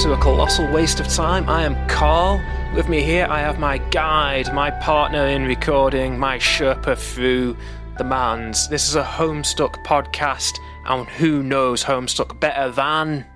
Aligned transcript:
to 0.00 0.14
A 0.14 0.16
Colossal 0.16 0.66
Waste 0.72 0.98
of 1.00 1.08
Time. 1.08 1.46
I 1.46 1.62
am 1.62 1.76
Carl. 1.86 2.42
With 2.74 2.88
me 2.88 3.02
here, 3.02 3.26
I 3.28 3.40
have 3.40 3.58
my 3.58 3.76
guide, 3.76 4.50
my 4.54 4.70
partner 4.70 5.26
in 5.26 5.44
recording, 5.44 6.18
my 6.18 6.38
Sherpa 6.38 6.96
through 6.96 7.54
the 7.98 8.04
Mans. 8.04 8.66
This 8.68 8.88
is 8.88 8.94
a 8.94 9.02
Homestuck 9.02 9.84
podcast, 9.84 10.58
and 10.86 11.06
who 11.06 11.42
knows 11.42 11.84
Homestuck 11.84 12.40
better 12.40 12.70
than. 12.70 13.26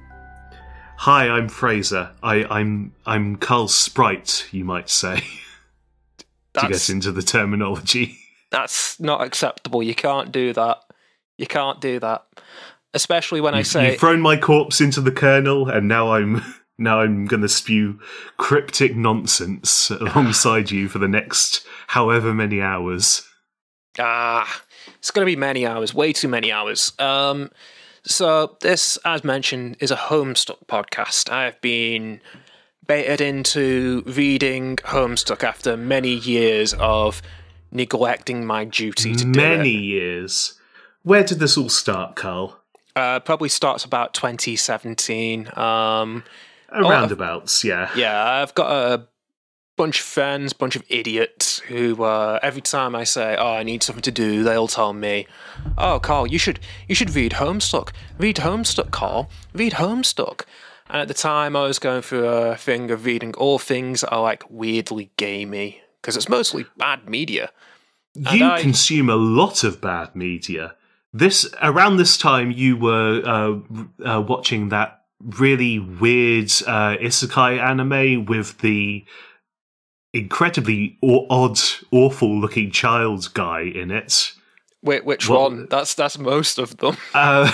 Hi, 0.96 1.28
I'm 1.28 1.50
Fraser. 1.50 2.12
I, 2.22 2.44
I'm 2.44 2.94
I'm 3.04 3.36
Carl's 3.36 3.74
sprite, 3.74 4.46
you 4.50 4.64
might 4.64 4.88
say, 4.88 5.22
to 6.54 6.66
get 6.66 6.88
into 6.88 7.12
the 7.12 7.22
terminology. 7.22 8.16
that's 8.50 8.98
not 8.98 9.20
acceptable. 9.20 9.82
You 9.82 9.94
can't 9.94 10.32
do 10.32 10.54
that. 10.54 10.78
You 11.36 11.46
can't 11.46 11.82
do 11.82 12.00
that. 12.00 12.24
Especially 12.94 13.40
when 13.40 13.54
I 13.54 13.58
You've, 13.58 13.66
say. 13.66 13.90
you've 13.90 14.00
thrown 14.00 14.20
my 14.20 14.36
corpse 14.36 14.80
into 14.80 15.00
the 15.00 15.10
kernel, 15.12 15.68
and 15.68 15.88
now 15.88 16.12
I'm 16.12 16.42
now 16.78 17.00
I'm 17.00 17.26
going 17.26 17.42
to 17.42 17.48
spew 17.48 17.98
cryptic 18.36 18.96
nonsense 18.96 19.90
alongside 20.00 20.70
you 20.70 20.88
for 20.88 20.98
the 20.98 21.08
next 21.08 21.66
however 21.88 22.32
many 22.32 22.60
hours. 22.62 23.28
Ah, 23.98 24.62
it's 24.98 25.10
going 25.10 25.24
to 25.24 25.30
be 25.30 25.36
many 25.36 25.66
hours, 25.66 25.92
way 25.94 26.12
too 26.12 26.28
many 26.28 26.50
hours. 26.50 26.92
Um, 26.98 27.50
so 28.04 28.56
this, 28.60 28.96
as 29.04 29.22
mentioned, 29.24 29.76
is 29.80 29.90
a 29.90 29.96
Homestuck 29.96 30.66
podcast. 30.66 31.30
I've 31.30 31.60
been 31.60 32.20
baited 32.86 33.20
into 33.20 34.02
reading 34.06 34.76
Homestuck 34.76 35.42
after 35.44 35.76
many 35.76 36.14
years 36.14 36.74
of 36.74 37.22
neglecting 37.70 38.44
my 38.44 38.64
duty 38.64 39.14
to 39.16 39.26
Many 39.26 39.72
do 39.72 39.78
it. 39.78 39.82
years. 39.82 40.54
Where 41.02 41.24
did 41.24 41.38
this 41.38 41.56
all 41.56 41.68
start, 41.68 42.14
Carl? 42.16 42.60
Uh, 42.96 43.20
probably 43.20 43.48
starts 43.48 43.84
about 43.84 44.14
2017. 44.14 45.50
Um, 45.56 46.24
Roundabouts, 46.72 47.64
yeah. 47.64 47.90
yeah, 47.96 48.24
I've 48.42 48.54
got 48.54 48.70
a 48.70 49.06
bunch 49.76 49.98
of 50.00 50.04
friends, 50.06 50.52
bunch 50.52 50.76
of 50.76 50.84
idiots 50.88 51.58
who 51.60 52.02
uh, 52.04 52.38
every 52.42 52.60
time 52.60 52.94
I 52.94 53.04
say, 53.04 53.36
"Oh, 53.38 53.54
I 53.54 53.62
need 53.62 53.82
something 53.82 54.02
to 54.02 54.10
do," 54.10 54.42
they'll 54.42 54.68
tell 54.68 54.92
me, 54.92 55.26
"Oh, 55.78 55.98
Carl, 56.00 56.26
you 56.26 56.38
should 56.38 56.60
you 56.88 56.94
should 56.94 57.14
read 57.14 57.32
Homestuck. 57.32 57.90
Read 58.18 58.36
Homestuck, 58.36 58.90
Carl. 58.90 59.30
Read 59.52 59.74
Homestuck." 59.74 60.42
And 60.88 61.00
at 61.00 61.08
the 61.08 61.14
time, 61.14 61.56
I 61.56 61.62
was 61.62 61.78
going 61.78 62.02
through 62.02 62.26
a 62.26 62.56
thing 62.56 62.90
of 62.90 63.04
reading 63.04 63.34
all 63.36 63.58
things 63.58 64.02
that 64.02 64.10
are 64.10 64.22
like 64.22 64.44
weirdly 64.50 65.10
gamey 65.16 65.80
because 66.00 66.16
it's 66.16 66.28
mostly 66.28 66.66
bad 66.76 67.08
media. 67.08 67.50
You 68.14 68.44
I- 68.44 68.60
consume 68.60 69.08
a 69.08 69.16
lot 69.16 69.64
of 69.64 69.80
bad 69.80 70.14
media. 70.14 70.74
This 71.16 71.46
around 71.62 71.96
this 71.98 72.18
time, 72.18 72.50
you 72.50 72.76
were 72.76 73.22
uh, 73.24 74.04
uh, 74.04 74.20
watching 74.20 74.70
that 74.70 75.02
really 75.20 75.78
weird 75.78 76.46
uh, 76.66 76.96
isekai 77.00 77.58
anime 77.62 78.24
with 78.26 78.58
the 78.58 79.04
incredibly 80.12 80.98
odd, 81.02 81.58
awful-looking 81.90 82.70
child 82.70 83.32
guy 83.34 83.60
in 83.62 83.90
it. 83.90 84.32
Wait, 84.82 85.04
which 85.04 85.28
Well- 85.28 85.42
one? 85.50 85.66
That's 85.70 85.94
that's 85.94 86.18
most 86.18 86.58
of 86.58 86.76
them. 86.78 86.96
Uh, 87.14 87.50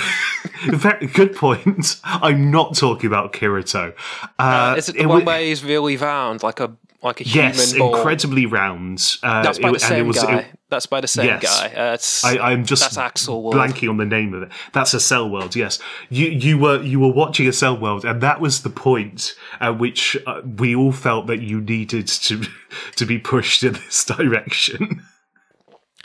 very 0.68 1.06
good 1.06 1.36
point. 1.36 2.00
I'm 2.04 2.50
not 2.50 2.74
talking 2.76 3.06
about 3.06 3.32
Kirito. 3.34 3.94
Uh, 4.38 4.74
Is 4.76 4.88
it 4.88 4.94
the 4.96 5.02
it 5.02 5.06
one 5.06 5.20
wa- 5.20 5.32
where 5.34 5.40
he's 5.42 5.62
really 5.62 5.96
round, 5.98 6.42
like 6.42 6.60
a 6.60 6.72
like 7.02 7.20
a 7.20 7.24
Yes, 7.24 7.72
human 7.72 7.78
ball? 7.88 7.96
incredibly 7.96 8.46
round. 8.46 9.16
Uh, 9.22 9.42
That's 9.42 9.58
by 9.58 9.68
it- 9.68 9.72
the 9.72 9.74
and 9.76 9.82
same 9.82 10.04
it 10.04 10.08
was, 10.08 10.22
guy. 10.22 10.38
it- 10.40 10.46
that's 10.68 10.86
by 10.86 11.00
the 11.00 11.08
same 11.08 11.26
Yes. 11.26 11.42
guy. 11.42 11.66
Uh, 11.74 11.96
I, 12.42 12.52
I'm 12.52 12.64
just 12.64 12.94
that's 12.94 12.96
Accel 13.26 13.42
World. 13.42 13.54
blanking 13.56 13.88
on 13.88 13.96
the 13.96 14.04
name 14.04 14.34
of 14.34 14.42
it. 14.42 14.50
That's 14.72 14.94
Accel 14.94 15.28
World. 15.30 15.56
Yes, 15.56 15.78
you 16.10 16.26
you 16.28 16.58
were 16.58 16.80
you 16.82 17.00
were 17.00 17.12
watching 17.12 17.46
Accel 17.46 17.80
World, 17.80 18.04
and 18.04 18.20
that 18.20 18.40
was 18.40 18.62
the 18.62 18.70
point 18.70 19.34
at 19.60 19.78
which 19.78 20.16
uh, 20.26 20.42
we 20.58 20.74
all 20.76 20.92
felt 20.92 21.26
that 21.26 21.40
you 21.40 21.60
needed 21.60 22.06
to 22.06 22.42
to 22.96 23.04
be 23.06 23.18
pushed 23.18 23.64
in 23.64 23.72
this 23.72 24.04
direction. 24.16 25.02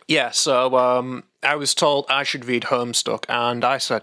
Yeah, 0.08 0.32
so 0.32 0.76
um, 0.78 1.24
I 1.44 1.56
was 1.56 1.74
told 1.74 2.06
I 2.10 2.24
should 2.24 2.46
read 2.46 2.64
Homestuck, 2.64 3.26
and 3.30 3.64
I 3.66 3.78
said, 3.80 4.02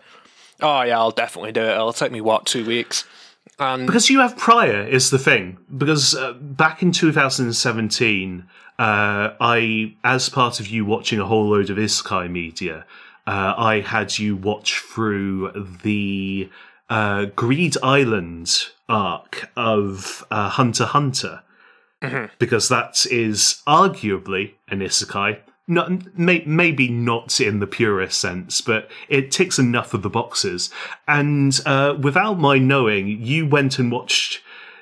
"Oh 0.61 0.83
yeah, 0.83 0.99
I'll 0.99 1.11
definitely 1.11 1.53
do 1.53 1.63
it. 1.63 1.71
It'll 1.71 1.93
take 1.93 2.13
me 2.13 2.21
what 2.21 2.47
two 2.47 2.65
weeks." 2.65 3.05
And 3.59 3.87
because 3.87 4.11
you 4.11 4.21
have 4.21 4.37
prior 4.37 4.87
is 4.87 5.11
the 5.11 5.19
thing. 5.19 5.59
Because 5.77 6.15
uh, 6.15 6.33
back 6.33 6.83
in 6.83 6.93
2017, 6.93 8.45
uh, 8.79 9.31
I, 9.41 9.95
as 10.03 10.29
part 10.29 10.61
of 10.61 10.67
you 10.67 10.85
watching 10.85 11.21
a 11.21 11.27
whole 11.27 11.49
load 11.49 11.71
of 11.71 11.77
Isekai 11.77 12.31
media, 12.31 12.87
uh, 13.27 13.55
I 13.57 13.81
had 13.81 14.19
you 14.19 14.37
watch 14.37 14.81
through 14.81 15.79
the 15.83 16.51
uh, 16.91 17.27
Greed 17.37 17.77
Island 17.83 18.67
arc 18.89 19.51
of 19.57 20.25
uh, 20.31 20.49
Hunter 20.49 20.87
Hunter. 20.87 21.43
Because 22.39 22.69
that 22.69 23.07
is 23.11 23.63
arguably 23.67 24.55
an 24.69 24.81
isekai. 24.81 25.39
Not, 25.73 26.19
may, 26.19 26.43
maybe 26.47 26.89
not 26.89 27.41
in 27.41 27.61
the 27.61 27.67
purest 27.67 28.21
sense, 28.21 28.61
but 28.61 28.91
it 29.09 29.31
ticks 29.31 29.59
enough 29.59 29.95
of 29.95 30.03
the 30.03 30.11
boxes. 30.11 30.71
And 31.09 31.59
uh, 31.65 31.97
without 32.01 32.39
my 32.39 32.59
knowing, 32.59 33.09
you 33.09 33.47
went 33.47 33.79
and 33.79 33.91
watched 33.91 34.41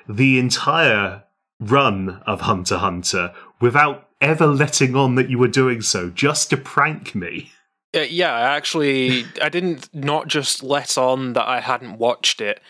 the 0.09 0.37
entire 0.39 1.23
run 1.59 2.21
of 2.25 2.41
Hunter 2.41 2.77
Hunter 2.77 3.33
without 3.59 4.09
ever 4.19 4.47
letting 4.47 4.95
on 4.95 5.15
that 5.15 5.29
you 5.29 5.37
were 5.39 5.47
doing 5.47 5.81
so, 5.81 6.09
just 6.09 6.49
to 6.49 6.57
prank 6.57 7.15
me. 7.15 7.51
uh, 7.95 8.01
yeah, 8.01 8.33
I 8.33 8.41
actually 8.55 9.25
I 9.41 9.49
didn't 9.49 9.89
not 9.93 10.27
just 10.27 10.63
let 10.63 10.97
on 10.97 11.33
that 11.33 11.47
I 11.47 11.59
hadn't 11.59 11.97
watched 11.97 12.41
it. 12.41 12.61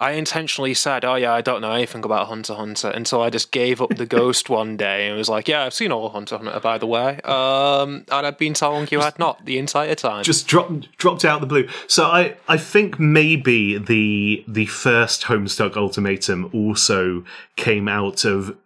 I 0.00 0.12
intentionally 0.12 0.72
said, 0.72 1.04
"Oh 1.04 1.14
yeah, 1.16 1.32
I 1.32 1.42
don't 1.42 1.60
know 1.60 1.72
anything 1.72 2.04
about 2.04 2.28
Hunter 2.28 2.54
Hunter," 2.54 2.88
until 2.88 3.20
I 3.20 3.28
just 3.28 3.52
gave 3.52 3.82
up 3.82 3.94
the 3.96 4.06
ghost 4.06 4.48
one 4.60 4.78
day 4.78 5.08
and 5.08 5.18
was 5.18 5.28
like, 5.28 5.46
"Yeah, 5.46 5.64
I've 5.64 5.74
seen 5.74 5.92
all 5.92 6.08
Hunter 6.08 6.38
Hunter, 6.38 6.58
by 6.58 6.78
the 6.78 6.86
way." 6.86 7.20
Um, 7.20 8.06
and 8.10 8.26
I've 8.26 8.38
been 8.38 8.54
telling 8.54 8.88
you 8.90 9.02
I'd 9.02 9.18
not 9.18 9.44
the 9.44 9.58
entire 9.58 9.94
time. 9.94 10.24
just 10.24 10.48
dropped 10.48 10.96
dropped 10.96 11.24
out 11.24 11.36
of 11.36 11.40
the 11.42 11.46
blue. 11.46 11.68
So 11.86 12.06
I 12.06 12.36
I 12.48 12.56
think 12.56 12.98
maybe 12.98 13.76
the 13.76 14.42
the 14.48 14.66
first 14.66 15.24
Homestuck 15.24 15.76
ultimatum 15.76 16.48
also 16.54 17.22
came 17.56 17.86
out 17.86 18.24
of 18.24 18.56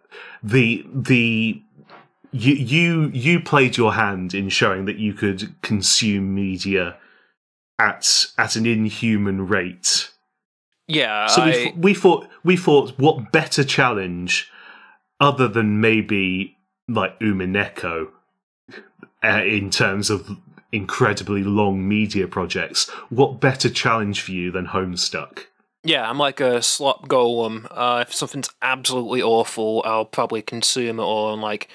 the 0.41 0.85
the 0.93 1.61
you 2.31 2.53
you 2.53 3.11
you 3.13 3.39
played 3.41 3.75
your 3.75 3.93
hand 3.93 4.33
in 4.33 4.47
showing 4.47 4.85
that 4.85 4.97
you 4.97 5.13
could 5.13 5.61
consume 5.61 6.33
media 6.33 6.95
at 7.77 8.27
at 8.37 8.55
an 8.55 8.65
inhuman 8.65 9.47
rate. 9.47 10.11
Yeah, 10.87 11.27
So 11.27 11.45
we, 11.45 11.51
th- 11.51 11.75
we 11.75 11.93
thought 11.93 12.27
we 12.43 12.57
thought 12.57 12.93
what 12.97 13.31
better 13.31 13.63
challenge 13.63 14.51
other 15.19 15.47
than 15.47 15.81
maybe 15.81 16.57
like 16.87 17.19
Umineko 17.19 18.09
uh, 19.23 19.41
in 19.43 19.69
terms 19.69 20.09
of 20.09 20.37
incredibly 20.71 21.43
long 21.43 21.87
media 21.87 22.27
projects. 22.27 22.89
What 23.09 23.39
better 23.39 23.69
challenge 23.69 24.21
for 24.21 24.31
you 24.31 24.51
than 24.51 24.67
Homestuck? 24.67 25.45
Yeah, 25.83 26.09
I'm 26.09 26.17
like 26.17 26.39
a 26.39 26.61
slop 26.61 27.07
golem. 27.07 27.67
Uh, 27.71 28.03
if 28.07 28.13
something's 28.13 28.49
absolutely 28.61 29.21
awful, 29.21 29.83
I'll 29.85 30.05
probably 30.05 30.41
consume 30.41 30.99
it 30.99 31.03
all 31.03 31.33
in 31.33 31.41
like 31.41 31.69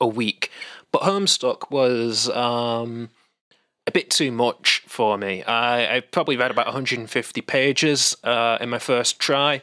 a 0.00 0.06
week. 0.06 0.50
But 0.92 1.02
Homestuck 1.02 1.70
was 1.70 2.28
um, 2.30 3.10
a 3.86 3.90
bit 3.90 4.10
too 4.10 4.32
much 4.32 4.82
for 4.86 5.18
me. 5.18 5.42
I, 5.44 5.96
I 5.96 6.00
probably 6.00 6.36
read 6.36 6.50
about 6.50 6.66
150 6.66 7.40
pages 7.42 8.16
uh, 8.24 8.58
in 8.60 8.70
my 8.70 8.78
first 8.78 9.18
try, 9.18 9.62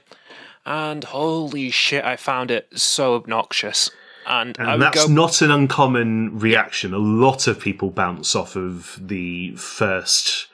and 0.66 1.04
holy 1.04 1.72
shit, 1.72 2.04
I 2.04 2.16
found 2.16 2.52
it 2.52 2.68
so 2.76 3.16
obnoxious. 3.16 3.90
And, 4.28 4.56
And 4.60 4.82
that's 4.82 5.08
go, 5.08 5.12
not 5.12 5.42
an 5.42 5.50
uncommon 5.50 6.38
reaction. 6.38 6.94
A 6.94 7.00
lot 7.00 7.48
of 7.48 7.60
people 7.60 7.90
bounce 7.90 8.36
off 8.36 8.56
of 8.56 9.00
the 9.02 9.56
first 9.56 10.48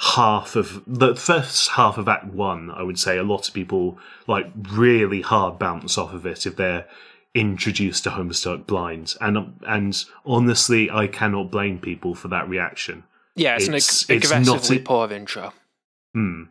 half 0.00 0.56
of 0.56 0.82
the 0.86 1.14
first 1.14 1.70
half 1.70 1.98
of 1.98 2.08
Act 2.08 2.24
One. 2.24 2.70
I 2.70 2.82
would 2.82 2.98
say 2.98 3.18
a 3.18 3.22
lot 3.22 3.46
of 3.46 3.54
people 3.54 3.98
like 4.26 4.50
really 4.72 5.20
hard 5.20 5.58
bounce 5.58 5.98
off 5.98 6.14
of 6.14 6.24
it 6.24 6.46
if 6.46 6.56
they're 6.56 6.86
introduced 7.34 8.04
to 8.04 8.10
Homestuck 8.10 8.66
blind. 8.66 9.14
And 9.20 9.60
and 9.66 10.02
honestly, 10.24 10.90
I 10.90 11.06
cannot 11.06 11.50
blame 11.50 11.78
people 11.78 12.14
for 12.14 12.28
that 12.28 12.48
reaction. 12.48 13.04
Yeah, 13.40 13.56
it's, 13.56 13.64
it's- 13.68 13.68
an 14.08 14.14
ag- 14.16 14.20
it's 14.22 14.30
aggressively 14.30 14.76
a- 14.78 14.80
poor 14.80 15.10
intro. 15.12 15.52
Hmm. 16.14 16.42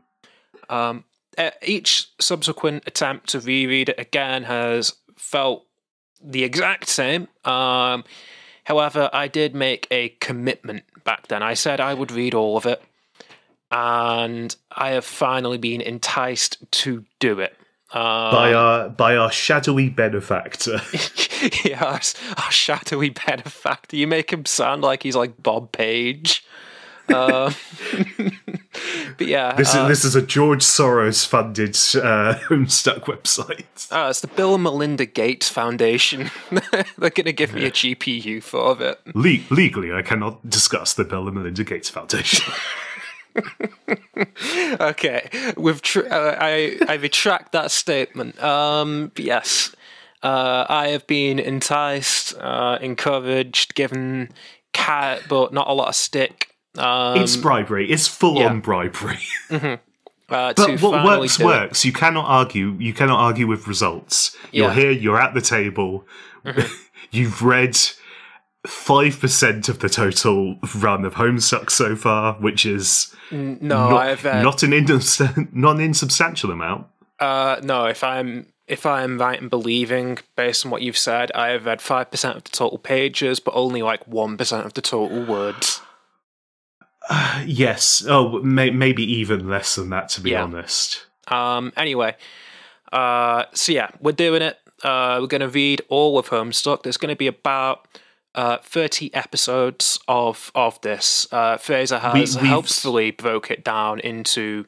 Um, 0.69 1.03
each 1.63 2.07
subsequent 2.19 2.83
attempt 2.85 3.29
to 3.29 3.39
reread 3.39 3.89
it 3.89 3.99
again 3.99 4.43
has 4.43 4.93
felt 5.17 5.65
the 6.21 6.43
exact 6.43 6.87
same. 6.89 7.27
Um, 7.45 8.03
however, 8.65 9.09
I 9.13 9.27
did 9.27 9.55
make 9.55 9.87
a 9.89 10.09
commitment 10.19 10.83
back 11.03 11.27
then. 11.27 11.41
I 11.41 11.53
said 11.53 11.79
I 11.79 11.93
would 11.93 12.11
read 12.11 12.33
all 12.33 12.57
of 12.57 12.65
it, 12.65 12.81
and 13.71 14.55
I 14.71 14.89
have 14.91 15.05
finally 15.05 15.57
been 15.57 15.81
enticed 15.81 16.57
to 16.71 17.05
do 17.19 17.39
it. 17.39 17.55
Um, 17.91 18.01
By 18.31 18.53
our 18.53 18.89
by 18.89 19.15
our 19.15 19.31
shadowy 19.31 19.89
benefactor. 19.89 20.79
our, 21.81 21.99
our 22.37 22.51
shadowy 22.51 23.09
benefactor. 23.09 23.95
You 23.97 24.05
make 24.07 24.31
him 24.31 24.45
sound 24.45 24.83
like 24.83 25.01
he's 25.03 25.15
like 25.15 25.41
Bob 25.41 25.71
Page. 25.71 26.45
Uh, 27.09 27.51
but 29.17 29.27
yeah, 29.27 29.55
This 29.55 29.75
uh, 29.75 29.81
is 29.81 29.87
this 29.87 30.05
is 30.05 30.15
a 30.15 30.21
George 30.21 30.63
Soros 30.63 31.25
funded 31.25 31.71
uh, 31.71 32.37
Homestuck 32.47 33.01
website. 33.05 33.91
uh, 33.91 34.09
it's 34.09 34.21
the 34.21 34.27
Bill 34.27 34.55
and 34.55 34.63
Melinda 34.63 35.05
Gates 35.05 35.49
Foundation. 35.49 36.29
They're 36.51 37.09
going 37.09 37.25
to 37.25 37.33
give 37.33 37.53
me 37.53 37.65
a 37.65 37.71
GPU 37.71 38.41
for 38.43 38.81
it. 38.81 38.99
Le- 39.15 39.43
legally, 39.55 39.93
I 39.93 40.01
cannot 40.01 40.49
discuss 40.49 40.93
the 40.93 41.03
Bill 41.03 41.27
and 41.27 41.35
Melinda 41.35 41.63
Gates 41.63 41.89
Foundation. 41.89 42.53
Okay, 44.81 45.53
we've 45.55 45.81
tr- 45.81 46.07
uh, 46.11 46.35
I 46.39 46.77
I 46.87 46.95
retract 46.95 47.53
that 47.53 47.71
statement. 47.71 48.41
Um, 48.43 49.11
yes, 49.15 49.73
uh, 50.23 50.65
I 50.67 50.89
have 50.89 51.07
been 51.07 51.39
enticed, 51.39 52.37
uh, 52.37 52.77
encouraged, 52.81 53.75
given 53.75 54.29
cat, 54.73 55.21
but 55.29 55.53
not 55.53 55.67
a 55.67 55.73
lot 55.73 55.87
of 55.87 55.95
stick. 55.95 56.55
Um, 56.79 57.21
it's 57.21 57.35
bribery. 57.35 57.91
It's 57.91 58.07
full 58.07 58.35
yeah. 58.39 58.47
on 58.47 58.61
bribery. 58.61 59.19
uh, 59.49 59.77
But 60.27 60.57
what 60.57 60.79
finally 60.79 61.19
works 61.21 61.39
it. 61.39 61.45
works. 61.45 61.85
You 61.85 61.93
cannot 61.93 62.25
argue. 62.25 62.75
You 62.79 62.93
cannot 62.93 63.19
argue 63.19 63.47
with 63.47 63.67
results. 63.67 64.35
You're 64.51 64.65
Yeah. 64.65 64.71
Mm-hmm. 64.71 64.79
here. 64.79 64.91
You're 64.91 65.19
at 65.21 65.33
the 65.33 65.41
table. 65.41 66.05
You've 67.11 67.41
read 67.41 67.77
five 68.67 69.19
percent 69.19 69.69
of 69.69 69.79
the 69.79 69.89
total 69.89 70.57
run 70.75 71.05
of 71.05 71.15
Homestuck 71.15 71.69
so 71.71 71.95
far, 71.95 72.33
which 72.35 72.65
is 72.65 73.13
No, 73.31 73.57
not, 73.61 73.93
I've 73.93 74.25
uh, 74.25 74.41
not 74.41 74.63
an 74.63 74.73
indus- 74.73 75.21
non 75.53 75.79
insubstantial 75.79 76.51
amount. 76.51 76.87
Uh, 77.19 77.59
no, 77.63 77.85
if 77.85 78.03
I'm 78.03 78.47
if 78.67 78.85
I'm 78.85 79.17
right 79.17 79.41
in 79.41 79.49
believing, 79.49 80.19
based 80.35 80.63
on 80.65 80.71
what 80.71 80.81
you've 80.83 80.97
said, 80.97 81.31
I 81.33 81.49
have 81.49 81.65
read 81.65 81.81
five 81.81 82.11
percent 82.11 82.37
of 82.37 82.43
the 82.43 82.51
total 82.51 82.77
pages, 82.77 83.39
but 83.39 83.53
only 83.55 83.81
like 83.81 84.05
one 84.07 84.37
percent 84.37 84.65
of 84.65 84.73
the 84.75 84.81
total 84.81 85.25
words. 85.25 85.81
Yes. 87.45 88.05
Oh, 88.07 88.39
may- 88.41 88.69
maybe 88.71 89.03
even 89.19 89.47
less 89.49 89.75
than 89.75 89.89
that, 89.89 90.09
to 90.09 90.21
be 90.21 90.31
Yeah. 90.31 90.43
honest. 90.43 91.05
Um. 91.27 91.73
Anyway, 91.77 92.15
uh. 92.91 93.43
So 93.53 93.71
yeah, 93.71 93.89
we're 93.99 94.11
doing 94.11 94.41
it. 94.41 94.57
Uh, 94.83 95.17
we're 95.21 95.27
going 95.27 95.41
to 95.41 95.49
read 95.49 95.81
all 95.89 96.17
of 96.17 96.29
Homestuck. 96.29 96.83
There's 96.83 96.97
going 96.97 97.13
to 97.13 97.17
be 97.17 97.27
about 97.27 97.87
uh 98.35 98.57
30 98.63 99.13
episodes 99.13 99.99
of 100.07 100.51
of 100.55 100.79
this. 100.81 101.27
Uh, 101.31 101.57
Fraser 101.57 101.99
has 101.99 102.37
We- 102.39 102.47
helpfully 102.47 103.11
broke 103.11 103.49
it 103.51 103.63
down 103.63 103.99
into 103.99 104.65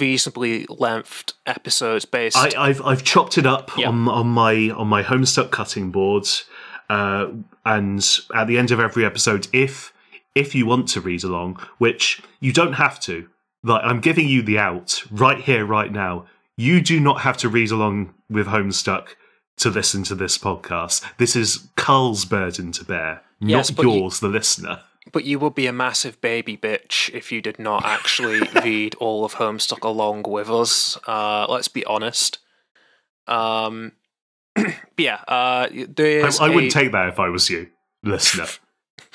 reasonably 0.00 0.66
lengthed 0.68 1.34
episodes 1.46 2.04
based. 2.04 2.36
I, 2.36 2.50
I've 2.58 2.82
I've 2.82 3.04
chopped 3.04 3.38
it 3.38 3.46
up 3.46 3.70
Yeah. 3.76 3.88
on 3.88 4.08
on 4.08 4.26
my 4.28 4.70
on 4.70 4.88
my 4.88 5.02
Homestuck 5.02 5.50
cutting 5.50 5.90
board, 5.90 6.26
uh, 6.90 7.28
and 7.64 8.20
at 8.34 8.46
the 8.46 8.58
end 8.58 8.70
of 8.70 8.80
every 8.80 9.04
episode, 9.04 9.48
if 9.52 9.92
if 10.38 10.54
you 10.54 10.64
want 10.66 10.88
to 10.90 11.00
read 11.00 11.24
along, 11.24 11.58
which 11.78 12.22
you 12.40 12.52
don't 12.52 12.74
have 12.74 12.98
to, 13.00 13.28
like 13.62 13.82
I'm 13.84 14.00
giving 14.00 14.28
you 14.28 14.42
the 14.42 14.58
out 14.58 15.02
right 15.10 15.38
here, 15.40 15.64
right 15.66 15.92
now. 15.92 16.26
You 16.56 16.80
do 16.80 16.98
not 17.00 17.20
have 17.20 17.36
to 17.38 17.48
read 17.48 17.70
along 17.70 18.14
with 18.30 18.46
Homestuck 18.48 19.08
to 19.58 19.70
listen 19.70 20.02
to 20.04 20.14
this 20.14 20.36
podcast. 20.38 21.04
This 21.18 21.36
is 21.36 21.68
Carl's 21.76 22.24
burden 22.24 22.72
to 22.72 22.84
bear, 22.84 23.22
Yes, 23.40 23.70
not 23.70 23.76
but 23.76 23.82
you- 23.86 23.98
yours, 24.00 24.20
the 24.20 24.28
listener. 24.28 24.80
But 25.10 25.24
you 25.24 25.38
would 25.38 25.54
be 25.54 25.66
a 25.66 25.72
massive 25.72 26.20
baby 26.20 26.54
bitch 26.56 27.08
if 27.14 27.32
you 27.32 27.40
did 27.40 27.58
not 27.58 27.82
actually 27.86 28.40
read 28.62 28.94
all 28.96 29.24
of 29.24 29.34
Homestuck 29.36 29.82
along 29.82 30.24
with 30.28 30.50
us. 30.50 30.98
Uh, 31.06 31.46
let's 31.48 31.68
be 31.68 31.82
honest. 31.86 32.38
Um, 33.26 33.92
yeah, 34.98 35.20
uh, 35.26 35.68
I, 35.70 36.30
I 36.40 36.48
wouldn't 36.48 36.74
a- 36.74 36.78
take 36.78 36.92
that 36.92 37.08
if 37.08 37.18
I 37.18 37.28
was 37.30 37.48
you, 37.48 37.68
listener. 38.02 38.46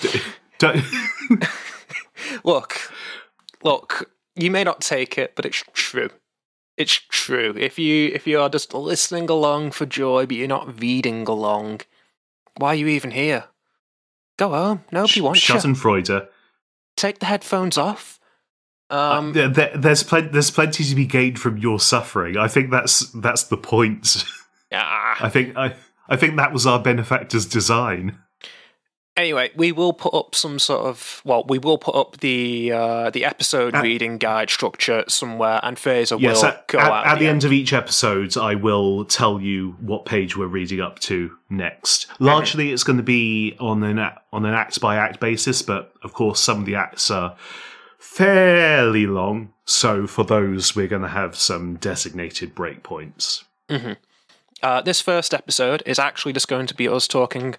don't. 0.60 0.84
look, 2.44 2.92
look. 3.64 4.10
You 4.36 4.50
may 4.50 4.64
not 4.64 4.82
take 4.82 5.18
it, 5.18 5.36
but 5.36 5.46
it's 5.46 5.64
true. 5.74 6.10
It's 6.78 6.94
true. 6.94 7.54
If 7.58 7.78
you 7.78 8.10
if 8.14 8.26
you 8.26 8.40
are 8.40 8.50
just 8.50 8.74
listening 8.74 9.30
along 9.30 9.72
for 9.72 9.86
joy, 9.86 10.26
but 10.26 10.36
you're 10.36 10.48
not 10.48 10.80
reading 10.82 11.28
along, 11.28 11.82
why 12.58 12.70
are 12.70 12.76
you 12.76 12.88
even 12.88 13.12
here? 13.12 13.46
Go 14.38 14.50
home. 14.50 14.84
Nobody 14.92 15.22
wants 15.22 15.48
you. 15.48 15.56
Schadenfreude. 15.56 16.28
Take 16.98 17.20
the 17.20 17.28
headphones 17.28 17.78
off. 17.78 18.20
Um, 18.90 19.34
there, 19.34 19.48
there- 19.50 19.78
there's 19.78 20.04
plenty. 20.04 20.30
There's 20.30 20.52
plenty 20.52 20.84
to 20.84 20.96
be 20.96 21.06
gained 21.06 21.40
from 21.40 21.58
your 21.58 21.80
suffering. 21.80 22.38
I 22.38 22.48
think 22.48 22.72
that's 22.72 23.02
that's 23.12 23.44
the 23.44 23.58
point. 23.58 24.24
ah. 24.74 25.18
I 25.24 25.30
think 25.30 25.56
I 25.56 25.76
I 26.10 26.16
think 26.16 26.38
that 26.38 26.52
was 26.52 26.66
our 26.66 26.80
benefactor's 26.80 27.46
design. 27.46 28.18
Anyway, 29.16 29.52
we 29.56 29.72
will 29.72 29.94
put 29.94 30.12
up 30.16 30.34
some 30.34 30.58
sort 30.58 30.88
of 30.88 31.22
well, 31.24 31.44
we 31.48 31.60
will 31.60 31.78
put 31.78 31.94
up 31.94 32.18
the 32.18 32.72
uh, 32.72 33.10
the 33.12 33.24
episode 33.24 33.76
Uh, 33.76 33.82
reading 33.82 34.18
guide 34.18 34.50
structure 34.50 35.04
somewhere, 35.08 35.60
and 35.62 35.78
Fraser 35.78 36.16
Yes, 36.18 36.42
will 36.42 36.48
at, 36.50 36.68
go 36.68 36.80
at- 36.80 36.92
out 36.92 37.06
at 37.06 37.20
the 37.20 37.28
end 37.28 37.44
of 37.44 37.52
each 37.54 37.74
episode, 37.74 38.36
I 38.38 38.56
will 38.56 39.06
tell 39.06 39.40
you 39.40 39.76
what 39.80 40.06
page 40.06 40.36
we're 40.36 40.48
reading 40.48 40.82
up 40.82 40.98
to 41.02 41.32
next. 41.50 42.08
Largely, 42.20 42.72
it's 42.72 42.84
going 42.84 42.98
to 42.98 43.04
be 43.04 43.56
on 43.60 43.84
an 43.84 44.00
on 44.00 44.46
an 44.46 44.54
act 44.56 44.82
by 44.82 44.96
act 44.96 45.20
basis, 45.20 45.62
but 45.62 45.94
of 46.02 46.14
course, 46.14 46.40
some 46.40 46.60
of 46.62 46.66
the 46.66 46.74
acts 46.76 47.12
are 47.12 47.36
fairly 48.00 49.06
long. 49.06 49.54
So 49.66 50.08
for 50.08 50.24
those, 50.24 50.76
we're 50.76 50.88
going 50.88 51.04
to 51.04 51.08
have 51.08 51.36
some 51.36 51.76
designated 51.76 52.56
breakpoints. 52.56 53.44
Uh, 54.62 54.82
this 54.82 55.02
first 55.02 55.34
episode 55.34 55.84
is 55.86 56.00
actually 56.00 56.34
just 56.34 56.48
going 56.48 56.66
to 56.68 56.74
be 56.76 56.88
us 56.88 57.08
talking 57.08 57.56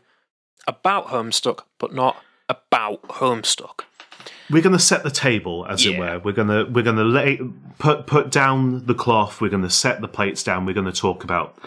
about 0.66 1.08
Homestuck, 1.08 1.60
but 1.78 1.94
not 1.94 2.22
about 2.48 3.02
Homestuck. 3.02 3.80
We're 4.50 4.62
going 4.62 4.76
to 4.76 4.82
set 4.82 5.02
the 5.04 5.10
table, 5.10 5.66
as 5.68 5.84
it 5.86 5.98
were. 5.98 6.18
We're 6.18 6.32
going 6.32 6.48
to 6.48 6.70
we're 6.70 6.82
going 6.82 6.96
to 6.96 7.04
lay 7.04 7.40
put 7.78 8.06
put 8.06 8.30
down 8.30 8.86
the 8.86 8.94
cloth. 8.94 9.40
We're 9.40 9.48
going 9.48 9.62
to 9.62 9.70
set 9.70 10.00
the 10.00 10.08
plates 10.08 10.42
down. 10.42 10.66
We're 10.66 10.74
going 10.74 10.90
to 10.90 10.92
talk 10.92 11.24
about 11.24 11.58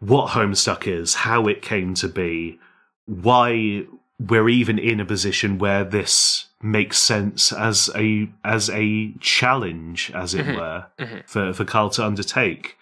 what 0.00 0.30
Homestuck 0.30 0.86
is, 0.86 1.14
how 1.14 1.46
it 1.46 1.62
came 1.62 1.94
to 1.94 2.08
be, 2.08 2.58
why 3.06 3.86
we're 4.18 4.48
even 4.48 4.78
in 4.78 4.98
a 5.00 5.04
position 5.04 5.58
where 5.58 5.84
this 5.84 6.46
makes 6.62 6.98
sense 6.98 7.52
as 7.52 7.88
a 7.94 8.28
as 8.44 8.70
a 8.70 9.12
challenge, 9.20 10.10
as 10.14 10.34
it 10.34 10.46
mm-hmm. 10.46 10.58
were, 10.58 10.86
mm-hmm. 10.98 11.18
for 11.26 11.52
for 11.52 11.64
Carl 11.64 11.90
to 11.90 12.04
undertake. 12.04 12.76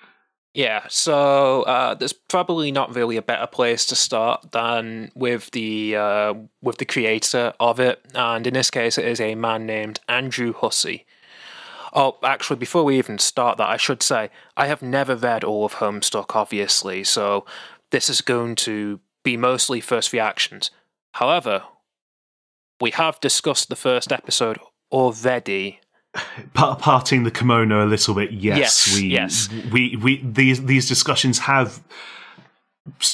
Yeah, 0.59 0.87
so 0.89 1.63
uh, 1.63 1.95
there's 1.95 2.13
probably 2.13 2.73
not 2.73 2.93
really 2.93 3.17
a 3.17 3.23
better 3.23 3.47
place 3.47 3.87
to 3.87 3.95
start 3.95 4.51
than 4.51 5.13
with 5.15 5.53
the 5.53 5.95
uh, 5.95 6.35
with 6.61 6.79
the 6.79 6.85
creator 6.85 7.53
of 7.61 7.79
it, 7.79 8.05
and 8.13 8.45
in 8.45 8.55
this 8.55 8.69
case, 8.69 8.99
it 8.99 9.05
is 9.05 9.21
a 9.21 9.37
man 9.37 9.67
named 9.67 10.01
Andrew 10.09 10.53
Hussie. 10.53 11.05
Oh, 11.93 12.17
actually, 12.25 12.57
before 12.57 12.83
we 12.83 12.99
even 12.99 13.19
start 13.19 13.57
that, 13.59 13.69
I 13.69 13.77
should 13.77 14.03
say 14.03 14.31
I 14.57 14.67
have 14.67 14.83
never 14.83 15.15
read 15.15 15.45
all 15.45 15.65
of 15.65 15.75
Homestuck, 15.75 16.35
obviously, 16.35 17.05
so 17.05 17.47
this 17.93 18.11
is 18.11 18.21
going 18.21 18.57
to 18.57 18.99
be 19.23 19.37
mostly 19.37 19.81
first 19.81 20.13
reactions. 20.13 20.73
However, 21.13 21.63
we 22.81 22.91
have 22.91 23.21
discussed 23.21 23.69
the 23.69 23.77
first 23.77 24.11
episode 24.11 24.59
already. 24.91 25.79
Pa- 26.55 26.75
parting 26.77 27.25
the 27.25 27.31
kimono 27.31 27.85
a 27.85 27.89
little 27.89 28.15
bit. 28.15 28.33
Yes, 28.33 28.59
Yes, 28.59 28.95
we 28.97 29.07
yes. 29.09 29.49
we 29.73 29.97
we 29.97 30.21
these 30.25 30.65
these 30.65 30.87
discussions 30.89 31.39
have 31.41 31.81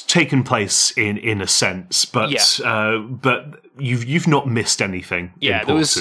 taken 0.06 0.42
place 0.42 0.90
in 0.96 1.16
in 1.18 1.40
a 1.40 1.46
sense, 1.46 2.04
but 2.04 2.30
Yeah. 2.30 2.66
uh, 2.68 2.98
but 2.98 3.60
you've 3.78 4.04
you've 4.04 4.28
not 4.28 4.46
missed 4.48 4.80
anything 4.80 5.32
Yeah, 5.40 5.64
there 5.64 5.74
was- 5.74 5.94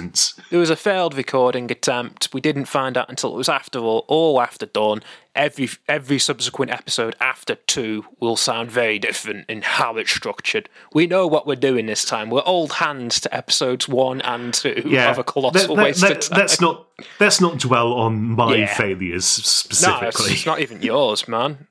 There 0.52 0.60
was 0.60 0.70
a 0.70 0.76
failed 0.76 1.16
recording 1.16 1.72
attempt. 1.72 2.30
We 2.34 2.40
didn't 2.42 2.66
find 2.66 2.98
out 2.98 3.10
until 3.10 3.34
it 3.34 3.38
was 3.38 3.50
after 3.50 3.80
all, 3.80 4.06
all 4.08 4.40
after 4.42 4.66
dawn. 4.68 5.02
Every 5.36 5.70
every 5.90 6.20
subsequent 6.20 6.72
episode 6.72 7.16
after 7.20 7.56
two 7.56 8.06
will 8.20 8.36
sound 8.36 8.70
very 8.70 9.00
different 9.00 9.50
in 9.50 9.64
how 9.64 9.98
it's 9.98 10.12
structured. 10.12 10.70
We 10.94 11.08
know 11.08 11.26
what 11.26 11.48
we're 11.48 11.56
doing 11.56 11.88
this 11.88 12.06
time. 12.06 12.30
We're 12.30 12.44
old 12.46 12.74
hands 12.74 13.20
to 13.22 13.36
episodes 13.36 13.88
one 13.88 14.22
and 14.22 14.54
two 14.54 14.84
yeah, 14.86 15.10
of 15.10 15.18
a 15.18 15.24
colossal 15.24 15.74
Let- 15.76 15.84
waste 15.86 16.04
let- 16.04 16.12
of 16.12 16.20
time. 16.30 16.40
Let's 16.40 16.62
not 16.62 16.86
let's 17.20 17.42
not 17.42 17.58
dwell 17.58 17.94
on 17.94 18.22
my 18.36 18.56
Yeah. 18.56 18.76
failures 18.76 19.40
no, 19.40 19.42
it's, 19.42 19.50
specifically. 19.50 20.34
it's 20.34 20.46
not 20.46 20.60
even 20.60 20.84
yours, 20.84 21.28
man. 21.28 21.68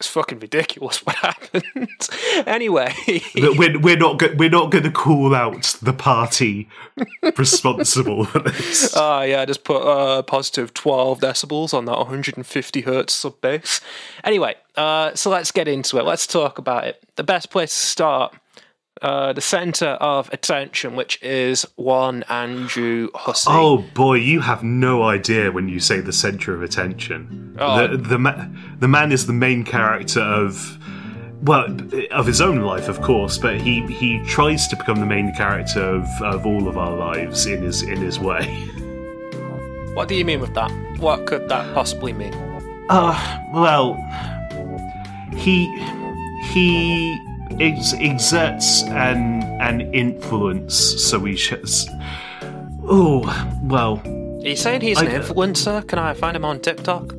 It's 0.00 0.06
fucking 0.08 0.38
ridiculous 0.38 1.04
what 1.04 1.16
happened. 1.28 1.64
anyway, 2.46 2.94
we're, 3.34 3.78
we're 3.80 3.96
not 3.96 4.18
go- 4.20 4.32
we're 4.36 4.48
not 4.48 4.70
going 4.70 4.84
to 4.84 4.92
call 4.92 5.34
out 5.34 5.76
the 5.82 5.92
party 5.92 6.68
responsible 7.36 8.24
for 8.24 8.38
this. 8.40 8.94
Ah, 8.96 9.22
yeah, 9.22 9.40
I 9.42 9.44
just 9.44 9.64
put 9.64 9.82
uh, 9.82 10.22
positive 10.22 10.72
12 10.74 11.20
decibels 11.20 11.72
on 11.74 11.84
that 11.86 11.98
150 11.98 12.80
hertz 12.82 13.12
sub 13.14 13.40
bass. 13.40 13.80
Anyway, 14.24 14.54
uh, 14.76 15.14
so 15.14 15.30
let's 15.30 15.50
get 15.50 15.66
into 15.68 15.98
it. 15.98 16.04
Let's 16.04 16.26
talk 16.26 16.58
about 16.58 16.84
it. 16.86 17.02
The 17.16 17.24
best 17.24 17.50
place 17.50 17.70
to 17.70 17.76
start, 17.86 18.34
uh, 19.02 19.32
the 19.32 19.40
center 19.40 19.90
of 20.00 20.32
attention, 20.32 20.96
which 20.96 21.22
is 21.22 21.66
one 21.76 22.22
Andrew 22.24 23.10
Hussie. 23.14 23.46
Oh 23.48 23.78
boy, 23.94 24.14
you 24.14 24.40
have 24.40 24.62
no 24.62 25.02
idea 25.02 25.52
when 25.52 25.68
you 25.68 25.80
say 25.80 26.00
the 26.00 26.12
center 26.12 26.54
of 26.54 26.62
attention. 26.62 27.56
Oh. 27.58 27.86
The 27.86 27.96
the, 27.96 28.18
ma- 28.18 28.46
the 28.78 28.88
man 28.88 29.12
is 29.12 29.26
the 29.26 29.32
main 29.32 29.64
character 29.64 30.20
of 30.20 30.78
well, 31.42 31.66
of 32.10 32.26
his 32.26 32.40
own 32.40 32.60
life, 32.62 32.88
of 32.88 33.00
course, 33.00 33.38
but 33.38 33.60
he 33.60 33.86
he 33.86 34.22
tries 34.26 34.66
to 34.68 34.76
become 34.76 35.00
the 35.00 35.06
main 35.06 35.32
character 35.34 35.80
of, 35.80 36.06
of 36.22 36.46
all 36.46 36.68
of 36.68 36.76
our 36.76 36.96
lives 36.96 37.46
in 37.46 37.62
his 37.62 37.82
in 37.82 37.98
his 37.98 38.18
way. 38.18 38.68
What 39.98 40.06
do 40.06 40.14
you 40.14 40.24
mean 40.24 40.40
with 40.40 40.54
that? 40.54 40.70
What 41.00 41.26
could 41.26 41.48
that 41.48 41.74
possibly 41.74 42.12
mean? 42.12 42.32
Uh, 42.88 43.18
well, 43.52 43.94
he 45.34 45.66
he 46.52 47.18
ex- 47.60 47.94
exerts 47.94 48.82
an 48.84 49.42
an 49.60 49.92
influence, 49.94 50.74
so 50.74 51.18
we 51.18 51.36
should. 51.36 51.68
Oh 52.90 53.20
well, 53.62 54.00
Are 54.04 54.48
you 54.48 54.56
saying 54.56 54.80
he's 54.80 55.00
an 55.00 55.08
influencer? 55.08 55.86
Can 55.86 55.98
I 55.98 56.14
find 56.14 56.36
him 56.36 56.44
on 56.44 56.60
TikTok? 56.60 57.14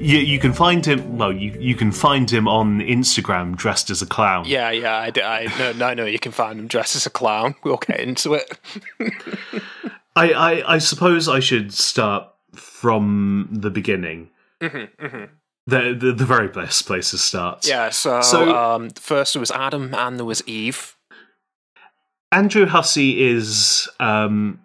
you 0.00 0.18
you 0.18 0.38
can 0.38 0.52
find 0.52 0.84
him. 0.84 1.18
Well, 1.18 1.32
you 1.32 1.54
you 1.60 1.74
can 1.74 1.92
find 1.92 2.30
him 2.30 2.48
on 2.48 2.80
Instagram 2.80 3.54
dressed 3.56 3.90
as 3.90 4.00
a 4.02 4.06
clown. 4.06 4.44
Yeah, 4.46 4.70
yeah, 4.70 4.96
I, 4.96 5.12
I 5.22 5.58
no, 5.58 5.72
no, 5.72 5.94
no. 5.94 6.04
you 6.06 6.18
can 6.18 6.32
find 6.32 6.58
him 6.58 6.66
dressed 6.66 6.96
as 6.96 7.06
a 7.06 7.10
clown. 7.10 7.54
We'll 7.62 7.76
get 7.76 8.00
into 8.00 8.34
it. 8.34 8.58
I, 10.16 10.32
I 10.32 10.74
I 10.74 10.78
suppose 10.78 11.28
I 11.28 11.40
should 11.40 11.72
start 11.74 12.26
from 12.54 13.48
the 13.52 13.70
beginning. 13.70 14.30
Mm-hmm, 14.60 15.24
The, 15.70 15.94
the 15.98 16.12
the 16.12 16.24
very 16.24 16.48
best 16.48 16.86
place 16.86 17.10
to 17.10 17.18
start. 17.18 17.66
Yeah, 17.66 17.90
so, 17.90 18.20
So- 18.22 18.54
um, 18.54 18.90
first 18.90 19.34
there 19.34 19.40
was 19.40 19.50
Adam 19.50 19.94
and 19.94 20.18
there 20.18 20.24
was 20.26 20.42
Eve. 20.46 20.96
Andrew 22.32 22.66
Hussie 22.66 23.18
is 23.18 23.88
um 23.98 24.60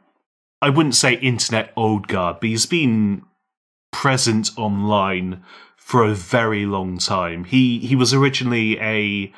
I 0.61 0.69
wouldn't 0.69 0.95
say 0.95 1.13
internet 1.15 1.71
old 1.75 2.07
guard, 2.07 2.37
but 2.39 2.49
he's 2.49 2.65
been 2.65 3.23
present 3.91 4.51
online 4.57 5.43
for 5.77 6.03
a 6.03 6.13
very 6.15 6.65
long 6.65 6.97
time. 6.97 7.43
He 7.43 7.79
he 7.79 7.95
was 7.95 8.13
originally 8.13 8.79
a 8.79 9.31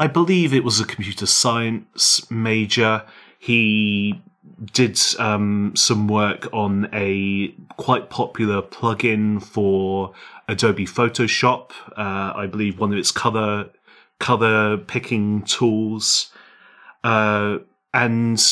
I 0.00 0.06
believe 0.06 0.54
it 0.54 0.64
was 0.64 0.80
a 0.80 0.84
computer 0.86 1.26
science 1.26 2.28
major. 2.30 3.04
He 3.38 4.22
did 4.72 4.98
um, 5.18 5.72
some 5.76 6.08
work 6.08 6.48
on 6.52 6.88
a 6.92 7.54
quite 7.76 8.10
popular 8.10 8.62
plugin 8.62 9.42
for 9.42 10.12
Adobe 10.48 10.86
Photoshop. 10.86 11.70
Uh, 11.96 12.32
I 12.34 12.46
believe 12.46 12.78
one 12.78 12.92
of 12.92 12.98
its 12.98 13.10
color 13.12 13.70
color 14.18 14.76
picking 14.76 15.42
tools. 15.42 16.32
Uh, 17.04 17.58
and 17.94 18.42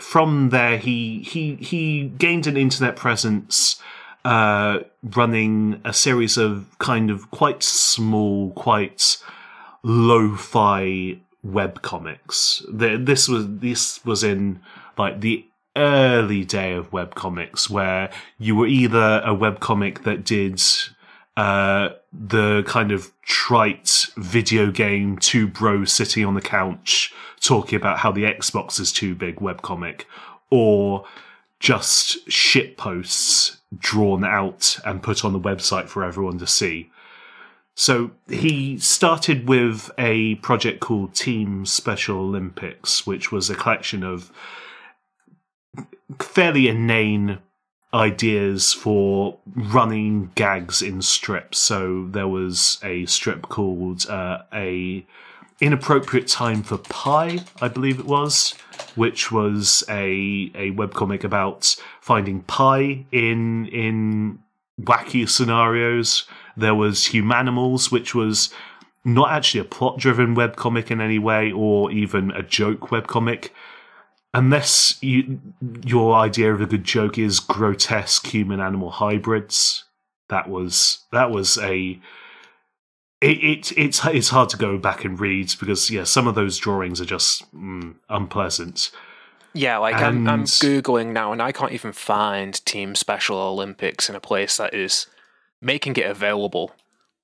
from 0.00 0.48
there, 0.50 0.78
he 0.78 1.20
he 1.20 1.56
he 1.56 2.04
gained 2.18 2.46
an 2.46 2.56
internet 2.56 2.96
presence, 2.96 3.80
uh, 4.24 4.80
running 5.02 5.80
a 5.84 5.92
series 5.92 6.36
of 6.36 6.66
kind 6.78 7.10
of 7.10 7.30
quite 7.30 7.62
small, 7.62 8.50
quite 8.52 9.18
lo-fi 9.82 11.18
web 11.42 11.82
comics. 11.82 12.64
This 12.72 13.28
was 13.28 13.46
this 13.58 14.04
was 14.04 14.24
in 14.24 14.60
like 14.98 15.20
the 15.20 15.46
early 15.76 16.44
day 16.44 16.72
of 16.74 16.92
web 16.92 17.14
comics, 17.14 17.70
where 17.70 18.10
you 18.38 18.54
were 18.54 18.66
either 18.66 19.22
a 19.24 19.34
web 19.34 19.60
comic 19.60 20.02
that 20.04 20.24
did 20.24 20.60
uh, 21.36 21.90
the 22.12 22.62
kind 22.66 22.92
of 22.92 23.10
trite 23.22 24.06
video 24.16 24.70
game 24.70 25.16
two 25.18 25.46
bros 25.46 25.92
sitting 25.92 26.24
on 26.24 26.34
the 26.34 26.42
couch 26.42 27.14
talking 27.40 27.76
about 27.76 27.98
how 27.98 28.12
the 28.12 28.24
Xbox 28.24 28.78
is 28.78 28.92
too 28.92 29.14
big 29.14 29.36
webcomic, 29.36 30.02
or 30.50 31.04
just 31.58 32.30
shit 32.30 32.76
posts 32.76 33.58
drawn 33.78 34.24
out 34.24 34.78
and 34.84 35.02
put 35.02 35.24
on 35.24 35.32
the 35.32 35.40
website 35.40 35.88
for 35.88 36.04
everyone 36.04 36.38
to 36.38 36.46
see. 36.46 36.90
So 37.74 38.10
he 38.28 38.78
started 38.78 39.48
with 39.48 39.90
a 39.96 40.34
project 40.36 40.80
called 40.80 41.14
Team 41.14 41.64
Special 41.64 42.18
Olympics, 42.18 43.06
which 43.06 43.32
was 43.32 43.48
a 43.48 43.54
collection 43.54 44.04
of 44.04 44.30
fairly 46.18 46.68
inane 46.68 47.38
ideas 47.94 48.72
for 48.72 49.38
running 49.46 50.30
gags 50.34 50.80
in 50.82 51.02
strips. 51.02 51.58
So 51.58 52.08
there 52.10 52.28
was 52.28 52.78
a 52.82 53.06
strip 53.06 53.42
called 53.42 54.06
uh, 54.08 54.42
a 54.52 55.06
inappropriate 55.60 56.26
time 56.26 56.62
for 56.62 56.78
pie, 56.78 57.38
I 57.60 57.68
believe 57.68 58.00
it 58.00 58.06
was, 58.06 58.54
which 58.96 59.30
was 59.30 59.84
a 59.88 60.50
a 60.54 60.72
webcomic 60.72 61.22
about 61.22 61.76
finding 62.00 62.42
pie 62.42 63.06
in 63.12 63.66
in 63.66 64.38
wacky 64.80 65.28
scenarios. 65.28 66.26
There 66.56 66.74
was 66.74 67.08
Humanimals, 67.08 67.92
which 67.92 68.14
was 68.14 68.52
not 69.04 69.30
actually 69.32 69.60
a 69.60 69.64
plot 69.64 69.98
driven 69.98 70.34
webcomic 70.34 70.90
in 70.90 71.00
any 71.00 71.18
way 71.18 71.50
or 71.50 71.90
even 71.90 72.30
a 72.32 72.42
joke 72.42 72.88
webcomic 72.90 73.50
unless 74.34 75.02
you, 75.02 75.40
your 75.84 76.14
idea 76.14 76.52
of 76.52 76.60
a 76.60 76.66
good 76.66 76.84
joke 76.84 77.18
is 77.18 77.40
grotesque 77.40 78.26
human 78.26 78.60
animal 78.60 78.90
hybrids 78.90 79.84
that 80.28 80.48
was 80.48 81.00
that 81.12 81.30
was 81.30 81.58
a 81.58 82.00
it, 83.20 83.38
it 83.38 83.72
it's 83.76 84.04
it's 84.06 84.30
hard 84.30 84.48
to 84.48 84.56
go 84.56 84.78
back 84.78 85.04
and 85.04 85.20
read 85.20 85.52
because 85.60 85.90
yeah 85.90 86.04
some 86.04 86.26
of 86.26 86.34
those 86.34 86.56
drawings 86.58 87.00
are 87.00 87.06
just 87.06 87.54
mm, 87.54 87.94
unpleasant 88.08 88.90
Yeah, 89.54 89.78
like 89.78 89.94
I'm, 89.96 90.26
I'm 90.26 90.44
googling 90.44 91.12
now, 91.12 91.32
and 91.32 91.42
I 91.42 91.52
can't 91.52 91.72
even 91.72 91.92
find 91.92 92.64
Team 92.64 92.94
Special 92.94 93.36
Olympics 93.36 94.08
in 94.08 94.14
a 94.14 94.20
place 94.20 94.56
that 94.56 94.72
is 94.72 95.06
making 95.60 95.96
it 95.96 96.06
available. 96.06 96.72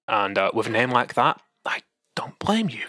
And 0.06 0.36
uh, 0.36 0.50
with 0.52 0.66
a 0.66 0.70
name 0.70 0.90
like 0.90 1.14
that, 1.14 1.40
I 1.64 1.80
don't 2.14 2.38
blame 2.38 2.68
you. 2.68 2.84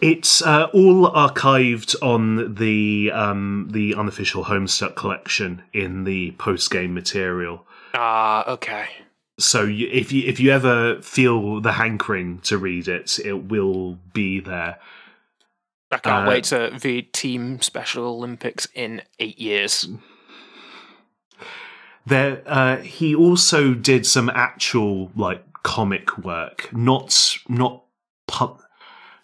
It's 0.00 0.42
uh, 0.42 0.68
all 0.72 1.10
archived 1.10 1.96
on 2.02 2.54
the 2.54 3.10
um, 3.12 3.68
the 3.70 3.94
unofficial 3.94 4.44
Homestuck 4.44 4.94
collection 4.96 5.62
in 5.72 6.04
the 6.04 6.32
post 6.32 6.70
game 6.70 6.94
material. 6.94 7.66
Ah, 7.94 8.48
okay. 8.48 8.86
So 9.38 9.64
you, 9.64 9.88
if 9.90 10.12
you 10.12 10.22
if 10.28 10.38
you 10.38 10.50
ever 10.50 11.00
feel 11.02 11.60
the 11.60 11.72
hankering 11.72 12.38
to 12.40 12.58
read 12.58 12.88
it, 12.88 13.18
it 13.24 13.44
will 13.48 13.98
be 14.12 14.40
there. 14.40 14.78
I 15.90 15.98
can't 15.98 16.26
Uh, 16.26 16.30
wait 16.30 16.44
to 16.44 16.78
read 16.82 17.12
Team 17.12 17.60
Special 17.60 18.04
Olympics 18.06 18.66
in 18.74 19.02
eight 19.18 19.38
years. 19.38 19.88
There, 22.06 22.42
uh, 22.46 22.76
he 22.78 23.14
also 23.14 23.74
did 23.74 24.06
some 24.06 24.30
actual 24.30 25.10
like 25.14 25.44
comic 25.62 26.18
work, 26.18 26.68
not 26.72 27.36
not 27.48 27.84
pub, 28.26 28.60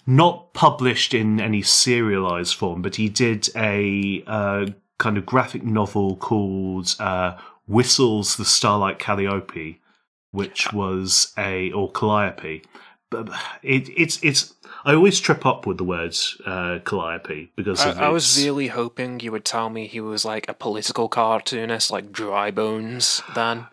not 0.09 0.55
published 0.55 1.13
in 1.13 1.39
any 1.39 1.61
serialized 1.61 2.55
form, 2.55 2.81
but 2.81 2.97
he 2.97 3.11
did 3.11 3.47
a 3.55 4.25
uh, 4.27 4.65
kind 4.97 5.19
of 5.19 5.27
graphic 5.27 5.63
novel 5.63 6.17
called 6.17 6.97
uh, 6.99 7.37
"Whistles 7.67 8.37
the 8.37 8.47
Starlight 8.47 8.99
Calliope," 8.99 9.79
which 10.31 10.73
was 10.73 11.35
a 11.37 11.71
or 11.73 11.93
Calliope. 11.93 12.63
But 13.11 13.29
it, 13.63 13.91
it's 13.91 14.19
it's. 14.23 14.55
I 14.87 14.95
always 14.95 15.21
trip 15.21 15.45
up 15.45 15.67
with 15.67 15.77
the 15.77 15.85
words 15.85 16.41
uh, 16.47 16.79
Calliope 16.87 17.53
because 17.55 17.85
I, 17.85 18.07
I 18.07 18.09
was 18.09 18.43
really 18.43 18.69
hoping 18.69 19.21
you 19.21 19.31
would 19.33 19.45
tell 19.45 19.69
me 19.69 19.87
he 19.87 20.01
was 20.01 20.25
like 20.25 20.49
a 20.49 20.55
political 20.55 21.11
cartoonist, 21.11 21.91
like 21.91 22.13
Dry 22.13 22.51
Bones. 22.51 23.21
Then, 23.35 23.67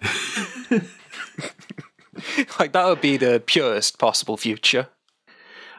like 2.60 2.74
that 2.74 2.86
would 2.88 3.00
be 3.00 3.16
the 3.16 3.42
purest 3.46 3.98
possible 3.98 4.36
future. 4.36 4.90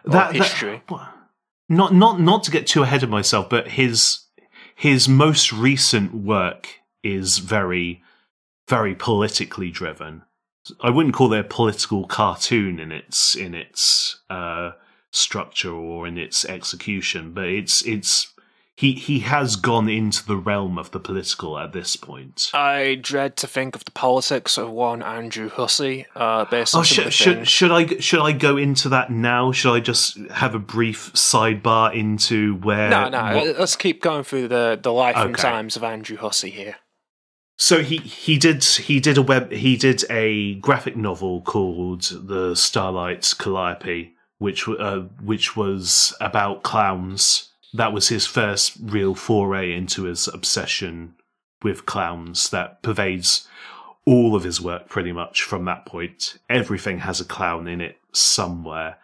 That, 0.07 0.33
that- 0.33 0.35
history. 0.35 0.83
not 1.69 1.95
not 1.95 2.21
not 2.21 2.45
to 2.45 2.51
get 2.51 2.67
too 2.67 2.83
ahead 2.83 3.03
of 3.03 3.11
myself, 3.11 3.49
but 3.49 3.69
his 3.69 4.21
his 4.75 5.09
most 5.09 5.53
recent 5.53 6.15
work 6.15 6.81
is 7.03 7.39
very 7.39 8.03
very 8.69 8.95
politically 8.95 9.71
driven. 9.71 10.23
I 10.81 10.91
wouldn't 10.91 11.15
call 11.15 11.33
it 11.33 11.39
a 11.39 11.45
political 11.45 12.07
cartoon 12.07 12.81
in 12.81 12.91
its 12.91 13.35
in 13.37 13.55
its 13.55 14.21
uh, 14.29 14.73
structure 15.13 15.73
or 15.73 16.07
in 16.07 16.19
its 16.19 16.45
execution, 16.45 17.33
but 17.33 17.45
it's 17.45 17.83
it's 17.83 18.33
he 18.77 18.93
he 18.93 19.21
has 19.21 19.57
gone 19.57 19.89
into 19.89 20.25
the 20.27 20.37
realm 20.37 20.77
of 20.79 20.91
the 20.91 21.01
political 21.01 21.59
at 21.59 21.73
this 21.73 21.97
point. 21.97 22.51
I 22.53 22.99
dread 23.01 23.37
to 23.39 23.47
think 23.47 23.75
of 23.75 23.85
the 23.87 23.91
politics 23.91 24.59
of 24.59 24.71
one 24.71 25.03
Andrew 25.03 25.49
Hussie, 25.49 26.05
uh, 26.15 26.45
based 26.45 26.75
on 26.75 26.79
Oh, 26.79 26.83
of 26.83 26.87
should, 26.87 27.13
should 27.13 27.49
should 27.49 27.71
I 27.73 27.99
should 27.99 28.21
I 28.21 28.33
go 28.33 28.57
into 28.59 28.91
that 28.91 29.11
now? 29.11 29.51
Should 29.51 29.73
I 29.73 29.81
just 29.81 30.19
have 30.31 30.55
a 30.55 30.59
brief 30.59 31.11
sidebar 31.15 31.95
into 31.95 32.57
where? 32.57 32.91
No, 32.91 33.09
no. 33.09 33.37
what- 33.37 33.59
Let's 33.59 33.77
keep 33.77 34.03
going 34.03 34.25
through 34.25 34.49
the, 34.49 34.79
the 34.81 34.93
life 34.93 35.17
and 35.17 35.37
times 35.37 35.77
of 35.77 35.83
Andrew 35.83 36.19
Hussie 36.19 36.53
here. 36.53 36.77
So 37.59 37.83
he 37.83 37.97
he 37.97 38.37
did 38.37 38.63
he 38.63 39.01
did 39.01 39.17
a 39.17 39.23
web 39.23 39.51
he 39.51 39.79
did 39.79 40.05
a 40.11 40.57
graphic 40.57 40.95
novel 40.95 41.41
called 41.41 42.03
The 42.03 42.55
Starlight 42.55 43.33
Calliope, 43.39 44.13
which 44.37 44.69
uh, 44.69 44.99
which 45.23 45.57
was 45.57 46.15
about 46.21 46.63
clowns. 46.63 47.53
That 47.77 47.93
was 47.93 48.09
his 48.09 48.27
first 48.27 48.77
real 48.81 49.15
foray 49.15 49.73
into 49.73 50.05
his 50.05 50.29
obsession 50.29 51.15
with 51.63 51.87
clowns. 51.87 52.51
That 52.51 52.83
pervades 52.83 53.47
all 54.07 54.35
of 54.35 54.45
his 54.45 54.61
work 54.61 54.89
pretty 54.89 55.13
much 55.13 55.43
from 55.43 55.65
that 55.67 55.85
point. 55.85 56.39
Everything 56.49 57.01
has 57.01 57.21
a 57.21 57.25
clown 57.25 57.69
in 57.69 57.81
it 57.81 57.99
somewhere. 58.13 58.97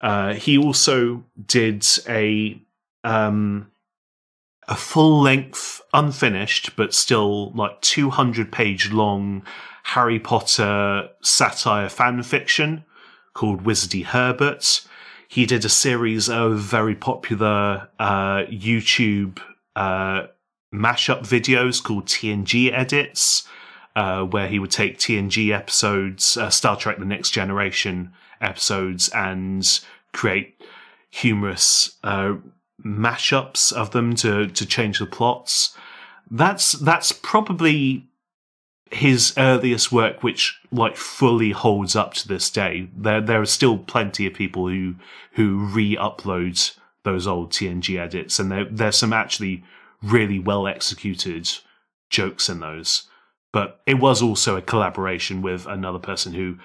Uh, 0.00 0.34
he 0.34 0.58
also 0.58 1.24
did 1.46 1.86
a 2.08 2.60
um, 3.04 3.70
a 4.68 4.76
full 4.76 5.20
length, 5.20 5.80
unfinished, 5.92 6.76
but 6.76 6.94
still 6.94 7.50
like 7.52 7.80
200 7.80 8.52
page 8.52 8.92
long 8.92 9.44
Harry 9.84 10.20
Potter 10.20 11.08
satire 11.20 11.88
fan 11.88 12.22
fiction 12.22 12.84
called 13.34 13.64
Wizardy 13.64 14.04
Herbert. 14.04 14.86
He 15.32 15.46
did 15.46 15.64
a 15.64 15.70
series 15.70 16.28
of 16.28 16.58
very 16.58 16.94
popular 16.94 17.88
uh, 17.98 18.44
YouTube 18.50 19.38
uh, 19.74 20.26
mashup 20.74 21.22
videos 21.22 21.82
called 21.82 22.04
TNG 22.04 22.70
Edits, 22.70 23.48
uh, 23.96 24.24
where 24.24 24.46
he 24.46 24.58
would 24.58 24.70
take 24.70 24.98
TNG 24.98 25.50
episodes, 25.50 26.36
uh, 26.36 26.50
Star 26.50 26.76
Trek 26.76 26.98
The 26.98 27.06
Next 27.06 27.30
Generation 27.30 28.12
episodes, 28.42 29.08
and 29.08 29.80
create 30.12 30.62
humorous 31.08 31.96
uh, 32.04 32.34
mashups 32.84 33.72
of 33.72 33.92
them 33.92 34.14
to 34.16 34.48
to 34.48 34.66
change 34.66 34.98
the 34.98 35.06
plots. 35.06 35.74
That's 36.30 36.72
that's 36.72 37.10
probably 37.10 38.06
his 38.92 39.32
earliest 39.38 39.90
work, 39.90 40.22
which 40.22 40.60
like 40.70 40.96
fully 40.96 41.50
holds 41.50 41.96
up 41.96 42.14
to 42.14 42.28
this 42.28 42.50
day. 42.50 42.88
There 42.96 43.20
there 43.20 43.40
are 43.40 43.46
still 43.46 43.78
plenty 43.78 44.26
of 44.26 44.34
people 44.34 44.68
who 44.68 44.96
who 45.32 45.58
re-upload 45.58 46.76
those 47.04 47.26
old 47.26 47.50
TNG 47.50 47.98
edits, 47.98 48.38
and 48.38 48.50
there 48.52 48.64
there's 48.64 48.98
some 48.98 49.12
actually 49.12 49.64
really 50.02 50.38
well 50.38 50.66
executed 50.66 51.48
jokes 52.10 52.48
in 52.48 52.60
those. 52.60 53.08
But 53.52 53.80
it 53.86 53.94
was 53.94 54.22
also 54.22 54.56
a 54.56 54.62
collaboration 54.62 55.42
with 55.42 55.66
another 55.66 55.98
person 55.98 56.32
who 56.34 56.58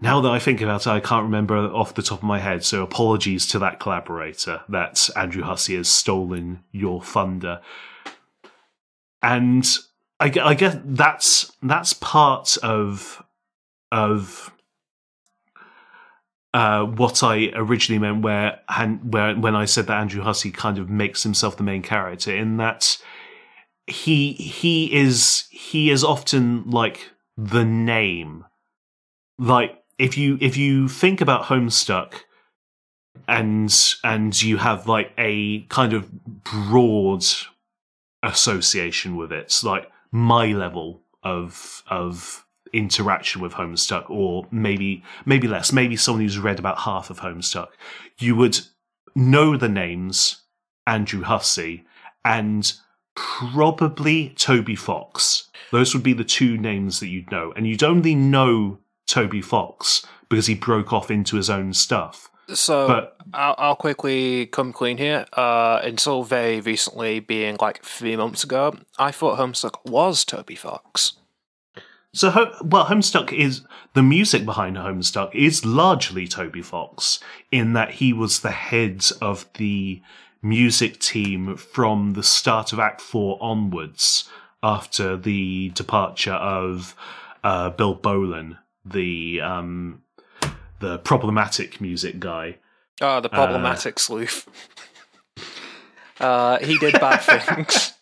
now 0.00 0.20
that 0.20 0.30
I 0.30 0.38
think 0.38 0.60
about 0.60 0.82
it, 0.86 0.90
I 0.90 1.00
can't 1.00 1.24
remember 1.24 1.56
off 1.56 1.94
the 1.94 2.02
top 2.02 2.18
of 2.18 2.24
my 2.24 2.38
head. 2.38 2.64
So 2.64 2.82
apologies 2.82 3.46
to 3.48 3.58
that 3.60 3.80
collaborator 3.80 4.62
that 4.68 5.08
Andrew 5.16 5.42
Hussie 5.42 5.76
has 5.76 5.88
stolen 5.88 6.64
your 6.72 7.02
thunder. 7.02 7.60
And 9.22 9.66
I, 10.20 10.32
I 10.42 10.54
guess 10.54 10.76
that's 10.84 11.52
that's 11.62 11.92
part 11.92 12.56
of 12.62 13.22
of 13.90 14.52
uh, 16.52 16.84
what 16.84 17.22
I 17.22 17.50
originally 17.54 17.98
meant, 17.98 18.22
where 18.22 18.60
where 19.02 19.34
when 19.34 19.56
I 19.56 19.64
said 19.64 19.88
that 19.88 20.00
Andrew 20.00 20.22
Hussie 20.22 20.54
kind 20.54 20.78
of 20.78 20.88
makes 20.88 21.24
himself 21.24 21.56
the 21.56 21.64
main 21.64 21.82
character, 21.82 22.34
in 22.34 22.58
that 22.58 22.96
he 23.86 24.32
he 24.32 24.94
is 24.94 25.46
he 25.50 25.90
is 25.90 26.04
often 26.04 26.70
like 26.70 27.10
the 27.36 27.64
name, 27.64 28.44
like 29.38 29.82
if 29.98 30.16
you 30.16 30.38
if 30.40 30.56
you 30.56 30.88
think 30.88 31.20
about 31.20 31.46
Homestuck 31.46 32.20
and 33.26 33.94
and 34.04 34.40
you 34.40 34.58
have 34.58 34.86
like 34.86 35.12
a 35.18 35.62
kind 35.62 35.92
of 35.92 36.10
broad 36.44 37.24
association 38.22 39.16
with 39.16 39.32
it, 39.32 39.60
like 39.64 39.90
my 40.14 40.46
level 40.46 41.02
of 41.24 41.82
of 41.88 42.46
interaction 42.72 43.42
with 43.42 43.54
Homestuck, 43.54 44.08
or 44.08 44.46
maybe 44.50 45.02
maybe 45.26 45.48
less, 45.48 45.72
maybe 45.72 45.96
someone 45.96 46.22
who's 46.22 46.38
read 46.38 46.60
about 46.60 46.78
half 46.78 47.10
of 47.10 47.20
Homestuck, 47.20 47.68
you 48.18 48.36
would 48.36 48.60
know 49.16 49.56
the 49.56 49.68
names 49.68 50.42
Andrew 50.86 51.24
Hussie 51.24 51.82
and 52.24 52.72
probably 53.16 54.30
Toby 54.30 54.76
Fox. 54.76 55.48
Those 55.72 55.92
would 55.94 56.04
be 56.04 56.12
the 56.12 56.24
two 56.24 56.56
names 56.56 57.00
that 57.00 57.08
you'd 57.08 57.32
know, 57.32 57.52
and 57.56 57.66
you'd 57.66 57.82
only 57.82 58.14
know 58.14 58.78
Toby 59.08 59.42
Fox 59.42 60.06
because 60.28 60.46
he 60.46 60.54
broke 60.54 60.92
off 60.92 61.10
into 61.10 61.36
his 61.36 61.50
own 61.50 61.72
stuff. 61.72 62.30
So 62.48 62.86
but, 62.86 63.16
I'll, 63.32 63.54
I'll 63.58 63.76
quickly 63.76 64.46
come 64.46 64.72
clean 64.72 64.98
here. 64.98 65.26
Uh, 65.32 65.80
until 65.82 66.22
very 66.22 66.60
recently, 66.60 67.20
being 67.20 67.56
like 67.60 67.82
three 67.82 68.16
months 68.16 68.44
ago, 68.44 68.76
I 68.98 69.10
thought 69.10 69.38
Homestuck 69.38 69.84
was 69.84 70.24
Toby 70.24 70.54
Fox. 70.54 71.14
So, 72.12 72.30
well, 72.62 72.84
Homestuck 72.86 73.32
is 73.32 73.62
the 73.94 74.02
music 74.02 74.44
behind 74.44 74.76
Homestuck 74.76 75.34
is 75.34 75.64
largely 75.64 76.28
Toby 76.28 76.62
Fox 76.62 77.18
in 77.50 77.72
that 77.72 77.92
he 77.92 78.12
was 78.12 78.40
the 78.40 78.52
head 78.52 79.04
of 79.20 79.46
the 79.54 80.00
music 80.40 81.00
team 81.00 81.56
from 81.56 82.12
the 82.12 82.22
start 82.22 82.72
of 82.72 82.78
Act 82.78 83.00
Four 83.00 83.36
onwards, 83.40 84.28
after 84.62 85.16
the 85.16 85.70
departure 85.70 86.34
of 86.34 86.94
uh, 87.42 87.70
Bill 87.70 87.96
Bolin, 87.96 88.58
the 88.84 89.40
um, 89.40 90.03
the 90.80 90.98
problematic 90.98 91.80
music 91.80 92.20
guy. 92.20 92.58
Oh, 93.00 93.20
the 93.20 93.28
problematic 93.28 93.96
uh, 93.96 94.00
sleuth. 94.00 94.48
uh, 96.20 96.58
he 96.58 96.78
did 96.78 96.94
bad 96.94 97.18
things. 97.22 97.94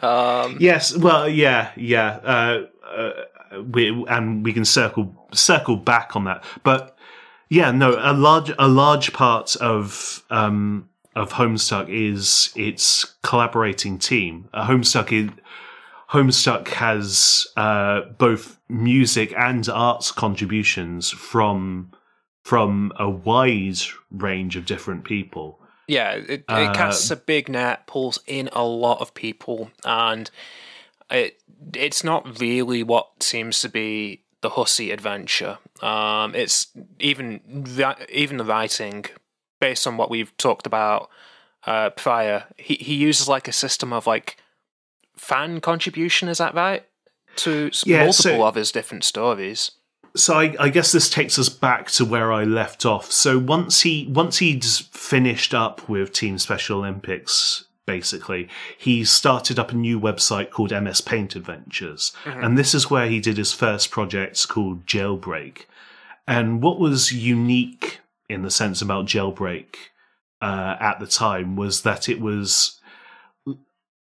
Um, 0.00 0.56
yes, 0.60 0.96
well, 0.96 1.28
yeah, 1.28 1.70
yeah. 1.76 2.16
Uh, 2.22 2.66
uh, 2.86 3.12
we, 3.70 4.04
and 4.08 4.44
we 4.44 4.52
can 4.52 4.64
circle 4.64 5.28
circle 5.32 5.76
back 5.76 6.16
on 6.16 6.24
that, 6.24 6.44
but 6.62 6.96
yeah, 7.48 7.70
no, 7.70 7.96
a 7.98 8.12
large 8.12 8.50
a 8.58 8.66
large 8.66 9.12
part 9.12 9.56
of 9.56 10.24
um, 10.30 10.88
of 11.14 11.34
Homestuck 11.34 11.88
is 11.88 12.50
its 12.56 13.14
collaborating 13.22 13.98
team. 13.98 14.48
Uh, 14.54 14.66
Homestuck 14.66 15.12
is 15.12 15.30
Homestuck 16.12 16.68
has 16.68 17.46
uh, 17.56 18.02
both 18.18 18.60
music 18.68 19.32
and 19.34 19.66
arts 19.68 20.12
contributions 20.12 21.10
from 21.10 21.90
from 22.44 22.92
a 22.98 23.08
wide 23.08 23.78
range 24.10 24.56
of 24.56 24.66
different 24.66 25.04
people. 25.04 25.58
Yeah, 25.88 26.12
it, 26.12 26.28
it 26.28 26.44
uh, 26.48 26.74
casts 26.74 27.10
a 27.10 27.16
big 27.16 27.48
net, 27.48 27.86
pulls 27.86 28.18
in 28.26 28.50
a 28.52 28.62
lot 28.62 29.00
of 29.00 29.14
people, 29.14 29.70
and 29.86 30.30
it 31.10 31.40
it's 31.72 32.04
not 32.04 32.38
really 32.38 32.82
what 32.82 33.22
seems 33.22 33.60
to 33.60 33.70
be 33.70 34.22
the 34.42 34.50
hussy 34.50 34.90
adventure. 34.90 35.58
Um, 35.80 36.34
it's 36.34 36.66
even 36.98 37.64
even 38.10 38.36
the 38.36 38.44
writing, 38.44 39.06
based 39.62 39.86
on 39.86 39.96
what 39.96 40.10
we've 40.10 40.36
talked 40.36 40.66
about 40.66 41.08
uh, 41.66 41.88
prior. 41.88 42.44
He 42.58 42.74
he 42.74 42.94
uses 42.96 43.28
like 43.28 43.48
a 43.48 43.52
system 43.52 43.94
of 43.94 44.06
like 44.06 44.41
fan 45.22 45.60
contribution. 45.60 46.28
Is 46.28 46.38
that 46.38 46.54
right? 46.54 46.84
To 47.36 47.70
yeah, 47.86 48.04
multiple 48.04 48.38
so, 48.38 48.44
of 48.44 48.56
his 48.56 48.72
different 48.72 49.04
stories. 49.04 49.70
So 50.14 50.34
I, 50.34 50.54
I, 50.60 50.68
guess 50.68 50.92
this 50.92 51.08
takes 51.08 51.38
us 51.38 51.48
back 51.48 51.90
to 51.92 52.04
where 52.04 52.30
I 52.30 52.44
left 52.44 52.84
off. 52.84 53.10
So 53.10 53.38
once 53.38 53.80
he 53.80 54.06
once 54.10 54.38
he'd 54.38 54.64
finished 54.64 55.54
up 55.54 55.88
with 55.88 56.12
Team 56.12 56.36
Special 56.36 56.80
Olympics, 56.80 57.64
basically, 57.86 58.48
he 58.76 59.04
started 59.04 59.58
up 59.58 59.70
a 59.70 59.76
new 59.76 59.98
website 59.98 60.50
called 60.50 60.70
MS 60.70 61.00
Paint 61.00 61.36
Adventures, 61.36 62.12
mm-hmm. 62.24 62.44
and 62.44 62.58
this 62.58 62.74
is 62.74 62.90
where 62.90 63.08
he 63.08 63.20
did 63.20 63.38
his 63.38 63.54
first 63.54 63.90
project 63.90 64.46
called 64.48 64.84
Jailbreak. 64.84 65.64
And 66.26 66.62
what 66.62 66.78
was 66.78 67.12
unique 67.12 68.00
in 68.28 68.42
the 68.42 68.50
sense 68.50 68.82
about 68.82 69.06
Jailbreak 69.06 69.76
uh, 70.42 70.76
at 70.78 71.00
the 71.00 71.06
time 71.06 71.56
was 71.56 71.82
that 71.82 72.08
it 72.08 72.20
was 72.20 72.80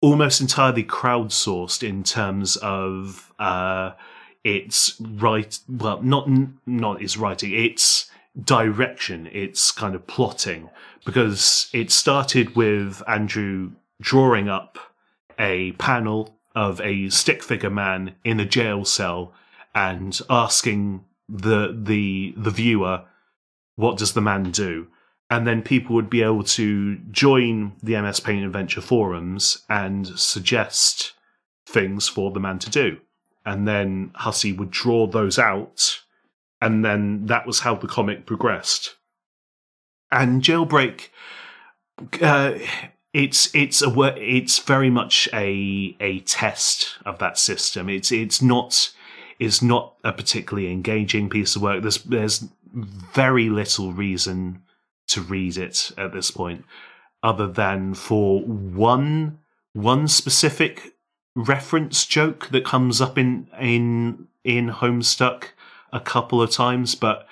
almost 0.03 0.41
entirely 0.41 0.83
crowdsourced 0.83 1.81
in 1.81 2.03
terms 2.03 2.57
of 2.57 3.33
uh, 3.39 3.91
its 4.43 4.99
right. 4.99 5.57
Well, 5.69 6.01
not 6.01 6.29
not 6.65 7.01
its 7.01 7.15
writing. 7.15 7.53
Its 7.53 8.11
direction. 8.43 9.27
Its 9.31 9.71
kind 9.71 9.95
of 9.95 10.05
plotting 10.05 10.69
because 11.05 11.69
it 11.73 11.89
started 11.89 12.55
with 12.55 13.01
Andrew 13.07 13.71
drawing 14.01 14.49
up 14.49 14.77
a 15.39 15.71
panel 15.73 16.35
of 16.53 16.81
a 16.81 17.09
stick 17.09 17.41
figure 17.41 17.69
man 17.69 18.15
in 18.25 18.39
a 18.39 18.45
jail 18.45 18.83
cell 18.83 19.33
and 19.73 20.19
asking 20.29 21.05
the 21.29 21.75
the 21.81 22.33
the 22.35 22.51
viewer 22.51 23.03
what 23.75 23.97
does 23.97 24.13
the 24.13 24.21
man 24.21 24.51
do 24.51 24.87
and 25.33 25.47
then 25.47 25.63
people 25.63 25.95
would 25.95 26.11
be 26.11 26.21
able 26.21 26.43
to 26.43 26.95
join 27.09 27.71
the 27.81 27.99
MS 27.99 28.19
Paint 28.19 28.45
Adventure 28.45 28.81
forums 28.81 29.63
and 29.67 30.07
suggest 30.07 31.13
things 31.65 32.07
for 32.07 32.29
the 32.29 32.39
man 32.39 32.59
to 32.59 32.69
do. 32.69 32.99
And 33.43 33.67
then 33.67 34.11
Hussie 34.13 34.55
would 34.55 34.69
draw 34.69 35.07
those 35.07 35.39
out, 35.39 36.01
and 36.61 36.85
then 36.85 37.25
that 37.25 37.47
was 37.47 37.61
how 37.61 37.73
the 37.73 37.87
comic 37.87 38.27
progressed. 38.27 38.95
And 40.11 40.43
Jailbreak, 40.43 41.09
uh, 42.21 42.53
it's 43.11 43.53
it's 43.55 43.81
a 43.81 44.13
it's 44.15 44.59
very 44.59 44.91
much 44.91 45.27
a 45.33 45.97
a 45.99 46.19
test 46.19 46.99
of 47.07 47.17
that 47.17 47.39
system. 47.39 47.89
It's 47.89 48.11
it's 48.11 48.39
not 48.39 48.93
it's 49.39 49.63
not 49.63 49.95
a 50.03 50.13
particularly 50.13 50.71
engaging 50.71 51.27
piece 51.27 51.55
of 51.55 51.63
work. 51.63 51.81
There's 51.81 52.03
there's 52.03 52.45
very 52.71 53.49
little 53.49 53.93
reason 53.93 54.62
to 55.07 55.21
read 55.21 55.57
it 55.57 55.91
at 55.97 56.13
this 56.13 56.31
point, 56.31 56.65
other 57.21 57.47
than 57.47 57.93
for 57.93 58.41
one 58.41 59.39
one 59.73 60.07
specific 60.07 60.93
reference 61.35 62.05
joke 62.05 62.49
that 62.49 62.63
comes 62.65 63.01
up 63.01 63.17
in 63.17 63.47
in 63.59 64.27
in 64.43 64.69
Homestuck 64.69 65.45
a 65.91 65.99
couple 65.99 66.41
of 66.41 66.51
times, 66.51 66.95
but 66.95 67.27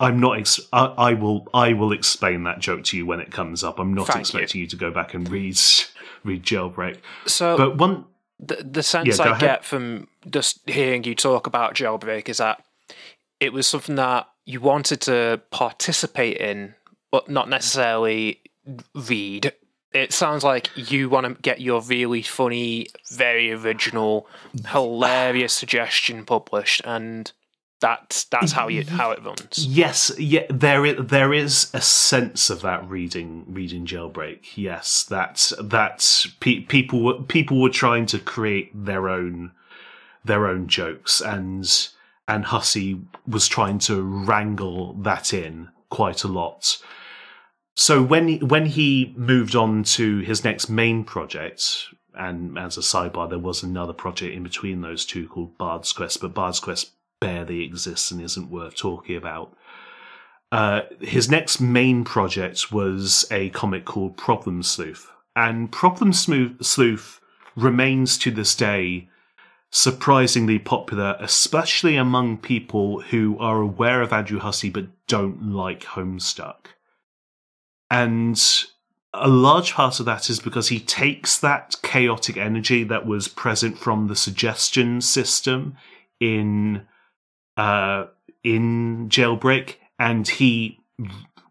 I'm 0.00 0.18
not. 0.18 0.38
Ex- 0.38 0.60
I, 0.72 0.86
I 0.86 1.12
will. 1.14 1.46
I 1.54 1.72
will 1.72 1.92
explain 1.92 2.44
that 2.44 2.58
joke 2.58 2.84
to 2.84 2.96
you 2.96 3.06
when 3.06 3.20
it 3.20 3.30
comes 3.30 3.62
up. 3.62 3.78
I'm 3.78 3.94
not 3.94 4.08
Thank 4.08 4.20
expecting 4.20 4.60
you. 4.62 4.66
to 4.68 4.76
go 4.76 4.90
back 4.90 5.14
and 5.14 5.28
read 5.30 5.58
read 6.24 6.42
Jailbreak. 6.44 6.98
So, 7.26 7.56
But 7.56 7.76
one, 7.78 8.04
the, 8.38 8.56
the 8.56 8.82
sense 8.82 9.18
Yeah, 9.18 9.24
I 9.24 9.28
ahead. 9.30 9.40
get 9.40 9.64
from 9.64 10.08
just 10.30 10.60
hearing 10.68 11.04
you 11.04 11.14
talk 11.14 11.46
about 11.46 11.74
Jailbreak 11.74 12.28
is 12.28 12.38
that 12.38 12.64
it 13.40 13.52
was 13.52 13.66
something 13.66 13.96
that 13.96 14.28
you 14.44 14.60
wanted 14.60 15.00
to 15.02 15.40
participate 15.50 16.36
in, 16.38 16.74
but 17.12 17.28
not 17.28 17.48
necessarily 17.48 18.40
read. 18.94 19.52
It 19.92 20.12
sounds 20.12 20.42
like 20.42 20.70
you 20.74 21.10
want 21.10 21.26
to 21.26 21.40
get 21.42 21.60
your 21.60 21.82
really 21.82 22.22
funny, 22.22 22.86
very 23.10 23.52
original, 23.52 24.26
hilarious 24.68 25.52
suggestion 25.52 26.24
published, 26.24 26.80
and 26.84 27.30
that's 27.80 28.24
that's 28.24 28.52
how 28.52 28.68
you 28.68 28.84
how 28.86 29.10
it 29.10 29.22
runs. 29.22 29.66
yes, 29.66 30.10
yeah, 30.18 30.46
there 30.48 30.86
is, 30.86 30.96
there 31.06 31.34
is 31.34 31.70
a 31.74 31.80
sense 31.82 32.48
of 32.48 32.62
that 32.62 32.88
reading 32.88 33.44
reading 33.46 33.84
Jailbreak. 33.84 34.56
Yes, 34.56 35.04
that's 35.04 35.52
that's 35.60 36.26
pe- 36.40 36.60
people 36.60 37.02
were 37.02 37.20
people 37.22 37.60
were 37.60 37.68
trying 37.68 38.06
to 38.06 38.18
create 38.18 38.70
their 38.72 39.10
own 39.10 39.52
their 40.24 40.46
own 40.46 40.68
jokes, 40.68 41.20
and 41.20 41.88
and 42.26 42.46
Hussie 42.46 43.04
was 43.26 43.46
trying 43.46 43.78
to 43.80 44.00
wrangle 44.00 44.94
that 44.94 45.34
in 45.34 45.68
quite 45.90 46.24
a 46.24 46.28
lot. 46.28 46.78
So 47.74 48.02
when 48.02 48.28
he, 48.28 48.38
when 48.38 48.66
he 48.66 49.14
moved 49.16 49.56
on 49.56 49.82
to 49.84 50.18
his 50.18 50.44
next 50.44 50.68
main 50.68 51.04
project, 51.04 51.88
and 52.14 52.58
as 52.58 52.76
a 52.76 52.82
sidebar, 52.82 53.28
there 53.28 53.38
was 53.38 53.62
another 53.62 53.92
project 53.92 54.34
in 54.34 54.42
between 54.42 54.82
those 54.82 55.06
two 55.06 55.26
called 55.28 55.56
Bard's 55.56 55.92
Quest, 55.92 56.20
but 56.20 56.34
Bard's 56.34 56.60
Quest 56.60 56.92
barely 57.20 57.64
exists 57.64 58.10
and 58.10 58.20
isn't 58.20 58.50
worth 58.50 58.76
talking 58.76 59.16
about. 59.16 59.56
Uh, 60.50 60.82
his 61.00 61.30
next 61.30 61.60
main 61.60 62.04
project 62.04 62.70
was 62.70 63.24
a 63.30 63.48
comic 63.50 63.86
called 63.86 64.18
Problem 64.18 64.62
Sleuth, 64.62 65.10
and 65.34 65.72
Problem 65.72 66.12
Sleuth 66.12 67.20
remains 67.56 68.18
to 68.18 68.30
this 68.30 68.54
day 68.54 69.08
surprisingly 69.70 70.58
popular, 70.58 71.16
especially 71.18 71.96
among 71.96 72.36
people 72.36 73.00
who 73.00 73.38
are 73.38 73.62
aware 73.62 74.02
of 74.02 74.12
Andrew 74.12 74.38
Hussie 74.38 74.70
but 74.70 74.88
don't 75.06 75.50
like 75.50 75.84
Homestuck. 75.84 76.66
And 77.92 78.42
a 79.12 79.28
large 79.28 79.74
part 79.74 80.00
of 80.00 80.06
that 80.06 80.30
is 80.30 80.40
because 80.40 80.68
he 80.68 80.80
takes 80.80 81.38
that 81.38 81.76
chaotic 81.82 82.38
energy 82.38 82.84
that 82.84 83.04
was 83.04 83.28
present 83.28 83.76
from 83.76 84.08
the 84.08 84.16
suggestion 84.16 85.02
system 85.02 85.76
in 86.18 86.86
uh, 87.58 88.06
in 88.42 89.10
Jailbreak, 89.10 89.74
and 89.98 90.26
he 90.26 90.80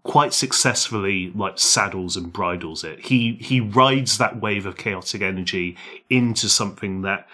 quite 0.01 0.33
successfully 0.33 1.31
like 1.35 1.59
saddles 1.59 2.17
and 2.17 2.33
bridles 2.33 2.83
it. 2.83 3.05
He 3.05 3.37
he 3.39 3.59
rides 3.61 4.17
that 4.17 4.41
wave 4.41 4.65
of 4.65 4.77
chaotic 4.77 5.21
energy 5.21 5.77
into 6.09 6.49
something 6.49 7.03
that 7.03 7.27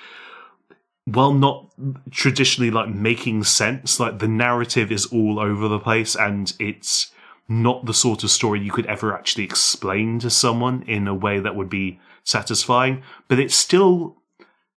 while 1.05 1.33
not 1.33 1.71
traditionally 2.11 2.71
like 2.71 2.89
making 2.89 3.45
sense, 3.45 4.01
like 4.01 4.19
the 4.19 4.27
narrative 4.27 4.91
is 4.91 5.05
all 5.05 5.39
over 5.39 5.69
the 5.69 5.79
place 5.79 6.13
and 6.13 6.51
it's 6.59 7.13
not 7.49 7.85
the 7.85 7.93
sort 7.93 8.23
of 8.23 8.31
story 8.31 8.59
you 8.59 8.71
could 8.71 8.85
ever 8.87 9.13
actually 9.13 9.43
explain 9.43 10.19
to 10.19 10.29
someone 10.29 10.83
in 10.83 11.07
a 11.07 11.15
way 11.15 11.39
that 11.39 11.55
would 11.55 11.69
be 11.69 11.99
satisfying, 12.23 13.03
but 13.27 13.39
it's 13.39 13.55
still 13.55 14.17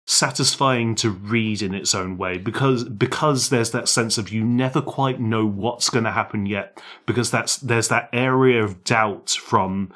satisfying 0.06 0.94
to 0.94 1.10
read 1.10 1.60
in 1.60 1.74
its 1.74 1.94
own 1.94 2.16
way 2.16 2.38
because 2.38 2.84
because 2.84 3.50
there's 3.50 3.72
that 3.72 3.86
sense 3.86 4.16
of 4.16 4.30
you 4.30 4.42
never 4.42 4.80
quite 4.80 5.20
know 5.20 5.44
what's 5.44 5.90
going 5.90 6.04
to 6.04 6.10
happen 6.10 6.46
yet 6.46 6.80
because 7.04 7.30
that's 7.30 7.58
there's 7.58 7.88
that 7.88 8.08
area 8.10 8.64
of 8.64 8.82
doubt 8.84 9.28
from 9.28 9.92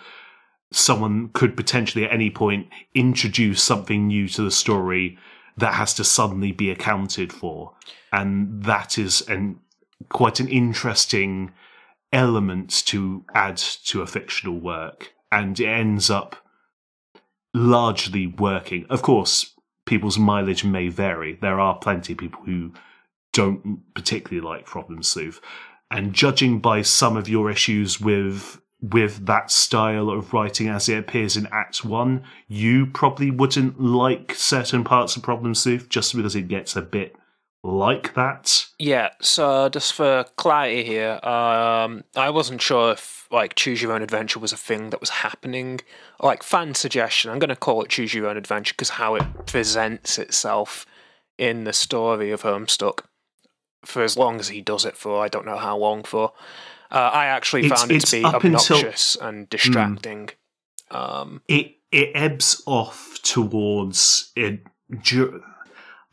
someone 0.70 1.30
could 1.30 1.56
potentially 1.56 2.04
at 2.04 2.12
any 2.12 2.30
point 2.30 2.68
introduce 2.94 3.62
something 3.62 4.06
new 4.06 4.28
to 4.28 4.42
the 4.42 4.50
story 4.50 5.16
that 5.56 5.74
has 5.74 5.94
to 5.94 6.04
suddenly 6.04 6.52
be 6.52 6.70
accounted 6.70 7.32
for. 7.32 7.72
And 8.12 8.64
that 8.64 8.98
is 8.98 9.22
an 9.28 9.61
quite 10.08 10.40
an 10.40 10.48
interesting 10.48 11.52
element 12.12 12.83
to 12.87 13.25
add 13.35 13.57
to 13.57 14.03
a 14.03 14.07
fictional 14.07 14.59
work 14.59 15.12
and 15.31 15.59
it 15.59 15.66
ends 15.66 16.11
up 16.11 16.37
largely 17.55 18.27
working. 18.27 18.87
Of 18.90 19.03
course 19.03 19.55
people's 19.87 20.18
mileage 20.18 20.64
may 20.64 20.88
vary. 20.88 21.38
There 21.40 21.61
are 21.61 21.77
plenty 21.77 22.12
of 22.12 22.18
people 22.18 22.42
who 22.44 22.72
don't 23.33 23.83
particularly 23.94 24.46
like 24.46 24.64
problem 24.66 25.03
sleuth. 25.03 25.40
And 25.90 26.12
judging 26.12 26.61
by 26.61 26.83
some 26.83 27.16
of 27.16 27.29
your 27.29 27.51
issues 27.51 28.01
with 28.01 28.61
with 28.81 29.27
that 29.27 29.48
style 29.48 30.11
of 30.11 30.33
writing 30.33 30.68
as 30.68 30.88
it 30.88 30.98
appears 30.98 31.37
in 31.37 31.46
Act 31.53 31.85
One, 31.85 32.25
you 32.48 32.87
probably 32.87 33.31
wouldn't 33.31 33.81
like 33.81 34.35
certain 34.35 34.83
parts 34.83 35.14
of 35.14 35.22
Problem 35.22 35.55
Sleuth 35.55 35.88
just 35.88 36.16
because 36.16 36.35
it 36.35 36.48
gets 36.48 36.75
a 36.75 36.83
bit 36.83 37.14
like 37.64 38.14
that. 38.14 38.66
Yeah, 38.79 39.11
so 39.20 39.68
just 39.68 39.92
for 39.92 40.25
clarity 40.37 40.85
here, 40.85 41.20
um, 41.22 42.05
I 42.16 42.31
wasn't 42.31 42.61
sure 42.62 42.92
if 42.92 43.27
like 43.31 43.55
choose 43.55 43.81
your 43.81 43.92
own 43.92 44.03
adventure 44.03 44.38
was 44.38 44.53
a 44.53 44.57
thing 44.57 44.90
that 44.90 45.01
was 45.01 45.11
happening. 45.11 45.81
Like 46.20 46.42
fan 46.42 46.75
suggestion, 46.75 47.31
I'm 47.31 47.38
going 47.38 47.48
to 47.48 47.57
call 47.57 47.83
it 47.83 47.88
choose 47.88 48.12
your 48.14 48.27
own 48.29 48.37
adventure 48.37 48.75
because 48.75 48.90
how 48.90 49.14
it 49.14 49.46
presents 49.46 50.18
itself 50.18 50.85
in 51.38 51.64
the 51.64 51.72
story 51.72 52.31
of 52.31 52.42
Homestuck 52.42 53.01
for 53.85 54.03
as 54.03 54.16
long 54.16 54.38
as 54.38 54.48
he 54.48 54.61
does 54.61 54.85
it 54.85 54.96
for. 54.96 55.22
I 55.25 55.29
don't 55.29 55.46
know 55.46 55.57
how 55.57 55.77
long 55.77 56.03
for. 56.05 56.33
Uh, 56.90 57.11
I 57.12 57.27
actually 57.27 57.64
It's- 57.64 57.81
found 57.81 57.90
it 57.92 58.01
to 58.05 58.16
be 58.18 58.25
up 58.25 58.44
until- 58.44 58.77
obnoxious 58.77 59.16
and 59.16 59.48
distracting. 59.48 60.31
Um, 60.90 61.42
It 61.48 61.77
it 61.90 62.11
ebbs 62.14 62.62
off 62.66 63.18
towards 63.22 64.33
it. 64.37 64.61
dur- 65.03 65.40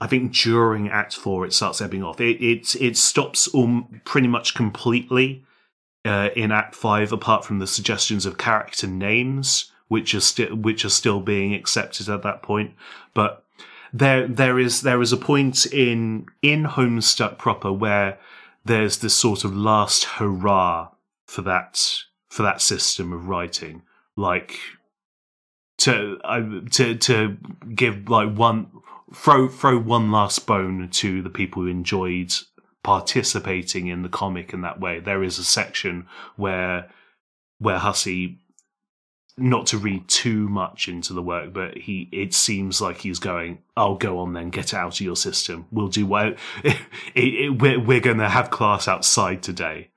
I 0.02 0.08
think 0.08 0.34
during 0.34 0.90
Act 0.90 1.16
Four 1.16 1.46
it 1.46 1.54
starts 1.54 1.82
ebbing 1.82 2.04
off. 2.04 2.22
It 2.22 2.42
it 2.42 2.76
it 2.76 2.98
stops 2.98 3.54
um, 3.54 4.02
pretty 4.06 4.28
much 4.28 4.56
completely 4.56 5.44
uh, 6.06 6.30
in 6.36 6.52
Act 6.52 6.76
Five, 6.76 7.12
apart 7.12 7.44
from 7.44 7.60
the 7.60 7.68
suggestions 7.68 8.26
of 8.26 8.38
character 8.38 8.88
names, 8.88 9.72
which 9.88 10.16
are 10.16 10.22
still 10.22 10.56
which 10.56 10.86
are 10.86 10.90
still 10.90 11.20
being 11.20 11.54
accepted 11.54 12.08
at 12.08 12.24
that 12.24 12.42
point. 12.42 12.74
But 13.14 13.44
there 13.92 14.28
there 14.28 14.58
is 14.58 14.82
there 14.82 15.02
is 15.02 15.12
a 15.12 15.18
point 15.18 15.66
in 15.66 16.28
in 16.42 16.64
Homestuck 16.64 17.38
proper 17.38 17.72
where 17.72 18.20
there's 18.64 19.00
this 19.00 19.16
sort 19.16 19.44
of 19.44 19.56
last 19.56 20.04
hurrah 20.06 20.90
for 21.28 21.42
that 21.42 22.04
for 22.30 22.44
that 22.44 22.62
system 22.62 23.12
of 23.12 23.28
writing, 23.28 23.82
like 24.16 24.58
to 25.80 26.20
uh, 26.24 26.42
to 26.72 26.96
to 26.96 27.38
give 27.76 28.10
like 28.10 28.34
one 28.34 28.72
throw 29.13 29.48
throw 29.48 29.78
one 29.80 30.12
last 30.12 30.45
bone 30.45 30.89
to 30.89 31.22
the 31.22 31.30
people 31.30 31.63
who 31.63 31.67
enjoyed 31.67 32.34
participating 32.84 33.88
in 33.88 34.04
the 34.04 34.10
comic 34.10 34.54
in 34.54 34.62
that 34.62 34.80
way. 34.80 35.00
There 35.00 35.24
is 35.24 35.38
a 35.38 35.43
section 35.43 36.08
where 36.36 36.89
where 37.60 37.80
Hussie 37.80 38.39
not 39.38 39.67
to 39.67 39.78
read 39.78 40.08
too 40.08 40.50
much 40.50 40.88
into 40.88 41.13
the 41.13 41.22
work, 41.22 41.54
but 41.54 41.78
he 41.78 42.10
it 42.12 42.34
seems 42.34 42.82
like 42.82 43.00
he's 43.00 43.19
going, 43.19 43.60
"I'll 43.76 43.91
"Oh, 43.91 43.95
go 43.95 44.19
on 44.19 44.34
then, 44.34 44.50
get 44.50 44.74
it 44.74 44.74
out 44.74 44.95
of 44.95 45.02
your 45.02 45.15
system. 45.15 45.67
We'll 45.72 45.88
do 45.88 46.06
well. 46.06 46.34
We're 47.15 47.80
we're 47.80 48.00
going 48.00 48.17
to 48.17 48.30
have 48.30 48.50
class 48.50 48.88
outside 48.88 49.41
today." 49.41 49.89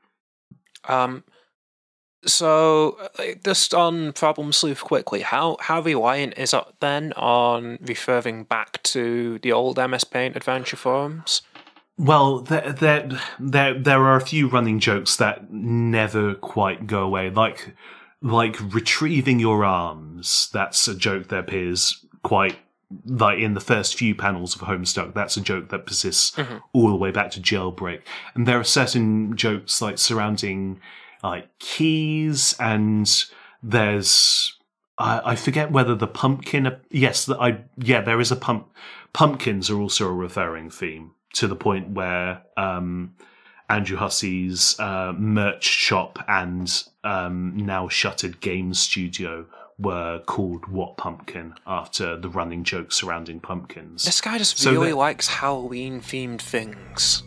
Um, 0.88 1.25
so 2.25 2.99
uh, 3.19 3.25
just 3.45 3.75
on 3.75 4.13
Problem 4.13 4.53
Sleuth 4.53 4.83
quickly, 4.83 5.21
how 5.21 5.57
how 5.61 5.81
reliant 5.81 6.35
is 6.37 6.55
it 6.55 6.65
then 6.81 7.13
on 7.15 7.79
referring 7.83 8.45
back 8.45 8.83
to 8.85 9.39
the 9.41 9.53
old 9.53 9.77
MS 9.77 10.05
Paint 10.05 10.37
adventure 10.37 10.77
forums? 10.77 11.43
Well, 11.99 12.41
there, 12.41 12.73
there, 12.73 13.09
there, 13.39 13.79
there 13.79 14.03
are 14.03 14.17
a 14.17 14.21
few 14.21 14.49
running 14.49 14.81
jokes 14.81 15.17
that 15.17 15.53
never 15.53 16.35
quite 16.35 16.87
go 16.87 17.03
away, 17.03 17.31
like 17.31 17.75
like 18.23 18.57
retrieving 18.73 19.41
your 19.41 19.65
arms. 19.65 20.49
That's 20.53 20.87
a 20.89 20.95
joke 20.95 21.29
that 21.29 21.41
appears 21.41 22.05
quite 22.23 22.57
like 23.07 23.39
in 23.39 23.55
the 23.55 23.61
first 23.61 23.97
few 23.97 24.15
panels 24.15 24.55
of 24.55 24.63
Homestuck. 24.63 25.15
That's 25.15 25.37
a 25.37 25.41
joke 25.41 25.69
that 25.71 25.87
persists 25.87 26.39
all 26.73 26.89
the 26.89 26.97
way 26.97 27.11
back 27.11 27.31
to 27.33 27.41
Jailbreak. 27.41 28.03
And 28.35 28.47
there 28.47 28.61
are 28.61 28.65
certain 28.65 29.37
jokes 29.37 29.81
like 29.83 29.99
surrounding 29.99 30.81
like 31.23 31.59
keys, 31.59 32.55
and 32.59 33.25
there's 33.63 34.57
I, 34.99 35.33
I 35.33 35.37
forget 35.37 35.71
whether 35.71 35.95
the 35.95 36.07
pumpkin. 36.07 36.77
Yes, 36.91 37.27
the- 37.27 37.39
I 37.39 37.65
yeah, 37.77 38.01
there 38.01 38.21
is 38.21 38.31
a 38.33 38.37
pump. 38.37 38.69
Pumpkins 39.13 39.71
are 39.71 39.79
also 39.79 40.07
a 40.07 40.13
referring 40.13 40.71
theme 40.71 41.13
to 41.35 41.47
the 41.47 41.57
point 41.57 41.91
where 41.91 42.43
um, 42.57 43.15
Andrew 43.69 43.97
Hussie's 43.97 44.79
uh, 44.79 45.13
merch 45.17 45.65
shop 45.65 46.19
and 46.29 46.83
um, 47.05 47.57
now 47.57 47.89
shuttered 47.89 48.41
game 48.41 48.75
studio 48.75 49.47
were 49.79 50.21
called 50.27 50.67
What 50.67 50.97
Pumpkin 50.97 51.55
after 51.67 52.17
the 52.19 52.29
running 52.29 52.65
joke 52.65 52.93
surrounding 52.93 53.41
pumpkins. 53.41 54.05
This 54.05 54.21
guy 54.21 54.39
just 54.39 54.59
So 54.59 54.73
really 54.73 54.93
likes 54.93 55.27
Halloween 55.27 56.01
themed 56.01 56.41
things. 56.41 57.23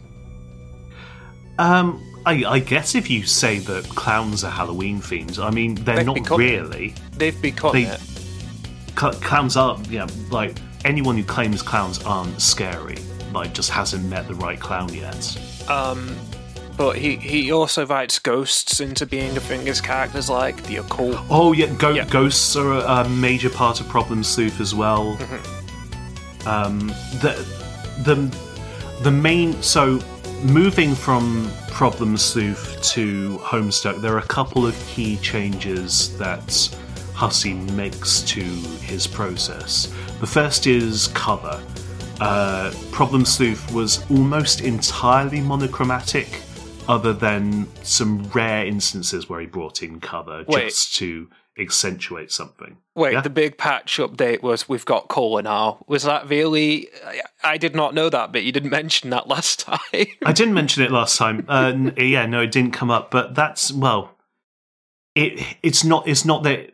Um, 1.58 2.02
I, 2.26 2.44
I 2.46 2.60
guess 2.60 2.96
if 2.96 3.10
you 3.10 3.24
say 3.26 3.60
that 3.60 3.84
clowns 3.90 4.44
are 4.44 4.52
Halloween 4.52 5.00
themes, 5.00 5.40
I 5.40 5.50
mean 5.52 5.76
they're 5.76 5.98
They've 5.98 6.06
not 6.06 6.30
really. 6.38 6.94
They've 7.18 7.40
become 7.42 7.74
They- 7.74 7.84
it. 7.84 8.00
Cl- 8.98 9.14
clowns 9.14 9.58
are, 9.58 9.78
yeah, 9.90 10.08
like 10.32 10.58
anyone 10.86 11.18
who 11.18 11.24
claims 11.24 11.62
clowns 11.62 12.02
aren't 12.06 12.42
scary, 12.42 12.98
like 13.34 13.54
just 13.54 13.70
hasn't 13.70 14.06
met 14.06 14.28
the 14.28 14.36
right 14.36 14.60
clown 14.60 14.94
yet. 14.94 15.38
Um, 15.70 16.16
but 16.78 16.98
he, 16.98 17.18
he 17.18 17.52
also 17.52 17.86
writes 17.86 18.20
ghosts 18.20 18.80
into 18.80 19.06
being 19.06 19.36
a 19.36 19.40
thing 19.42 19.68
as 19.68 19.82
characters 19.82 20.30
like 20.30 20.64
the 20.64 20.78
occult. 20.78 21.18
Oh 21.30 21.52
yeah, 21.54 21.68
go- 21.78 21.90
Yeah. 21.94 22.06
ghosts 22.06 22.56
are 22.56 22.72
a, 22.74 23.04
a 23.06 23.10
major 23.10 23.50
part 23.50 23.82
of 23.82 23.88
Problem 23.90 24.24
Sleuth 24.24 24.60
as 24.62 24.74
well. 24.74 25.18
Mm-hmm. 25.18 26.48
Um, 26.48 26.88
the 27.22 27.46
the 28.04 28.38
the 29.04 29.12
main 29.12 29.62
so 29.62 30.00
moving 30.46 30.94
from 30.94 31.52
Problem 31.68 32.18
Sleuth 32.18 32.82
to 32.94 33.38
Homestuck, 33.40 34.02
there 34.02 34.14
are 34.14 34.20
a 34.20 34.28
couple 34.28 34.66
of 34.66 34.76
key 34.88 35.18
changes 35.18 36.18
that 36.18 36.48
Hussie 37.14 37.56
makes 37.72 38.22
to 38.24 38.42
his 38.42 39.08
process. 39.08 39.92
The 40.20 40.28
first 40.28 40.68
is 40.68 41.08
cover. 41.10 41.62
Uh, 42.20 42.74
Problem 42.92 43.26
Sleuth 43.26 43.72
was 43.74 44.10
almost 44.12 44.62
entirely 44.62 45.42
monochromatic, 45.42 46.42
other 46.88 47.14
than 47.14 47.68
some 47.84 48.24
rare 48.30 48.66
instances 48.66 49.28
where 49.28 49.40
he 49.40 49.48
brought 49.48 49.84
in 49.84 50.00
cover 50.00 50.46
Wait. 50.48 50.66
just 50.66 50.96
to 50.96 51.28
accentuate 51.60 52.32
something. 52.32 52.78
Wait, 52.96 53.14
Yeah? 53.14 53.22
the 53.22 53.30
big 53.30 53.58
patch 53.58 53.98
update 53.98 54.42
was 54.42 54.68
we've 54.68 54.86
got 54.86 55.08
colour 55.10 55.42
now. 55.42 55.84
Was 55.88 56.04
that 56.04 56.28
really? 56.30 56.88
I, 57.06 57.22
I 57.44 57.58
did 57.58 57.76
not 57.76 57.94
know 57.94 58.10
that, 58.10 58.32
but 58.32 58.44
you 58.44 58.52
didn't 58.52 58.70
mention 58.82 59.10
that 59.12 59.28
last 59.28 59.60
time. 59.60 59.80
I 60.26 60.32
didn't 60.34 60.54
mention 60.54 60.84
it 60.84 60.92
last 60.92 61.18
time. 61.18 61.46
Uh, 61.48 61.72
n- 61.74 61.94
yeah, 61.98 62.26
no, 62.26 62.42
it 62.42 62.52
didn't 62.52 62.74
come 62.74 62.92
up. 62.92 63.10
But 63.12 63.36
that's 63.36 63.72
well, 63.72 64.16
it 65.16 65.58
it's 65.64 65.84
not 65.84 66.08
it's 66.08 66.26
not 66.26 66.44
that 66.44 66.72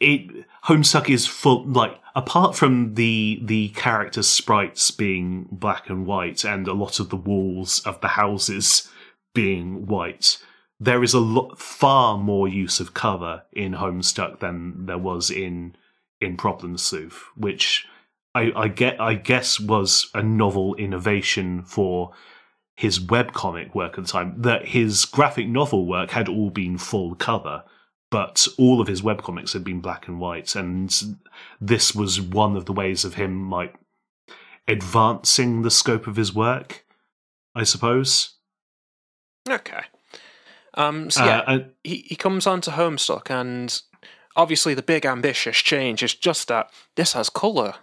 it 0.00 0.46
Homestuck 0.64 1.08
is 1.08 1.26
full 1.26 1.64
like 1.66 1.98
apart 2.14 2.54
from 2.56 2.94
the 2.94 3.40
the 3.42 3.68
character 3.70 4.22
sprites 4.22 4.90
being 4.90 5.48
black 5.50 5.88
and 5.88 6.06
white 6.06 6.44
and 6.44 6.66
a 6.68 6.72
lot 6.72 7.00
of 7.00 7.08
the 7.10 7.16
walls 7.16 7.80
of 7.84 8.00
the 8.00 8.08
houses 8.08 8.88
being 9.34 9.86
white. 9.86 10.38
There 10.82 11.04
is 11.04 11.14
a 11.14 11.20
lot 11.20 11.60
far 11.60 12.18
more 12.18 12.48
use 12.48 12.80
of 12.80 12.92
cover 12.92 13.44
in 13.52 13.74
Homestuck 13.74 14.40
than 14.40 14.86
there 14.86 14.98
was 14.98 15.30
in 15.30 15.76
in 16.20 16.36
Problem 16.36 16.76
Sleuth, 16.76 17.22
which 17.36 17.86
I, 18.34 18.50
I 18.56 18.66
get 18.66 19.00
I 19.00 19.14
guess 19.14 19.60
was 19.60 20.10
a 20.12 20.24
novel 20.24 20.74
innovation 20.74 21.62
for 21.62 22.10
his 22.74 22.98
webcomic 22.98 23.76
work 23.76 23.96
at 23.96 24.06
the 24.06 24.10
time. 24.10 24.34
That 24.36 24.66
his 24.66 25.04
graphic 25.04 25.46
novel 25.46 25.86
work 25.86 26.10
had 26.10 26.28
all 26.28 26.50
been 26.50 26.78
full 26.78 27.14
cover, 27.14 27.62
but 28.10 28.48
all 28.58 28.80
of 28.80 28.88
his 28.88 29.02
webcomics 29.02 29.52
had 29.52 29.62
been 29.62 29.80
black 29.80 30.08
and 30.08 30.18
white, 30.18 30.56
and 30.56 31.16
this 31.60 31.94
was 31.94 32.20
one 32.20 32.56
of 32.56 32.64
the 32.64 32.72
ways 32.72 33.04
of 33.04 33.14
him 33.14 33.48
like 33.48 33.76
advancing 34.66 35.62
the 35.62 35.70
scope 35.70 36.08
of 36.08 36.16
his 36.16 36.34
work, 36.34 36.84
I 37.54 37.62
suppose. 37.62 38.34
okay. 39.48 39.84
Um. 40.74 41.10
So 41.10 41.24
yeah, 41.24 41.38
Uh, 41.40 41.44
and- 41.52 41.70
he 41.84 42.04
he 42.08 42.16
comes 42.16 42.46
on 42.46 42.60
to 42.62 42.70
Homestuck, 42.72 43.30
and 43.30 43.80
obviously 44.36 44.74
the 44.74 44.82
big 44.82 45.04
ambitious 45.06 45.58
change 45.58 46.02
is 46.02 46.14
just 46.14 46.48
that 46.48 46.70
this 46.96 47.12
has 47.12 47.28
colour, 47.30 47.74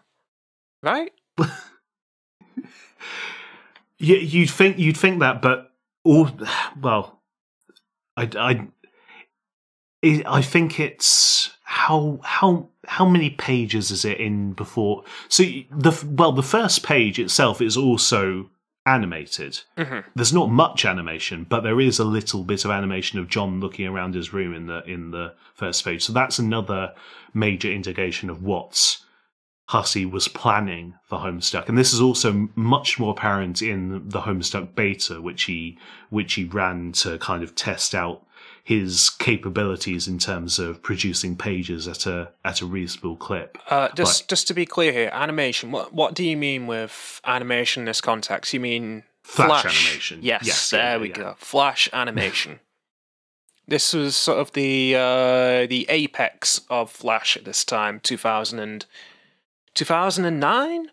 right? 0.84 1.12
Yeah, 4.02 4.18
you'd 4.18 4.50
think 4.50 4.80
you'd 4.80 4.96
think 4.98 5.20
that, 5.20 5.42
but 5.42 5.72
all 6.06 6.30
well, 6.80 7.22
I 8.16 8.30
I 8.38 8.68
I- 10.02 10.24
I 10.26 10.42
think 10.42 10.80
it's 10.80 11.50
how 11.64 12.20
how 12.24 12.70
how 12.88 13.06
many 13.06 13.30
pages 13.32 13.92
is 13.92 14.06
it 14.06 14.18
in 14.18 14.54
before? 14.54 15.04
So 15.28 15.44
the 15.44 16.02
well, 16.08 16.32
the 16.32 16.42
first 16.44 16.82
page 16.84 17.20
itself 17.20 17.62
is 17.62 17.76
also 17.76 18.50
animated. 18.90 19.62
Mhm. 19.78 20.04
There's 20.16 20.34
not 20.34 20.50
much 20.50 20.86
animation, 20.86 21.46
but 21.48 21.62
there 21.62 21.80
is 21.80 22.00
a 22.00 22.04
little 22.04 22.44
bit 22.44 22.66
of 22.66 22.72
animation 22.72 23.20
of 23.20 23.30
John 23.30 23.60
looking 23.60 23.88
around 23.88 24.16
his 24.16 24.34
room 24.34 24.54
in 24.54 24.66
the 24.68 24.84
in 24.86 25.12
the 25.12 25.34
first 25.54 25.86
page. 25.86 26.04
So 26.04 26.14
that's 26.14 26.40
another 26.40 26.94
major 27.34 27.72
indication 27.72 28.30
of 28.30 28.42
what 28.42 28.98
Hussey 29.70 30.04
was 30.04 30.28
planning 30.28 30.96
for 31.04 31.20
Homestuck, 31.20 31.70
and 31.70 31.78
this 31.78 31.94
is 31.94 32.02
also 32.02 32.50
much 32.56 32.98
more 32.98 33.12
apparent 33.12 33.62
in 33.62 34.10
the 34.10 34.22
Homestuck 34.22 34.74
beta, 34.74 35.22
which 35.22 35.44
he 35.44 35.78
which 36.10 36.34
he 36.34 36.46
ran 36.46 36.92
to 36.94 37.20
kind 37.20 37.44
of 37.44 37.54
test 37.54 37.94
out 37.94 38.26
his 38.64 39.12
capabilities 39.12 40.08
in 40.08 40.18
terms 40.18 40.58
of 40.58 40.82
producing 40.82 41.36
pages 41.36 41.88
at 41.88 42.08
a 42.08 42.32
at 42.44 42.62
a 42.62 42.66
reasonable 42.66 43.16
clip. 43.16 43.60
Uh, 43.70 43.90
just 43.94 44.28
just 44.28 44.48
to 44.48 44.56
be 44.56 44.66
clear 44.66 44.92
here, 44.92 45.12
animation. 45.14 45.70
What 45.70 45.94
what 45.94 46.16
do 46.16 46.24
you 46.24 46.36
mean 46.36 46.66
with 46.66 47.22
animation 47.24 47.82
in 47.82 47.86
this 47.86 48.02
context? 48.02 48.52
You 48.56 48.60
mean 48.60 49.04
Flash 49.22 49.66
animation. 49.66 50.22
Yes, 50.24 50.48
Yes, 50.48 50.70
there 50.72 50.82
yeah, 50.82 50.98
we 50.98 51.10
yeah. 51.10 51.16
go. 51.16 51.36
Flash 51.38 51.88
animation. 51.94 52.60
this 53.68 53.94
was 53.94 54.16
sort 54.16 54.40
of 54.40 54.52
the 54.54 54.96
uh, 54.96 55.68
the 55.68 55.86
apex 55.90 56.62
of 56.72 56.90
Flash 56.90 57.38
at 57.38 57.46
this 57.46 57.64
time, 57.64 58.00
2000 58.00 58.58
and 58.58 58.88
2009? 59.74 60.88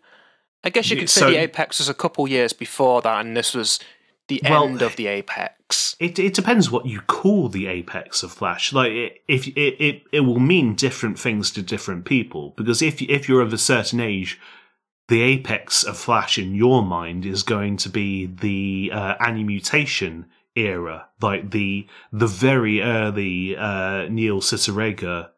I 0.63 0.69
guess 0.69 0.89
you 0.89 0.97
could 0.97 1.09
say 1.09 1.21
so- 1.21 1.29
the 1.29 1.37
apex 1.37 1.79
was 1.79 1.89
a 1.89 1.93
couple 1.93 2.27
years 2.27 2.53
before 2.53 3.01
that, 3.01 3.25
and 3.25 3.35
this 3.37 3.53
was 3.53 3.79
the 4.27 4.41
Well, 4.43 4.65
end 4.65 4.81
of 4.81 4.95
the 4.97 5.07
apex. 5.07 5.95
It 5.99 6.19
it 6.19 6.33
depends 6.33 6.69
what 6.69 6.85
you 6.85 6.99
call 7.01 7.47
the 7.49 7.67
apex 7.67 8.23
of 8.23 8.31
Flash. 8.31 8.73
Like 8.73 8.91
it, 8.91 9.21
if 9.27 9.47
it, 9.47 9.53
it 9.83 10.03
it 10.11 10.19
will 10.21 10.39
mean 10.39 10.75
different 10.75 11.17
things 11.17 11.51
to 11.51 11.61
different 11.61 12.03
people. 12.05 12.53
Because 12.57 12.81
if 12.81 13.01
if 13.01 13.29
you're 13.29 13.41
of 13.41 13.53
a 13.53 13.57
certain 13.57 13.99
age, 14.01 14.39
the 15.07 15.21
apex 15.21 15.83
of 15.83 15.97
Flash 15.97 16.37
in 16.37 16.55
your 16.55 16.83
mind 16.83 17.25
is 17.25 17.43
going 17.43 17.77
to 17.77 17.89
be 17.89 18.25
the 18.25 18.91
uh, 18.93 19.15
animutation 19.21 20.25
era, 20.55 21.07
like 21.21 21.51
the 21.51 21.87
the 22.11 22.27
very 22.27 22.81
early 22.81 23.55
uh, 23.55 24.07
Neil 24.09 24.41
Cicierega 24.41 25.29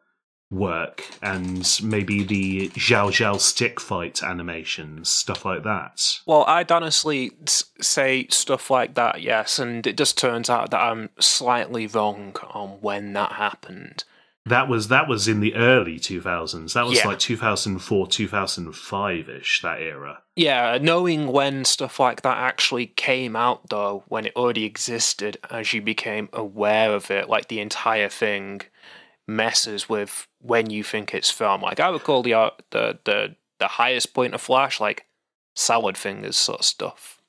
work, 0.50 1.04
and 1.22 1.80
maybe 1.82 2.22
the 2.24 2.68
Xiao 2.70 3.08
Xiao 3.10 3.38
stick 3.38 3.78
fight 3.80 4.22
animations, 4.22 5.08
stuff 5.08 5.44
like 5.44 5.62
that. 5.62 6.18
Well, 6.26 6.44
I'd 6.46 6.72
honestly 6.72 7.32
say 7.46 8.26
stuff 8.30 8.70
like 8.70 8.94
that, 8.94 9.22
yes, 9.22 9.58
and 9.58 9.86
it 9.86 9.96
just 9.96 10.18
turns 10.18 10.50
out 10.50 10.70
that 10.72 10.80
I'm 10.80 11.10
slightly 11.20 11.86
wrong 11.86 12.34
on 12.52 12.78
when 12.80 13.12
that 13.12 13.32
happened. 13.32 14.04
That 14.46 14.68
was 14.68 14.88
that 14.88 15.06
was 15.06 15.28
in 15.28 15.40
the 15.40 15.54
early 15.54 15.98
2000s. 16.00 16.72
That 16.72 16.86
was 16.86 16.98
Yeah. 16.98 17.08
like 17.08 17.18
2004, 17.18 18.06
2005 18.06 19.28
ish. 19.28 19.60
That 19.62 19.80
era. 19.80 20.22
Yeah, 20.34 20.78
knowing 20.80 21.28
when 21.28 21.64
stuff 21.66 22.00
like 22.00 22.22
that 22.22 22.38
actually 22.38 22.86
came 22.86 23.36
out, 23.36 23.68
though, 23.68 24.02
when 24.08 24.26
it 24.26 24.32
already 24.34 24.64
existed, 24.64 25.36
as 25.50 25.74
you 25.74 25.82
became 25.82 26.30
aware 26.32 26.92
of 26.94 27.10
it, 27.10 27.28
like 27.28 27.48
the 27.48 27.60
entire 27.60 28.08
thing 28.08 28.62
messes 29.36 29.88
with 29.88 30.26
when 30.40 30.70
you 30.70 30.82
think 30.84 31.14
it's 31.14 31.30
from. 31.30 31.62
Like 31.62 31.80
I 31.80 31.88
recall 31.88 32.22
the 32.22 32.34
art, 32.34 32.62
the 32.70 32.98
the 33.04 33.36
the 33.58 33.68
highest 33.68 34.14
point 34.14 34.34
of 34.34 34.40
Flash, 34.40 34.80
like 34.80 35.06
salad 35.54 35.96
fingers 35.96 36.36
sort 36.36 36.60
of 36.60 36.66
stuff. 36.66 37.20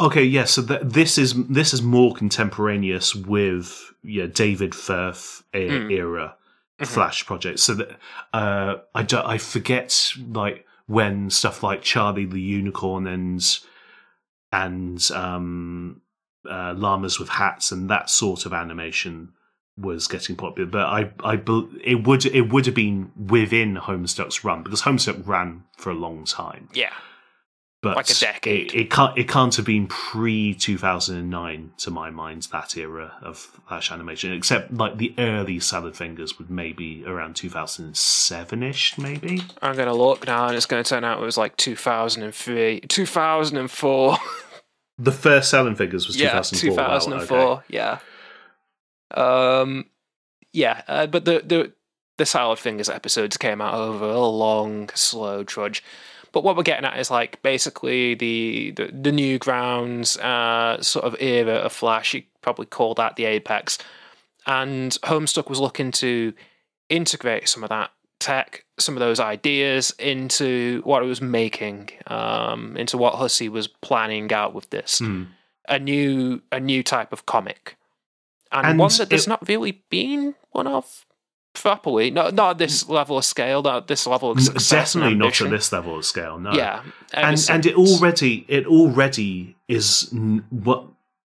Okay, 0.00 0.24
yeah. 0.24 0.44
So 0.44 0.62
th- 0.64 0.80
this 0.82 1.16
is 1.18 1.34
this 1.48 1.72
is 1.72 1.80
more 1.82 2.14
contemporaneous 2.14 3.14
with 3.14 3.92
yeah 4.02 4.26
David 4.26 4.74
Firth 4.74 5.42
e- 5.54 5.68
Mm. 5.68 5.90
era 5.92 6.36
Mhm. 6.80 6.86
Flash 6.88 7.24
projects. 7.24 7.62
So 7.62 7.74
that 7.74 7.90
uh, 8.32 8.76
I 8.94 9.02
don't, 9.04 9.26
I 9.26 9.38
forget 9.38 10.12
like 10.32 10.66
when 10.86 11.30
stuff 11.30 11.62
like 11.62 11.82
Charlie 11.82 12.26
the 12.26 12.40
Unicorn 12.40 13.06
and 13.06 13.40
and 14.52 15.10
um, 15.12 16.00
uh, 16.48 16.74
llamas 16.76 17.18
with 17.18 17.28
hats 17.28 17.72
and 17.72 17.88
that 17.90 18.10
sort 18.10 18.46
of 18.46 18.52
animation 18.52 19.32
was 19.76 20.06
getting 20.06 20.36
popular. 20.36 20.68
But 20.68 20.86
I 20.86 21.10
I 21.22 21.40
it 21.82 22.06
would 22.06 22.26
it 22.26 22.52
would 22.52 22.66
have 22.66 22.74
been 22.74 23.12
within 23.16 23.76
Homestuck's 23.76 24.44
run 24.44 24.62
because 24.62 24.82
Homestuck 24.82 25.26
ran 25.26 25.64
for 25.76 25.90
a 25.90 25.94
long 25.94 26.24
time. 26.24 26.68
Yeah, 26.74 26.92
but 27.84 27.96
Like 27.96 28.08
a 28.08 28.14
decade. 28.14 28.72
It, 28.72 28.80
it 28.80 28.90
can't 28.90 29.16
it 29.18 29.28
can't 29.28 29.54
have 29.56 29.66
been 29.66 29.86
pre 29.86 30.54
two 30.54 30.78
thousand 30.78 31.18
and 31.18 31.28
nine 31.28 31.72
to 31.78 31.90
my 31.90 32.08
mind 32.08 32.48
that 32.50 32.78
era 32.78 33.12
of 33.20 33.36
Flash 33.36 33.92
animation, 33.92 34.32
except 34.32 34.72
like 34.72 34.96
the 34.96 35.14
early 35.18 35.60
Salad 35.60 35.94
Fingers 35.94 36.38
would 36.38 36.48
maybe 36.48 37.04
around 37.06 37.36
two 37.36 37.50
thousand 37.50 37.84
and 37.84 37.96
seven 37.96 38.62
ish, 38.62 38.96
maybe. 38.96 39.42
I'm 39.60 39.76
gonna 39.76 39.92
look 39.92 40.26
now, 40.26 40.46
and 40.46 40.56
it's 40.56 40.64
gonna 40.64 40.82
turn 40.82 41.04
out 41.04 41.20
it 41.20 41.24
was 41.24 41.36
like 41.36 41.58
2003, 41.58 42.80
2004. 42.80 44.16
The 44.96 45.12
first 45.12 45.50
Salad 45.50 45.76
Fingers 45.76 46.06
was 46.06 46.16
two 46.16 46.22
yeah, 46.22 46.32
thousand 46.32 46.60
four. 46.60 46.68
2004. 46.70 47.64
Yeah. 47.68 47.98
Um, 49.10 49.86
yeah, 50.52 50.82
uh, 50.88 51.06
but 51.06 51.24
the 51.24 51.42
the 51.44 51.72
the 52.16 52.26
Salad 52.26 52.58
Fingers 52.58 52.88
episodes 52.88 53.36
came 53.36 53.60
out 53.60 53.74
over 53.74 54.06
a 54.06 54.26
long, 54.26 54.88
slow 54.94 55.44
trudge. 55.44 55.82
but 56.32 56.44
what 56.44 56.56
we're 56.56 56.62
getting 56.62 56.84
at 56.84 56.98
is 56.98 57.10
like 57.10 57.42
basically 57.42 58.14
the 58.14 58.72
the, 58.72 58.86
the 58.86 59.10
Newgrounds 59.10 60.18
uh, 60.18 60.82
sort 60.82 61.04
of 61.04 61.16
era 61.20 61.54
of 61.54 61.72
Flash. 61.72 62.14
You 62.14 62.22
probably 62.42 62.66
call 62.66 62.94
that 62.94 63.16
the 63.16 63.24
apex. 63.24 63.78
And 64.46 64.92
Homestuck 65.04 65.48
was 65.48 65.58
looking 65.58 65.90
to 65.92 66.34
integrate 66.90 67.48
some 67.48 67.62
of 67.62 67.70
that 67.70 67.90
tech, 68.20 68.64
some 68.78 68.94
of 68.94 69.00
those 69.00 69.20
ideas 69.20 69.94
into 69.98 70.82
what 70.84 71.02
it 71.02 71.06
was 71.06 71.20
making, 71.20 71.90
um, 72.06 72.76
into 72.76 72.98
what 72.98 73.14
Hussie 73.14 73.48
was 73.48 73.66
planning 73.66 74.32
out 74.32 74.54
with 74.54 74.70
this. 74.70 74.98
Hmm. 74.98 75.24
A 75.68 75.78
new 75.78 76.42
a 76.52 76.60
new 76.60 76.82
type 76.82 77.12
of 77.12 77.26
comic. 77.26 77.76
And, 78.54 78.66
And 78.66 78.78
one 78.78 78.90
that 78.98 79.10
there's 79.10 79.26
it- 79.26 79.30
not 79.30 79.46
really 79.48 79.82
been 79.90 80.34
one 80.52 80.66
of 80.66 81.04
properly. 81.54 82.10
Not 82.10 82.34
not 82.34 82.50
at 82.52 82.58
this 82.58 82.88
level 82.88 83.18
of 83.18 83.24
scale, 83.24 83.62
not 83.62 83.76
at 83.76 83.86
this 83.88 84.06
level 84.06 84.30
of 84.30 84.40
success. 84.40 84.92
Definitely 84.94 85.16
not 85.16 85.40
at 85.40 85.50
this 85.50 85.72
level 85.72 85.96
of 85.98 86.04
scale. 86.04 86.38
No. 86.38 86.52
Yeah. 86.52 86.82
and 87.12 87.46
and 87.50 87.66
it 87.66 87.76
already 87.76 88.44
it 88.48 88.66
already 88.66 89.56
is 89.68 90.08
n- 90.12 90.44
what 90.50 90.84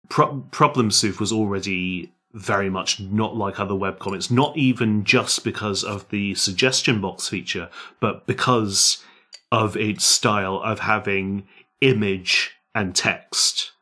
Pro- 0.08 0.42
Problem 0.50 0.90
Sleuth 0.90 1.20
was 1.20 1.32
already 1.32 2.10
very 2.34 2.70
much 2.70 3.00
not 3.00 3.36
like 3.36 3.58
other 3.60 3.74
webcomics. 3.74 4.30
Not 4.30 4.56
even 4.56 5.04
just 5.04 5.44
because 5.44 5.82
of 5.84 6.08
the 6.10 6.34
suggestion 6.34 7.00
box 7.00 7.28
feature, 7.28 7.68
but 8.00 8.26
because 8.26 9.02
of 9.50 9.76
its 9.76 10.04
style 10.04 10.60
of 10.62 10.80
having 10.80 11.46
image 11.80 12.52
and 12.74 12.94
text, 12.94 13.72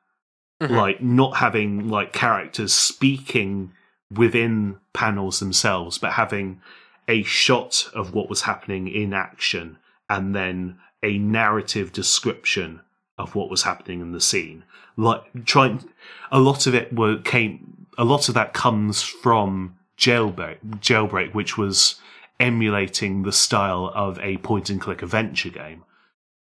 Mhm. 0.60 0.70
like 0.70 1.02
not 1.02 1.36
having 1.36 1.88
like 1.88 2.12
characters 2.12 2.72
speaking 2.72 3.72
within 4.10 4.78
panels 4.92 5.38
themselves, 5.40 5.98
but 5.98 6.12
having 6.12 6.60
a 7.08 7.22
shot 7.24 7.88
of 7.94 8.14
what 8.14 8.28
was 8.30 8.42
happening 8.42 8.88
in 8.88 9.12
action 9.12 9.76
and 10.08 10.34
then 10.34 10.78
a 11.02 11.18
narrative 11.18 11.92
description 11.92 12.80
of 13.18 13.34
what 13.34 13.50
was 13.50 13.62
happening 13.64 14.00
in 14.00 14.12
the 14.12 14.20
scene. 14.20 14.64
Like 14.96 15.22
trying, 15.44 15.84
a 16.32 16.38
lot 16.40 16.66
of 16.66 16.74
it 16.74 16.92
were 16.92 17.18
came. 17.18 17.86
A 17.98 18.04
lot 18.04 18.28
of 18.28 18.34
that 18.34 18.52
comes 18.54 19.02
from 19.02 19.76
Jailbreak, 19.98 20.58
Jailbreak, 20.80 21.34
which 21.34 21.56
was 21.58 21.96
emulating 22.40 23.22
the 23.22 23.32
style 23.32 23.90
of 23.94 24.18
a 24.20 24.36
point 24.38 24.68
and 24.70 24.80
click 24.80 25.02
adventure 25.02 25.48
game. 25.50 25.84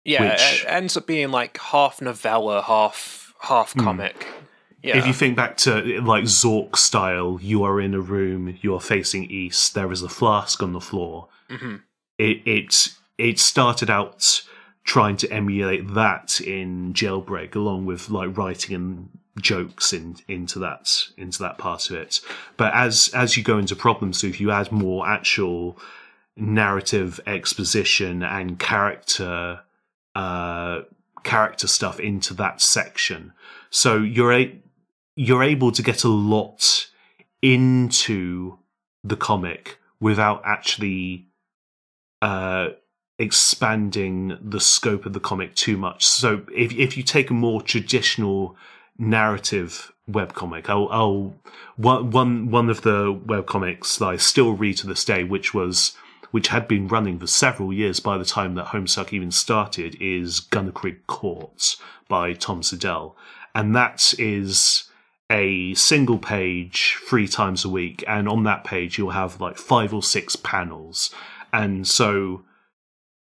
Yeah, 0.04 0.32
which- 0.32 0.62
it 0.62 0.66
ends 0.68 0.96
up 0.96 1.06
being 1.06 1.30
like 1.30 1.58
half 1.58 2.00
novella, 2.02 2.62
half 2.62 3.23
half 3.44 3.74
comic. 3.76 4.26
Yeah. 4.82 4.92
Hmm. 4.92 4.98
If 4.98 5.06
you 5.06 5.12
think 5.12 5.36
back 5.36 5.56
to 5.58 6.00
like 6.02 6.24
Zork 6.24 6.76
style, 6.76 7.38
you 7.40 7.64
are 7.64 7.80
in 7.80 7.94
a 7.94 8.00
room, 8.00 8.58
you 8.60 8.74
are 8.74 8.80
facing 8.80 9.30
east, 9.30 9.74
there 9.74 9.90
is 9.90 10.02
a 10.02 10.08
flask 10.08 10.62
on 10.62 10.72
the 10.72 10.80
floor. 10.80 11.28
Mhm. 11.50 11.80
It 12.18 12.42
it 12.44 12.88
it 13.18 13.38
started 13.38 13.90
out 13.90 14.42
trying 14.84 15.16
to 15.16 15.30
emulate 15.32 15.94
that 15.94 16.40
in 16.40 16.92
Jailbreak, 16.92 17.54
along 17.54 17.86
with 17.86 18.10
like 18.10 18.36
writing 18.36 18.74
and 18.74 19.08
jokes 19.40 19.92
in, 19.92 20.16
into 20.28 20.58
that 20.60 21.08
into 21.16 21.38
that 21.40 21.58
part 21.58 21.90
of 21.90 21.96
it. 21.96 22.20
But 22.56 22.74
as 22.74 23.10
as 23.14 23.36
you 23.36 23.42
go 23.42 23.58
into 23.58 23.74
Problem 23.74 24.12
Sleuth, 24.12 24.38
you 24.38 24.50
add 24.50 24.70
more 24.70 25.08
actual 25.08 25.78
narrative 26.36 27.20
exposition 27.26 28.22
and 28.22 28.58
character 28.58 29.60
uh, 30.14 30.82
character 31.24 31.66
stuff 31.66 31.98
into 31.98 32.34
that 32.34 32.60
section. 32.60 33.32
So 33.70 33.96
you're 33.98 34.32
a, 34.32 34.60
you're 35.16 35.42
able 35.42 35.72
to 35.72 35.82
get 35.82 36.04
a 36.04 36.08
lot 36.08 36.88
into 37.42 38.58
the 39.02 39.16
comic 39.16 39.78
without 40.00 40.42
actually 40.44 41.26
uh, 42.22 42.68
expanding 43.18 44.38
the 44.40 44.60
scope 44.60 45.06
of 45.06 45.12
the 45.12 45.20
comic 45.20 45.54
too 45.54 45.76
much. 45.76 46.04
So 46.04 46.42
if 46.54 46.72
if 46.72 46.96
you 46.96 47.02
take 47.02 47.30
a 47.30 47.34
more 47.34 47.62
traditional 47.62 48.56
narrative 48.98 49.92
webcomic, 50.08 50.68
I'll, 50.68 50.88
I'll 50.90 51.34
one 51.76 52.10
one 52.10 52.50
one 52.50 52.70
of 52.70 52.82
the 52.82 53.14
webcomics 53.14 53.98
that 53.98 54.06
I 54.06 54.16
still 54.16 54.52
read 54.52 54.76
to 54.78 54.86
this 54.86 55.04
day, 55.04 55.24
which 55.24 55.52
was 55.54 55.96
which 56.34 56.48
had 56.48 56.66
been 56.66 56.88
running 56.88 57.16
for 57.16 57.28
several 57.28 57.72
years 57.72 58.00
by 58.00 58.18
the 58.18 58.24
time 58.24 58.56
that 58.56 58.66
Homestuck 58.66 59.12
even 59.12 59.30
started, 59.30 59.96
is 60.00 60.40
Gunnerkrigg 60.40 61.06
Courts 61.06 61.76
by 62.08 62.32
Tom 62.32 62.60
Siddell. 62.60 63.14
And 63.54 63.72
that 63.76 64.12
is 64.18 64.90
a 65.30 65.74
single 65.74 66.18
page 66.18 66.98
three 67.08 67.28
times 67.28 67.64
a 67.64 67.68
week. 67.68 68.02
And 68.08 68.28
on 68.28 68.42
that 68.42 68.64
page, 68.64 68.98
you'll 68.98 69.10
have 69.10 69.40
like 69.40 69.56
five 69.58 69.94
or 69.94 70.02
six 70.02 70.34
panels. 70.34 71.14
And 71.52 71.86
so 71.86 72.42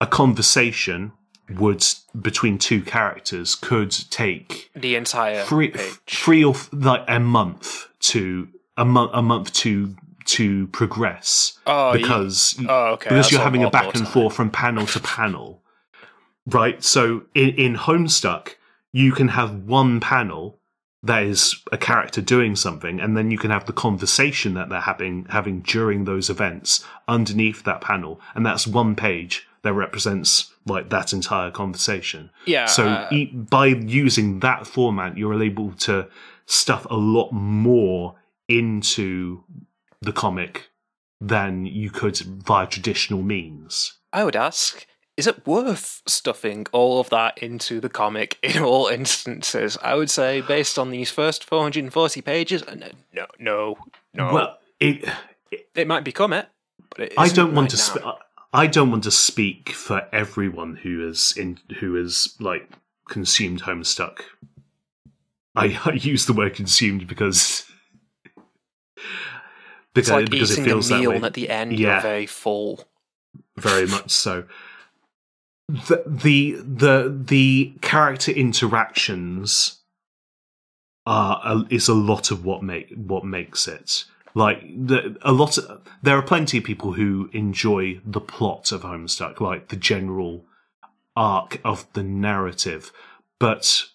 a 0.01 0.05
conversation 0.05 1.13
would, 1.49 1.85
between 2.21 2.57
two 2.57 2.81
characters, 2.81 3.55
could 3.55 3.91
take 4.11 4.71
the 4.75 4.97
entire 4.97 5.45
three, 5.45 5.69
page. 5.69 5.99
three 6.05 6.43
or 6.43 6.55
like 6.73 7.05
a 7.07 7.21
month 7.21 7.87
to 8.11 8.49
a 8.75 8.83
month, 8.83 9.11
a 9.13 9.21
month 9.21 9.53
to 9.53 9.95
to 10.37 10.67
progress 10.67 11.57
Oh, 11.65 11.93
you- 11.93 11.99
because 12.01 12.55
oh, 12.67 12.85
okay. 12.93 13.05
because 13.09 13.15
that's 13.17 13.31
you're 13.31 13.41
having 13.41 13.63
a 13.63 13.69
back 13.69 13.93
and 13.95 14.03
time. 14.05 14.13
forth 14.13 14.33
from 14.35 14.49
panel 14.49 14.85
to 14.87 14.99
panel, 14.99 15.61
right? 16.45 16.83
So 16.83 17.23
in, 17.33 17.49
in 17.49 17.75
Homestuck, 17.75 18.55
you 18.91 19.11
can 19.11 19.29
have 19.29 19.53
one 19.65 19.99
panel 19.99 20.57
that 21.01 21.23
is 21.23 21.55
a 21.71 21.77
character 21.77 22.21
doing 22.21 22.55
something, 22.57 22.99
and 22.99 23.15
then 23.15 23.31
you 23.31 23.37
can 23.37 23.51
have 23.51 23.65
the 23.65 23.73
conversation 23.73 24.53
that 24.55 24.67
they're 24.69 24.81
having 24.81 25.25
having 25.29 25.61
during 25.61 26.03
those 26.05 26.29
events 26.29 26.83
underneath 27.07 27.63
that 27.63 27.79
panel, 27.81 28.19
and 28.35 28.45
that's 28.45 28.67
one 28.67 28.95
page 28.95 29.47
that 29.61 29.73
represents 29.73 30.53
like 30.65 30.89
that 30.89 31.13
entire 31.13 31.51
conversation. 31.51 32.29
Yeah. 32.45 32.65
So 32.65 32.87
uh, 32.87 33.07
e- 33.11 33.25
by 33.27 33.67
using 33.67 34.39
that 34.41 34.67
format, 34.67 35.17
you're 35.17 35.41
able 35.41 35.71
to 35.87 36.07
stuff 36.45 36.85
a 36.89 36.95
lot 36.95 37.31
more 37.31 38.15
into 38.47 39.43
the 40.01 40.13
comic 40.13 40.69
than 41.21 41.65
you 41.65 41.89
could 41.89 42.17
via 42.17 42.67
traditional 42.67 43.21
means. 43.21 43.99
I 44.13 44.23
would 44.23 44.35
ask, 44.35 44.87
is 45.17 45.27
it 45.27 45.45
worth 45.45 46.01
stuffing 46.07 46.65
all 46.71 46.99
of 46.99 47.09
that 47.09 47.37
into 47.39 47.81
the 47.81 47.89
comic 47.89 48.37
in 48.41 48.63
all 48.63 48.87
instances? 48.87 49.77
I 49.81 49.95
would 49.95 50.09
say, 50.09 50.41
based 50.41 50.79
on 50.79 50.91
these 50.91 51.11
first 51.11 51.43
440 51.43 52.21
pages, 52.21 52.63
uh, 52.63 52.75
no, 52.75 52.87
no, 53.13 53.25
no. 53.39 53.77
no. 54.13 54.33
Well, 54.33 54.57
it, 54.79 55.07
it 55.75 55.87
might 55.87 56.03
become 56.03 56.33
it, 56.33 56.47
but 56.89 57.01
it 57.01 57.13
I 57.17 57.27
don't 57.27 57.53
want 57.53 57.65
right 57.65 57.71
to. 57.71 57.77
Sp- 57.77 58.23
I 58.51 58.65
don't 58.65 58.89
want 58.89 59.03
to 59.03 59.11
speak 59.11 59.69
for 59.69 60.07
everyone 60.11 60.77
who 60.77 61.07
is 61.07 61.35
in 61.37 61.59
who 61.79 61.95
is 61.95 62.35
like 62.39 62.67
consumed 63.07 63.63
Homestuck. 63.63 64.21
I, 65.55 65.79
I 65.85 65.91
use 65.93 66.25
the 66.25 66.33
word 66.33 66.55
consumed 66.55 67.07
because 67.07 67.68
because, 69.93 70.09
It's 70.09 70.09
like 70.09 70.29
because 70.29 70.57
it 70.57 70.63
feels 70.63 70.89
that 70.89 71.05
way. 71.07 71.17
at 71.21 71.33
the 71.33 71.49
end 71.49 71.77
Yeah. 71.77 71.93
you're 71.93 72.01
very 72.01 72.25
full. 72.27 72.83
very 73.57 73.87
much 73.87 74.11
so. 74.11 74.45
The 75.67 76.03
the 76.07 76.55
the 76.63 77.23
the 77.27 77.73
character 77.81 78.31
interactions 78.31 79.79
are 81.05 81.41
a, 81.43 81.65
is 81.69 81.87
a 81.87 81.93
lot 81.93 82.31
of 82.31 82.43
what 82.45 82.63
make 82.63 82.91
what 82.95 83.23
makes 83.23 83.67
it. 83.67 84.05
Like 84.35 84.61
the, 84.61 85.17
a 85.23 85.31
lot, 85.31 85.57
of, 85.57 85.81
there 86.03 86.15
are 86.15 86.21
plenty 86.21 86.59
of 86.59 86.63
people 86.63 86.93
who 86.93 87.29
enjoy 87.33 87.99
the 88.05 88.21
plot 88.21 88.71
of 88.71 88.83
Homestuck, 88.83 89.41
like 89.41 89.69
the 89.69 89.75
general 89.75 90.45
arc 91.15 91.59
of 91.65 91.91
the 91.93 92.03
narrative, 92.03 92.91
but 93.39 93.85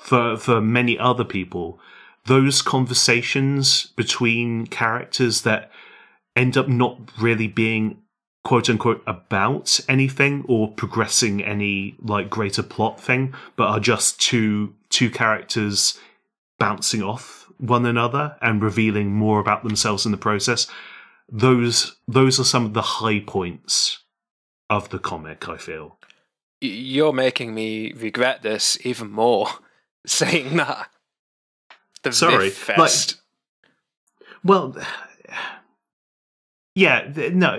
for 0.00 0.36
for 0.36 0.60
many 0.60 0.98
other 0.98 1.24
people, 1.24 1.80
those 2.26 2.62
conversations 2.62 3.86
between 3.96 4.66
characters 4.66 5.42
that 5.42 5.70
end 6.36 6.56
up 6.56 6.68
not 6.68 6.98
really 7.20 7.46
being 7.46 7.98
quote 8.44 8.68
unquote 8.68 9.02
about 9.06 9.80
anything 9.88 10.44
or 10.46 10.70
progressing 10.70 11.42
any 11.42 11.96
like 12.00 12.30
greater 12.30 12.62
plot 12.62 13.00
thing, 13.00 13.34
but 13.56 13.68
are 13.68 13.80
just 13.80 14.20
two 14.20 14.74
two 14.90 15.10
characters 15.10 15.98
bouncing 16.58 17.02
off 17.02 17.50
one 17.58 17.86
another 17.86 18.36
and 18.40 18.62
revealing 18.62 19.12
more 19.12 19.40
about 19.40 19.64
themselves 19.64 20.04
in 20.04 20.12
the 20.12 20.18
process. 20.18 20.66
Those 21.30 21.96
those 22.06 22.38
are 22.38 22.44
some 22.44 22.66
of 22.66 22.74
the 22.74 22.82
high 22.82 23.20
points 23.20 24.02
of 24.70 24.90
the 24.90 24.98
comic, 24.98 25.48
I 25.48 25.56
feel. 25.56 25.98
You're 26.60 27.12
making 27.12 27.54
me 27.54 27.92
regret 27.92 28.42
this 28.42 28.78
even 28.84 29.10
more, 29.10 29.48
saying 30.06 30.56
that. 30.56 30.88
The 32.04 32.12
Sorry, 32.12 32.50
like- 32.78 33.18
Well, 34.44 34.76
yeah, 36.74 37.10
no, 37.32 37.58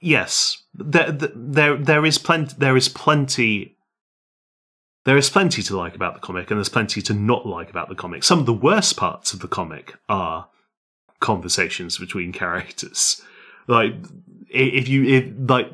yes, 0.00 0.62
there, 0.74 1.10
there, 1.12 1.76
there 1.76 2.06
is 2.06 2.18
plenty. 2.18 2.54
There 2.58 2.76
is 2.76 2.88
plenty. 2.88 3.76
There 5.04 5.16
is 5.16 5.28
plenty 5.30 5.62
to 5.62 5.76
like 5.76 5.94
about 5.94 6.14
the 6.14 6.20
comic, 6.20 6.50
and 6.50 6.58
there's 6.58 6.68
plenty 6.68 7.02
to 7.02 7.12
not 7.14 7.46
like 7.46 7.70
about 7.70 7.88
the 7.88 7.94
comic. 7.94 8.24
Some 8.24 8.38
of 8.38 8.46
the 8.46 8.52
worst 8.54 8.96
parts 8.96 9.32
of 9.34 9.40
the 9.40 9.48
comic 9.48 9.94
are 10.08 10.48
conversations 11.20 11.98
between 11.98 12.32
characters. 12.32 13.20
Like, 13.66 13.94
if 14.48 14.88
you, 14.88 15.04
if, 15.04 15.50
like, 15.50 15.72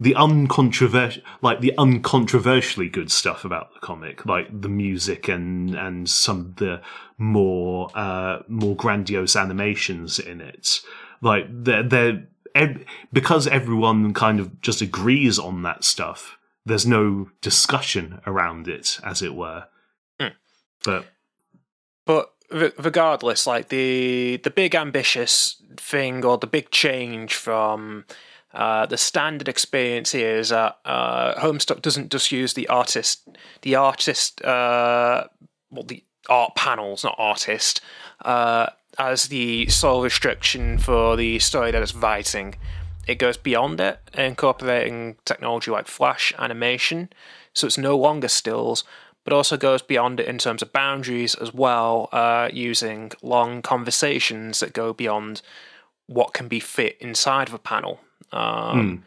the 0.00 0.14
uncontroversial, 0.14 1.22
like 1.42 1.60
the 1.60 1.74
uncontroversially 1.76 2.90
good 2.90 3.12
stuff 3.12 3.44
about 3.44 3.74
the 3.74 3.80
comic, 3.80 4.24
like 4.24 4.62
the 4.62 4.68
music 4.68 5.28
and 5.28 5.74
and 5.74 6.08
some 6.08 6.40
of 6.40 6.56
the 6.56 6.80
more 7.18 7.90
uh, 7.94 8.42
more 8.48 8.74
grandiose 8.74 9.36
animations 9.36 10.18
in 10.18 10.40
it. 10.40 10.80
Like 11.20 11.44
they're 11.50 11.82
they're 11.82 12.26
ev- 12.54 12.84
because 13.12 13.46
everyone 13.46 14.14
kind 14.14 14.40
of 14.40 14.60
just 14.62 14.80
agrees 14.80 15.38
on 15.38 15.62
that 15.62 15.84
stuff. 15.84 16.38
There's 16.64 16.86
no 16.86 17.30
discussion 17.42 18.20
around 18.26 18.68
it, 18.68 18.98
as 19.04 19.20
it 19.20 19.34
were. 19.34 19.66
Hmm. 20.18 20.28
But 20.82 21.06
But 22.06 22.32
re- 22.50 22.72
regardless, 22.78 23.46
like 23.46 23.68
the 23.68 24.40
the 24.42 24.50
big 24.50 24.74
ambitious 24.74 25.62
thing 25.76 26.24
or 26.24 26.38
the 26.38 26.46
big 26.46 26.70
change 26.70 27.34
from 27.34 28.06
uh, 28.52 28.86
the 28.86 28.96
standard 28.96 29.48
experience 29.48 30.12
here 30.12 30.36
is 30.36 30.48
that 30.48 30.78
uh, 30.84 31.34
Homestuck 31.40 31.82
doesn't 31.82 32.10
just 32.10 32.32
use 32.32 32.54
the 32.54 32.66
artist, 32.68 33.28
the 33.62 33.76
artist, 33.76 34.42
uh, 34.44 35.24
well, 35.70 35.84
the 35.84 36.02
art 36.28 36.54
panels, 36.56 37.04
not 37.04 37.14
artist, 37.16 37.80
uh, 38.24 38.66
as 38.98 39.28
the 39.28 39.68
sole 39.68 40.02
restriction 40.02 40.78
for 40.78 41.16
the 41.16 41.38
story 41.38 41.70
that 41.70 41.82
it's 41.82 41.94
writing. 41.94 42.56
It 43.06 43.18
goes 43.18 43.36
beyond 43.36 43.80
it, 43.80 44.00
incorporating 44.14 45.16
technology 45.24 45.70
like 45.70 45.86
flash 45.86 46.32
animation, 46.38 47.08
so 47.52 47.66
it's 47.66 47.78
no 47.78 47.96
longer 47.96 48.28
stills, 48.28 48.84
but 49.24 49.32
also 49.32 49.56
goes 49.56 49.82
beyond 49.82 50.18
it 50.18 50.26
in 50.26 50.38
terms 50.38 50.60
of 50.60 50.72
boundaries 50.72 51.36
as 51.36 51.54
well, 51.54 52.08
uh, 52.12 52.48
using 52.52 53.12
long 53.22 53.62
conversations 53.62 54.58
that 54.60 54.72
go 54.72 54.92
beyond 54.92 55.40
what 56.06 56.34
can 56.34 56.48
be 56.48 56.58
fit 56.58 56.96
inside 57.00 57.48
of 57.48 57.54
a 57.54 57.58
panel. 57.58 58.00
Um, 58.32 59.04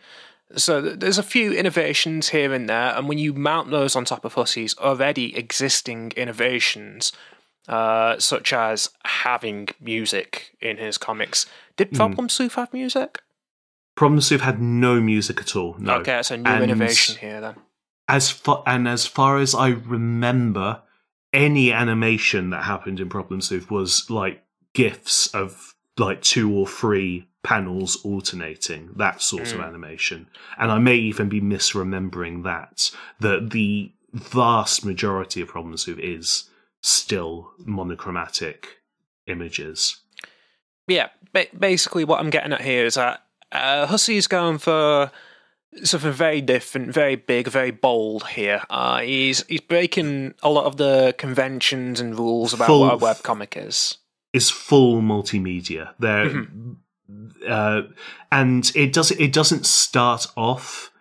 So 0.55 0.81
th- 0.81 0.99
there's 0.99 1.17
a 1.17 1.23
few 1.23 1.51
innovations 1.51 2.29
here 2.29 2.53
and 2.53 2.69
there, 2.69 2.95
and 2.95 3.09
when 3.09 3.17
you 3.17 3.33
mount 3.33 3.71
those 3.71 3.95
on 3.95 4.05
top 4.05 4.23
of 4.23 4.35
Hussie's 4.35 4.77
already 4.77 5.35
existing 5.35 6.11
innovations, 6.15 7.11
uh, 7.67 8.19
such 8.19 8.53
as 8.53 8.89
having 9.03 9.69
music 9.81 10.55
in 10.61 10.77
his 10.77 10.99
comics, 10.99 11.47
did 11.75 11.91
Problem 11.93 12.29
Sleuth 12.29 12.53
have 12.53 12.71
music? 12.71 13.21
Problem 13.95 14.21
Sleuth 14.21 14.41
had 14.41 14.61
no 14.61 15.01
music 15.01 15.39
at 15.39 15.55
all. 15.55 15.75
No. 15.79 15.95
Okay, 15.95 16.11
that's 16.11 16.29
a 16.29 16.37
new 16.37 16.47
And- 16.49 16.63
innovation 16.65 17.15
here 17.17 17.41
then. 17.41 17.55
as 18.07 18.29
far 18.29 18.61
and 18.67 18.87
as 18.87 19.07
far 19.07 19.39
as 19.39 19.55
I 19.55 19.69
remember, 19.69 20.81
any 21.31 21.71
animation 21.73 22.51
that 22.51 22.63
happened 22.65 22.99
in 22.99 23.09
Problem 23.09 23.41
Sleuth 23.41 23.71
was 23.71 24.07
like 24.11 24.43
gifs 24.73 25.33
of 25.33 25.73
like 25.97 26.21
two 26.21 26.51
or 26.53 26.67
three 26.67 27.27
panels 27.43 27.97
alternating, 28.05 28.89
that 28.95 29.21
sort 29.21 29.51
of 29.53 29.59
Mm. 29.59 29.67
animation. 29.67 30.27
And 30.57 30.71
I 30.71 30.79
may 30.79 30.95
even 30.95 31.27
be 31.29 31.41
misremembering 31.41 32.43
that. 32.43 32.91
That 33.19 33.49
the 33.51 33.91
vast 34.13 34.85
majority 34.85 35.41
of 35.41 35.49
Problem 35.49 35.75
Sleuth 35.77 35.99
is 35.99 36.49
still 36.81 37.51
monochromatic 37.65 38.79
images. 39.27 39.97
yeah, 40.87 41.09
ba- 41.31 41.47
basically 41.57 42.03
what 42.03 42.19
I'm 42.19 42.29
getting 42.29 42.51
at 42.53 42.61
here 42.61 42.85
is 42.85 42.95
that 42.95 43.23
uh, 43.53 43.85
Hussie's 43.87 44.27
going 44.27 44.57
for 44.57 45.11
something 45.83 46.11
very 46.11 46.41
different, 46.41 46.91
very 46.93 47.15
big, 47.15 47.47
very 47.47 47.71
bold 47.71 48.27
here. 48.29 48.63
Uh, 48.69 48.99
he's 48.99 49.45
he's 49.47 49.61
breaking 49.61 50.33
a 50.43 50.49
lot 50.49 50.65
of 50.65 50.75
the 50.77 51.15
conventions 51.17 51.99
and 52.01 52.17
rules 52.19 52.53
about 52.53 52.67
Full- 52.67 52.81
what 52.81 52.93
a 52.95 52.97
webcomic 52.97 53.55
is. 53.67 53.97
is 54.33 54.49
full 54.49 55.01
multimedia. 55.01 55.93
There, 55.99 56.25
Mm-hmm. 56.29 56.73
Uh, 57.47 57.83
and 58.31 58.71
it 58.75 58.93
does 58.93 59.11
it 59.11 59.33
doesn't 59.33 59.65
start 59.65 60.27
off 60.35 60.91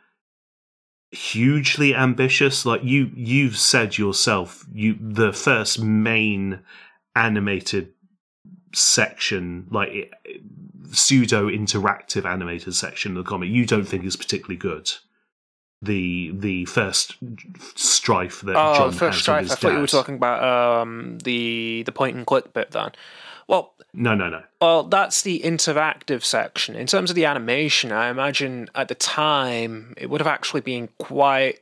hugely 1.13 1.95
ambitious. 1.95 2.67
Like 2.67 2.83
you 2.83 3.11
you've 3.15 3.57
said 3.57 3.99
yourself, 3.99 4.67
you 4.73 4.97
the 5.01 5.33
first 5.33 5.81
main 5.81 6.61
animated 7.15 7.93
section, 8.75 9.69
like 9.71 10.13
pseudo 10.91 11.49
interactive 11.49 12.25
animated 12.25 12.75
section 12.75 13.17
of 13.17 13.25
the 13.25 13.29
comic, 13.29 13.51
you 13.51 13.67
don't 13.67 13.85
think 13.85 14.05
is 14.05 14.17
particularly 14.17 14.57
good. 14.57 14.91
The 15.83 16.33
the 16.35 16.65
first 16.67 17.17
strife 17.75 18.41
that 18.43 18.57
Oh, 18.57 18.75
John 18.75 18.93
first 18.93 19.01
has 19.01 19.11
with 19.15 19.19
strife. 19.19 19.51
I 19.51 19.55
thought 19.55 19.73
you 19.73 19.81
were 19.81 19.87
talking 19.87 20.15
about 20.15 20.83
um, 20.83 21.19
the 21.25 21.83
the 21.85 21.93
point 21.93 22.17
and 22.17 22.25
click 22.25 22.53
bit 22.53 22.71
then. 22.71 22.93
No, 23.95 24.15
no, 24.15 24.31
no. 24.31 24.43
Well, 24.61 24.85
that's 24.85 25.23
the 25.23 25.41
interactive 25.41 26.25
section. 26.25 26.77
In 26.77 26.87
terms 26.87 27.11
of 27.11 27.17
the 27.17 27.27
animation, 27.27 27.93
I 27.93 28.09
imagine 28.09 28.69
at 28.75 28.89
the 28.89 28.95
time 28.95 29.95
it 29.97 30.09
would 30.09 30.21
have 30.21 30.27
actually 30.29 30.63
been 30.63 30.89
quite 30.99 31.59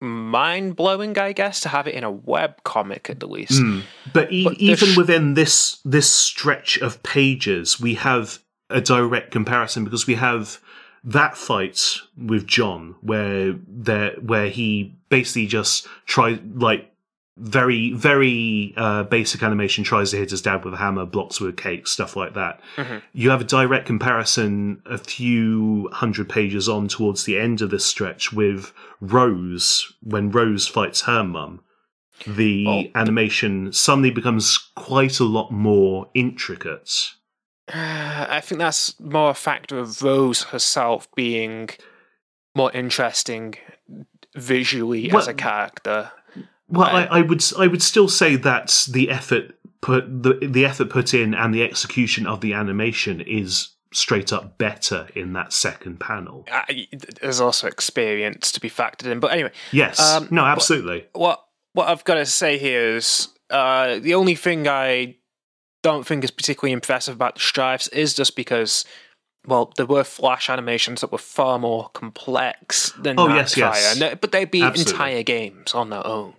mind 0.00 0.76
blowing, 0.76 1.18
I 1.18 1.32
guess, 1.32 1.60
to 1.60 1.68
have 1.68 1.86
it 1.86 1.94
in 1.94 2.04
a 2.04 2.10
web 2.10 2.62
comic 2.64 3.10
at 3.10 3.20
the 3.20 3.26
least. 3.26 3.60
Mm. 3.60 3.82
But, 4.12 4.32
e- 4.32 4.44
But 4.44 4.54
even 4.54 4.88
sh- 4.88 4.96
within 4.96 5.34
this 5.34 5.80
this 5.84 6.10
stretch 6.10 6.78
of 6.78 7.02
pages, 7.02 7.80
we 7.80 7.94
have 7.94 8.38
a 8.70 8.80
direct 8.80 9.30
comparison 9.30 9.84
because 9.84 10.06
we 10.06 10.14
have 10.14 10.60
that 11.04 11.36
fight 11.36 11.96
with 12.16 12.46
John 12.46 12.94
where 13.00 13.54
there 13.66 14.12
where 14.20 14.48
he 14.48 14.94
basically 15.08 15.46
just 15.46 15.86
tries 16.06 16.38
like 16.54 16.92
very 17.38 17.92
very 17.92 18.74
uh, 18.76 19.04
basic 19.04 19.42
animation 19.42 19.84
tries 19.84 20.10
to 20.10 20.16
hit 20.16 20.30
his 20.30 20.42
dad 20.42 20.64
with 20.64 20.74
a 20.74 20.78
hammer, 20.78 21.06
blocks 21.06 21.40
with 21.40 21.50
a 21.50 21.56
cake, 21.62 21.86
stuff 21.86 22.16
like 22.16 22.34
that. 22.34 22.60
Mhm. 22.76 23.02
You 23.12 23.30
have 23.30 23.40
a 23.40 23.44
direct 23.44 23.86
comparison 23.86 24.82
a 24.86 24.98
few 24.98 25.88
hundred 25.92 26.28
pages 26.28 26.68
on 26.68 26.88
towards 26.88 27.24
the 27.24 27.38
end 27.38 27.60
of 27.62 27.70
this 27.70 27.86
stretch 27.86 28.32
with 28.32 28.72
Rose 29.00 29.92
when 30.02 30.30
Rose 30.30 30.66
fights 30.66 31.02
her 31.02 31.22
mum 31.24 31.60
the 32.26 32.66
Oh. 32.66 32.84
animation 32.96 33.72
suddenly 33.72 34.10
becomes 34.10 34.58
quite 34.74 35.20
a 35.20 35.24
lot 35.24 35.52
more 35.52 36.10
intricate. 36.14 37.12
I 37.72 38.40
think 38.42 38.58
that's 38.58 38.98
more 38.98 39.30
a 39.30 39.34
factor 39.34 39.78
of 39.78 40.02
Rose 40.02 40.42
herself 40.44 41.06
being 41.14 41.68
more 42.56 42.72
interesting 42.72 43.54
visually 44.34 45.10
as 45.12 45.28
a 45.28 45.34
character. 45.34 46.10
Well, 46.68 46.86
I, 46.88 47.04
I 47.04 47.20
would 47.22 47.42
I 47.58 47.66
would 47.66 47.82
still 47.82 48.08
say 48.08 48.36
that 48.36 48.86
the 48.90 49.10
effort 49.10 49.54
put 49.80 50.04
the 50.22 50.34
the 50.42 50.64
effort 50.66 50.90
put 50.90 51.14
in 51.14 51.34
and 51.34 51.54
the 51.54 51.62
execution 51.62 52.26
of 52.26 52.40
the 52.40 52.52
animation 52.52 53.20
is 53.20 53.70
straight 53.92 54.32
up 54.34 54.58
better 54.58 55.08
in 55.14 55.32
that 55.32 55.50
second 55.52 55.98
panel. 55.98 56.44
I, 56.52 56.86
there's 57.22 57.40
also 57.40 57.66
experience 57.66 58.52
to 58.52 58.60
be 58.60 58.68
factored 58.68 59.06
in. 59.10 59.18
But 59.20 59.32
anyway, 59.32 59.52
Yes, 59.72 59.98
Um, 59.98 60.28
no, 60.30 60.44
absolutely. 60.44 61.06
what 61.14 61.42
what 61.72 61.88
I've 61.88 62.04
got 62.04 62.14
to 62.14 62.26
say 62.26 62.58
here 62.58 62.96
is 62.96 63.28
uh, 63.50 63.98
the 63.98 64.14
only 64.14 64.34
thing 64.34 64.68
I 64.68 65.16
don't 65.82 66.06
think 66.06 66.22
is 66.24 66.30
particularly 66.30 66.72
impressive 66.72 67.14
about 67.14 67.36
the 67.36 67.40
strifes 67.40 67.88
is 67.88 68.12
just 68.12 68.36
because, 68.36 68.84
well, 69.46 69.72
there 69.76 69.86
were 69.86 70.04
flash 70.04 70.50
animations 70.50 71.00
that 71.00 71.12
were 71.12 71.18
far 71.18 71.58
more 71.58 71.88
complex 71.94 72.92
than 72.98 73.14
Oh, 73.18 73.28
yes, 73.28 73.54
Nightfire, 73.54 74.00
yes. 74.00 74.16
but 74.20 74.32
they'd 74.32 74.50
be 74.50 74.60
Absolutely. 74.62 74.92
entire 74.92 75.22
games 75.22 75.72
on 75.72 75.88
their 75.90 76.04
own. 76.06 76.34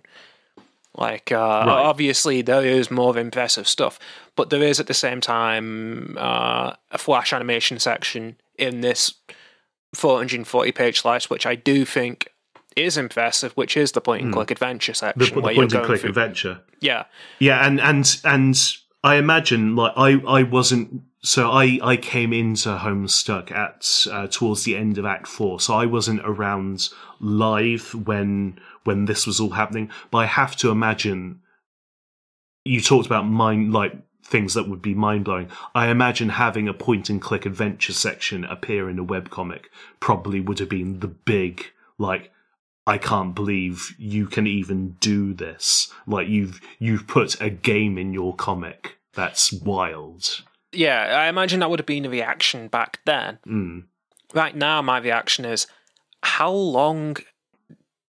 Like, 0.96 1.30
uh, 1.32 1.36
Right. 1.66 1.68
obviously, 1.68 2.42
there 2.42 2.64
is 2.64 2.90
more 2.90 3.16
impressive 3.16 3.68
stuff, 3.68 3.98
but 4.36 4.50
there 4.50 4.62
is 4.62 4.80
at 4.80 4.86
the 4.88 4.94
same 4.94 5.20
time 5.20 6.16
uh, 6.18 6.72
a 6.90 6.98
flash 6.98 7.32
animation 7.32 7.78
section 7.78 8.36
in 8.58 8.80
this 8.80 9.14
440 9.94 10.72
page 10.72 11.00
slice, 11.00 11.28
which 11.30 11.46
I 11.46 11.54
do 11.54 11.84
think 11.84 12.28
is 12.76 12.96
impressive, 12.96 13.52
which 13.52 13.76
is 13.76 13.92
the 13.92 14.00
point 14.00 14.22
and 14.24 14.32
click 14.32 14.50
adventure 14.50 14.94
section 14.94 15.34
the 15.34 15.40
where 15.40 15.52
you're 15.52 15.62
and 15.64 15.72
click 15.72 16.00
through. 16.00 16.10
adventure. 16.10 16.60
Yeah, 16.80 17.04
Yeah, 17.38 17.64
and 17.66 17.80
and 17.80 18.20
and 18.24 18.56
I 19.02 19.16
imagine 19.16 19.76
like 19.76 19.92
I 19.96 20.20
I 20.26 20.42
wasn't 20.44 21.02
so 21.22 21.50
I 21.50 21.78
I 21.82 21.96
came 21.96 22.32
into 22.32 22.68
Homestuck 22.70 23.50
at 23.52 24.06
uh, 24.10 24.26
towards 24.28 24.64
the 24.64 24.76
end 24.76 24.98
of 24.98 25.04
Act 25.04 25.26
Four, 25.26 25.60
so 25.60 25.74
I 25.74 25.86
wasn't 25.86 26.20
around 26.24 26.88
live 27.20 27.92
when 27.94 28.58
when 28.84 29.04
this 29.04 29.26
was 29.26 29.40
all 29.40 29.50
happening. 29.50 29.90
But 30.10 30.18
I 30.18 30.26
have 30.26 30.56
to 30.56 30.70
imagine 30.70 31.40
you 32.64 32.80
talked 32.80 33.06
about 33.06 33.26
mind 33.26 33.72
like 33.72 33.94
things 34.24 34.54
that 34.54 34.68
would 34.68 34.82
be 34.82 34.94
mind 34.94 35.24
blowing. 35.24 35.48
I 35.74 35.88
imagine 35.88 36.28
having 36.28 36.68
a 36.68 36.74
point 36.74 37.10
and 37.10 37.20
click 37.20 37.46
adventure 37.46 37.92
section 37.92 38.44
appear 38.44 38.88
in 38.88 38.98
a 38.98 39.04
webcomic 39.04 39.64
probably 39.98 40.40
would 40.40 40.58
have 40.60 40.68
been 40.68 41.00
the 41.00 41.08
big 41.08 41.66
like 41.98 42.30
I 42.86 42.98
can't 42.98 43.34
believe 43.34 43.94
you 43.98 44.26
can 44.26 44.46
even 44.46 44.96
do 45.00 45.32
this. 45.34 45.92
Like 46.06 46.28
you've 46.28 46.60
you've 46.78 47.06
put 47.06 47.40
a 47.40 47.50
game 47.50 47.98
in 47.98 48.12
your 48.12 48.34
comic. 48.34 48.98
That's 49.14 49.52
wild. 49.52 50.42
yeah. 50.72 51.18
I 51.20 51.28
imagine 51.28 51.60
that 51.60 51.70
would 51.70 51.80
have 51.80 51.86
been 51.86 52.06
a 52.06 52.10
reaction 52.10 52.68
back 52.68 53.00
then. 53.04 53.38
Mm. 53.46 53.84
Right 54.32 54.54
now, 54.54 54.80
my 54.82 54.98
reaction 54.98 55.44
is, 55.44 55.66
how 56.22 56.52
long 56.52 57.16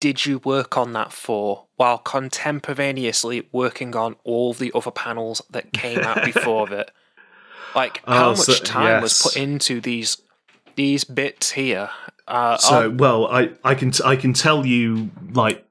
did 0.01 0.25
you 0.27 0.39
work 0.39 0.77
on 0.77 0.93
that 0.93 1.13
for 1.13 1.67
while 1.77 1.99
contemporaneously 1.99 3.49
working 3.53 3.95
on 3.97 4.17
all 4.25 4.53
the 4.55 4.71
other 4.75 4.91
panels 4.91 5.43
that 5.51 5.73
came 5.73 5.99
out 6.01 6.25
before 6.33 6.73
it? 6.73 6.91
Like, 7.75 8.03
how 8.07 8.27
Oh, 8.27 8.31
much 8.31 8.39
so- 8.39 8.55
time 8.65 9.03
was 9.03 9.21
put 9.23 9.37
into 9.37 9.81
these 9.81 10.23
these 10.77 11.05
bits 11.05 11.51
here? 11.53 11.91
Uh, 12.27 12.57
So, 12.59 12.91
well, 12.91 13.27
I, 13.27 13.51
I 13.65 13.75
can 13.75 13.91
t- 13.91 14.03
I 14.05 14.17
can 14.17 14.33
tell 14.33 14.65
you 14.67 15.11
like 15.33 15.65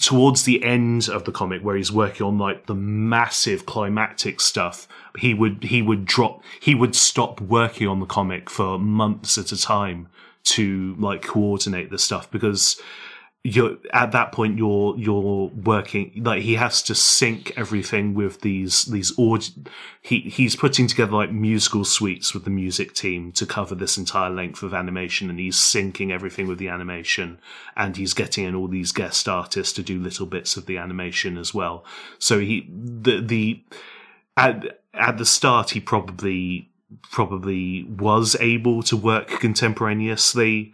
towards 0.00 0.44
the 0.44 0.64
end 0.64 1.08
of 1.08 1.24
the 1.24 1.32
comic 1.32 1.62
where 1.62 1.76
he's 1.76 1.92
working 1.92 2.26
on 2.26 2.38
like 2.38 2.66
the 2.66 2.74
massive 2.74 3.66
climactic 3.66 4.40
stuff, 4.40 4.88
he 5.18 5.34
would 5.34 5.64
he 5.64 5.82
would 5.82 6.04
drop 6.06 6.42
he 6.60 6.74
would 6.74 6.94
stop 6.96 7.40
working 7.40 7.86
on 7.86 8.00
the 8.00 8.06
comic 8.06 8.48
for 8.50 8.78
months 8.78 9.36
at 9.38 9.52
a 9.52 9.60
time 9.60 10.08
to 10.44 10.96
like 10.98 11.22
coordinate 11.22 11.90
the 11.90 11.98
stuff 11.98 12.30
because 12.30 12.80
you're 13.44 13.76
at 13.92 14.12
that 14.12 14.30
point 14.30 14.56
you're 14.56 14.96
you're 14.96 15.48
working 15.48 16.12
like 16.24 16.42
he 16.42 16.54
has 16.54 16.80
to 16.80 16.94
sync 16.94 17.52
everything 17.56 18.14
with 18.14 18.40
these 18.42 18.84
these 18.84 19.12
aud 19.18 19.44
he 20.00 20.20
he's 20.20 20.54
putting 20.54 20.86
together 20.86 21.12
like 21.12 21.32
musical 21.32 21.84
suites 21.84 22.32
with 22.32 22.44
the 22.44 22.50
music 22.50 22.94
team 22.94 23.32
to 23.32 23.44
cover 23.44 23.74
this 23.74 23.98
entire 23.98 24.30
length 24.30 24.62
of 24.62 24.72
animation 24.72 25.28
and 25.28 25.40
he's 25.40 25.56
syncing 25.56 26.12
everything 26.12 26.46
with 26.46 26.58
the 26.58 26.68
animation 26.68 27.36
and 27.76 27.96
he's 27.96 28.14
getting 28.14 28.44
in 28.44 28.54
all 28.54 28.68
these 28.68 28.92
guest 28.92 29.28
artists 29.28 29.72
to 29.72 29.82
do 29.82 29.98
little 29.98 30.26
bits 30.26 30.56
of 30.56 30.66
the 30.66 30.78
animation 30.78 31.36
as 31.36 31.52
well. 31.52 31.84
So 32.20 32.38
he 32.38 32.68
the 32.70 33.20
the 33.20 33.64
at 34.36 34.78
at 34.94 35.18
the 35.18 35.26
start 35.26 35.70
he 35.70 35.80
probably 35.80 36.68
probably 37.10 37.82
was 37.84 38.36
able 38.38 38.84
to 38.84 38.96
work 38.96 39.28
contemporaneously 39.40 40.72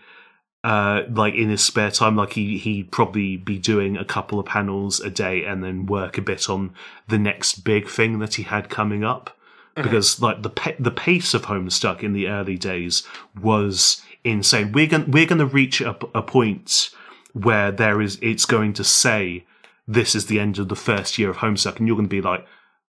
uh 0.65 1.03
like 1.11 1.35
in 1.35 1.51
his 1.51 1.63
spare 1.63 1.91
time 1.91 2.17
like 2.17 2.33
he 2.33 2.59
he'd 2.59 2.91
probably 2.91 3.37
be 3.37 3.59
doing 3.59 3.97
a 3.97 4.05
couple 4.05 4.41
of 4.41 4.47
panels 4.47 4.99
a 5.01 5.11
day 5.11 5.45
and 5.45 5.63
then 5.63 5.87
work 5.87 6.19
a 6.19 6.23
bit 6.23 6.51
on 6.51 6.73
the 7.07 7.19
next 7.19 7.61
big 7.65 7.89
thing 7.89 8.19
that 8.19 8.35
he 8.35 8.43
had 8.43 8.69
coming 8.69 9.05
up. 9.05 9.37
Because 9.77 10.21
like 10.21 10.43
the 10.43 10.51
pa- 10.51 10.73
the 10.81 10.91
pace 10.91 11.35
of 11.35 11.43
Homestuck 11.43 12.03
in 12.03 12.13
the 12.13 12.27
early 12.27 12.59
days 12.59 13.05
was 13.41 14.03
insane. 14.25 14.73
We're 14.73 14.89
going 14.89 15.09
we're 15.09 15.27
going 15.27 15.39
to 15.39 15.47
reach 15.47 15.81
a, 15.81 15.97
a 16.13 16.23
point 16.23 16.91
where 17.33 17.71
there 17.71 18.01
is 18.01 18.19
it's 18.21 18.45
going 18.45 18.73
to 18.73 18.83
say 18.83 19.45
this 19.87 20.17
is 20.17 20.27
the 20.27 20.41
end 20.41 20.59
of 20.59 20.69
the 20.69 20.75
first 20.75 21.17
year 21.17 21.31
of 21.31 21.37
Homestuck 21.37 21.79
and 21.79 21.87
you're 21.87 21.97
going 21.97 22.09
to 22.09 22.11
be 22.11 22.21
like 22.21 22.45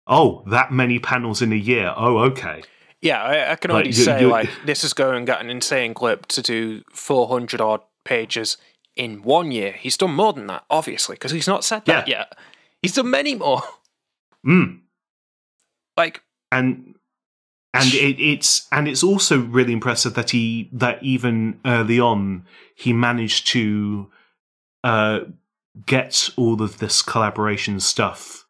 oh 0.06 0.44
that 0.46 0.72
many 0.72 1.00
panels 1.00 1.42
in 1.42 1.52
a 1.52 1.56
year. 1.56 1.92
Oh 1.96 2.18
okay 2.18 2.62
yeah, 3.06 3.22
I, 3.22 3.52
I 3.52 3.56
can 3.56 3.70
like, 3.70 3.74
already 3.74 3.88
you- 3.90 4.04
say 4.04 4.20
you- 4.22 4.28
like 4.28 4.50
this 4.64 4.84
is 4.84 4.92
going 4.92 5.28
at 5.28 5.40
an 5.40 5.50
insane 5.50 5.94
clip 5.94 6.26
to 6.26 6.42
do 6.42 6.82
400 6.92 7.60
odd 7.60 7.80
pages 8.04 8.56
in 8.96 9.22
one 9.22 9.50
year. 9.52 9.72
He's 9.72 9.96
done 9.96 10.14
more 10.14 10.32
than 10.32 10.46
that, 10.48 10.64
obviously, 10.70 11.14
because 11.16 11.30
he's 11.32 11.48
not 11.48 11.64
said 11.64 11.84
that 11.86 12.08
Yeah. 12.08 12.18
yet. 12.18 12.38
He's 12.82 12.94
done 12.94 13.10
many 13.10 13.34
more. 13.34 13.62
mm. 14.46 14.80
Like, 15.96 16.22
and 16.52 16.94
and 17.74 17.92
it, 17.94 18.18
it's 18.20 18.66
and 18.72 18.86
it's 18.88 19.02
also 19.02 19.38
really 19.40 19.72
impressive 19.72 20.14
that 20.14 20.30
he 20.30 20.68
that 20.72 21.02
even 21.02 21.60
early 21.64 22.00
on 22.00 22.46
he 22.74 22.92
managed 22.92 23.46
to 23.48 24.10
uh, 24.84 25.20
get 25.84 26.30
all 26.36 26.62
of 26.62 26.78
this 26.78 27.02
collaboration 27.02 27.80
stuff, 27.80 28.45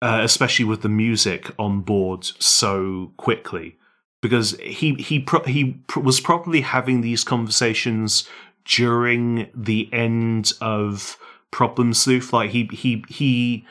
uh, 0.00 0.20
especially 0.22 0.64
with 0.64 0.82
the 0.82 0.88
music 0.88 1.50
on 1.58 1.80
board 1.80 2.24
so 2.24 3.12
quickly, 3.16 3.76
because 4.20 4.56
he 4.60 4.94
he 4.94 5.18
pro- 5.18 5.44
he 5.44 5.80
was 5.96 6.20
probably 6.20 6.60
having 6.60 7.00
these 7.00 7.24
conversations 7.24 8.28
during 8.64 9.50
the 9.54 9.88
end 9.92 10.52
of 10.60 11.18
Problem 11.50 11.94
Sleuth. 11.94 12.32
Like 12.32 12.50
he 12.50 12.68
he 12.72 13.04
he. 13.08 13.66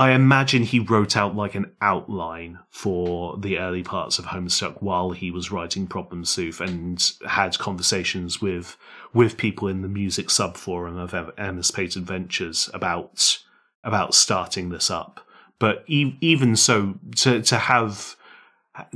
I 0.00 0.12
imagine 0.12 0.62
he 0.62 0.78
wrote 0.78 1.16
out 1.16 1.34
like 1.34 1.56
an 1.56 1.72
outline 1.80 2.60
for 2.70 3.36
the 3.36 3.58
early 3.58 3.82
parts 3.82 4.20
of 4.20 4.26
Homestuck 4.26 4.80
while 4.80 5.10
he 5.10 5.32
was 5.32 5.50
writing 5.50 5.88
Problem 5.88 6.24
Sleuth 6.24 6.60
and 6.60 7.04
had 7.26 7.58
conversations 7.58 8.40
with 8.40 8.76
with 9.12 9.36
people 9.36 9.66
in 9.66 9.82
the 9.82 9.88
music 9.88 10.28
subforum 10.28 10.96
of 10.98 11.14
Em- 11.14 11.56
MS 11.56 11.72
Paint 11.72 11.96
Adventures 11.96 12.70
about 12.72 13.38
about 13.82 14.14
starting 14.14 14.68
this 14.68 14.90
up. 14.90 15.26
But 15.60 15.84
e- 15.86 16.16
even 16.20 16.56
so, 16.56 16.94
to 17.16 17.42
to 17.42 17.58
have 17.58 18.16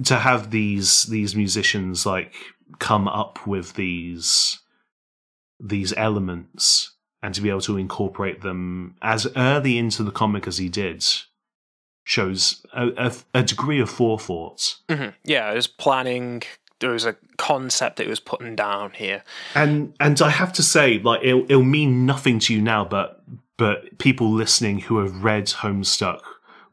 to 0.04 0.16
have 0.16 0.50
these 0.50 1.04
these 1.04 1.34
musicians 1.34 2.06
like 2.06 2.34
come 2.78 3.08
up 3.08 3.46
with 3.46 3.74
these 3.74 4.60
these 5.60 5.92
elements 5.96 6.96
and 7.22 7.34
to 7.34 7.40
be 7.40 7.48
able 7.48 7.60
to 7.60 7.76
incorporate 7.76 8.40
them 8.42 8.96
as 9.00 9.26
early 9.36 9.78
into 9.78 10.02
the 10.02 10.10
comic 10.10 10.46
as 10.46 10.58
he 10.58 10.68
did 10.68 11.04
shows 12.04 12.64
a, 12.72 12.88
a, 12.96 13.12
a 13.34 13.42
degree 13.44 13.80
of 13.80 13.88
forethought. 13.88 14.78
mhm, 14.88 15.14
yeah, 15.24 15.50
it 15.50 15.54
was 15.54 15.68
planning. 15.68 16.42
There 16.80 16.90
was 16.90 17.04
a 17.04 17.14
concept 17.36 17.96
that 17.96 18.04
he 18.04 18.10
was 18.10 18.18
putting 18.18 18.56
down 18.56 18.90
here. 18.92 19.22
And 19.54 19.94
and 20.00 20.20
I 20.20 20.30
have 20.30 20.52
to 20.54 20.62
say, 20.62 20.98
like 20.98 21.20
it'll, 21.22 21.44
it'll 21.44 21.62
mean 21.62 22.06
nothing 22.06 22.40
to 22.40 22.54
you 22.54 22.60
now, 22.60 22.84
but 22.84 23.22
but 23.56 23.98
people 23.98 24.32
listening 24.32 24.80
who 24.80 24.98
have 24.98 25.22
read 25.22 25.46
Homestuck 25.46 26.22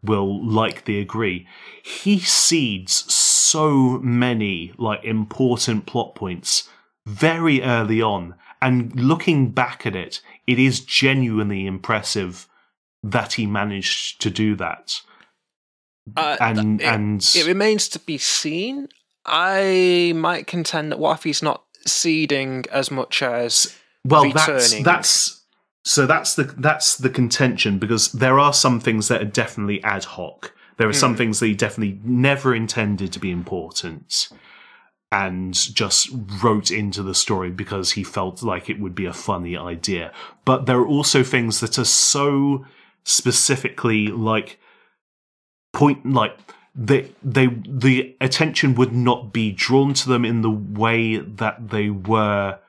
will 0.04 0.43
likely 0.45 1.00
agree. 1.00 1.47
He 1.84 2.20
seeds 2.20 3.14
so 3.14 4.00
many 4.00 4.74
like 4.78 5.04
important 5.04 5.86
plot 5.86 6.16
points 6.16 6.70
very 7.06 7.62
early 7.62 8.02
on, 8.02 8.36
and 8.62 8.95
looking 9.00 9.52
back 9.52 9.86
at 9.86 9.95
it, 9.95 10.22
it 10.47 10.60
is 10.60 10.80
genuinely 10.82 11.66
impressive 11.66 12.47
that 13.04 13.34
he 13.34 13.45
managed 13.45 14.22
to 14.22 14.30
do 14.30 14.56
that. 14.56 15.02
Uh, 16.16 16.38
And 16.39 16.82
it, 16.82 16.86
and 16.86 17.32
it 17.36 17.45
remains 17.45 17.88
to 17.89 18.00
be 18.00 18.18
seen. 18.18 18.89
I 19.26 20.14
might 20.16 20.47
contend 20.47 20.91
that 20.91 21.00
what 21.00 21.24
he's 21.24 21.43
not 21.43 21.64
seeding 21.86 22.66
as 22.72 22.91
much 22.91 23.22
as 23.22 23.76
well 24.06 24.32
that's 24.32 24.82
that's 24.82 25.39
so 25.90 26.06
that's 26.06 26.36
the 26.36 26.44
that's 26.44 26.98
the 26.98 27.10
contention 27.10 27.80
because 27.80 28.12
there 28.12 28.38
are 28.38 28.54
some 28.54 28.80
things 28.80 29.08
that 29.08 29.24
are 29.24 29.26
definitely 29.26 29.84
ad 29.84 30.04
hoc. 30.04 30.54
There 30.78 30.88
are 30.88 30.94
some 30.94 31.14
hmm. 31.14 31.18
things 31.18 31.40
that 31.40 31.48
he 31.48 31.56
definitely 31.56 32.00
never 32.04 32.54
intended 32.54 33.12
to 33.12 33.20
be 33.20 33.32
important 33.32 34.30
and 35.12 35.52
just 35.56 36.10
wrote 36.44 36.70
into 36.70 37.02
the 37.02 37.16
story 37.16 37.50
because 37.50 37.94
he 37.94 38.04
felt 38.04 38.44
like 38.44 38.70
it 38.70 38.80
would 38.80 38.94
be 38.94 39.08
a 39.08 39.14
funny 39.14 39.58
idea. 39.58 40.14
But 40.46 40.68
there 40.68 40.78
are 40.78 40.88
also 40.88 41.24
things 41.24 41.60
that 41.60 41.80
are 41.80 41.86
so 41.86 42.68
specifically 43.04 44.10
like 44.10 44.60
point 45.74 46.06
like 46.06 46.38
they 46.76 47.12
they 47.24 47.48
the 47.48 48.16
attention 48.22 48.76
would 48.76 48.94
not 48.94 49.34
be 49.34 49.52
drawn 49.52 49.96
to 49.96 50.08
them 50.08 50.24
in 50.24 50.44
the 50.44 50.52
way 50.52 51.18
that 51.18 51.70
they 51.72 51.90
were 51.90 52.60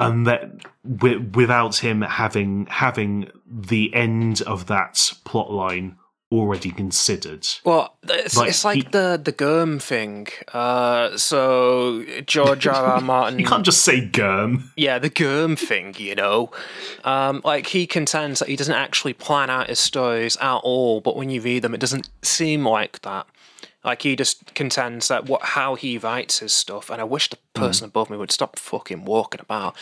and 0.00 0.26
that 0.26 0.50
wi- 0.86 1.24
without 1.34 1.76
him 1.76 2.02
having 2.02 2.66
having 2.66 3.30
the 3.46 3.92
end 3.94 4.42
of 4.42 4.66
that 4.66 5.12
plot 5.24 5.50
line 5.52 5.96
already 6.30 6.70
considered 6.70 7.46
Well, 7.64 7.96
it's 8.06 8.36
Like, 8.36 8.50
it's 8.50 8.62
like 8.62 8.76
he- 8.76 8.82
the 8.82 9.18
the 9.22 9.32
Germ 9.32 9.78
thing. 9.78 10.26
Uh, 10.52 11.16
so 11.16 12.04
George 12.26 12.66
R. 12.66 12.74
R. 12.84 13.00
Martin, 13.12 13.38
you 13.38 13.46
can't 13.46 13.64
just 13.64 13.82
say 13.82 14.06
germ 14.10 14.70
yeah, 14.76 14.98
the 14.98 15.08
Germ 15.08 15.56
thing, 15.56 15.94
you 15.96 16.14
know. 16.14 16.50
Um, 17.04 17.40
like 17.44 17.68
he 17.68 17.86
contends 17.86 18.40
that 18.40 18.48
he 18.48 18.56
doesn't 18.56 18.74
actually 18.74 19.14
plan 19.14 19.48
out 19.48 19.68
his 19.68 19.78
stories 19.78 20.36
at 20.36 20.56
all, 20.58 21.00
but 21.00 21.16
when 21.16 21.30
you 21.30 21.40
read 21.40 21.62
them, 21.62 21.72
it 21.74 21.80
doesn't 21.80 22.10
seem 22.22 22.66
like 22.68 23.00
that. 23.02 23.26
Like 23.88 24.02
he 24.02 24.16
just 24.16 24.54
contends 24.54 25.08
that 25.08 25.24
what 25.26 25.42
how 25.42 25.74
he 25.74 25.96
writes 25.98 26.40
his 26.40 26.52
stuff, 26.52 26.90
and 26.90 27.00
I 27.00 27.04
wish 27.04 27.30
the 27.30 27.38
Hmm. 27.56 27.62
person 27.64 27.84
above 27.86 28.10
me 28.10 28.16
would 28.18 28.30
stop 28.30 28.58
fucking 28.58 29.04
walking 29.06 29.40
about. 29.40 29.74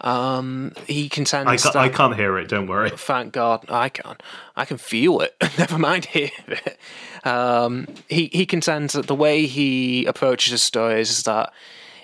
Um, 0.00 0.72
he 0.86 1.08
contends 1.08 1.50
I, 1.50 1.56
ca- 1.56 1.72
that 1.72 1.78
I 1.78 1.88
can't 1.88 2.14
hear 2.14 2.38
it 2.38 2.48
don't 2.48 2.68
worry 2.68 2.90
Thank 2.90 3.32
God 3.32 3.66
I 3.68 3.88
can. 3.88 4.16
I 4.56 4.64
can 4.64 4.78
feel 4.78 5.20
it. 5.20 5.34
Never 5.58 5.76
mind 5.78 6.04
hear 6.06 6.30
it. 6.46 6.78
Um, 7.26 7.88
he 8.08 8.30
he 8.32 8.46
contends 8.46 8.92
that 8.94 9.06
the 9.08 9.14
way 9.16 9.46
he 9.46 10.06
approaches 10.06 10.52
his 10.52 10.62
stories 10.62 11.10
is 11.10 11.24
that 11.24 11.52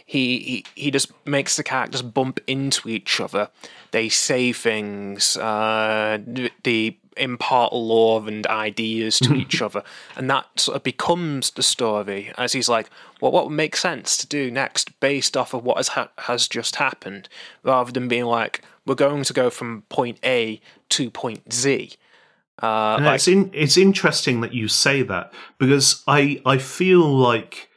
he, 0.07 0.39
he 0.41 0.65
he 0.75 0.91
just 0.91 1.13
makes 1.25 1.57
the 1.57 1.63
characters 1.63 2.03
bump 2.03 2.41
into 2.47 2.89
each 2.89 3.21
other. 3.21 3.49
They 3.93 4.09
say 4.09 4.53
things. 4.53 5.37
Uh, 5.37 6.19
they 6.65 6.99
impart 7.17 7.73
lore 7.73 8.27
and 8.27 8.47
ideas 8.47 9.19
to 9.21 9.35
each 9.35 9.63
other, 9.63 9.83
and 10.17 10.29
that 10.31 10.47
sort 10.61 10.77
of 10.77 10.83
becomes 10.83 11.51
the 11.53 11.63
story. 11.63 12.33
As 12.37 12.53
he's 12.53 12.69
like, 12.69 12.91
well, 13.21 13.33
what 13.33 13.45
would 13.47 13.55
make 13.55 13.77
sense 13.77 14.17
to 14.19 14.27
do 14.27 14.51
next 14.51 14.99
based 15.01 15.37
off 15.37 15.55
of 15.55 15.65
what 15.65 15.77
has 15.77 15.89
ha- 15.89 16.11
has 16.19 16.49
just 16.49 16.77
happened, 16.77 17.29
rather 17.63 17.93
than 17.93 18.09
being 18.09 18.25
like, 18.25 18.63
we're 18.87 18.95
going 18.95 19.25
to 19.25 19.33
go 19.33 19.51
from 19.51 19.83
point 19.89 20.19
A 20.25 20.61
to 20.91 21.11
point 21.11 21.53
Z. 21.53 21.93
Uh, 22.63 22.99
like, 23.01 23.17
it's 23.17 23.29
in, 23.29 23.51
it's 23.53 23.77
interesting 23.77 24.41
that 24.41 24.55
you 24.55 24.69
say 24.69 25.03
that 25.03 25.33
because 25.59 26.03
I 26.07 26.41
I 26.47 26.59
feel 26.59 27.05
like 27.05 27.69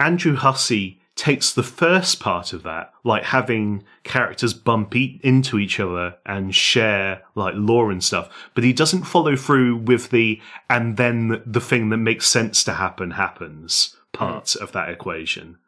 Andrew 0.00 0.36
Hussie 0.36 0.98
takes 1.16 1.52
the 1.52 1.62
first 1.62 2.20
part 2.20 2.52
of 2.52 2.62
that, 2.62 2.92
like 3.02 3.24
having 3.24 3.82
characters 4.04 4.52
bump 4.52 4.94
e- 4.94 5.18
into 5.24 5.58
each 5.58 5.80
other 5.80 6.16
and 6.26 6.54
share 6.54 7.22
like 7.34 7.54
lore 7.56 7.90
and 7.90 8.04
stuff, 8.04 8.28
but 8.54 8.62
he 8.62 8.72
doesn't 8.72 9.04
follow 9.04 9.34
through 9.34 9.76
with 9.76 10.10
the 10.10 10.40
and 10.68 10.96
then 10.96 11.42
the 11.44 11.60
thing 11.60 11.88
that 11.88 11.96
makes 11.96 12.28
sense 12.28 12.62
to 12.64 12.74
happen 12.74 13.12
happens 13.12 13.96
part 14.12 14.54
of 14.56 14.72
that 14.72 14.90
equation. 14.90 15.58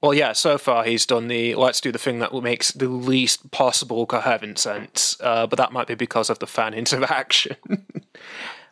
Well, 0.00 0.14
yeah, 0.14 0.32
so 0.32 0.58
far 0.58 0.84
he's 0.84 1.06
done 1.06 1.28
the 1.28 1.54
let's 1.54 1.80
do 1.80 1.92
the 1.92 1.98
thing 1.98 2.18
that 2.20 2.32
makes 2.34 2.72
the 2.72 2.88
least 2.88 3.50
possible 3.50 4.06
coherent 4.06 4.58
sense, 4.58 5.16
uh, 5.20 5.46
but 5.46 5.56
that 5.56 5.72
might 5.72 5.86
be 5.86 5.94
because 5.94 6.30
of 6.30 6.38
the 6.38 6.46
fan 6.46 6.74
interaction. 6.74 7.56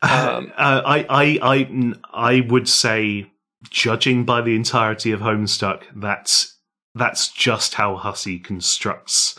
um, 0.03 0.53
uh, 0.57 0.83
I, 0.85 1.07
I, 1.09 1.39
I, 1.43 1.93
I 2.13 2.41
would 2.41 2.69
say, 2.69 3.31
judging 3.69 4.25
by 4.25 4.41
the 4.41 4.57
entirety 4.57 5.13
of 5.13 5.21
Homestuck, 5.21 5.83
that's 5.95 6.57
that's 6.95 7.29
just 7.29 7.75
how 7.75 7.97
Hussie 7.97 8.43
constructs 8.43 9.39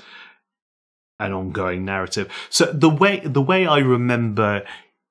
an 1.19 1.33
ongoing 1.33 1.85
narrative. 1.85 2.31
So 2.49 2.65
the 2.65 2.89
way 2.89 3.19
the 3.19 3.41
way 3.41 3.65
I 3.65 3.79
remember 3.79 4.63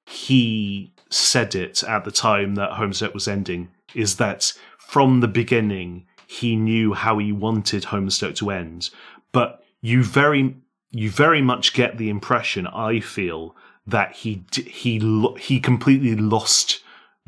he 0.06 0.92
said 1.10 1.54
it 1.54 1.82
at 1.84 2.04
the 2.04 2.10
time 2.10 2.54
that 2.56 2.72
Homestuck 2.72 3.14
was 3.14 3.28
ending 3.28 3.68
is 3.94 4.16
that 4.16 4.52
from 4.78 5.20
the 5.20 5.28
beginning 5.28 6.06
he 6.26 6.56
knew 6.56 6.94
how 6.94 7.18
he 7.18 7.32
wanted 7.32 7.84
Homestuck 7.84 8.36
to 8.36 8.50
end, 8.50 8.90
but 9.32 9.64
you 9.80 10.02
very 10.02 10.56
you 10.90 11.10
very 11.10 11.42
much 11.42 11.72
get 11.72 11.98
the 11.98 12.08
impression 12.08 12.66
I 12.66 13.00
feel 13.00 13.54
that 13.86 14.12
he 14.16 14.44
he 14.52 14.98
he 15.38 15.60
completely 15.60 16.16
lost 16.16 16.80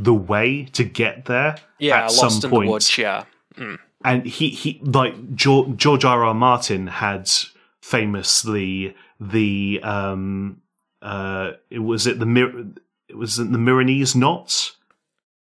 the 0.03 0.15
way 0.15 0.65
to 0.73 0.85
get 0.85 1.27
there. 1.27 1.57
Yeah, 1.79 1.99
at 1.99 2.15
lost 2.15 2.19
some 2.19 2.45
in 2.45 2.51
point. 2.51 2.67
the 2.67 2.71
woods. 2.73 2.99
Yeah. 2.99 3.25
Mm. 3.57 3.79
And 4.05 4.27
he 4.27 4.51
he 4.51 4.81
like 4.83 5.35
George, 5.35 5.77
George 5.77 6.05
R. 6.05 6.25
R. 6.25 6.35
Martin 6.35 6.87
had 6.89 7.31
famously 7.81 8.95
the 9.21 9.81
um 9.83 10.61
uh 11.03 11.53
it 11.71 11.81
was 11.81 12.07
it 12.07 12.19
the 12.19 12.27
mirror 12.27 12.65
it 13.09 13.17
was 13.17 13.39
it 13.39 13.51
the 13.51 13.59
Meereenese 13.59 14.15
knots 14.15 14.77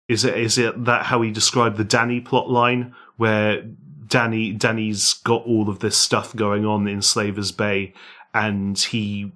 is 0.08 0.24
it 0.24 0.36
is 0.36 0.58
it 0.58 0.84
that 0.84 1.06
how 1.06 1.22
he 1.22 1.30
described 1.30 1.76
the 1.76 1.84
Dany 1.84 2.24
plot 2.24 2.48
line 2.50 2.94
where 3.16 3.62
Dany 4.08 4.58
Dany's 4.58 5.14
got 5.14 5.44
all 5.44 5.68
of 5.68 5.80
this 5.80 5.96
stuff 5.96 6.34
going 6.34 6.64
on 6.64 6.88
in 6.88 7.02
Slavers 7.02 7.52
Bay, 7.52 7.92
and 8.32 8.78
he 8.78 9.32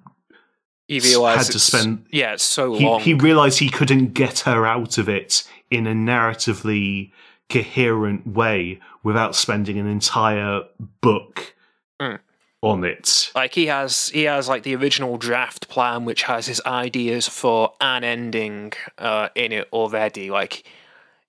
he 0.87 0.99
realized 0.99 1.47
had 1.47 1.51
to 1.53 1.59
spend 1.59 2.05
yeah 2.11 2.35
so 2.37 2.73
he, 2.75 2.85
long. 2.85 2.99
he 3.01 3.13
realized 3.13 3.59
he 3.59 3.69
couldn't 3.69 4.13
get 4.13 4.39
her 4.39 4.65
out 4.65 4.97
of 4.97 5.07
it 5.09 5.43
in 5.71 5.87
a 5.87 5.93
narratively 5.93 7.11
coherent 7.49 8.25
way 8.27 8.79
without 9.03 9.35
spending 9.35 9.77
an 9.77 9.87
entire 9.87 10.61
book 11.01 11.53
Mm. 12.01 12.19
on 12.61 12.83
it. 12.83 13.31
like 13.35 13.53
he 13.53 13.67
has 13.67 14.09
he 14.09 14.23
has 14.23 14.49
like 14.49 14.63
the 14.63 14.75
original 14.75 15.17
draft 15.17 15.69
plan 15.69 16.05
which 16.05 16.23
has 16.23 16.47
his 16.47 16.59
ideas 16.65 17.27
for 17.27 17.71
an 17.79 18.03
ending 18.03 18.73
uh, 18.97 19.29
in 19.35 19.51
it 19.51 19.67
already 19.71 20.31
like 20.31 20.63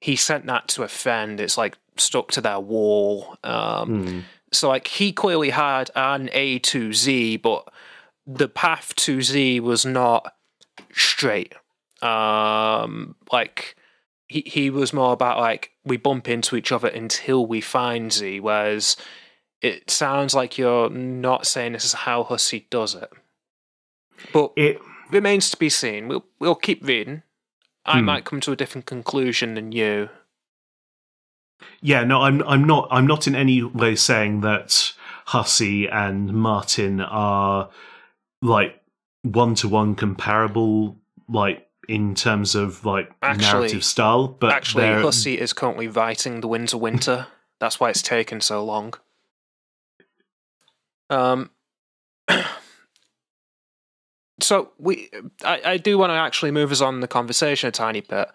he 0.01 0.17
sent 0.17 0.47
that 0.47 0.69
to 0.69 0.83
a 0.83 0.89
friend 0.89 1.39
it's 1.41 1.59
like 1.59 1.77
stuck 1.97 2.31
to 2.33 2.41
their 2.41 2.59
wall 2.61 3.37
um, 3.45 4.07
Hmm. 4.07 4.21
so 4.53 4.69
like 4.69 4.87
he 4.89 5.13
clearly 5.13 5.51
had 5.51 5.91
an 5.95 6.31
a 6.33 6.59
to 6.61 6.93
z 6.95 7.37
but 7.37 7.69
the 8.27 8.49
path 8.49 8.95
to 8.97 9.21
z 9.23 9.61
was 9.61 9.85
not 9.85 10.35
straight 10.93 11.55
um 12.03 13.15
like 13.33 13.77
he, 14.27 14.43
he 14.47 14.71
was 14.71 14.93
more 14.93 15.13
about 15.13 15.39
like 15.39 15.71
we 15.85 15.97
bump 15.97 16.29
into 16.29 16.57
each 16.57 16.73
other 16.73 16.89
until 16.89 17.47
we 17.47 17.61
find 17.61 18.13
z 18.13 18.41
whereas 18.41 18.97
it 19.61 19.91
sounds 19.91 20.35
like 20.35 20.59
you're 20.59 20.91
not 20.91 21.47
saying 21.47 21.73
this 21.73 21.87
is 21.87 21.95
how 21.95 22.23
Hussie 22.25 22.67
does 22.69 22.95
it. 22.95 23.11
But 24.31 24.53
It 24.57 24.79
remains 25.11 25.49
to 25.51 25.57
be 25.57 25.71
seen. 25.71 26.07
We'll 26.07 26.27
we'll 26.39 26.55
keep 26.55 26.85
reading. 26.87 27.23
I 27.87 28.01
Hmm. 28.01 28.05
might 28.07 28.25
come 28.27 28.41
to 28.43 28.53
a 28.53 28.57
different 28.57 28.85
conclusion 28.87 29.55
than 29.55 29.73
you. 29.73 30.11
Yeah, 31.81 32.05
no, 32.05 32.21
I'm 32.23 32.43
I'm 32.43 32.65
not 32.65 32.89
I'm 32.91 33.07
not 33.07 33.27
in 33.27 33.35
any 33.35 33.63
way 33.63 33.97
saying 33.97 34.43
that 34.43 34.93
Hussie 35.29 35.89
and 35.91 36.35
Martin 36.35 37.01
are 37.01 37.71
like 38.45 38.81
one 39.23 39.55
to 39.57 39.69
one 39.69 39.95
comparable, 39.95 40.97
like 41.29 41.67
in 41.89 42.15
terms 42.15 42.55
of 42.55 42.85
like 42.85 43.11
Actually- 43.23 43.53
narrative 43.53 43.85
style. 43.85 44.29
But 44.29 44.53
Actually, 44.53 44.85
they're- 44.85 45.03
Hussie 45.03 45.39
is 45.39 45.53
currently 45.53 45.89
writing 45.89 46.41
The 46.41 46.49
Winter 46.49 46.77
Winter. 46.79 47.27
That's 47.61 47.81
why 47.81 47.91
it's 47.91 48.03
taken 48.03 48.41
so 48.41 48.65
long. 48.65 48.95
Um. 51.11 51.51
So 54.41 54.73
we, 54.79 55.11
I, 55.45 55.61
I 55.65 55.77
do 55.77 55.97
want 55.97 56.11
to 56.11 56.15
actually 56.15 56.51
move 56.51 56.73
us 56.73 56.81
on 56.81 57.01
the 57.01 57.09
conversation 57.09 57.69
a 57.69 57.71
tiny 57.71 58.01
bit. 58.01 58.29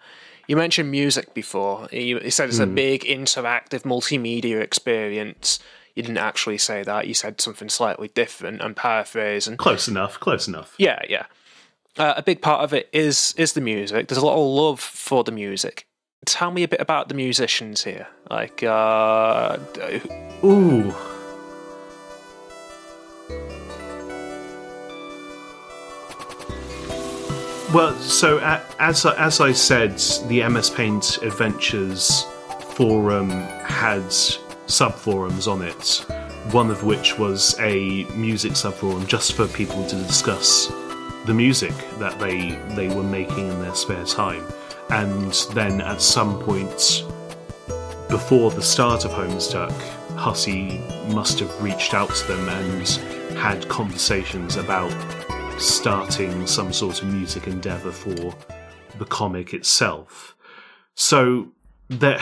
You 0.48 0.56
mentioned 0.56 0.90
music 0.90 1.34
before. 1.34 1.88
You, 1.92 2.18
you 2.20 2.30
said 2.30 2.48
it's 2.48 2.58
a 2.58 2.64
Hmm. 2.66 2.74
big 2.74 3.02
interactive 3.04 3.82
multimedia 3.82 4.60
experience. 4.62 5.58
You 6.00 6.06
didn't 6.06 6.18
actually 6.18 6.56
say 6.56 6.82
that. 6.82 7.06
You 7.06 7.12
said 7.12 7.42
something 7.42 7.68
slightly 7.68 8.08
different. 8.08 8.62
I'm 8.62 8.74
paraphrasing. 8.74 9.58
close 9.58 9.86
enough, 9.86 10.18
close 10.18 10.48
enough. 10.48 10.74
Yeah, 10.78 11.02
yeah. 11.06 11.26
Uh, 11.98 12.14
a 12.16 12.22
big 12.22 12.40
part 12.40 12.64
of 12.64 12.72
it 12.72 12.88
is 12.92 13.34
is 13.36 13.52
the 13.52 13.60
music. 13.60 14.08
There's 14.08 14.16
a 14.22 14.24
lot 14.24 14.36
of 14.40 14.46
love 14.46 14.80
for 14.80 15.24
the 15.24 15.32
music. 15.32 15.86
Tell 16.24 16.50
me 16.50 16.62
a 16.62 16.68
bit 16.68 16.80
about 16.80 17.08
the 17.10 17.14
musicians 17.14 17.84
here. 17.84 18.06
Like, 18.30 18.62
uh, 18.62 19.58
Ooh. 20.42 20.94
Well, 27.72 27.94
so 28.00 28.38
as 28.80 29.06
I- 29.06 29.14
as 29.16 29.40
I 29.40 29.52
said, 29.52 29.98
the 30.26 30.42
MS 30.42 30.70
Paint 30.70 31.18
Adventures 31.22 32.26
forum 32.74 33.30
had 33.30 34.12
subforums 34.70 35.50
on 35.50 35.62
it. 35.62 36.04
One 36.52 36.70
of 36.70 36.84
which 36.84 37.18
was 37.18 37.54
a 37.60 38.04
music 38.14 38.52
subforum 38.52 39.06
just 39.06 39.34
for 39.34 39.46
people 39.48 39.86
to 39.86 39.96
discuss 39.96 40.68
the 41.26 41.34
music 41.34 41.74
that 41.98 42.18
they 42.18 42.58
they 42.74 42.88
were 42.94 43.02
making 43.02 43.48
in 43.48 43.60
their 43.60 43.74
spare 43.74 44.04
time. 44.04 44.44
And 44.88 45.32
then 45.52 45.80
at 45.80 46.00
some 46.00 46.40
point 46.40 47.04
before 48.08 48.50
the 48.50 48.62
start 48.62 49.04
of 49.04 49.12
Homestuck, 49.12 49.72
Hussie 50.16 50.80
must 51.14 51.38
have 51.38 51.62
reached 51.62 51.94
out 51.94 52.12
to 52.12 52.26
them 52.26 52.48
and 52.48 52.86
had 53.36 53.68
conversations 53.68 54.56
about 54.56 54.92
starting 55.60 56.46
some 56.46 56.72
sort 56.72 57.02
of 57.02 57.08
music 57.12 57.46
endeavor 57.46 57.92
for 57.92 58.34
the 58.98 59.04
comic 59.04 59.54
itself. 59.54 60.34
So 60.94 61.52
there. 61.88 62.20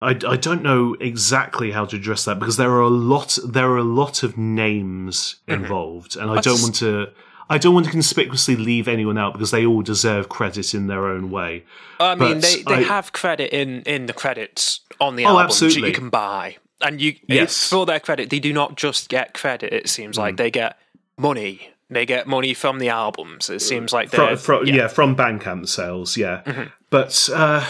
I, 0.00 0.10
I 0.10 0.36
don't 0.36 0.62
know 0.62 0.94
exactly 1.00 1.72
how 1.72 1.84
to 1.86 1.96
address 1.96 2.24
that 2.26 2.38
because 2.38 2.56
there 2.56 2.70
are 2.70 2.80
a 2.82 2.88
lot 2.88 3.36
there 3.44 3.68
are 3.70 3.78
a 3.78 3.82
lot 3.84 4.22
of 4.22 4.38
names 4.38 5.36
Mhm. 5.48 5.54
involved 5.54 6.16
and 6.16 6.30
I 6.30 6.40
don't 6.40 6.62
want 6.62 6.76
to 6.76 7.08
I 7.50 7.56
don't 7.58 7.72
want 7.74 7.86
to 7.86 7.90
conspicuously 7.92 8.56
leave 8.56 8.86
anyone 8.88 9.16
out 9.18 9.32
because 9.32 9.50
they 9.50 9.64
all 9.66 9.80
deserve 9.82 10.28
credit 10.28 10.74
in 10.74 10.86
their 10.86 11.06
own 11.06 11.30
way. 11.30 11.64
I 11.98 12.14
mean, 12.14 12.34
But 12.34 12.42
they, 12.42 12.62
they 12.62 12.74
I- 12.74 12.82
have 12.82 13.12
credit 13.12 13.50
in 13.52 13.82
in 13.82 14.06
the 14.06 14.12
credits 14.12 14.80
on 15.00 15.16
the 15.16 15.24
Oh, 15.24 15.30
albums 15.30 15.58
that 15.60 15.66
absolutely. 15.66 15.88
you 15.88 15.94
can 15.94 16.10
buy, 16.10 16.56
and 16.82 17.00
you 17.00 17.14
Yes. 17.26 17.68
for 17.70 17.86
their 17.86 18.00
credit. 18.00 18.28
They 18.30 18.38
do 18.38 18.52
not 18.52 18.76
just 18.76 19.08
get 19.08 19.32
credit. 19.34 19.72
It 19.72 19.88
seems 19.88 20.18
like 20.18 20.34
Mm. 20.34 20.38
they 20.38 20.50
get 20.50 20.78
money. 21.16 21.70
They 21.90 22.04
get 22.04 22.26
money 22.26 22.52
from 22.52 22.78
the 22.80 22.90
albums. 22.90 23.48
It 23.48 23.62
seems 23.62 23.94
like 23.94 24.10
fro- 24.10 24.62
yeah. 24.62 24.74
yeah. 24.74 24.88
from 24.88 25.16
Bandcamp 25.16 25.66
sales, 25.68 26.18
yeah. 26.18 26.42
Mhm. 26.44 26.70
But 26.90 27.30
uh, 27.34 27.64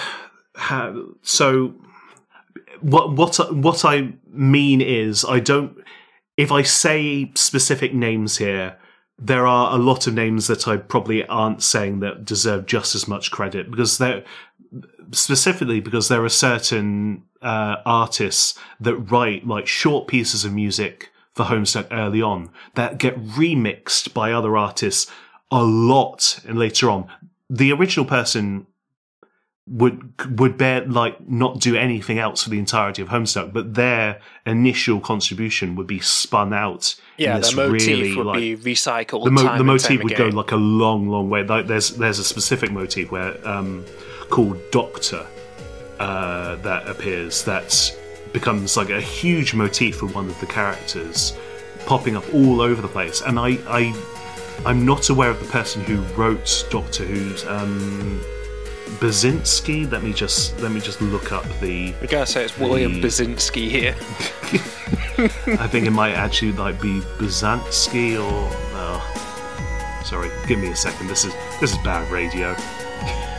so 1.22 1.72
what 2.80 3.12
what 3.12 3.54
what 3.54 3.84
I 3.84 4.12
mean 4.30 4.80
is 4.80 5.24
I 5.24 5.40
don't. 5.40 5.76
If 6.36 6.52
I 6.52 6.62
say 6.62 7.32
specific 7.34 7.92
names 7.92 8.38
here, 8.38 8.76
there 9.18 9.46
are 9.46 9.74
a 9.74 9.78
lot 9.78 10.06
of 10.06 10.14
names 10.14 10.46
that 10.46 10.68
I 10.68 10.76
probably 10.76 11.26
aren't 11.26 11.62
saying 11.62 12.00
that 12.00 12.24
deserve 12.24 12.66
just 12.66 12.94
as 12.94 13.08
much 13.08 13.30
credit 13.30 13.70
because 13.70 13.98
they're 13.98 14.24
specifically 15.10 15.80
because 15.80 16.08
there 16.08 16.24
are 16.24 16.28
certain 16.28 17.24
uh, 17.42 17.76
artists 17.84 18.58
that 18.80 18.96
write 18.96 19.46
like 19.46 19.66
short 19.66 20.06
pieces 20.06 20.44
of 20.44 20.52
music 20.52 21.10
for 21.34 21.44
Homestuck 21.44 21.86
early 21.90 22.22
on 22.22 22.50
that 22.74 22.98
get 22.98 23.20
remixed 23.24 24.12
by 24.12 24.32
other 24.32 24.56
artists 24.56 25.10
a 25.50 25.62
lot 25.62 26.40
and 26.46 26.58
later 26.58 26.90
on. 26.90 27.08
The 27.48 27.72
original 27.72 28.04
person 28.04 28.66
would 29.70 30.38
would 30.38 30.56
bear 30.56 30.84
like 30.86 31.28
not 31.28 31.60
do 31.60 31.76
anything 31.76 32.18
else 32.18 32.42
for 32.42 32.50
the 32.50 32.58
entirety 32.58 33.02
of 33.02 33.08
Homestuck, 33.08 33.52
but 33.52 33.74
their 33.74 34.20
initial 34.46 35.00
contribution 35.00 35.76
would 35.76 35.86
be 35.86 36.00
spun 36.00 36.52
out. 36.52 36.94
yeah. 37.16 37.38
The 37.38 37.52
motif 37.54 37.86
really, 37.86 38.16
would 38.16 38.26
like, 38.26 38.38
be 38.38 38.56
recycled. 38.56 39.24
the, 39.24 39.30
mo- 39.30 39.58
the 39.58 39.64
motif 39.64 40.02
would 40.02 40.16
go 40.16 40.28
like 40.28 40.52
a 40.52 40.56
long, 40.56 41.08
long 41.08 41.28
way. 41.28 41.42
Like 41.42 41.66
there's 41.66 41.90
there's 41.90 42.18
a 42.18 42.24
specific 42.24 42.70
motif 42.70 43.10
where 43.10 43.46
um, 43.46 43.84
called 44.30 44.58
Doctor 44.70 45.26
uh, 45.98 46.56
that 46.56 46.88
appears 46.88 47.44
that 47.44 47.94
becomes 48.32 48.76
like 48.76 48.90
a 48.90 49.00
huge 49.00 49.54
motif 49.54 49.96
for 49.96 50.06
one 50.06 50.28
of 50.28 50.38
the 50.40 50.46
characters, 50.46 51.36
popping 51.86 52.16
up 52.16 52.24
all 52.32 52.60
over 52.60 52.80
the 52.80 52.88
place. 52.88 53.20
And 53.20 53.38
I 53.38 53.58
I 53.68 53.94
I'm 54.64 54.86
not 54.86 55.10
aware 55.10 55.30
of 55.30 55.40
the 55.40 55.50
person 55.50 55.82
who 55.82 56.00
wrote 56.14 56.66
Doctor 56.70 57.04
Who's. 57.04 57.44
Um, 57.46 58.20
Basinski. 59.00 59.90
Let 59.90 60.02
me 60.02 60.12
just 60.12 60.58
let 60.60 60.72
me 60.72 60.80
just 60.80 61.00
look 61.00 61.32
up 61.32 61.44
the. 61.60 61.94
We 62.00 62.06
gotta 62.06 62.26
say 62.26 62.44
it's 62.44 62.58
William 62.58 62.94
The- 63.00 63.08
Basinski 63.08 63.68
here. 63.68 63.94
I 65.60 65.66
think 65.66 65.86
it 65.86 65.90
might 65.90 66.12
actually 66.14 66.52
like 66.52 66.80
be 66.80 67.00
Byzantsky 67.18 68.14
or. 68.16 68.48
Oh, 68.80 70.02
sorry, 70.04 70.30
give 70.46 70.58
me 70.58 70.68
a 70.70 70.76
second. 70.76 71.08
This 71.08 71.24
is 71.24 71.34
this 71.60 71.72
is 71.72 71.78
bad 71.78 72.10
radio. 72.10 72.54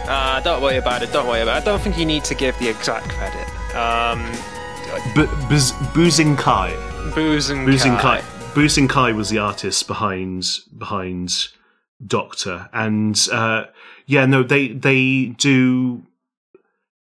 Uh, 0.08 0.40
don't 0.42 0.62
worry 0.62 0.78
about 0.78 1.04
it. 1.04 1.12
Don't 1.14 1.28
worry 1.28 1.42
about 1.42 1.58
it. 1.58 1.62
I 1.62 1.66
don't 1.66 1.80
think 1.82 1.98
you 1.98 2.06
need 2.06 2.24
to 2.26 2.36
give 2.36 2.58
the 2.60 2.68
exact 2.68 3.10
credit. 3.10 3.48
Um, 3.76 4.20
B- 5.16 5.28
Buz- 5.48 5.72
Buzinkai. 5.94 7.14
Booze 7.14 7.50
and 7.52 7.68
Buzinkai. 7.68 8.00
Kai. 8.00 8.22
Buzinkai 8.54 9.16
was 9.16 9.30
the 9.30 9.38
artist 9.38 9.88
behind 9.88 10.46
behind 10.78 11.50
Doctor, 12.06 12.70
and 12.74 13.28
uh, 13.32 13.66
yeah, 14.10 14.26
no, 14.26 14.42
they 14.42 14.70
they 14.70 15.36
do 15.38 16.02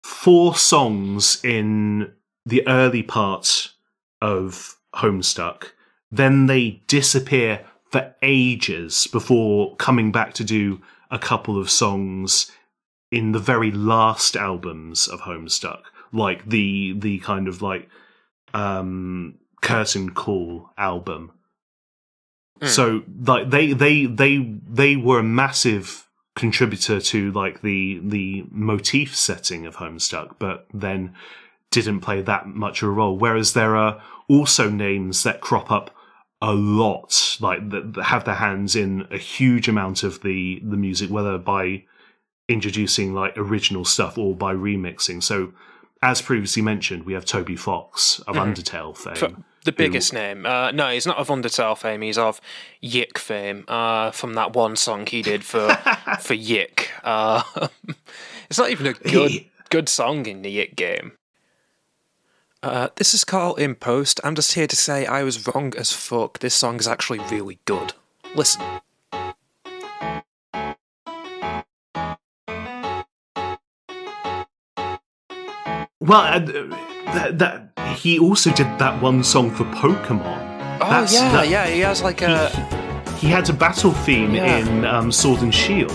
four 0.01 0.55
songs 0.55 1.43
in 1.43 2.13
the 2.45 2.65
early 2.69 3.03
part 3.03 3.73
of 4.21 4.77
Homestuck. 4.95 5.71
Then 6.09 6.45
they 6.45 6.83
disappear 6.87 7.65
for 7.91 8.15
ages 8.21 9.07
before 9.07 9.75
coming 9.75 10.13
back 10.13 10.33
to 10.35 10.45
do 10.45 10.81
a 11.11 11.19
couple 11.19 11.59
of 11.59 11.69
songs 11.69 12.49
in 13.11 13.33
the 13.33 13.39
very 13.39 13.71
last 13.71 14.37
albums 14.37 15.09
of 15.09 15.19
Homestuck, 15.19 15.81
like 16.13 16.47
the 16.47 16.93
the 16.97 17.19
kind 17.19 17.49
of 17.49 17.61
like 17.61 17.89
um 18.53 19.35
Curtain 19.61 20.11
Call 20.11 20.69
album. 20.77 21.33
Mm. 22.61 22.69
So 22.69 23.03
like 23.25 23.49
they 23.49 23.73
they 23.73 24.05
they 24.05 24.37
they 24.65 24.95
were 24.95 25.19
a 25.19 25.23
massive 25.23 26.04
contributor 26.35 26.99
to 26.99 27.31
like 27.31 27.61
the 27.61 27.99
the 28.03 28.45
motif 28.51 29.15
setting 29.15 29.65
of 29.65 29.77
Homestuck, 29.77 30.35
but 30.37 30.67
then 30.73 31.15
didn't 31.71 32.01
play 32.01 32.21
that 32.21 32.47
much 32.47 32.81
of 32.81 32.89
a 32.89 32.91
role. 32.91 33.17
Whereas 33.17 33.53
there 33.53 33.75
are 33.75 34.01
also 34.27 34.69
names 34.69 35.23
that 35.23 35.41
crop 35.41 35.71
up 35.71 35.91
a 36.41 36.53
lot, 36.53 37.37
like 37.39 37.69
that, 37.69 38.03
have 38.03 38.25
their 38.25 38.35
hands 38.35 38.75
in 38.75 39.07
a 39.11 39.17
huge 39.17 39.67
amount 39.67 40.03
of 40.03 40.21
the 40.21 40.61
the 40.63 40.77
music, 40.77 41.09
whether 41.09 41.37
by 41.37 41.83
introducing 42.47 43.13
like 43.13 43.37
original 43.37 43.85
stuff 43.85 44.17
or 44.17 44.35
by 44.35 44.53
remixing. 44.53 45.23
So, 45.23 45.53
as 46.01 46.21
previously 46.21 46.61
mentioned, 46.61 47.03
we 47.05 47.13
have 47.13 47.25
Toby 47.25 47.55
Fox 47.55 48.19
of 48.27 48.35
mm-hmm. 48.35 48.51
Undertale 48.51 48.95
fame. 48.95 49.15
For 49.15 49.35
the 49.65 49.71
biggest 49.71 50.13
name. 50.13 50.45
Uh, 50.45 50.71
no, 50.71 50.89
he's 50.89 51.05
not 51.05 51.17
of 51.17 51.27
Undertale 51.27 51.77
fame. 51.77 52.01
He's 52.01 52.17
of 52.17 52.39
Yik 52.81 53.17
fame. 53.17 53.65
Uh, 53.67 54.11
from 54.11 54.33
that 54.35 54.53
one 54.53 54.75
song 54.75 55.05
he 55.05 55.21
did 55.21 55.43
for 55.43 55.69
for 56.21 56.33
Yick. 56.33 56.91
Uh, 57.03 57.43
it's 58.49 58.57
not 58.57 58.69
even 58.69 58.87
a 58.87 58.93
good 58.93 59.31
He- 59.31 59.51
good 59.69 59.89
song 59.89 60.25
in 60.25 60.41
the 60.41 60.57
Yik 60.57 60.75
game. 60.75 61.13
Uh, 62.63 62.87
this 62.95 63.13
is 63.13 63.23
Carl 63.23 63.55
in 63.55 63.75
post. 63.75 64.19
I'm 64.23 64.33
just 64.35 64.53
here 64.53 64.65
to 64.67 64.75
say 64.75 65.05
I 65.05 65.23
was 65.23 65.45
wrong 65.47 65.73
as 65.77 65.91
fuck. 65.91 66.39
This 66.39 66.55
song 66.55 66.79
is 66.79 66.87
actually 66.87 67.19
really 67.29 67.59
good. 67.65 67.93
Listen. 68.33 68.61
Well, 76.01 76.21
uh, 76.49 76.94
that, 77.05 77.39
that 77.39 77.97
he 77.97 78.19
also 78.19 78.51
did 78.51 78.67
that 78.79 79.01
one 79.01 79.23
song 79.23 79.51
for 79.51 79.63
Pokemon. 79.65 80.79
Oh 80.81 80.89
That's- 80.89 81.13
yeah, 81.13 81.31
that- 81.31 81.49
yeah. 81.49 81.67
He 81.67 81.79
has 81.81 82.01
like 82.01 82.21
a. 82.21 82.49
He 83.17 83.27
had 83.27 83.49
a 83.49 83.53
battle 83.53 83.91
theme 83.91 84.35
Yeah. 84.35 84.57
in 84.57 84.85
um, 84.85 85.11
Sword 85.11 85.41
and 85.41 85.53
Shield. 85.53 85.91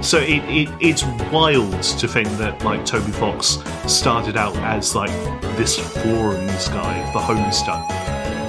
So 0.00 0.18
it, 0.18 0.42
it 0.48 0.68
it's 0.80 1.02
wild 1.32 1.82
to 1.82 2.06
think 2.06 2.28
that 2.38 2.64
like 2.64 2.86
Toby 2.86 3.10
Fox 3.10 3.58
started 3.86 4.36
out 4.36 4.56
as 4.58 4.94
like 4.94 5.10
this 5.56 5.76
forums 5.76 6.68
guy 6.68 7.12
for 7.12 7.18
Homestuck, 7.20 7.84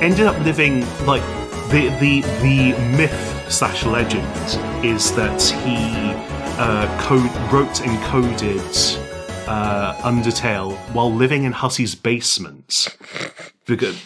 ended 0.01 0.27
up 0.27 0.37
living 0.45 0.81
like 1.07 1.23
the 1.71 1.89
the 1.99 2.21
the 2.41 2.71
myth 2.95 3.45
slash 3.51 3.83
legend 3.83 4.27
is 4.85 5.11
that 5.15 5.41
he 5.41 6.13
uh, 6.61 6.85
code, 7.01 7.31
wrote 7.51 7.81
and 7.81 7.99
coded 8.05 8.61
uh, 9.49 9.95
Undertale 10.03 10.77
while 10.93 11.11
living 11.13 11.43
in 11.43 11.51
Hussie's 11.53 11.95
basement 11.95 12.87
because 13.65 13.99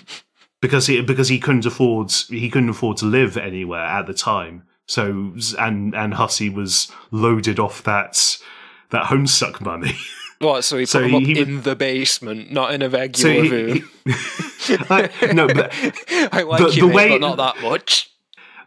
because 0.61 0.87
he 0.87 1.01
because 1.01 1.27
he 1.27 1.39
couldn't 1.39 1.65
afford 1.65 2.11
he 2.29 2.49
couldn't 2.49 2.69
afford 2.69 2.97
to 2.97 3.05
live 3.05 3.35
anywhere 3.37 3.83
at 3.85 4.07
the 4.07 4.13
time. 4.13 4.63
So 4.87 5.33
and 5.59 5.93
and 5.95 6.13
Hussie 6.13 6.53
was 6.53 6.91
loaded 7.11 7.59
off 7.59 7.83
that 7.83 8.37
that 8.91 9.05
Homestuck 9.05 9.61
money. 9.61 9.93
What? 10.39 10.65
So 10.65 10.77
he 10.77 10.83
put 10.83 10.89
So 10.89 11.03
him 11.03 11.09
he- 11.11 11.15
up 11.15 11.23
he- 11.23 11.39
in 11.39 11.61
the 11.61 11.75
basement, 11.75 12.51
not 12.51 12.73
in 12.73 12.81
a 12.81 12.89
so 12.91 12.97
regular 12.97 13.43
he, 13.43 13.49
room. 13.49 13.89
no, 15.33 15.47
but 15.47 15.71
I 16.33 16.41
like 16.41 16.59
the- 16.61 16.71
you, 16.73 16.81
the 16.81 16.87
mate, 16.87 16.95
way- 16.95 17.09
but 17.09 17.21
not 17.21 17.37
that 17.37 17.61
much. 17.61 18.09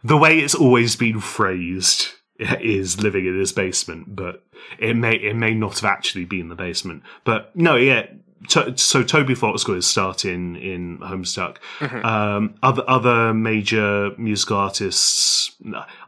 the 0.03 0.17
way 0.17 0.39
it's 0.39 0.55
always 0.55 0.95
been 0.95 1.19
phrased 1.19 2.07
is 2.39 2.99
living 3.03 3.27
in 3.27 3.37
his 3.37 3.51
basement, 3.51 4.15
but 4.15 4.43
it 4.79 4.95
may 4.95 5.15
it 5.15 5.35
may 5.35 5.53
not 5.53 5.79
have 5.79 5.85
actually 5.85 6.25
been 6.25 6.49
the 6.49 6.55
basement. 6.55 7.03
But 7.23 7.55
no, 7.55 7.75
yeah. 7.75 8.07
To, 8.49 8.77
so 8.77 9.01
Toby 9.01 9.33
Fox 9.33 9.63
got 9.63 9.73
his 9.73 9.87
start 9.87 10.23
in 10.23 10.99
Homestuck. 10.99 11.57
Um, 12.05 12.53
other 12.61 12.83
other 12.87 13.33
major 13.33 14.11
musical 14.17 14.57
artists, 14.57 15.55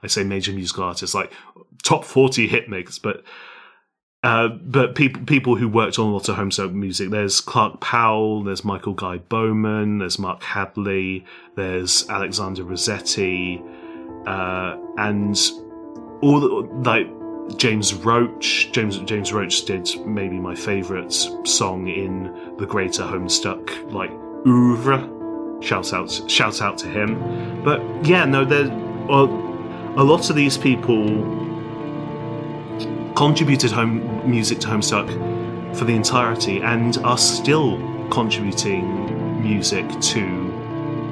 I 0.04 0.08
say 0.08 0.24
major 0.24 0.54
musical 0.54 0.84
artists 0.84 1.16
like 1.16 1.34
top 1.84 2.06
forty 2.06 2.48
hit 2.48 2.70
makers, 2.70 3.00
but 3.00 3.24
uh, 4.22 4.50
but 4.50 4.94
people 4.94 5.24
people 5.24 5.56
who 5.56 5.68
worked 5.68 5.98
on 5.98 6.08
a 6.08 6.14
lot 6.14 6.30
of 6.30 6.36
Homestuck 6.36 6.72
music. 6.72 7.10
There's 7.10 7.42
Clark 7.42 7.82
Powell, 7.82 8.44
there's 8.44 8.64
Michael 8.64 8.94
Guy 8.94 9.18
Bowman, 9.18 9.98
there's 9.98 10.20
Mark 10.20 10.44
Hadley, 10.44 11.26
there's 11.56 12.08
Alexander 12.10 12.64
Rossetti, 12.64 13.60
uh, 14.28 14.78
and 14.98 15.36
all 16.22 16.40
the, 16.40 16.48
like 16.88 17.08
James 17.58 17.94
Roach. 17.94 18.72
James 18.72 19.00
James 19.00 19.34
Roach 19.34 19.66
did 19.66 19.90
maybe 20.06 20.40
my 20.40 20.56
favourite 20.56 21.12
song 21.12 21.88
in 21.88 22.56
the 22.58 22.66
Greater 22.66 23.04
Homestuck 23.04 23.92
like 23.92 24.12
oeuvre. 24.46 25.10
Shout 25.62 25.94
out 25.94 26.10
shout 26.28 26.62
out 26.62 26.78
to 26.80 26.88
him. 26.88 27.64
But 27.64 27.82
yeah, 28.06 28.26
no, 28.26 28.46
there 28.46 28.70
well, 29.08 29.26
a 29.98 30.04
lot 30.04 30.30
of 30.30 30.36
these 30.36 30.58
people 30.58 31.06
contributed 33.16 33.72
home 33.72 34.30
music 34.30 34.60
to 34.60 34.68
Homestuck 34.68 35.08
for 35.76 35.86
the 35.86 35.94
entirety 35.94 36.62
and 36.62 36.98
are 36.98 37.18
still 37.18 37.78
contributing 38.10 39.42
music 39.42 39.88
to 40.00 40.49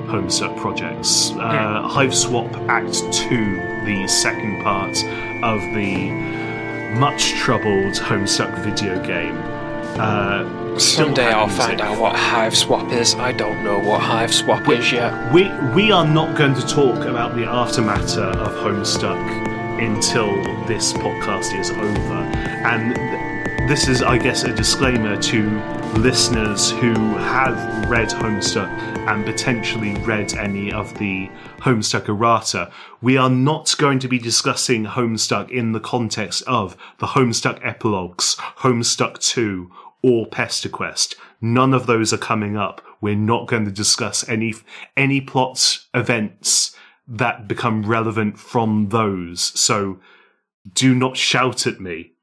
Homestuck 0.08 0.58
projects. 0.58 1.32
Uh, 1.32 1.88
Hiveswap 1.90 2.68
Act 2.68 2.94
2, 3.14 3.86
the 3.86 4.08
second 4.08 4.64
part 4.64 4.96
of 5.44 5.60
the 5.76 6.12
much 6.98 7.32
troubled 7.34 7.94
Homestuck 7.96 8.64
video 8.64 9.04
game. 9.06 9.38
Uh, 10.00 10.78
Someday 10.80 11.32
I'll 11.32 11.50
find 11.50 11.82
out 11.82 12.00
what 12.00 12.16
Hiveswap 12.16 12.92
is. 12.94 13.16
I 13.16 13.32
don't 13.32 13.64
know 13.64 13.80
what 13.80 14.00
Hiveswap 14.02 14.70
is 14.78 14.92
yet. 14.92 15.34
We 15.34 15.50
we 15.74 15.92
are 15.92 16.06
not 16.06 16.38
going 16.38 16.54
to 16.54 16.62
talk 16.68 17.06
about 17.06 17.36
the 17.36 17.42
aftermatter 17.44 18.36
of 18.36 18.54
Homestuck 18.64 19.18
until 19.82 20.30
this 20.68 20.94
podcast 20.94 21.60
is 21.60 21.72
over, 21.72 22.22
and 22.68 22.96
this 23.68 23.90
is, 23.90 24.02
I 24.02 24.18
guess, 24.18 24.46
a 24.46 24.54
disclaimer 24.54 25.22
to 25.24 25.50
listeners 25.98 26.72
who 26.72 26.94
have 26.94 27.90
read 27.90 28.08
Homestuck 28.08 28.70
and 29.10 29.26
potentially 29.26 29.94
read 30.06 30.34
any 30.36 30.72
of 30.72 30.98
the 30.98 31.30
Homestuck 31.60 32.08
errata. 32.08 32.72
We 33.02 33.18
are 33.18 33.30
not 33.30 33.76
going 33.78 34.00
to 34.00 34.08
be 34.08 34.20
discussing 34.20 34.86
Homestuck 34.86 35.52
in 35.52 35.74
the 35.74 35.82
context 35.82 36.44
of 36.48 36.78
the 37.00 37.08
Homestuck 37.08 37.60
epilogues, 37.62 38.36
Homestuck 38.60 39.20
Two, 39.20 39.70
or 40.02 40.28
Pesterquest. 40.28 41.16
None 41.42 41.74
of 41.74 41.88
those 41.88 42.14
are 42.14 42.18
coming 42.18 42.56
up. 42.56 42.82
We're 43.02 43.16
not 43.16 43.48
going 43.48 43.66
to 43.66 43.72
discuss 43.72 44.28
any 44.30 44.54
any 44.96 45.20
plot 45.20 45.80
events 45.94 46.74
that 47.06 47.50
become 47.50 47.86
relevant 47.86 48.40
from 48.40 48.90
those. 48.90 49.42
So 49.60 50.00
do 50.74 50.96
not 50.96 51.18
shout 51.18 51.68
at 51.68 51.82
me 51.82 52.14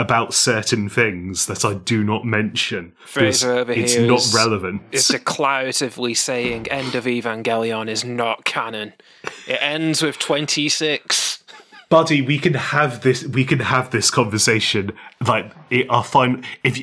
about 0.00 0.32
certain 0.32 0.88
things 0.88 1.44
that 1.46 1.64
I 1.64 1.74
do 1.74 2.02
not 2.02 2.24
mention. 2.24 2.92
Fraser 3.04 3.52
over 3.52 3.72
it's 3.72 3.92
here 3.92 4.06
not 4.06 4.20
is- 4.20 4.34
relevant. 4.34 4.82
Is 4.92 5.08
declaratively 5.08 6.16
saying 6.16 6.68
end 6.68 6.94
of 6.94 7.04
Evangelion 7.04 7.88
is 7.88 8.04
not 8.04 8.44
canon. 8.44 8.94
It 9.46 9.58
ends 9.60 10.02
with 10.02 10.18
26. 10.18 11.44
buddy 11.90 12.22
we 12.22 12.38
can 12.38 12.54
have 12.54 13.00
this 13.02 13.24
we 13.26 13.44
can 13.44 13.58
have 13.58 13.90
this 13.90 14.12
conversation 14.12 14.92
like 15.26 15.50
it, 15.70 15.90
our 15.90 16.04
final 16.04 16.40
if 16.62 16.78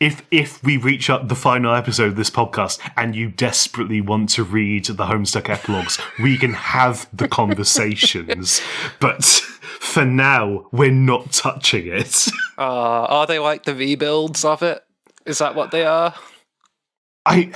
if 0.00 0.22
if 0.30 0.64
we 0.64 0.78
reach 0.78 1.10
up 1.10 1.28
the 1.28 1.34
final 1.34 1.74
episode 1.74 2.08
of 2.08 2.16
this 2.16 2.30
podcast 2.30 2.80
and 2.96 3.14
you 3.14 3.28
desperately 3.28 4.00
want 4.00 4.30
to 4.30 4.42
read 4.42 4.86
the 4.86 5.04
homestuck 5.04 5.50
epilogues 5.50 5.98
we 6.22 6.38
can 6.38 6.54
have 6.54 7.06
the 7.12 7.28
conversations 7.28 8.62
but 8.98 9.42
for 9.80 10.04
now, 10.04 10.66
we're 10.72 10.90
not 10.90 11.32
touching 11.32 11.86
it. 11.86 12.26
Uh, 12.58 13.04
are 13.10 13.26
they 13.26 13.38
like 13.38 13.64
the 13.64 13.74
rebuilds 13.74 14.42
of 14.42 14.62
it? 14.62 14.82
Is 15.26 15.36
that 15.40 15.54
what 15.54 15.72
they 15.72 15.84
are? 15.84 16.14
I 17.26 17.52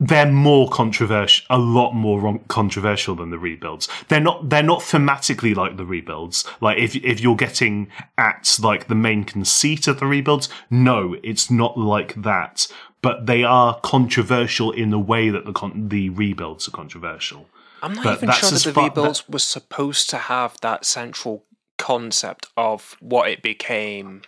they're 0.00 0.32
more 0.32 0.68
controversial, 0.70 1.44
a 1.50 1.58
lot 1.58 1.92
more 1.92 2.20
wrong, 2.20 2.42
controversial 2.48 3.14
than 3.14 3.30
the 3.30 3.38
rebuilds. 3.38 3.86
They're 4.08 4.18
not. 4.18 4.48
They're 4.48 4.62
not 4.62 4.80
thematically 4.80 5.54
like 5.54 5.76
the 5.76 5.84
rebuilds. 5.84 6.44
Like 6.60 6.78
if 6.78 6.96
if 6.96 7.20
you're 7.20 7.36
getting 7.36 7.88
at 8.18 8.58
like 8.60 8.88
the 8.88 8.94
main 8.94 9.24
conceit 9.24 9.86
of 9.86 10.00
the 10.00 10.06
rebuilds, 10.06 10.48
no, 10.70 11.16
it's 11.22 11.50
not 11.50 11.78
like 11.78 12.20
that. 12.22 12.66
But 13.02 13.26
they 13.26 13.44
are 13.44 13.78
controversial 13.82 14.72
in 14.72 14.90
the 14.90 14.98
way 14.98 15.28
that 15.30 15.44
the 15.44 15.52
con- 15.52 15.90
the 15.90 16.08
rebuilds 16.10 16.66
are 16.66 16.72
controversial. 16.72 17.46
I'm 17.82 17.94
not 17.94 18.04
But 18.04 18.16
even 18.16 18.30
sure 18.32 18.50
that 18.50 18.62
the 18.64 18.72
far- 18.72 18.84
rebuilds 18.88 19.28
were 19.28 19.38
supposed 19.38 20.10
to 20.10 20.18
have 20.18 20.58
that 20.60 20.84
central 20.84 21.44
concept 21.80 22.46
of 22.56 22.96
what 23.00 23.28
it 23.28 23.42
became. 23.42 24.22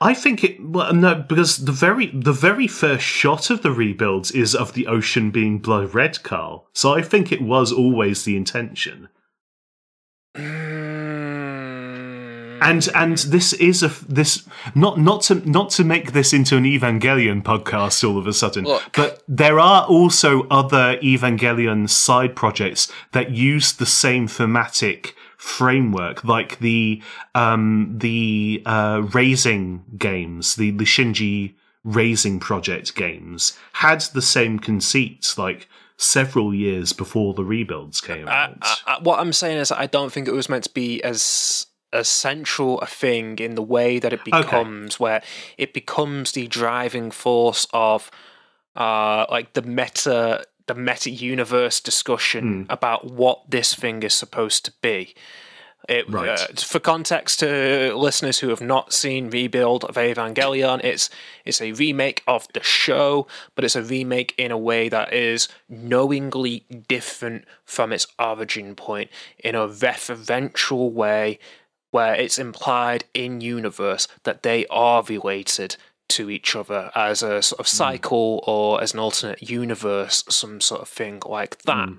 I 0.00 0.12
think 0.12 0.44
it 0.44 0.62
well 0.62 0.92
no 0.92 1.14
because 1.14 1.64
the 1.64 1.72
very 1.72 2.08
the 2.08 2.32
very 2.32 2.66
first 2.66 3.04
shot 3.04 3.48
of 3.50 3.62
the 3.62 3.70
rebuilds 3.70 4.30
is 4.30 4.54
of 4.54 4.74
the 4.74 4.86
ocean 4.86 5.30
being 5.30 5.58
blood 5.58 5.94
red, 5.94 6.22
Carl. 6.22 6.68
So 6.72 6.92
I 6.92 7.02
think 7.02 7.30
it 7.30 7.40
was 7.40 7.72
always 7.72 8.24
the 8.24 8.36
intention. 8.36 9.08
Mm. 10.36 10.96
And 12.60 12.88
and 12.94 13.18
this 13.18 13.52
is 13.52 13.82
a 13.82 13.88
this 14.08 14.46
not 14.74 14.98
not 14.98 15.22
to 15.22 15.36
not 15.48 15.70
to 15.70 15.84
make 15.84 16.12
this 16.12 16.32
into 16.32 16.56
an 16.56 16.64
Evangelion 16.64 17.42
podcast 17.42 18.08
all 18.08 18.18
of 18.18 18.26
a 18.26 18.32
sudden, 18.32 18.64
Look. 18.64 18.82
but 18.94 19.22
there 19.28 19.60
are 19.60 19.84
also 19.84 20.48
other 20.48 20.96
Evangelion 20.98 21.88
side 21.88 22.34
projects 22.34 22.90
that 23.12 23.30
use 23.30 23.72
the 23.72 23.86
same 23.86 24.26
thematic 24.26 25.14
framework, 25.46 26.24
like 26.24 26.58
the 26.58 27.00
um 27.34 27.94
the 27.96 28.62
uh 28.66 29.02
raising 29.12 29.84
games, 29.96 30.56
the 30.56 30.70
the 30.72 30.84
Shinji 30.84 31.54
raising 31.84 32.40
project 32.40 32.96
games 32.96 33.56
had 33.74 34.00
the 34.12 34.22
same 34.22 34.58
conceit 34.58 35.34
like 35.38 35.68
several 35.96 36.52
years 36.52 36.92
before 36.92 37.32
the 37.32 37.44
rebuilds 37.44 38.00
came 38.00 38.28
I, 38.28 38.44
out. 38.44 38.58
I, 38.60 38.76
I- 38.86 38.98
what 39.00 39.20
I'm 39.20 39.32
saying 39.32 39.58
is, 39.58 39.70
I 39.70 39.86
don't 39.86 40.12
think 40.12 40.26
it 40.28 40.34
was 40.34 40.48
meant 40.48 40.64
to 40.64 40.70
be 40.74 41.02
as 41.02 41.66
as 41.92 42.08
central 42.08 42.80
a 42.80 42.86
thing 42.86 43.38
in 43.38 43.54
the 43.54 43.62
way 43.62 44.00
that 44.00 44.12
it 44.12 44.24
becomes, 44.24 44.98
where 45.00 45.22
it 45.56 45.72
becomes 45.72 46.32
the 46.32 46.48
driving 46.48 47.10
force 47.12 47.66
of 47.72 48.10
uh, 48.74 49.24
like 49.30 49.52
the 49.54 49.62
meta 49.62 50.44
the 50.66 50.74
meta 50.74 51.10
universe 51.10 51.80
discussion 51.80 52.66
about 52.68 53.04
what 53.10 53.50
this 53.50 53.74
thing 53.74 54.02
is 54.02 54.14
supposed 54.14 54.64
to 54.64 54.72
be. 54.82 55.14
It, 55.88 56.10
Right. 56.10 56.40
uh, 56.40 56.46
for 56.56 56.80
context 56.80 57.38
to 57.40 57.94
listeners 57.94 58.40
who 58.40 58.48
have 58.48 58.60
not 58.60 58.92
seen 58.92 59.30
Rebuild 59.30 59.84
of 59.84 59.94
Evangelion, 59.94 60.82
it's 60.82 61.08
it's 61.44 61.60
a 61.60 61.70
remake 61.72 62.24
of 62.26 62.48
the 62.54 62.62
show, 62.62 63.28
but 63.54 63.64
it's 63.64 63.76
a 63.76 63.82
remake 63.82 64.34
in 64.36 64.50
a 64.50 64.58
way 64.58 64.88
that 64.88 65.12
is 65.12 65.46
knowingly 65.68 66.64
different 66.88 67.44
from 67.64 67.92
its 67.92 68.08
origin 68.18 68.74
point 68.74 69.10
in 69.38 69.54
a 69.54 69.68
referential 69.68 70.90
way 70.90 71.38
where 71.92 72.14
it's 72.14 72.38
implied 72.38 73.04
in 73.14 73.40
universe 73.40 74.08
that 74.24 74.42
they 74.42 74.66
are 74.66 75.04
related 75.04 75.76
to 76.08 76.30
each 76.30 76.54
other 76.54 76.90
as 76.94 77.22
a 77.22 77.42
sort 77.42 77.60
of 77.60 77.66
hmm. 77.66 77.76
cycle 77.76 78.44
or 78.46 78.82
as 78.82 78.94
an 78.94 79.00
alternate 79.00 79.42
universe, 79.42 80.24
some 80.28 80.60
sort 80.60 80.80
of 80.82 80.88
thing 80.88 81.22
like 81.26 81.58
that. 81.62 81.88
Hmm. 81.88 81.94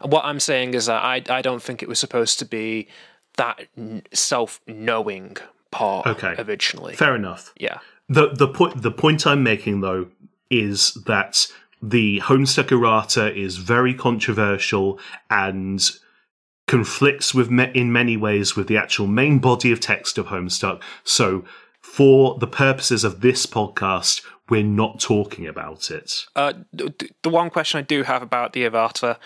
And 0.00 0.12
what 0.12 0.24
I'm 0.24 0.40
saying 0.40 0.74
is 0.74 0.86
that 0.86 1.02
I 1.02 1.22
I 1.28 1.42
don't 1.42 1.62
think 1.62 1.82
it 1.82 1.88
was 1.88 1.98
supposed 1.98 2.38
to 2.40 2.44
be 2.44 2.88
that 3.36 3.66
self-knowing 4.12 5.38
part 5.70 6.06
Okay. 6.06 6.34
originally. 6.38 6.94
Fair 6.94 7.16
enough. 7.16 7.52
Yeah. 7.58 7.78
The 8.08 8.28
the 8.28 8.48
point 8.48 8.82
the 8.82 8.90
point 8.90 9.26
I'm 9.26 9.42
making 9.42 9.80
though 9.80 10.08
is 10.50 10.92
that 11.06 11.46
the 11.82 12.20
Homestuck 12.20 12.70
errata 12.70 13.34
is 13.34 13.56
very 13.56 13.94
controversial 13.94 15.00
and 15.30 15.90
conflicts 16.68 17.34
with 17.34 17.50
me- 17.50 17.72
in 17.74 17.92
many 17.92 18.16
ways 18.16 18.54
with 18.54 18.68
the 18.68 18.76
actual 18.76 19.06
main 19.06 19.38
body 19.38 19.72
of 19.72 19.80
text 19.80 20.16
of 20.16 20.26
Homestuck. 20.26 20.80
So 21.02 21.44
for 21.92 22.38
the 22.38 22.46
purposes 22.46 23.04
of 23.04 23.20
this 23.20 23.44
podcast, 23.44 24.24
we're 24.48 24.62
not 24.62 24.98
talking 24.98 25.46
about 25.46 25.90
it. 25.90 26.24
Uh, 26.34 26.54
the 26.72 27.28
one 27.28 27.50
question 27.50 27.80
I 27.80 27.82
do 27.82 28.02
have 28.02 28.22
about 28.22 28.54
the 28.54 28.64
errata 28.64 29.18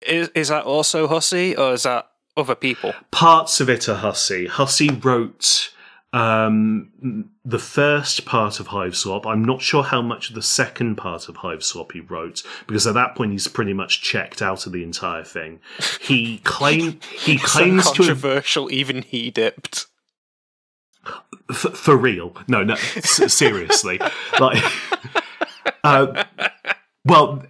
is 0.00 0.30
is 0.30 0.48
that 0.48 0.64
also 0.64 1.06
Hussie 1.06 1.54
or 1.58 1.74
is 1.74 1.82
that 1.82 2.08
other 2.34 2.54
people? 2.54 2.94
Parts 3.10 3.60
of 3.60 3.68
it 3.68 3.90
are 3.90 3.96
Hussie. 3.96 4.48
Hussie 4.48 5.04
wrote 5.04 5.70
um, 6.14 7.28
the 7.44 7.58
first 7.58 8.24
part 8.24 8.58
of 8.58 8.68
Hiveswap. 8.68 9.26
I'm 9.26 9.44
not 9.44 9.60
sure 9.60 9.82
how 9.82 10.00
much 10.00 10.30
of 10.30 10.34
the 10.34 10.40
second 10.40 10.96
part 10.96 11.28
of 11.28 11.36
Hiveswap 11.36 11.92
he 11.92 12.00
wrote 12.00 12.42
because 12.66 12.86
at 12.86 12.94
that 12.94 13.14
point 13.14 13.32
he's 13.32 13.48
pretty 13.48 13.74
much 13.74 14.00
checked 14.00 14.40
out 14.40 14.64
of 14.64 14.72
the 14.72 14.82
entire 14.82 15.24
thing. 15.24 15.60
He 16.00 16.38
claim 16.38 17.00
he 17.18 17.36
So 17.36 17.46
claims 17.46 17.82
to 17.82 17.88
have 17.88 17.96
controversial, 17.96 18.72
even 18.72 19.02
he 19.02 19.30
dipped. 19.30 19.88
F- 21.50 21.76
for 21.76 21.96
real. 21.96 22.34
No, 22.48 22.62
no, 22.64 22.74
seriously. 22.76 23.98
like, 24.40 24.62
uh, 25.84 26.24
well, 27.04 27.44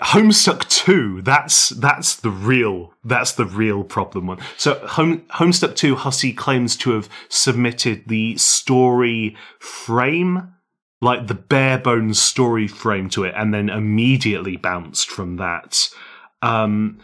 Homestuck 0.00 0.68
Two. 0.68 1.20
That's 1.22 1.70
that's 1.70 2.16
the 2.16 2.30
real. 2.30 2.94
That's 3.04 3.32
the 3.32 3.44
real 3.44 3.84
problem 3.84 4.26
one. 4.26 4.38
So, 4.56 4.74
Home, 4.86 5.20
Homestuck 5.32 5.76
Two, 5.76 5.96
Hussie 5.96 6.36
claims 6.36 6.76
to 6.78 6.92
have 6.92 7.08
submitted 7.28 8.04
the 8.06 8.36
story 8.38 9.36
frame. 9.58 10.54
Like 11.00 11.26
the 11.26 11.34
bare 11.34 11.78
bones 11.78 12.22
story 12.22 12.68
frame 12.68 13.08
to 13.10 13.24
it, 13.24 13.34
and 13.36 13.52
then 13.52 13.68
immediately 13.68 14.56
bounced 14.56 15.10
from 15.10 15.36
that. 15.36 15.88
Um, 16.42 17.00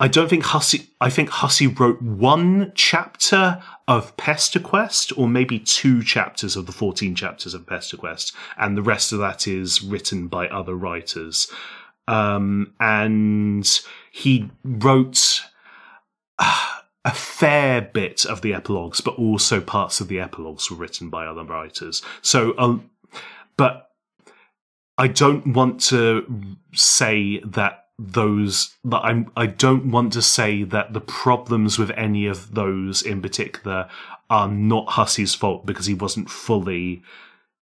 I 0.00 0.06
don't 0.08 0.28
think 0.28 0.44
Hussie. 0.44 0.88
I 1.00 1.10
think 1.10 1.30
Hussie 1.30 1.66
wrote 1.66 2.00
one 2.00 2.72
chapter 2.74 3.60
of 3.88 4.16
Pesterquest, 4.16 5.12
or 5.16 5.28
maybe 5.28 5.58
two 5.58 6.02
chapters 6.02 6.56
of 6.56 6.66
the 6.66 6.72
fourteen 6.72 7.14
chapters 7.14 7.54
of 7.54 7.66
Pesterquest, 7.66 8.32
and 8.56 8.76
the 8.76 8.82
rest 8.82 9.12
of 9.12 9.18
that 9.18 9.48
is 9.48 9.82
written 9.82 10.28
by 10.28 10.46
other 10.48 10.74
writers. 10.74 11.50
Um, 12.06 12.74
and 12.80 13.68
he 14.10 14.50
wrote 14.64 15.42
uh, 16.38 16.80
a 17.04 17.10
fair 17.12 17.82
bit 17.82 18.24
of 18.24 18.40
the 18.40 18.54
epilogues, 18.54 19.00
but 19.00 19.14
also 19.16 19.60
parts 19.60 20.00
of 20.00 20.08
the 20.08 20.20
epilogues 20.20 20.70
were 20.70 20.76
written 20.76 21.10
by 21.10 21.26
other 21.26 21.44
writers. 21.44 22.02
So, 22.22 22.54
um, 22.56 22.88
but 23.56 23.90
I 24.96 25.08
don't 25.08 25.54
want 25.54 25.80
to 25.82 26.56
say 26.72 27.40
that 27.40 27.87
those 27.98 28.76
that 28.84 28.98
I'm 28.98 29.30
I 29.36 29.46
don't 29.46 29.90
want 29.90 30.12
to 30.12 30.22
say 30.22 30.62
that 30.62 30.92
the 30.92 31.00
problems 31.00 31.78
with 31.78 31.90
any 31.90 32.26
of 32.26 32.54
those 32.54 33.02
in 33.02 33.20
particular 33.20 33.88
are 34.30 34.48
not 34.48 34.90
Hussie's 34.90 35.34
fault 35.34 35.66
because 35.66 35.86
he 35.86 35.94
wasn't 35.94 36.30
fully 36.30 37.02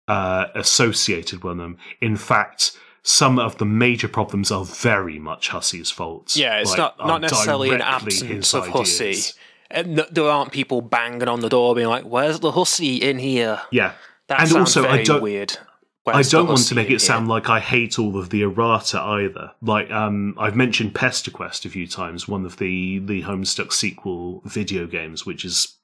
uh, 0.09 0.47
associated 0.55 1.45
with 1.45 1.59
them. 1.59 1.79
In 2.01 2.17
fact, 2.17 2.77
some 3.03 3.39
of 3.39 3.59
the 3.59 3.65
major 3.65 4.09
problems 4.09 4.51
are 4.51 4.65
very 4.65 5.19
much 5.19 5.49
Hussie's 5.51 5.91
fault. 5.91 6.35
Yeah, 6.35 6.59
it's 6.59 6.71
Like, 6.71 6.79
not 6.79 6.99
not 7.07 7.21
necessarily 7.21 7.71
an 7.71 7.83
absence 7.83 8.55
of 8.55 8.67
Hussie. 8.67 9.35
And 9.71 9.99
there 10.11 10.25
aren't 10.29 10.53
people 10.53 10.83
banging 10.83 11.27
on 11.29 11.41
the 11.41 11.49
door 11.49 11.75
being 11.75 11.89
like, 11.89 12.05
"Where's 12.05 12.41
the 12.41 12.53
Hussie 12.53 13.01
in 13.01 13.19
here?" 13.19 13.61
Yeah, 13.71 13.93
That 14.29 14.41
And 14.41 14.49
sounds 14.49 14.77
also, 14.77 14.89
I 14.89 15.03
don't- 15.03 15.23
weird. 15.23 15.59
I 16.07 16.23
don't 16.23 16.49
want 16.49 16.67
to 16.67 16.75
make 16.75 16.91
it 16.91 17.01
sound 17.01 17.29
like 17.29 17.49
I 17.49 17.61
hate 17.61 17.99
all 17.99 18.19
of 18.19 18.31
the 18.31 18.43
errata 18.43 19.01
either. 19.01 19.53
Like 19.63 19.91
um, 19.91 20.35
I've 20.39 20.57
mentioned 20.57 20.95
Pesterquest 20.95 21.65
a 21.65 21.71
few 21.71 21.87
times, 21.87 22.29
one 22.29 22.45
of 22.45 22.59
the 22.59 22.99
the 22.99 23.23
Homestuck 23.23 23.73
sequel 23.73 24.43
video 24.45 24.87
games, 24.87 25.25
which 25.25 25.45
is 25.45 25.77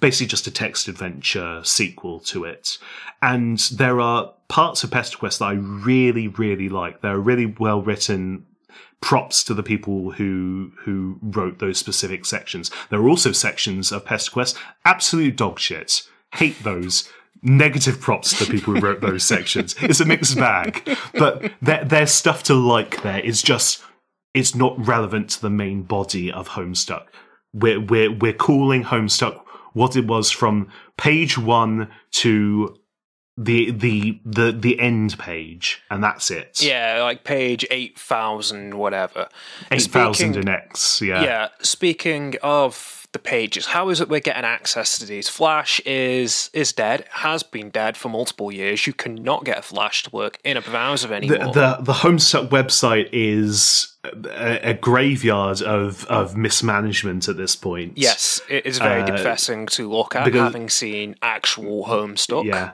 basically 0.00 0.26
just 0.26 0.46
a 0.46 0.50
text 0.50 0.88
adventure 0.88 1.60
sequel 1.62 2.18
to 2.20 2.44
it. 2.44 2.78
And 3.22 3.58
there 3.72 4.00
are 4.00 4.32
parts 4.48 4.82
of 4.82 4.90
Pesterquest 4.90 5.38
that 5.38 5.44
I 5.44 5.52
really, 5.52 6.26
really 6.26 6.68
like. 6.68 7.00
They're 7.00 7.18
really 7.18 7.46
well 7.46 7.82
written. 7.82 8.46
Props 9.00 9.44
to 9.44 9.54
the 9.54 9.62
people 9.62 10.10
who 10.10 10.72
who 10.80 11.20
wrote 11.22 11.60
those 11.60 11.78
specific 11.78 12.24
sections. 12.24 12.68
There 12.90 12.98
are 12.98 13.08
also 13.08 13.30
sections 13.30 13.92
of 13.92 14.04
Pesterquest 14.04 14.58
absolute 14.84 15.36
dog 15.36 15.60
shit. 15.60 16.02
Hate 16.34 16.60
those 16.64 17.08
negative 17.42 18.00
props 18.00 18.38
to 18.38 18.44
the 18.44 18.50
people 18.52 18.74
who 18.74 18.80
wrote 18.80 19.00
those 19.00 19.24
sections. 19.24 19.74
It's 19.80 20.00
a 20.00 20.04
mixed 20.04 20.36
bag, 20.36 20.88
but 21.14 21.52
there, 21.62 21.84
there's 21.84 22.12
stuff 22.12 22.42
to 22.44 22.54
like 22.54 23.02
there 23.02 23.20
is 23.20 23.42
just 23.42 23.82
it's 24.34 24.54
not 24.54 24.78
relevant 24.86 25.30
to 25.30 25.42
the 25.42 25.50
main 25.50 25.82
body 25.82 26.30
of 26.30 26.50
Homestuck. 26.50 27.06
We're 27.52 27.80
we're 27.80 28.12
we're 28.12 28.32
calling 28.32 28.84
Homestuck 28.84 29.42
what 29.72 29.96
it 29.96 30.06
was 30.06 30.30
from 30.30 30.70
page 30.96 31.38
one 31.38 31.88
to 32.12 32.76
the 33.36 33.70
the 33.70 34.20
the 34.24 34.50
the 34.50 34.80
end 34.80 35.16
page, 35.18 35.82
and 35.90 36.02
that's 36.02 36.30
it. 36.30 36.60
Yeah, 36.60 37.02
like 37.02 37.22
page 37.22 37.64
eight 37.70 37.98
thousand, 37.98 38.74
whatever. 38.74 39.28
eight 39.70 39.82
thousand 39.82 40.36
in 40.36 40.48
X. 40.48 41.00
Yeah. 41.00 41.22
Yeah, 41.22 41.48
speaking 41.60 42.34
of 42.42 42.97
the 43.12 43.18
pages. 43.18 43.66
How 43.66 43.88
is 43.88 44.00
it 44.00 44.08
we're 44.08 44.20
getting 44.20 44.44
access 44.44 44.98
to 44.98 45.06
these? 45.06 45.28
Flash 45.28 45.80
is 45.80 46.50
is 46.52 46.72
dead, 46.72 47.04
has 47.10 47.42
been 47.42 47.70
dead 47.70 47.96
for 47.96 48.08
multiple 48.08 48.52
years. 48.52 48.86
You 48.86 48.92
cannot 48.92 49.44
get 49.44 49.58
a 49.58 49.62
Flash 49.62 50.02
to 50.04 50.10
work 50.10 50.38
in 50.44 50.56
a 50.56 50.60
browser 50.60 51.12
anymore. 51.12 51.52
The, 51.52 51.76
the, 51.78 51.84
the 51.84 51.92
Homestuck 51.92 52.48
website 52.48 53.08
is 53.12 53.96
a, 54.04 54.70
a, 54.70 54.74
graveyard 54.74 55.62
of, 55.62 56.04
of 56.06 56.36
mismanagement 56.36 57.28
at 57.28 57.36
this 57.36 57.56
point. 57.56 57.94
Yes, 57.96 58.42
it 58.48 58.66
is 58.66 58.78
very 58.78 59.02
uh, 59.02 59.06
depressing 59.06 59.66
to 59.68 59.90
look 59.90 60.14
at, 60.14 60.24
because, 60.24 60.40
having 60.40 60.68
seen 60.68 61.16
actual 61.22 61.86
Homestuck. 61.86 62.44
Yeah. 62.44 62.72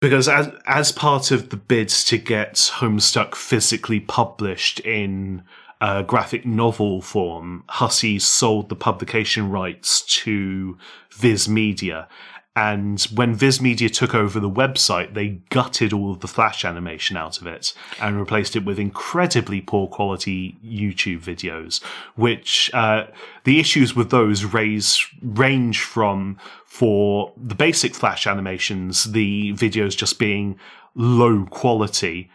Because 0.00 0.28
as 0.28 0.50
as 0.66 0.92
part 0.92 1.30
of 1.30 1.50
the 1.50 1.56
bids 1.56 2.04
to 2.06 2.18
get 2.18 2.54
Homestuck 2.54 3.34
physically 3.34 4.00
published 4.00 4.80
in 4.80 5.42
uh, 5.80 6.02
graphic 6.02 6.44
novel 6.44 7.00
form, 7.00 7.64
Hussie 7.68 8.20
sold 8.20 8.68
the 8.68 8.76
publication 8.76 9.50
rights 9.50 10.02
to 10.22 10.76
Viz 11.10 11.48
Media. 11.48 12.08
And 12.56 13.00
when 13.14 13.34
Viz 13.34 13.60
Media 13.60 13.88
took 13.88 14.14
over 14.14 14.40
the 14.40 14.50
website, 14.50 15.14
they 15.14 15.40
gutted 15.50 15.92
all 15.92 16.10
of 16.10 16.20
the 16.20 16.28
Flash 16.28 16.64
animation 16.64 17.16
out 17.16 17.40
of 17.40 17.46
it 17.46 17.72
and 18.00 18.18
replaced 18.18 18.56
it 18.56 18.64
with 18.64 18.78
incredibly 18.78 19.60
poor 19.60 19.86
quality 19.86 20.58
YouTube 20.62 21.20
videos, 21.20 21.82
which 22.16 22.70
uh, 22.74 23.06
the 23.44 23.60
issues 23.60 23.94
with 23.94 24.10
those 24.10 24.44
raise, 24.44 25.06
range 25.22 25.80
from, 25.80 26.38
for 26.66 27.32
the 27.36 27.54
basic 27.54 27.94
Flash 27.94 28.26
animations, 28.26 29.12
the 29.12 29.52
videos 29.52 29.96
just 29.96 30.18
being 30.18 30.58
low 30.94 31.46
quality 31.46 32.30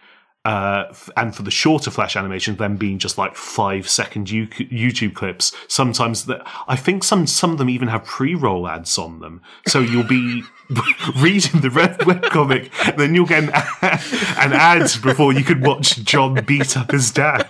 uh, 0.45 0.93
and 1.17 1.35
for 1.35 1.41
the 1.41 1.51
shorter 1.51 1.89
Flash 1.89 2.15
animations, 2.15 2.57
them 2.59 2.77
being 2.77 2.99
just 2.99 3.17
like 3.17 3.35
five 3.35 3.89
second 3.89 4.27
YouTube 4.27 5.15
clips. 5.15 5.51
Sometimes 5.67 6.25
that 6.25 6.41
I 6.67 6.75
think 6.75 7.03
some 7.03 7.25
some 7.25 7.51
of 7.51 7.57
them 7.57 7.69
even 7.69 7.87
have 7.87 8.05
pre 8.05 8.35
roll 8.35 8.67
ads 8.67 8.97
on 8.99 9.19
them. 9.19 9.41
So 9.67 9.79
you'll 9.79 10.03
be 10.03 10.43
reading 11.17 11.61
the 11.61 11.71
red 11.71 12.05
web 12.05 12.21
comic, 12.23 12.71
then 12.95 13.15
you'll 13.15 13.25
get 13.25 13.43
an, 13.43 13.49
an 13.81 14.53
ad 14.53 14.91
before 15.01 15.33
you 15.33 15.43
can 15.43 15.61
watch 15.61 16.03
John 16.03 16.35
beat 16.45 16.77
up 16.77 16.91
his 16.91 17.09
dad. 17.11 17.49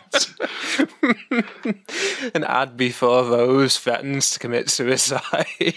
an 2.34 2.46
ad 2.46 2.78
before 2.78 3.24
those 3.24 3.78
threatens 3.78 4.32
to 4.32 4.40
commit 4.40 4.70
suicide. 4.70 5.76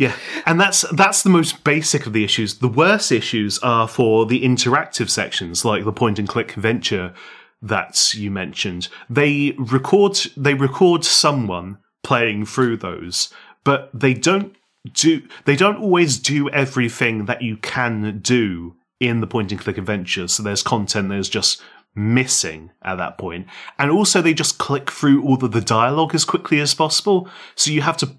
Yeah, 0.00 0.16
and 0.46 0.58
that's 0.58 0.80
that's 0.92 1.22
the 1.22 1.28
most 1.28 1.62
basic 1.62 2.06
of 2.06 2.14
the 2.14 2.24
issues. 2.24 2.60
The 2.60 2.68
worst 2.68 3.12
issues 3.12 3.58
are 3.58 3.86
for 3.86 4.24
the 4.24 4.42
interactive 4.42 5.10
sections, 5.10 5.62
like 5.62 5.84
the 5.84 5.92
point 5.92 6.18
and 6.18 6.26
click 6.26 6.52
venture 6.52 7.12
that 7.60 8.14
you 8.14 8.30
mentioned. 8.30 8.88
They 9.10 9.54
record 9.58 10.18
they 10.38 10.54
record 10.54 11.04
someone 11.04 11.80
playing 12.02 12.46
through 12.46 12.78
those, 12.78 13.30
but 13.62 13.90
they 13.92 14.14
don't 14.14 14.56
do 14.94 15.28
they 15.44 15.54
don't 15.54 15.76
always 15.76 16.16
do 16.18 16.48
everything 16.48 17.26
that 17.26 17.42
you 17.42 17.58
can 17.58 18.20
do 18.20 18.76
in 19.00 19.20
the 19.20 19.26
point 19.26 19.52
and 19.52 19.60
click 19.60 19.76
adventure. 19.76 20.28
So 20.28 20.42
there's 20.42 20.62
content 20.62 21.10
there's 21.10 21.28
just 21.28 21.60
missing 21.94 22.70
at 22.80 22.96
that 22.96 23.18
point. 23.18 23.48
And 23.78 23.90
also 23.90 24.22
they 24.22 24.32
just 24.32 24.56
click 24.56 24.90
through 24.90 25.22
all 25.24 25.44
of 25.44 25.52
the 25.52 25.60
dialogue 25.60 26.14
as 26.14 26.24
quickly 26.24 26.58
as 26.58 26.72
possible. 26.72 27.28
So 27.54 27.70
you 27.70 27.82
have 27.82 27.98
to 27.98 28.16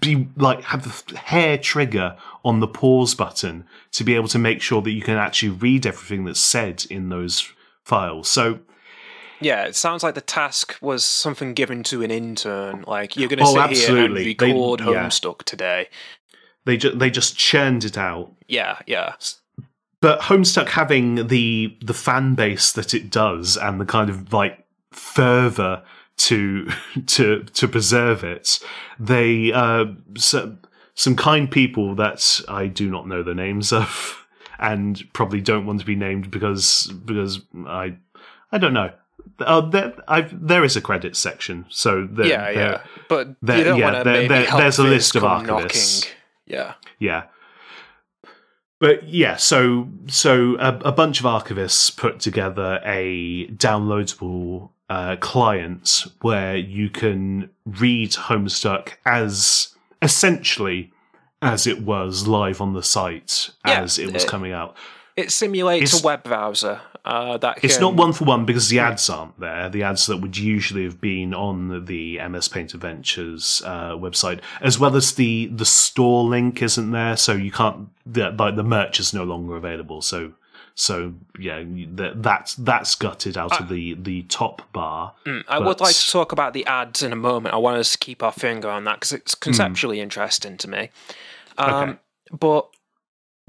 be 0.00 0.28
like 0.36 0.62
have 0.64 1.06
the 1.08 1.16
hair 1.16 1.58
trigger 1.58 2.16
on 2.44 2.60
the 2.60 2.68
pause 2.68 3.14
button 3.14 3.64
to 3.92 4.04
be 4.04 4.14
able 4.14 4.28
to 4.28 4.38
make 4.38 4.60
sure 4.60 4.82
that 4.82 4.90
you 4.90 5.02
can 5.02 5.16
actually 5.16 5.50
read 5.50 5.86
everything 5.86 6.24
that's 6.24 6.40
said 6.40 6.84
in 6.90 7.08
those 7.08 7.52
files. 7.84 8.28
So 8.28 8.60
yeah, 9.40 9.64
it 9.64 9.76
sounds 9.76 10.02
like 10.02 10.14
the 10.14 10.20
task 10.20 10.76
was 10.80 11.04
something 11.04 11.54
given 11.54 11.82
to 11.84 12.02
an 12.02 12.10
intern. 12.10 12.84
Like 12.86 13.16
you're 13.16 13.28
going 13.28 13.38
to 13.38 13.44
oh, 13.44 13.54
sit 13.54 13.60
absolutely. 13.60 14.24
here 14.24 14.30
and 14.30 14.42
record 14.42 14.80
they, 14.80 14.84
yeah. 14.84 15.06
Homestuck 15.06 15.42
today. 15.44 15.88
They 16.64 16.76
just 16.76 16.98
they 16.98 17.10
just 17.10 17.36
churned 17.36 17.84
it 17.84 17.96
out. 17.96 18.32
Yeah, 18.46 18.78
yeah. 18.86 19.14
But 20.00 20.20
Homestuck 20.20 20.68
having 20.68 21.28
the 21.28 21.76
the 21.84 21.94
fan 21.94 22.34
base 22.34 22.72
that 22.72 22.94
it 22.94 23.10
does 23.10 23.56
and 23.56 23.80
the 23.80 23.84
kind 23.84 24.10
of 24.10 24.32
like 24.32 24.64
fervor 24.92 25.82
to 26.18 26.68
to 27.06 27.44
to 27.44 27.68
preserve 27.68 28.24
it. 28.24 28.60
They 28.98 29.52
uh, 29.52 29.86
so, 30.16 30.56
some 30.94 31.16
kind 31.16 31.50
people 31.50 31.94
that 31.96 32.40
I 32.48 32.66
do 32.66 32.90
not 32.90 33.06
know 33.06 33.22
the 33.22 33.34
names 33.34 33.72
of, 33.72 34.26
and 34.58 35.02
probably 35.12 35.40
don't 35.40 35.66
want 35.66 35.80
to 35.80 35.86
be 35.86 35.96
named 35.96 36.30
because 36.30 36.92
because 37.04 37.40
I 37.66 37.96
I 38.52 38.58
don't 38.58 38.74
know. 38.74 38.92
Uh, 39.40 39.60
there, 39.60 39.94
there 40.32 40.64
is 40.64 40.74
a 40.74 40.80
credits 40.80 41.18
section, 41.18 41.66
so 41.68 42.08
there, 42.10 42.26
yeah, 42.26 42.44
there, 42.44 42.54
yeah, 42.54 42.82
but 43.08 43.36
there, 43.42 43.58
you 43.58 43.64
don't 43.64 43.78
yeah, 43.78 44.02
there's 44.56 44.78
a 44.78 44.82
list 44.82 45.14
of 45.16 45.22
archivists. 45.22 46.00
Knocking. 46.00 46.16
Yeah, 46.46 46.74
yeah. 46.98 47.24
But 48.80 49.08
yeah, 49.08 49.36
so 49.36 49.88
so 50.06 50.56
a, 50.58 50.78
a 50.86 50.92
bunch 50.92 51.20
of 51.20 51.26
archivists 51.26 51.94
put 51.94 52.20
together 52.20 52.80
a 52.84 53.48
downloadable 53.48 54.70
uh, 54.88 55.16
clients 55.16 56.08
where 56.22 56.56
you 56.56 56.88
can 56.88 57.50
read 57.66 58.12
Homestuck 58.12 58.94
as 59.04 59.74
essentially 60.00 60.92
as 61.42 61.66
it 61.66 61.82
was 61.82 62.26
live 62.26 62.60
on 62.60 62.72
the 62.72 62.82
site 62.82 63.50
yeah, 63.64 63.82
as 63.82 63.98
it 63.98 64.12
was 64.12 64.24
it, 64.24 64.28
coming 64.28 64.52
out. 64.52 64.76
It 65.16 65.30
simulates 65.30 65.94
it's, 65.94 66.02
a 66.02 66.06
web 66.06 66.22
browser. 66.22 66.80
Uh, 67.04 67.38
that 67.38 67.56
can... 67.56 67.68
It's 67.68 67.80
not 67.80 67.94
one 67.94 68.12
for 68.12 68.24
one 68.24 68.44
because 68.44 68.68
the 68.68 68.78
ads 68.78 69.08
aren't 69.08 69.38
there. 69.40 69.68
The 69.68 69.82
ads 69.82 70.06
that 70.06 70.18
would 70.18 70.36
usually 70.36 70.84
have 70.84 71.00
been 71.00 71.34
on 71.34 71.86
the 71.86 72.20
MS 72.28 72.48
Paint 72.48 72.74
Adventures 72.74 73.62
uh, 73.64 73.92
website, 73.92 74.40
as 74.60 74.78
well 74.78 74.94
as 74.94 75.14
the 75.14 75.46
the 75.46 75.64
store 75.64 76.24
link 76.24 76.62
isn't 76.62 76.90
there, 76.90 77.16
so 77.16 77.32
you 77.32 77.50
can't. 77.50 77.88
The, 78.06 78.30
like 78.30 78.56
the 78.56 78.64
merch 78.64 79.00
is 79.00 79.12
no 79.12 79.24
longer 79.24 79.56
available. 79.56 80.02
So 80.02 80.32
so 80.78 81.12
yeah, 81.36 81.64
that's 81.66 82.54
that's 82.54 82.94
gutted 82.94 83.36
out 83.36 83.60
of 83.60 83.68
the 83.68 83.94
the 83.94 84.22
top 84.22 84.62
bar. 84.72 85.12
Mm, 85.26 85.42
I 85.48 85.58
but... 85.58 85.66
would 85.66 85.80
like 85.80 85.96
to 85.96 86.10
talk 86.10 86.30
about 86.30 86.52
the 86.52 86.64
ads 86.66 87.02
in 87.02 87.12
a 87.12 87.16
moment. 87.16 87.52
I 87.52 87.58
want 87.58 87.78
us 87.78 87.90
to 87.92 87.98
keep 87.98 88.22
our 88.22 88.30
finger 88.30 88.70
on 88.70 88.84
that 88.84 88.94
because 88.94 89.12
it's 89.12 89.34
hmm. 89.34 89.40
conceptually 89.40 89.98
mm. 89.98 90.02
interesting 90.02 90.56
to 90.58 90.70
me. 90.70 90.90
Um, 91.56 91.74
okay. 91.74 91.98
But 92.30 92.68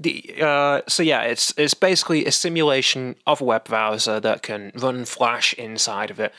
the 0.00 0.34
uh, 0.40 0.80
so 0.88 1.04
yeah, 1.04 1.22
it's 1.22 1.54
it's 1.56 1.72
basically 1.72 2.26
a 2.26 2.32
simulation 2.32 3.14
of 3.28 3.40
a 3.40 3.44
web 3.44 3.62
browser 3.62 4.18
that 4.18 4.42
can 4.42 4.72
run 4.74 5.04
Flash 5.04 5.54
inside 5.54 6.10
of 6.10 6.18
it. 6.18 6.34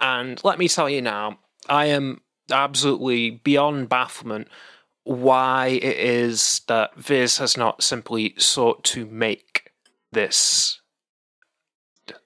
And 0.00 0.42
let 0.42 0.58
me 0.58 0.66
tell 0.66 0.90
you 0.90 1.02
now, 1.02 1.38
I 1.68 1.86
am 1.86 2.20
absolutely 2.50 3.30
beyond 3.30 3.88
bafflement 3.88 4.48
why 5.04 5.68
it 5.68 5.96
is 5.96 6.62
that 6.66 6.96
Viz 6.96 7.38
has 7.38 7.56
not 7.56 7.84
simply 7.84 8.34
sought 8.38 8.82
to 8.84 9.06
make 9.06 9.61
this 10.12 10.80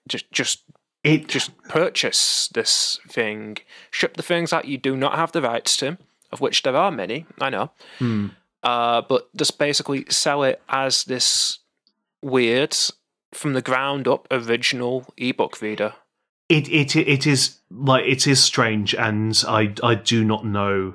just 0.08 0.30
just 0.32 0.62
it 1.02 1.28
just 1.28 1.56
purchase 1.68 2.48
this 2.48 2.98
thing. 3.08 3.58
Ship 3.90 4.16
the 4.16 4.22
things 4.22 4.50
that 4.50 4.64
you 4.64 4.76
do 4.76 4.96
not 4.96 5.14
have 5.14 5.32
the 5.32 5.42
rights 5.42 5.76
to 5.78 5.98
of 6.32 6.40
which 6.40 6.62
there 6.62 6.76
are 6.76 6.90
many 6.90 7.26
i 7.40 7.50
know. 7.50 7.70
Hmm. 7.98 8.28
uh, 8.62 9.02
but 9.02 9.34
just 9.36 9.58
basically 9.58 10.04
sell 10.08 10.42
it 10.42 10.60
as 10.68 11.04
this 11.04 11.58
weird 12.22 12.76
from 13.32 13.52
the 13.52 13.62
ground 13.62 14.08
up 14.08 14.26
original 14.30 15.06
ebook 15.16 15.60
reader. 15.60 15.94
It 16.48 16.68
it 16.68 16.96
it 16.96 17.26
is 17.26 17.58
like 17.70 18.04
it 18.04 18.26
is 18.26 18.42
strange 18.42 18.94
and 18.94 19.42
i 19.46 19.74
i 19.82 19.94
do 19.94 20.24
not 20.24 20.44
know. 20.44 20.94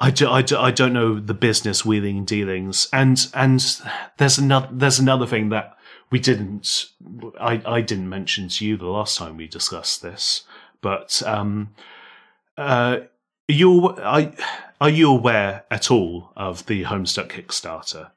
I, 0.00 0.10
do, 0.10 0.28
I, 0.28 0.42
do, 0.42 0.58
I 0.58 0.72
don't 0.72 0.92
know 0.92 1.20
the 1.20 1.34
business 1.34 1.84
wheeling 1.84 2.18
and 2.18 2.26
dealings. 2.26 2.88
And 2.92 3.28
and 3.32 3.60
there's 4.18 4.38
another 4.38 4.68
there's 4.72 4.98
another 4.98 5.26
thing 5.26 5.50
that 5.50 5.73
we 6.10 6.18
didn't. 6.18 6.90
I, 7.40 7.62
I 7.66 7.80
didn't 7.80 8.08
mention 8.08 8.48
to 8.48 8.66
you 8.66 8.76
the 8.76 8.86
last 8.86 9.16
time 9.18 9.36
we 9.36 9.48
discussed 9.48 10.02
this, 10.02 10.44
but 10.80 11.22
um, 11.26 11.74
uh, 12.56 12.98
you 13.48 13.88
are, 13.88 14.32
are 14.80 14.90
you 14.90 15.10
aware 15.10 15.64
at 15.70 15.90
all 15.90 16.32
of 16.36 16.66
the 16.66 16.84
Homestuck 16.84 17.28
Kickstarter? 17.28 18.10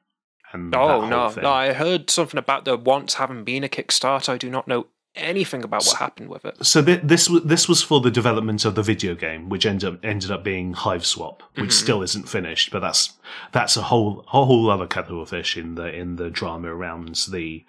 And 0.52 0.74
oh 0.74 1.06
no, 1.06 1.30
thing? 1.30 1.42
no! 1.42 1.50
I 1.50 1.72
heard 1.72 2.08
something 2.08 2.38
about 2.38 2.64
there 2.64 2.76
once 2.76 3.14
having 3.14 3.44
been 3.44 3.64
a 3.64 3.68
Kickstarter. 3.68 4.30
I 4.30 4.38
do 4.38 4.50
not 4.50 4.66
know 4.66 4.86
anything 5.18 5.64
about 5.64 5.84
what 5.84 5.96
happened 5.98 6.28
with 6.28 6.44
it. 6.44 6.64
So 6.64 6.82
th- 6.82 7.02
this 7.02 7.28
was 7.28 7.42
this 7.44 7.68
was 7.68 7.82
for 7.82 8.00
the 8.00 8.10
development 8.10 8.64
of 8.64 8.74
the 8.74 8.82
video 8.82 9.14
game, 9.14 9.48
which 9.48 9.66
ended 9.66 9.88
up 9.88 10.04
ended 10.04 10.30
up 10.30 10.44
being 10.44 10.74
Hiveswap, 10.74 11.40
which 11.54 11.64
mm-hmm. 11.64 11.70
still 11.70 12.02
isn't 12.02 12.28
finished. 12.28 12.70
But 12.70 12.80
that's 12.80 13.14
that's 13.52 13.76
a 13.76 13.82
whole 13.82 14.24
a 14.32 14.44
whole 14.44 14.70
other 14.70 14.86
kettle 14.86 15.22
of 15.22 15.30
fish 15.30 15.56
in 15.56 15.74
the 15.74 15.94
in 15.94 16.16
the 16.16 16.30
drama 16.30 16.74
around 16.74 17.26
the 17.30 17.64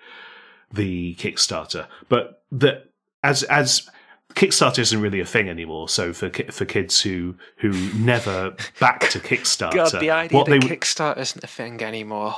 the 0.71 1.15
Kickstarter. 1.15 1.87
But 2.07 2.43
the 2.51 2.83
as 3.23 3.43
as 3.43 3.89
Kickstarter 4.35 4.79
isn't 4.79 5.01
really 5.01 5.19
a 5.19 5.25
thing 5.25 5.49
anymore. 5.49 5.89
So 5.89 6.13
for 6.13 6.29
for 6.29 6.65
kids 6.65 7.01
who 7.01 7.35
who 7.57 7.71
never 7.93 8.55
back 8.79 9.09
to 9.09 9.19
Kickstarter, 9.19 9.73
God, 9.73 9.99
the 9.99 10.11
idea 10.11 10.43
that 10.43 10.49
they, 10.49 10.59
Kickstarter 10.59 11.17
isn't 11.17 11.43
a 11.43 11.47
thing 11.47 11.81
anymore. 11.81 12.35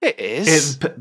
It 0.00 0.20
is. 0.20 0.76
It, 0.76 0.98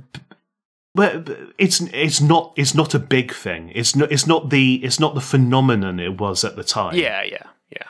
but 0.95 1.29
it's 1.57 1.81
it's 1.81 2.21
not 2.21 2.53
it's 2.55 2.73
not 2.73 2.95
a 2.95 2.99
big 2.99 3.33
thing. 3.33 3.71
It's 3.75 3.95
not 3.95 4.11
it's 4.11 4.25
not 4.25 4.49
the 4.49 4.75
it's 4.83 4.99
not 4.99 5.13
the 5.13 5.21
phenomenon 5.21 5.99
it 5.99 6.19
was 6.19 6.43
at 6.43 6.55
the 6.55 6.63
time. 6.63 6.95
Yeah, 6.95 7.21
yeah, 7.23 7.43
yeah. 7.69 7.87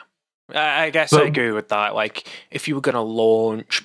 I 0.54 0.84
I 0.84 0.90
guess 0.90 1.12
I 1.12 1.22
agree 1.22 1.52
with 1.52 1.68
that. 1.68 1.94
Like, 1.94 2.28
if 2.50 2.66
you 2.66 2.74
were 2.74 2.80
going 2.80 2.96
to 2.96 3.00
launch 3.00 3.84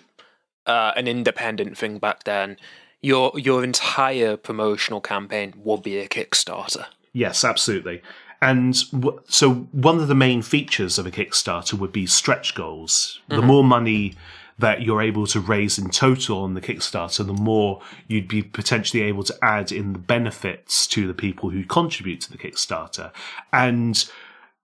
uh, 0.65 0.91
an 0.95 1.07
independent 1.07 1.77
thing 1.77 1.99
back 1.99 2.23
then, 2.23 2.57
your 3.01 3.31
your 3.35 3.63
entire 3.63 4.35
promotional 4.37 5.01
campaign 5.01 5.53
would 5.57 5.83
be 5.83 5.99
a 5.99 6.07
Kickstarter. 6.07 6.87
Yes, 7.13 7.43
absolutely. 7.43 8.01
And 8.41 8.75
w- 8.91 9.21
so 9.27 9.53
one 9.71 9.99
of 9.99 10.07
the 10.07 10.15
main 10.15 10.41
features 10.41 10.97
of 10.97 11.05
a 11.05 11.11
Kickstarter 11.11 11.73
would 11.75 11.91
be 11.91 12.07
stretch 12.07 12.55
goals. 12.55 13.19
The 13.27 13.41
more 13.41 13.63
money 13.63 14.15
that 14.61 14.81
you're 14.81 15.01
able 15.01 15.27
to 15.27 15.39
raise 15.39 15.77
in 15.77 15.89
total 15.89 16.43
on 16.43 16.53
the 16.53 16.61
Kickstarter, 16.61 17.25
the 17.25 17.33
more 17.33 17.81
you'd 18.07 18.27
be 18.27 18.41
potentially 18.41 19.03
able 19.03 19.23
to 19.23 19.37
add 19.43 19.71
in 19.71 19.93
the 19.93 19.99
benefits 19.99 20.87
to 20.87 21.05
the 21.05 21.13
people 21.13 21.49
who 21.49 21.65
contribute 21.65 22.21
to 22.21 22.31
the 22.31 22.37
Kickstarter. 22.37 23.11
And 23.51 24.09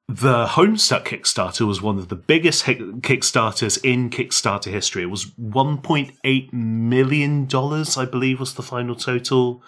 the 0.07 0.45
Homestuck 0.45 1.03
Kickstarter 1.03 1.67
was 1.67 1.81
one 1.81 1.97
of 1.97 2.07
the 2.07 2.15
biggest 2.15 2.63
Kickstarters 2.63 3.77
in 3.83 4.09
Kickstarter 4.09 4.71
history. 4.71 5.03
It 5.03 5.07
was 5.07 5.25
$1.8 5.25 6.53
million, 6.53 7.47
I 7.53 8.05
believe, 8.05 8.39
was 8.39 8.53
the 8.53 8.63
final 8.63 8.95
total 8.95 9.61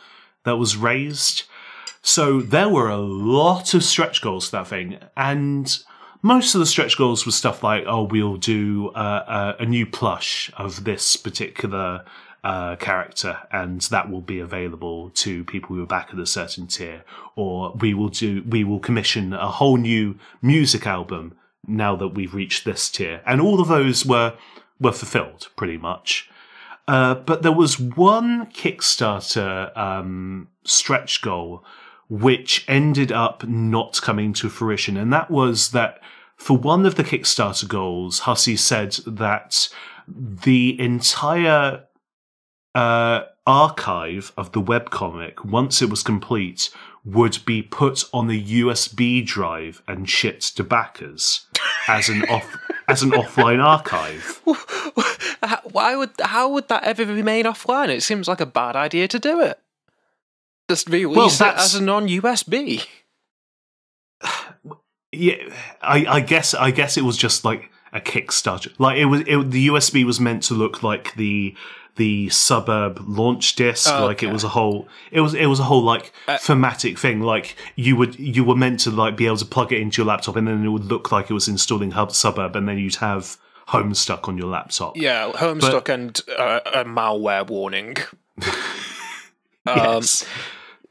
that 0.46 0.56
was 0.56 0.78
raised. 0.78 1.44
So 2.02 2.40
there 2.40 2.70
were 2.70 2.88
a 2.88 2.98
lot 2.98 3.74
of 3.74 3.84
stretch 3.84 4.22
goals 4.22 4.46
to 4.46 4.52
that 4.54 4.68
thing, 4.68 5.00
and 5.18 5.84
most 6.22 6.56
of 6.56 6.60
the 6.60 6.66
stretch 6.66 6.98
goals 6.98 7.26
was 7.26 7.36
stuff 7.36 7.64
like, 7.64 7.84
"Oh, 7.88 8.04
we'll 8.04 8.38
do 8.38 8.90
uh, 8.90 9.56
a, 9.60 9.64
a 9.64 9.66
new 9.66 9.86
plush 9.86 10.52
of 10.58 10.84
this 10.84 11.16
particular 11.16 12.04
uh, 12.44 12.76
character, 12.78 13.40
and 13.52 13.82
that 13.82 14.10
will 14.10 14.22
be 14.22 14.40
available 14.40 15.10
to 15.12 15.44
people 15.44 15.76
who 15.76 15.84
are 15.84 15.88
back 15.88 16.10
at 16.12 16.20
a 16.20 16.26
certain 16.26 16.68
tier," 16.68 17.04
or 17.36 17.74
"We 17.74 17.94
will 17.94 18.10
do, 18.10 18.44
we 18.48 18.64
will 18.64 18.80
commission 18.80 19.34
a 19.34 19.50
whole 19.50 19.78
new 19.78 20.18
music 20.42 20.86
album 20.86 21.36
now 21.68 21.96
that 21.96 22.10
we've 22.10 22.34
reached 22.34 22.66
this 22.66 22.90
tier," 22.90 23.22
and 23.26 23.42
all 23.42 23.62
of 23.62 23.68
those 23.68 24.06
were 24.06 24.34
were 24.80 24.92
fulfilled 24.92 25.50
pretty 25.56 25.78
much. 25.78 26.30
Uh, 26.88 27.14
but 27.14 27.44
there 27.44 27.52
was 27.52 27.80
one 27.80 28.48
Kickstarter 28.48 29.78
um, 29.78 30.48
stretch 30.64 31.22
goal 31.22 31.64
which 32.10 32.66
ended 32.68 33.12
up 33.12 33.48
not 33.48 34.02
coming 34.02 34.34
to 34.34 34.50
fruition. 34.50 34.98
And 34.98 35.14
that 35.14 35.30
was 35.30 35.72
that 35.72 36.00
for 36.36 36.58
one 36.58 36.86
of 36.86 36.96
the 36.96 37.04
Kickstarter 37.04 37.68
goals, 37.68 38.22
Hussie 38.22 38.58
said 38.58 38.94
that 39.06 39.70
the 40.08 40.80
entire 40.80 41.86
uh, 42.74 43.22
archive 43.46 44.32
of 44.38 44.52
the 44.54 44.62
webcomic, 44.62 45.46
once 45.46 45.82
it 45.82 45.90
was 45.90 46.02
complete, 46.02 46.70
would 47.06 47.40
be 47.46 47.62
put 47.62 48.04
on 48.14 48.30
a 48.30 48.42
USB 48.42 49.26
drive 49.26 49.82
and 49.88 50.10
shipped 50.10 50.56
to 50.58 50.64
backers 50.64 51.46
as 51.88 52.10
an 52.10 52.24
off 52.30 52.58
as 52.88 53.04
an 53.04 53.12
offline 53.12 53.64
archive. 53.64 54.42
Why 55.72 55.96
would 55.96 56.12
how 56.22 56.50
would 56.50 56.68
that 56.70 56.84
ever 56.84 57.06
remain 57.06 57.46
offline? 57.46 57.90
It 57.90 58.02
seems 58.02 58.28
like 58.28 58.42
a 58.42 58.46
bad 58.46 58.76
idea 58.76 59.08
to 59.08 59.20
do 59.20 59.40
it. 59.42 59.60
Just 60.70 60.88
release 60.88 61.40
Well, 61.40 61.50
it 61.50 61.58
as 61.58 61.76
a 61.76 61.82
non 61.82 62.08
USB. 62.08 62.86
Yeah, 65.12 65.36
I, 65.82 66.06
I 66.06 66.20
guess 66.22 66.54
I 66.54 66.70
guess 66.70 66.96
it 66.96 67.04
was 67.04 67.18
just 67.18 67.44
like 67.44 67.72
a 67.92 68.00
Kickstarter. 68.00 68.72
Like 68.78 68.98
it 68.98 69.06
was, 69.06 69.22
it, 69.22 69.50
the 69.50 69.68
USB 69.70 70.06
was 70.06 70.20
meant 70.20 70.44
to 70.44 70.54
look 70.54 70.84
like 70.84 71.16
the 71.16 71.56
the 71.96 72.28
Sburb 72.28 73.04
launch 73.08 73.56
disc. 73.56 73.90
Oh, 73.92 74.06
Like 74.06 74.22
it 74.22 74.32
was 74.32 74.44
a 74.44 74.50
whole, 74.50 74.88
it 75.12 75.22
was 75.22 75.34
it 75.34 75.48
was 75.48 75.60
a 75.60 75.64
whole 75.64 75.82
like 75.82 76.14
Uh, 76.28 76.38
thematic 76.38 77.00
thing. 77.00 77.22
Like 77.22 77.56
you 77.76 77.96
would 77.96 78.20
you 78.20 78.44
were 78.44 78.56
meant 78.56 78.82
to 78.82 78.92
like 78.92 79.18
be 79.18 79.26
able 79.26 79.38
to 79.38 79.46
plug 79.46 79.74
it 79.74 79.82
into 79.82 80.04
your 80.04 80.08
laptop, 80.08 80.36
and 80.36 80.48
then 80.48 80.64
it 80.64 80.70
would 80.70 80.86
look 80.86 81.12
like 81.12 81.32
it 81.32 81.34
was 81.34 81.48
installing 81.48 81.92
Hub 81.92 82.10
Sburb, 82.10 82.56
and 82.56 82.70
then 82.70 82.78
you'd 82.78 82.96
have 82.98 83.38
Homestuck 83.70 84.28
on 84.28 84.38
your 84.38 84.48
laptop. 84.48 84.96
Yeah, 84.96 85.32
Homestuck 85.32 85.90
and 85.90 86.22
uh, 86.38 86.60
a 86.66 86.86
malware 86.86 87.48
warning. 87.48 87.98
Um, 89.66 89.78
Yes. 89.78 90.26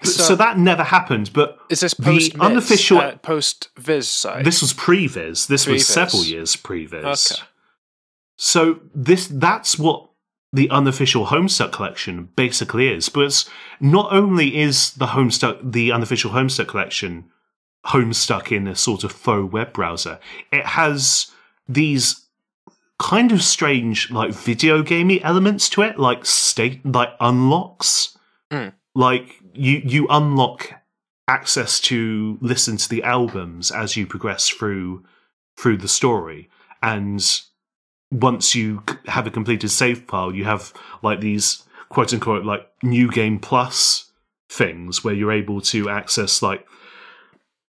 So- 0.03 0.23
so, 0.23 0.37
that 0.37 0.59
never 0.59 0.83
happened. 0.85 1.31
But 1.33 1.59
Is 1.71 1.81
this 1.81 1.95
the 1.95 2.03
post 2.03 2.35
unofficial? 2.41 2.99
uh, 2.99 3.17
post 3.17 3.69
Viz 3.77 4.09
site? 4.09 4.45
this 4.45 4.61
was 4.63 4.73
pre-Viz. 4.73 5.47
This 5.47 5.65
Pre-Viz. 5.65 5.81
was 5.81 5.87
several 5.89 6.25
years 6.25 6.57
pre-Viz. 6.57 7.33
okay. 7.33 7.43
So 8.37 8.81
this 8.95 9.27
that's 9.27 9.79
what 9.79 10.09
the 10.53 10.71
unofficial 10.71 11.27
Homestuck 11.27 11.73
collection 11.73 12.29
basically 12.37 12.89
is. 12.89 13.09
But 13.09 13.25
it's, 13.25 13.51
not 13.81 14.13
only 14.13 14.57
is 14.59 14.93
the 14.95 15.07
Homestuck 15.09 15.73
the 15.73 15.91
unofficial 15.93 16.31
Homestuck 16.31 16.69
collection 16.69 17.25
Homestuck 17.87 18.53
in 18.57 18.67
a 18.69 18.77
sort 18.77 19.03
of 19.05 19.13
faux 19.13 19.53
web 19.53 19.73
browser, 19.73 20.19
it 20.53 20.65
has 20.67 21.33
these 21.69 22.25
kind 23.01 23.31
of 23.33 23.43
strange 23.43 24.11
like 24.11 24.31
video 24.33 24.83
gamey 24.83 25.23
elements 25.23 25.69
to 25.71 25.83
it, 25.83 25.99
like 25.99 26.25
state 26.25 26.85
like 26.87 27.11
unlocks. 27.21 28.17
Hmm. 28.53 28.69
Like 28.95 29.35
you 29.59 29.83
you 29.85 30.07
unlock 30.09 30.73
access 31.27 31.79
to 31.81 32.39
listen 32.41 32.77
to 32.79 32.89
the 32.89 33.03
albums 33.03 33.71
as 33.71 33.97
you 33.97 34.07
progress 34.07 34.49
through 34.49 35.05
through 35.57 35.77
the 35.77 35.89
story 35.89 36.49
and 36.83 37.43
once 38.11 38.55
you 38.55 38.83
have 39.07 39.27
a 39.27 39.31
completed 39.31 39.71
save 39.71 40.03
file, 40.03 40.35
you 40.35 40.45
have 40.45 40.73
like 41.03 41.21
these 41.21 41.63
quote 41.89 42.13
unquote 42.13 42.45
like 42.45 42.67
new 42.83 43.11
game 43.11 43.39
plus 43.39 44.11
things 44.49 45.05
where 45.05 45.15
you're 45.15 45.33
able 45.33 45.61
to 45.61 45.89
access 45.91 46.43
like 46.43 46.67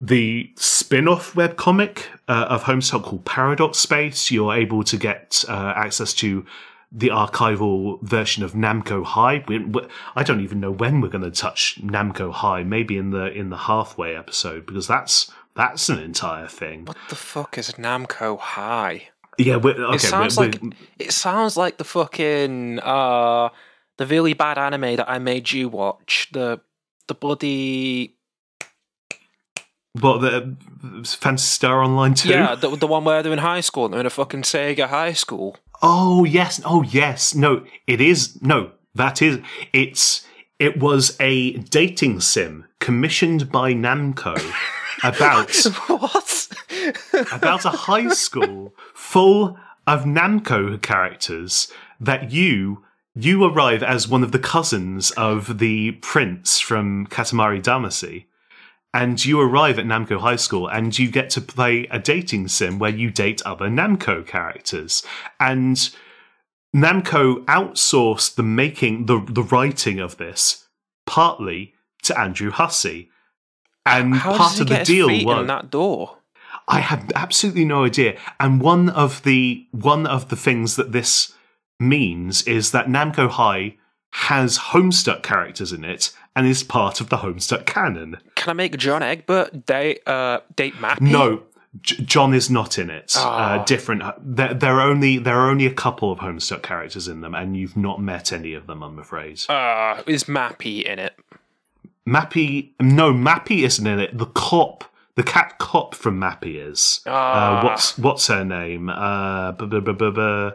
the 0.01 0.49
spin-off 0.55 1.33
webcomic 1.33 2.03
uh, 2.29 2.45
of 2.49 2.63
Homestuck 2.63 3.03
called 3.03 3.25
Paradox 3.25 3.77
Space. 3.79 4.31
You're 4.31 4.53
able 4.53 4.83
to 4.85 4.95
get 4.95 5.43
uh, 5.49 5.73
access 5.75 6.13
to 6.15 6.45
the 6.91 7.09
archival 7.09 8.01
version 8.01 8.43
of 8.43 8.53
Namco 8.53 9.03
High. 9.05 9.43
We, 9.47 9.59
we, 9.59 9.81
I 10.15 10.23
don't 10.23 10.41
even 10.41 10.59
know 10.59 10.71
when 10.71 11.01
we're 11.01 11.09
going 11.09 11.23
to 11.23 11.29
touch 11.31 11.79
Namco 11.81 12.31
High. 12.33 12.63
Maybe 12.63 12.97
in 12.97 13.11
the 13.11 13.25
in 13.31 13.49
the 13.49 13.57
halfway 13.57 14.15
episode 14.15 14.65
because 14.65 14.87
that's 14.87 15.31
that's 15.55 15.89
an 15.89 15.99
entire 15.99 16.47
thing. 16.47 16.85
What 16.85 16.97
the 17.09 17.15
fuck 17.15 17.57
is 17.57 17.71
Namco 17.73 18.39
High? 18.39 19.09
Yeah, 19.37 19.55
okay. 19.55 19.69
it 19.95 20.01
sounds 20.01 20.37
we're- 20.37 20.51
like 20.51 20.61
we're- 20.61 20.75
it 20.97 21.11
sounds 21.11 21.55
like 21.57 21.77
the 21.77 21.83
fucking 21.83 22.79
uh 22.79 23.49
the 23.97 24.05
really 24.05 24.33
bad 24.33 24.57
anime 24.57 24.95
that 24.95 25.09
I 25.09 25.19
made 25.19 25.51
you 25.51 25.69
watch. 25.69 26.30
The 26.34 26.59
the 27.07 27.14
bloody 27.14 28.15
What 29.99 30.19
the 30.19 30.55
Phantasy 31.05 31.45
Star 31.47 31.84
Online 31.84 32.14
2? 32.14 32.30
yeah, 32.30 32.55
the 32.55 32.76
the 32.76 32.88
one 32.88 33.03
where 33.03 33.22
they're 33.23 33.34
in 33.34 33.39
high 33.39 33.61
school. 33.61 33.89
They're 33.89 33.99
in 33.99 34.05
a 34.05 34.09
fucking 34.11 34.43
Sega 34.43 34.88
high 34.88 35.14
school. 35.14 35.57
Oh 35.81 36.23
yes. 36.26 36.61
Oh 36.65 36.84
yes. 36.84 37.35
No, 37.35 37.65
it 37.88 38.01
is. 38.01 38.41
No, 38.41 38.72
that 38.95 39.22
is. 39.22 39.39
It's. 39.73 40.26
It 40.57 40.77
was 40.77 41.15
a 41.22 41.53
dating 41.53 42.19
sim 42.19 42.65
commissioned 42.80 43.49
by 43.49 43.73
Namco 43.73 44.35
about 45.03 45.49
what? 45.88 46.47
about 47.31 47.64
a 47.65 47.69
high 47.69 48.10
school 48.10 48.73
full 48.93 49.57
of 49.88 50.03
Namco 50.03 50.81
characters 50.81 51.72
that 51.99 52.31
you 52.31 52.84
you 53.15 53.43
arrive 53.43 53.84
as 53.84 54.07
one 54.07 54.23
of 54.23 54.31
the 54.31 54.39
cousins 54.39 55.11
of 55.11 55.60
the 55.60 55.91
prince 55.93 56.60
from 56.60 57.07
Katamari 57.07 57.61
Damacy. 57.61 58.26
And 58.94 59.24
you 59.24 59.40
arrive 59.40 59.78
at 59.78 59.86
Namco 59.86 60.20
High 60.20 60.36
School 60.36 60.68
and 60.68 60.98
you 60.98 61.11
get 61.11 61.30
to 61.32 61.41
play 61.41 61.88
a 61.91 61.99
dating 61.99 62.48
sim 62.48 62.80
where 62.80 62.90
you 62.90 63.11
date 63.11 63.41
other 63.44 63.68
Namco 63.68 64.26
characters. 64.26 65.03
And 65.40 65.78
Namco 66.76 67.45
outsourced 67.45 68.36
the 68.36 68.44
making, 68.44 69.06
the, 69.06 69.24
the 69.30 69.44
writing 69.44 69.99
of 69.99 70.18
this 70.18 70.66
partly 71.06 71.74
to 72.03 72.20
Andrew 72.20 72.52
Hussie. 72.52 73.10
And 73.86 74.16
How 74.16 74.38
part 74.38 74.60
of 74.60 74.68
the 74.68 74.84
deal 74.84 75.07
was 75.26 75.48
that 75.48 75.70
door? 75.70 76.18
I 76.68 76.80
have 76.82 77.11
absolutely 77.16 77.66
no 77.66 77.86
idea. 77.86 78.18
And 78.40 78.61
one 78.61 78.90
of 78.90 79.24
the 79.24 79.66
one 79.72 80.06
of 80.06 80.30
the 80.30 80.36
things 80.36 80.76
that 80.76 80.91
this 80.91 81.34
means 81.80 82.44
is 82.44 82.72
that 82.72 82.88
Namco 82.88 83.28
High 83.28 83.78
has 84.11 84.57
Homestuck 84.57 85.23
characters 85.23 85.72
in 85.72 85.84
it 85.84 86.11
and 86.36 86.48
is 86.48 86.64
part 86.64 86.99
of 87.02 87.10
the 87.10 87.18
Homestuck 87.18 87.65
canon. 87.65 88.18
Can 88.36 88.49
I 88.52 88.53
make 88.53 88.77
John 88.77 89.02
Egbert 89.03 89.65
date 89.65 90.02
uh 90.07 90.40
date 90.56 90.76
Mappy? 90.76 91.02
No, 91.02 91.44
J- 91.81 92.03
John 92.03 92.34
is 92.34 92.49
not 92.49 92.80
in 92.80 92.90
it. 92.90 93.14
Ah. 93.15 93.60
Uh, 93.61 93.65
different. 93.65 94.02
There, 94.19 94.53
there 94.53 94.76
are 94.80 94.90
only 94.90 95.18
there 95.19 95.38
are 95.38 95.49
only 95.49 95.65
a 95.68 95.73
couple 95.73 96.11
of 96.11 96.19
Homestuck 96.19 96.64
characters 96.64 97.07
in 97.07 97.22
them, 97.22 97.36
and 97.36 97.56
you've 97.56 97.77
not 97.77 98.02
met 98.02 98.31
any 98.34 98.53
of 98.53 98.65
them. 98.68 98.81
I'm 98.84 98.98
afraid. 98.99 99.41
Uh, 99.49 100.02
is 100.07 100.23
Mappy 100.26 100.84
in 100.84 100.98
it? 100.99 101.15
Mappy, 102.07 102.72
no, 102.81 103.14
Mappy 103.14 103.64
isn't 103.64 103.86
in 103.86 103.99
it. 103.99 104.18
The 104.18 104.26
cop, 104.27 104.84
the 105.15 105.22
cat 105.23 105.60
cop 105.60 105.94
from 105.94 106.19
Mappy 106.19 106.56
is. 106.56 107.02
Ah. 107.06 107.60
Uh, 107.60 107.64
what's 107.65 107.98
what's 107.99 108.27
her 108.27 108.44
name? 108.44 108.90
Uh, 108.90 109.52
bu- 109.52 109.68
bu- 109.68 109.81
bu- 109.81 109.94
bu- 109.94 110.11
bu- 110.11 110.52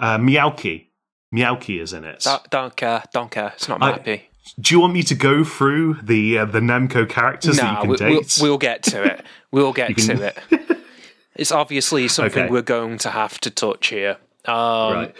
uh, 0.00 0.18
Meowki. 0.18 0.87
Meowki 1.34 1.80
is 1.80 1.92
in 1.92 2.04
it. 2.04 2.20
Don't, 2.24 2.50
don't 2.50 2.76
care. 2.76 3.02
Don't 3.12 3.30
care. 3.30 3.52
It's 3.54 3.68
not 3.68 3.80
Mappy. 3.80 4.22
Do 4.58 4.74
you 4.74 4.80
want 4.80 4.94
me 4.94 5.02
to 5.02 5.14
go 5.14 5.44
through 5.44 5.98
the 6.02 6.38
uh, 6.38 6.44
the 6.46 6.60
Namco 6.60 7.08
characters 7.08 7.58
that 7.58 7.70
you 7.72 7.80
can 7.80 7.90
we, 7.90 7.96
date? 7.96 8.38
we'll, 8.40 8.50
we'll 8.50 8.58
get 8.58 8.82
to 8.84 9.02
it. 9.02 9.24
We'll 9.52 9.72
get 9.72 9.94
can- 9.96 10.16
to 10.16 10.22
it. 10.26 10.38
It's 11.36 11.52
obviously 11.52 12.08
something 12.08 12.42
Okay. 12.42 12.50
we're 12.50 12.62
going 12.62 12.98
to 12.98 13.10
have 13.10 13.38
to 13.42 13.50
touch 13.50 13.86
here. 13.88 14.16
Um, 14.44 14.92
right 14.92 15.14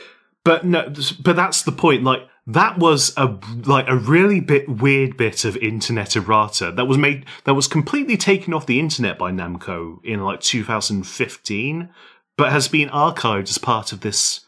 but 0.49 0.65
no 0.65 0.91
but 1.23 1.37
that's 1.37 1.63
the 1.63 1.73
point 1.73 2.03
like 2.05 2.27
that 2.47 2.79
was 2.79 3.13
a 3.19 3.39
like 3.67 3.87
a 3.87 3.97
really 3.97 4.41
bit 4.41 4.67
weird 4.67 5.17
bit 5.19 5.45
of 5.45 5.57
internet 5.59 6.17
errata 6.17 6.73
that 6.73 6.87
was 6.87 6.97
made 6.97 7.27
that 7.45 7.53
was 7.53 7.69
completely 7.69 8.17
taken 8.17 8.55
off 8.55 8.65
the 8.65 8.81
internet 8.81 9.19
by 9.19 9.31
Namco 9.31 10.03
in 10.05 10.25
like 10.25 10.41
2015 10.41 11.91
but 12.39 12.51
has 12.53 12.69
been 12.69 12.89
archived 12.89 13.51
as 13.51 13.59
part 13.59 13.93
of 13.93 14.01
this 14.01 14.41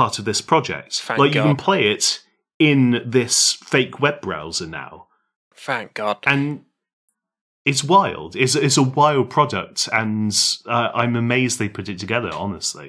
part 0.00 0.18
of 0.20 0.24
this 0.24 0.40
project 0.52 0.92
Thank 1.02 1.18
like 1.20 1.34
you 1.34 1.42
can 1.42 1.56
play 1.56 1.82
it 1.94 2.04
in 2.58 2.80
this 3.16 3.52
fake 3.72 3.94
web 4.04 4.20
browser 4.26 4.66
now 4.66 4.92
Thank 5.54 5.88
God. 5.94 6.18
and 6.26 6.64
it's 7.70 7.82
wild 7.84 8.34
it's, 8.36 8.54
it's 8.66 8.78
a 8.78 8.82
wild 9.00 9.28
product 9.36 9.88
and 9.92 10.30
uh, 10.66 10.88
i'm 11.00 11.14
amazed 11.16 11.58
they 11.58 11.68
put 11.68 11.88
it 11.88 11.98
together 11.98 12.30
honestly 12.44 12.88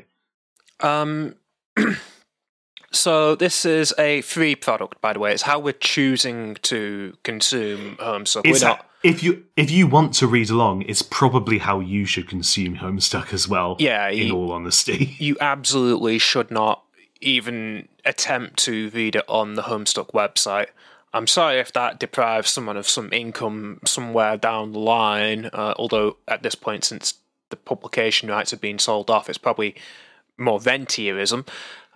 Um, 0.82 1.36
so 2.92 3.36
this 3.36 3.66
is 3.66 3.94
a 3.98 4.22
free 4.22 4.56
product, 4.56 5.00
by 5.02 5.14
the 5.14 5.20
way. 5.20 5.32
It's 5.34 5.44
how 5.44 5.60
we're 5.60 5.74
choosing 5.96 6.56
to 6.64 7.16
consume 7.24 7.96
Homestuck. 7.98 8.44
We're 8.46 8.68
not. 8.68 8.86
if 9.04 9.24
you 9.24 9.44
if 9.56 9.70
you 9.72 9.88
want 9.88 10.14
to 10.16 10.28
read 10.28 10.50
along, 10.50 10.82
it's 10.84 11.02
probably 11.02 11.60
how 11.60 11.80
you 11.80 12.06
should 12.06 12.28
consume 12.28 12.78
Homestuck 12.78 13.34
as 13.34 13.48
well. 13.48 13.76
Yeah, 13.80 14.10
in 14.10 14.28
you- 14.28 14.36
all 14.36 14.52
honesty. 14.52 15.16
You 15.20 15.38
absolutely 15.40 16.18
should 16.20 16.52
not 16.52 16.84
even 17.22 17.88
attempt 18.06 18.58
to 18.66 18.90
read 18.90 19.16
it 19.16 19.26
on 19.28 19.54
the 19.54 19.64
Homestuck 19.64 20.12
website. 20.12 20.68
I'm 21.14 21.28
sorry 21.28 21.60
if 21.60 21.74
that 21.74 22.00
deprives 22.00 22.50
someone 22.50 22.78
of 22.78 22.88
some 22.88 23.12
income 23.12 23.80
somewhere 23.86 24.38
down 24.38 24.72
the 24.72 24.80
line. 24.80 25.50
Uh, 25.52 25.74
although 25.78 26.18
at 26.28 26.42
this 26.42 26.56
point, 26.56 26.86
since 26.86 27.16
the 27.50 27.58
publication 27.58 28.30
rights 28.30 28.52
have 28.52 28.62
been 28.62 28.80
sold 28.80 29.10
off, 29.10 29.30
it's 29.30 29.38
probably 29.38 29.76
more 30.38 30.60
rentierism. 30.60 31.46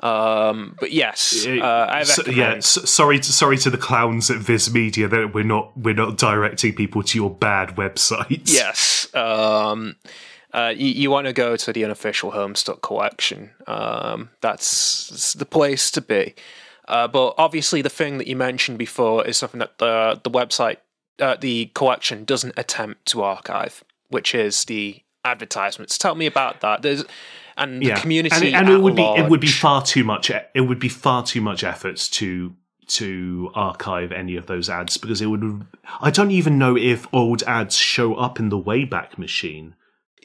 Um, 0.02 0.76
but 0.80 0.92
yes, 0.92 1.46
uh, 1.48 1.62
I 1.62 2.04
recommend. 2.04 2.38
yeah, 2.38 2.60
sorry, 2.60 3.20
to, 3.20 3.32
sorry 3.32 3.58
to 3.60 3.70
the 3.70 3.78
clowns 3.78 4.30
at 4.30 4.38
Viz 4.38 4.72
Media 4.74 5.08
that 5.08 5.34
we're 5.34 5.46
not 5.46 5.76
we're 5.78 5.94
not 5.94 6.18
directing 6.18 6.76
people 6.76 7.02
to 7.04 7.18
your 7.18 7.30
bad 7.30 7.70
websites. 7.78 8.54
Yes. 8.54 9.14
Um, 9.16 9.96
uh, 10.56 10.74
you, 10.76 10.88
you 10.88 11.12
want 11.12 11.28
to 11.28 11.34
go 11.34 11.58
to 11.58 11.74
the 11.74 11.84
unofficial 11.84 12.32
Homestuck 12.32 12.82
collection. 12.82 13.52
Um, 13.68 14.30
that's, 14.40 15.10
that's 15.10 15.34
the 15.34 15.46
place 15.46 15.92
to 15.92 16.02
be. 16.02 16.34
Uh, 16.88 17.10
but 17.10 17.34
obviously, 17.38 17.82
the 17.82 17.90
thing 17.90 18.20
that 18.20 18.28
you 18.28 18.38
mentioned 18.38 18.78
before 18.78 19.28
is 19.28 19.38
something 19.38 19.60
that 19.60 19.80
the 19.80 20.20
the 20.24 20.30
website, 20.30 20.78
uh, 21.20 21.36
the 21.36 21.66
collection, 21.74 22.24
doesn't 22.24 22.54
attempt 22.58 23.06
to 23.08 23.22
archive, 23.22 23.84
which 24.10 24.34
is 24.34 24.66
the 24.66 25.04
advertisements. 25.26 25.98
Tell 25.98 26.16
me 26.16 26.26
about 26.26 26.62
that. 26.62 26.84
There's 26.84 27.04
and 27.58 27.82
the 27.82 27.88
yeah. 27.88 28.00
community 28.00 28.54
and, 28.54 28.68
and 28.68 28.70
it 28.70 28.82
would 28.82 28.96
be 28.96 29.04
it 29.04 29.30
would 29.30 29.42
be 29.42 29.48
far 29.48 29.82
too 29.82 30.04
much. 30.04 30.30
It 30.30 30.62
would 30.62 30.80
be 30.80 30.90
far 30.90 31.24
too 31.24 31.42
much 31.42 31.64
efforts 31.64 32.08
to 32.12 32.56
to 32.88 33.52
archive 33.56 34.12
any 34.12 34.36
of 34.36 34.46
those 34.46 34.70
ads 34.70 34.98
because 34.98 35.22
it 35.22 35.26
would. 35.26 35.66
I 36.00 36.12
don't 36.12 36.32
even 36.32 36.58
know 36.58 36.78
if 36.78 37.08
old 37.12 37.44
ads 37.44 37.76
show 37.76 38.14
up 38.14 38.40
in 38.40 38.50
the 38.50 38.60
Wayback 38.60 39.18
Machine. 39.18 39.76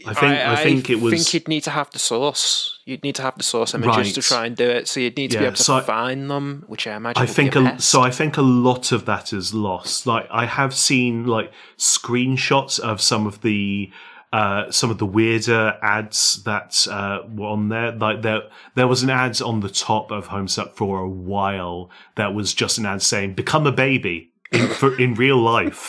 I 0.06 0.14
think 0.14 0.34
I, 0.34 0.62
think 0.62 0.90
it 0.90 1.00
was. 1.00 1.12
think 1.12 1.34
you'd 1.34 1.48
need 1.48 1.62
to 1.64 1.70
have 1.70 1.90
the 1.90 1.98
source. 1.98 2.78
You'd 2.84 3.02
need 3.02 3.14
to 3.16 3.22
have 3.22 3.36
the 3.36 3.42
source 3.42 3.74
images 3.74 4.12
to 4.14 4.22
try 4.22 4.46
and 4.46 4.56
do 4.56 4.68
it. 4.68 4.88
So 4.88 5.00
you'd 5.00 5.16
need 5.16 5.30
to 5.32 5.38
be 5.38 5.44
able 5.44 5.56
to 5.56 5.62
so 5.62 5.76
I- 5.76 5.80
find 5.82 6.30
them, 6.30 6.64
which 6.66 6.86
I 6.86 6.96
imagine. 6.96 7.22
I 7.22 7.26
think 7.26 7.56
a, 7.56 7.80
so. 7.80 8.00
I 8.00 8.10
think 8.10 8.36
a 8.36 8.42
lot 8.42 8.92
of 8.92 9.06
that 9.06 9.32
is 9.32 9.54
lost. 9.54 10.06
Like 10.06 10.26
I 10.30 10.46
have 10.46 10.74
seen 10.74 11.26
like 11.26 11.52
screenshots 11.78 12.78
of 12.80 13.00
some 13.00 13.26
of 13.26 13.42
the 13.42 13.90
uh, 14.32 14.70
some 14.70 14.90
of 14.90 14.98
the 14.98 15.06
weirder 15.06 15.76
ads 15.82 16.42
that 16.44 16.86
uh, 16.88 17.20
were 17.28 17.48
on 17.48 17.68
there. 17.68 17.92
Like 17.92 18.22
there, 18.22 18.42
there 18.76 18.86
was 18.86 19.02
an 19.02 19.10
ad 19.10 19.40
on 19.42 19.60
the 19.60 19.68
top 19.68 20.10
of 20.10 20.28
Homestuck 20.28 20.74
for 20.74 21.00
a 21.00 21.08
while 21.08 21.90
that 22.14 22.34
was 22.34 22.54
just 22.54 22.78
an 22.78 22.86
ad 22.86 23.02
saying 23.02 23.34
"Become 23.34 23.66
a 23.66 23.72
baby" 23.72 24.30
in, 24.52 24.68
for, 24.68 24.98
in 25.00 25.14
real 25.14 25.38
life, 25.38 25.88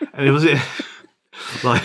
and 0.12 0.26
it 0.26 0.32
was 0.32 0.44
like 1.64 1.82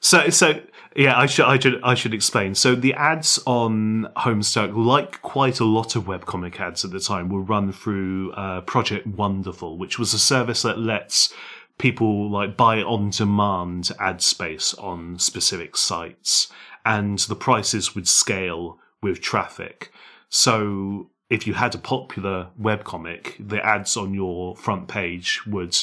so. 0.00 0.28
So 0.30 0.60
yeah, 0.96 1.16
I 1.16 1.26
should, 1.26 1.44
I 1.44 1.58
should, 1.58 1.80
I 1.84 1.94
should 1.94 2.14
explain. 2.14 2.56
So 2.56 2.74
the 2.74 2.94
ads 2.94 3.38
on 3.46 4.08
Homestuck, 4.16 4.74
like 4.74 5.22
quite 5.22 5.60
a 5.60 5.64
lot 5.64 5.94
of 5.94 6.04
webcomic 6.04 6.58
ads 6.58 6.84
at 6.84 6.90
the 6.90 6.98
time, 6.98 7.28
were 7.28 7.40
run 7.40 7.72
through 7.72 8.32
uh, 8.32 8.62
Project 8.62 9.06
Wonderful, 9.06 9.78
which 9.78 10.00
was 10.00 10.12
a 10.12 10.18
service 10.18 10.62
that 10.62 10.80
lets 10.80 11.32
people 11.78 12.28
like 12.28 12.56
buy 12.56 12.82
on 12.82 13.10
demand 13.10 13.92
ad 14.00 14.20
space 14.20 14.74
on 14.74 15.18
specific 15.18 15.76
sites, 15.76 16.48
and 16.84 17.20
the 17.20 17.36
prices 17.36 17.94
would 17.94 18.08
scale 18.08 18.78
with 19.00 19.20
traffic. 19.20 19.92
So 20.28 21.10
if 21.30 21.46
you 21.46 21.54
had 21.54 21.74
a 21.76 21.78
popular 21.78 22.48
webcomic, 22.60 23.36
the 23.38 23.64
ads 23.64 23.96
on 23.96 24.12
your 24.12 24.56
front 24.56 24.88
page 24.88 25.46
would 25.46 25.76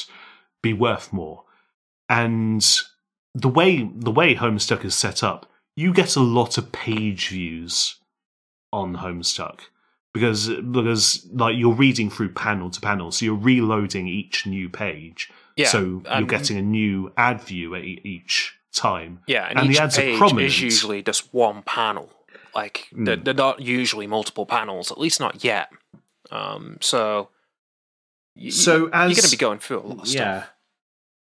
be 0.60 0.74
worth 0.74 1.12
more. 1.14 1.44
And 2.10 2.64
the 3.40 3.48
way 3.48 3.88
the 3.94 4.10
way 4.10 4.34
Homestuck 4.34 4.84
is 4.84 4.94
set 4.94 5.22
up, 5.22 5.46
you 5.76 5.92
get 5.92 6.16
a 6.16 6.20
lot 6.20 6.58
of 6.58 6.72
page 6.72 7.28
views 7.28 7.96
on 8.72 8.96
Homestuck 8.96 9.60
because 10.14 10.48
because 10.48 11.26
like 11.32 11.56
you're 11.56 11.74
reading 11.74 12.10
through 12.10 12.30
panel 12.30 12.70
to 12.70 12.80
panel, 12.80 13.10
so 13.12 13.24
you're 13.24 13.34
reloading 13.34 14.08
each 14.08 14.46
new 14.46 14.68
page. 14.68 15.30
Yeah, 15.56 15.68
so 15.68 15.80
you're 15.80 16.02
um, 16.06 16.26
getting 16.26 16.56
a 16.56 16.62
new 16.62 17.12
ad 17.16 17.40
view 17.42 17.74
at 17.74 17.82
e- 17.84 18.00
each 18.04 18.56
time. 18.72 19.20
Yeah, 19.26 19.46
and, 19.48 19.58
and 19.58 19.70
the 19.74 19.78
ads 19.78 19.98
are 19.98 20.16
prominent. 20.16 20.46
is 20.46 20.60
usually 20.60 21.02
just 21.02 21.32
one 21.34 21.62
panel. 21.62 22.10
Like 22.54 22.88
they're, 22.92 23.16
Hmm. 23.16 23.22
they're 23.24 23.34
not 23.34 23.60
usually 23.60 24.06
multiple 24.06 24.46
panels, 24.46 24.90
at 24.92 24.98
least 24.98 25.18
not 25.20 25.42
yet. 25.44 25.68
Um, 26.30 26.78
so 26.80 27.30
So 28.50 28.88
as 28.92 29.10
you're 29.10 29.16
going 29.16 29.16
to 29.16 29.30
be 29.30 29.36
going 29.36 29.58
through 29.58 29.80
a 29.80 29.86
lot 29.86 30.00
of 30.02 30.08
stuff. 30.08 30.50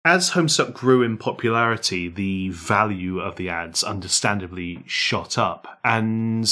As 0.10 0.32
Homestuck 0.32 0.74
grew 0.74 1.04
in 1.04 1.20
popularity, 1.20 2.10
the 2.10 2.50
value 2.50 3.20
of 3.20 3.36
the 3.36 3.50
ads 3.50 3.84
understandably 3.84 4.82
shot 4.88 5.38
up, 5.38 5.80
and 5.84 6.50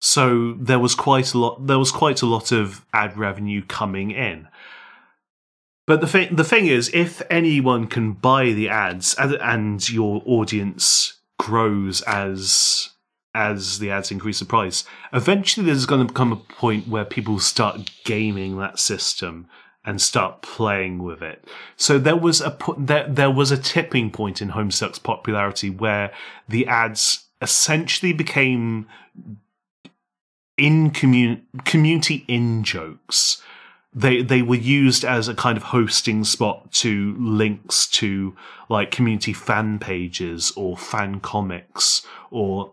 so 0.00 0.54
there 0.60 0.78
was 0.78 0.94
quite 0.94 1.34
a 1.34 1.38
lot. 1.38 1.66
There 1.66 1.80
was 1.80 1.90
quite 1.90 2.22
a 2.22 2.26
lot 2.26 2.52
of 2.52 2.86
ad 2.92 3.18
revenue 3.18 3.64
coming 3.66 4.12
in. 4.12 4.46
But 5.88 6.02
the 6.02 6.06
thing, 6.06 6.36
the 6.36 6.44
thing 6.44 6.68
is, 6.68 6.88
if 6.94 7.20
anyone 7.28 7.88
can 7.88 8.12
buy 8.12 8.52
the 8.52 8.68
ads 8.68 9.16
and, 9.16 9.34
and 9.34 9.90
your 9.90 10.22
audience 10.24 11.14
grows 11.40 12.00
as 12.02 12.90
as 13.34 13.80
the 13.80 13.90
ads 13.90 14.12
increase 14.12 14.40
in 14.40 14.46
price, 14.46 14.84
eventually 15.12 15.66
there's 15.66 15.84
going 15.84 16.06
to 16.06 16.14
come 16.14 16.30
a 16.30 16.36
point 16.36 16.86
where 16.86 17.04
people 17.04 17.40
start 17.40 17.90
gaming 18.04 18.56
that 18.58 18.78
system 18.78 19.48
and 19.84 20.00
start 20.00 20.42
playing 20.42 21.02
with 21.02 21.22
it. 21.22 21.44
So 21.76 21.98
there 21.98 22.16
was 22.16 22.40
a 22.40 22.56
there 22.78 23.06
there 23.08 23.30
was 23.30 23.50
a 23.50 23.56
tipping 23.56 24.10
point 24.10 24.40
in 24.40 24.50
Homestuck's 24.50 24.98
popularity 24.98 25.70
where 25.70 26.12
the 26.48 26.66
ads 26.66 27.26
essentially 27.40 28.12
became 28.12 28.86
in 30.56 30.90
commun- 30.90 31.46
community 31.64 32.24
in 32.28 32.62
jokes. 32.62 33.42
They 33.92 34.22
they 34.22 34.40
were 34.40 34.54
used 34.54 35.04
as 35.04 35.28
a 35.28 35.34
kind 35.34 35.56
of 35.56 35.64
hosting 35.64 36.24
spot 36.24 36.72
to 36.72 37.16
links 37.18 37.86
to 37.88 38.36
like 38.68 38.90
community 38.90 39.32
fan 39.32 39.78
pages 39.78 40.52
or 40.56 40.76
fan 40.76 41.20
comics 41.20 42.06
or 42.30 42.72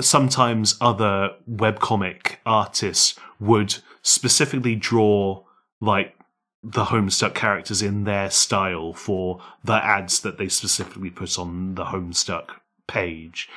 sometimes 0.00 0.76
other 0.80 1.30
webcomic 1.50 2.36
artists 2.44 3.18
would 3.40 3.76
specifically 4.02 4.74
draw 4.74 5.42
like 5.80 6.17
the 6.62 6.86
Homestuck 6.86 7.34
characters 7.34 7.82
in 7.82 8.04
their 8.04 8.30
style 8.30 8.92
for 8.92 9.40
the 9.62 9.74
ads 9.74 10.20
that 10.20 10.38
they 10.38 10.48
specifically 10.48 11.10
put 11.10 11.38
on 11.38 11.74
the 11.74 11.86
Homestuck 11.86 12.50
page. 12.86 13.48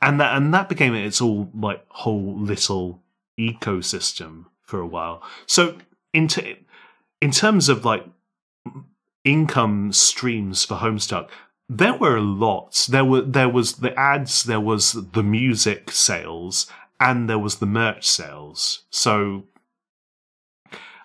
And 0.00 0.20
that 0.20 0.36
and 0.36 0.54
that 0.54 0.68
became 0.68 0.94
its 0.94 1.20
all 1.20 1.50
like 1.54 1.84
whole 1.88 2.38
little 2.38 3.02
ecosystem 3.38 4.46
for 4.62 4.80
a 4.80 4.86
while. 4.86 5.22
So 5.46 5.76
in 6.12 6.28
t- 6.28 6.66
in 7.20 7.30
terms 7.30 7.68
of 7.68 7.84
like 7.84 8.06
income 9.24 9.92
streams 9.92 10.64
for 10.64 10.76
Homestuck, 10.76 11.28
there 11.68 11.94
were 11.94 12.16
a 12.16 12.22
lot. 12.22 12.86
There 12.88 13.04
were 13.04 13.22
there 13.22 13.48
was 13.48 13.76
the 13.76 13.98
ads, 13.98 14.44
there 14.44 14.60
was 14.60 14.92
the 14.92 15.22
music 15.22 15.90
sales, 15.90 16.66
and 17.00 17.28
there 17.28 17.38
was 17.38 17.56
the 17.56 17.66
merch 17.66 18.06
sales. 18.06 18.84
So 18.90 19.44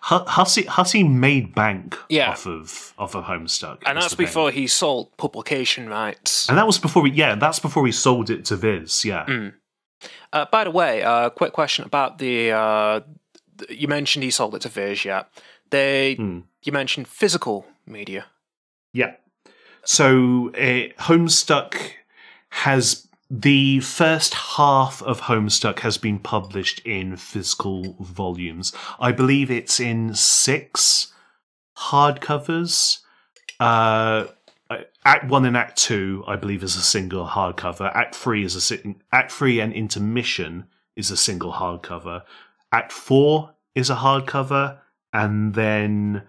Hussie 0.10 0.66
Hussie 0.66 1.04
made 1.08 1.54
bank 1.56 1.98
Yeah. 2.10 2.32
off 2.32 2.46
of 2.48 2.94
off 2.98 3.16
of 3.16 3.26
Homestuck, 3.26 3.84
And 3.86 3.98
that's 3.98 4.16
before 4.16 4.52
he 4.52 4.68
sold 4.68 5.16
publication 5.18 5.88
rights. 5.90 6.50
And 6.50 6.58
that 6.58 6.66
was 6.68 6.80
before 6.80 7.04
we 7.04 7.12
yeah, 7.12 7.36
that's 7.36 7.60
before 7.60 7.86
he 7.86 7.92
sold 7.92 8.30
it 8.30 8.46
to 8.46 8.56
Viz. 8.56 9.06
Yeah, 9.06 9.26
Mm. 9.28 9.54
Uh, 10.32 10.46
by 10.52 10.64
the 10.64 10.72
way, 10.72 11.04
uh, 11.04 11.30
quick 11.30 11.52
question 11.54 11.86
about 11.86 12.18
the. 12.20 12.52
Uh, 12.52 13.00
you 13.70 13.88
mentioned 13.88 14.24
he 14.24 14.32
sold 14.32 14.56
it 14.56 14.62
to 14.62 14.70
Viz, 14.70 15.04
yeah. 15.06 15.24
They. 15.70 16.16
Hmm. 16.16 16.40
You 16.64 16.72
mentioned 16.72 17.08
physical 17.08 17.66
media. 17.86 18.26
yeah. 18.94 19.14
So 19.86 20.50
uh, 20.56 20.92
Homestuck 21.08 21.76
has 22.50 23.08
the 23.30 23.80
first 23.82 24.34
half 24.34 25.04
of 25.04 25.22
Homestuck 25.22 25.80
has 25.80 25.98
been 25.98 26.20
published 26.20 26.80
in 26.80 27.16
physical 27.16 27.96
volumes. 28.00 28.74
I 29.00 29.12
believe 29.12 29.52
it's 29.52 29.80
in 29.80 30.16
six 30.16 31.14
hardcovers. 31.78 33.00
Uh, 33.60 34.28
Act 35.04 35.26
one 35.26 35.46
and 35.46 35.58
Act 35.58 35.78
two, 35.78 36.24
I 36.28 36.36
believe, 36.36 36.64
is 36.64 36.76
a 36.76 36.82
single 36.82 37.28
hardcover. 37.28 37.92
Act 37.96 38.16
three 38.16 38.44
is 38.44 38.72
a 38.72 38.96
Act 39.12 39.32
three 39.32 39.60
and 39.60 39.74
intermission 39.74 40.66
is 40.96 41.12
a 41.12 41.18
single 41.18 41.54
hardcover. 41.54 42.24
Act 42.72 42.92
four 42.92 43.56
is 43.74 43.90
a 43.90 43.96
hardcover, 43.96 44.80
and 45.14 45.54
then 45.56 46.24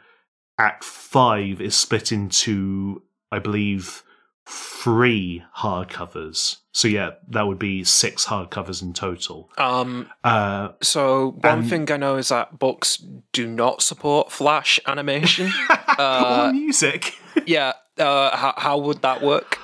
Act 0.59 0.85
five 0.85 1.61
is 1.61 1.77
split 1.77 2.13
into, 2.13 3.03
I 3.31 3.39
believe, 3.39 4.03
three 4.47 5.45
hardcovers. 5.59 6.57
So 6.73 6.89
yeah, 6.89 7.11
that 7.29 7.47
would 7.47 7.59
be 7.59 7.85
six 7.85 8.27
hardcovers 8.27 8.83
in 8.83 8.93
total. 8.93 9.51
Um, 9.59 10.09
Uh, 10.25 10.71
so 10.83 11.33
one 11.41 11.59
And- 11.61 11.69
thing 11.71 11.91
I 11.93 11.97
know 11.97 12.17
is 12.17 12.29
that 12.29 12.59
books 12.59 12.97
do 13.33 13.47
not 13.47 13.83
support 13.83 14.33
Flash 14.33 14.81
animation. 14.87 15.53
or 15.99 16.01
uh, 16.01 16.53
music. 16.53 17.19
yeah, 17.47 17.73
uh, 17.99 18.37
how, 18.37 18.55
how 18.57 18.79
would 18.79 19.03
that 19.03 19.23
work? 19.23 19.59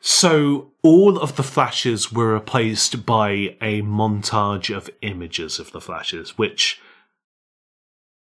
So 0.00 0.72
all 0.82 1.18
of 1.18 1.36
the 1.36 1.42
flashes 1.44 2.10
were 2.12 2.32
replaced 2.34 3.06
by 3.06 3.56
a 3.60 3.82
montage 3.82 4.74
of 4.74 4.90
images 5.00 5.58
of 5.60 5.70
the 5.72 5.80
flashes, 5.80 6.36
which 6.36 6.80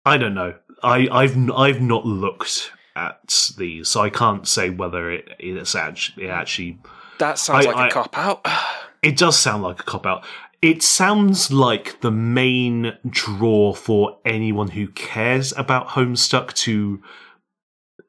I 0.04 0.16
don't 0.16 0.34
know. 0.34 0.54
I, 0.82 1.08
I've 1.10 1.36
I've 1.50 1.80
not 1.82 2.06
looked 2.06 2.70
at 2.96 3.52
these, 3.58 3.88
so 3.88 4.00
I 4.00 4.10
can't 4.10 4.48
say 4.48 4.70
whether 4.70 5.10
it 5.10 5.28
it's 5.38 5.74
actually 5.74 6.26
it 6.26 6.30
actually 6.30 6.78
That 7.18 7.38
sounds 7.38 7.66
I- 7.66 7.68
like 7.70 7.76
I- 7.76 7.88
a 7.88 7.90
cop 7.92 8.18
out. 8.18 8.46
it 9.02 9.16
does 9.16 9.38
sound 9.38 9.62
like 9.62 9.80
a 9.80 9.84
cop 9.84 10.06
out. 10.06 10.24
It 10.62 10.82
sounds 10.82 11.52
like 11.52 12.00
the 12.00 12.10
main 12.10 12.94
draw 13.08 13.74
for 13.74 14.18
anyone 14.24 14.68
who 14.68 14.88
cares 14.88 15.52
about 15.56 15.88
Homestuck 15.88 16.54
to 16.64 17.02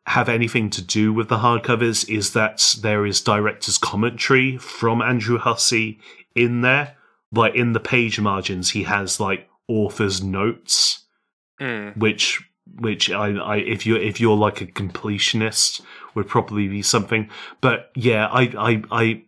have 0.07 0.29
anything 0.29 0.69
to 0.69 0.81
do 0.81 1.11
with 1.11 1.27
the 1.27 1.39
hardcovers 1.39 2.07
is 2.09 2.31
that 2.33 2.75
there 2.81 3.05
is 3.05 3.19
director's 3.19 3.77
commentary 3.77 4.57
from 4.57 5.01
Andrew 5.01 5.37
Hussie 5.37 5.99
in 6.33 6.61
there. 6.61 6.95
Like 7.33 7.55
in 7.55 7.73
the 7.73 7.81
page 7.81 8.17
margins, 8.21 8.69
he 8.69 8.83
has 8.83 9.19
like 9.19 9.49
author's 9.67 10.23
notes 10.23 11.03
Hmm. 11.59 11.89
which 11.97 12.46
which 12.77 13.09
I, 13.09 13.29
I 13.35 13.57
if 13.57 13.85
you 13.85 13.95
if 13.95 14.19
you're 14.19 14.37
like 14.37 14.61
a 14.61 14.67
completionist 14.67 15.81
would 16.15 16.27
probably 16.27 16.67
be 16.67 16.81
something. 16.81 17.29
But 17.61 17.91
yeah, 17.95 18.27
I 18.27 18.41
I 18.57 18.83
I 18.91 19.23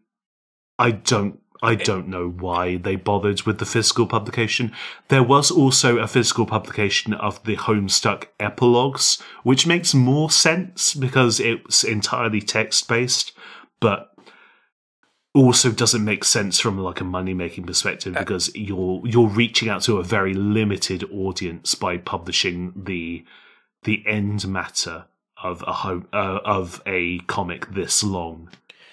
I 0.77 0.91
don't 0.91 1.39
I 1.61 1.75
don't 1.75 2.07
know 2.07 2.29
why 2.29 2.77
they 2.77 2.95
bothered 2.95 3.41
with 3.43 3.59
the 3.59 3.65
physical 3.65 4.07
publication. 4.07 4.71
There 5.09 5.23
was 5.23 5.51
also 5.51 5.97
a 5.97 6.07
physical 6.07 6.45
publication 6.45 7.13
of 7.13 7.43
the 7.43 7.57
Homestuck 7.57 8.27
epilogues, 8.39 9.21
which 9.43 9.67
makes 9.67 9.93
more 9.93 10.31
sense 10.31 10.93
because 10.93 11.39
it's 11.39 11.83
entirely 11.83 12.39
text 12.39 12.87
based, 12.87 13.33
but 13.81 14.13
also 15.33 15.71
doesn't 15.71 16.03
make 16.03 16.23
sense 16.23 16.59
from 16.59 16.77
like 16.79 16.99
a 17.01 17.03
money 17.03 17.33
making 17.33 17.63
perspective 17.65 18.13
because 18.17 18.53
you're 18.55 19.01
you're 19.05 19.27
reaching 19.27 19.69
out 19.69 19.81
to 19.83 19.97
a 19.97 20.03
very 20.03 20.33
limited 20.33 21.03
audience 21.11 21.75
by 21.75 21.97
publishing 21.97 22.73
the 22.75 23.23
the 23.83 24.03
end 24.07 24.47
matter 24.47 25.05
of 25.41 25.63
a 25.67 25.71
home 25.73 26.07
uh, 26.13 26.39
of 26.43 26.81
a 26.85 27.19
comic 27.27 27.71
this 27.73 28.03
long 28.03 28.49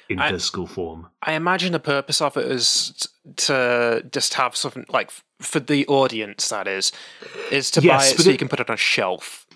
in 0.09 0.21
I- 0.21 0.31
physical 0.31 0.67
form. 0.67 1.09
I 1.23 1.33
imagine 1.33 1.73
the 1.73 1.81
purpose 1.81 2.21
of 2.21 2.37
it 2.37 2.47
is 2.47 3.09
to 3.37 4.05
just 4.13 4.35
have 4.35 4.55
something 4.55 4.85
like 4.89 5.09
f- 5.09 5.25
for 5.41 5.59
the 5.59 5.85
audience 5.89 6.49
that 6.51 6.69
is, 6.69 6.93
is 7.51 7.71
to 7.73 7.81
Yes, 7.83 7.91
buy 7.91 8.15
it 8.15 8.21
so 8.23 8.29
it- 8.29 8.33
you 8.35 8.39
can 8.39 8.49
put 8.49 8.61
it 8.61 8.71
on 8.71 8.75
a 8.75 8.77
shelf. 8.77 9.47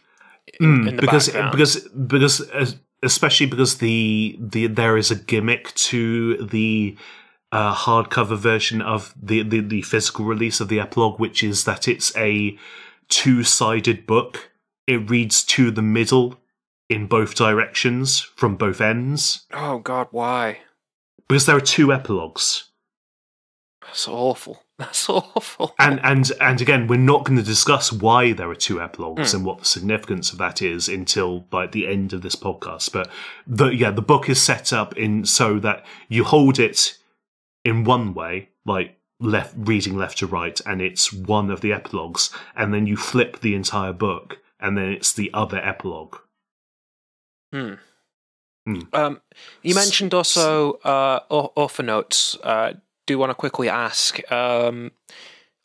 Mm, 0.60 0.88
in 0.88 0.96
the 0.96 1.02
because 1.02 1.28
background. 1.28 1.52
because 1.52 1.76
because 1.88 2.76
especially 3.02 3.46
because 3.46 3.78
the 3.78 4.36
the 4.40 4.66
there 4.66 4.96
is 4.96 5.10
a 5.10 5.16
gimmick 5.16 5.74
to 5.74 6.36
the 6.38 6.96
uh, 7.52 7.74
hardcover 7.74 8.36
version 8.36 8.80
of 8.80 9.14
the, 9.20 9.42
the 9.42 9.60
the 9.60 9.82
physical 9.82 10.24
release 10.24 10.60
of 10.60 10.68
the 10.68 10.80
epilogue, 10.80 11.18
which 11.18 11.42
is 11.42 11.64
that 11.64 11.88
it's 11.88 12.16
a 12.16 12.56
two 13.08 13.42
sided 13.42 14.06
book. 14.06 14.50
It 14.86 15.08
reads 15.10 15.44
to 15.44 15.70
the 15.70 15.82
middle 15.82 16.40
in 16.88 17.06
both 17.06 17.36
directions 17.36 18.20
from 18.20 18.56
both 18.56 18.80
ends 18.80 19.46
Oh 19.52 19.78
God, 19.78 20.08
why? 20.10 20.58
because 21.28 21.46
there 21.46 21.56
are 21.56 21.60
two 21.60 21.92
epilogues. 21.92 22.70
That's 23.82 24.08
awful. 24.08 24.62
That's 24.80 25.08
awful. 25.10 25.74
And 25.78 26.00
and 26.02 26.32
and 26.40 26.60
again, 26.60 26.86
we're 26.86 26.96
not 26.98 27.24
going 27.24 27.36
to 27.38 27.44
discuss 27.44 27.92
why 27.92 28.32
there 28.32 28.50
are 28.50 28.54
two 28.54 28.80
epilogues 28.80 29.30
Hmm. 29.30 29.36
and 29.36 29.46
what 29.46 29.58
the 29.60 29.64
significance 29.66 30.32
of 30.32 30.38
that 30.38 30.60
is 30.62 30.88
until 30.88 31.44
like 31.52 31.72
the 31.72 31.86
end 31.86 32.12
of 32.12 32.22
this 32.22 32.34
podcast. 32.34 32.90
But 32.92 33.08
the 33.46 33.68
yeah, 33.68 33.90
the 33.90 34.02
book 34.02 34.28
is 34.28 34.40
set 34.42 34.72
up 34.72 34.96
in 34.96 35.24
so 35.24 35.58
that 35.60 35.84
you 36.08 36.24
hold 36.24 36.58
it 36.58 36.96
in 37.64 37.84
one 37.84 38.14
way, 38.14 38.48
like 38.64 38.96
left 39.20 39.54
reading 39.56 39.96
left 39.98 40.18
to 40.18 40.26
right, 40.26 40.58
and 40.64 40.80
it's 40.80 41.12
one 41.12 41.50
of 41.50 41.60
the 41.60 41.72
epilogues, 41.74 42.30
and 42.56 42.72
then 42.72 42.86
you 42.86 42.96
flip 42.96 43.40
the 43.40 43.54
entire 43.54 43.92
book, 43.92 44.38
and 44.58 44.78
then 44.78 44.88
it's 44.88 45.12
the 45.12 45.30
other 45.34 45.58
epilogue. 45.58 46.16
Hmm. 47.52 47.74
Hmm. 48.66 48.80
Um, 48.92 49.20
you 49.62 49.74
mentioned 49.74 50.14
also 50.14 50.72
uh, 50.84 51.20
au- 51.30 51.52
author 51.56 51.82
notes. 51.82 52.36
Uh, 52.42 52.74
do 53.10 53.18
want 53.18 53.30
to 53.30 53.34
quickly 53.34 53.68
ask. 53.68 54.20
Um, 54.32 54.92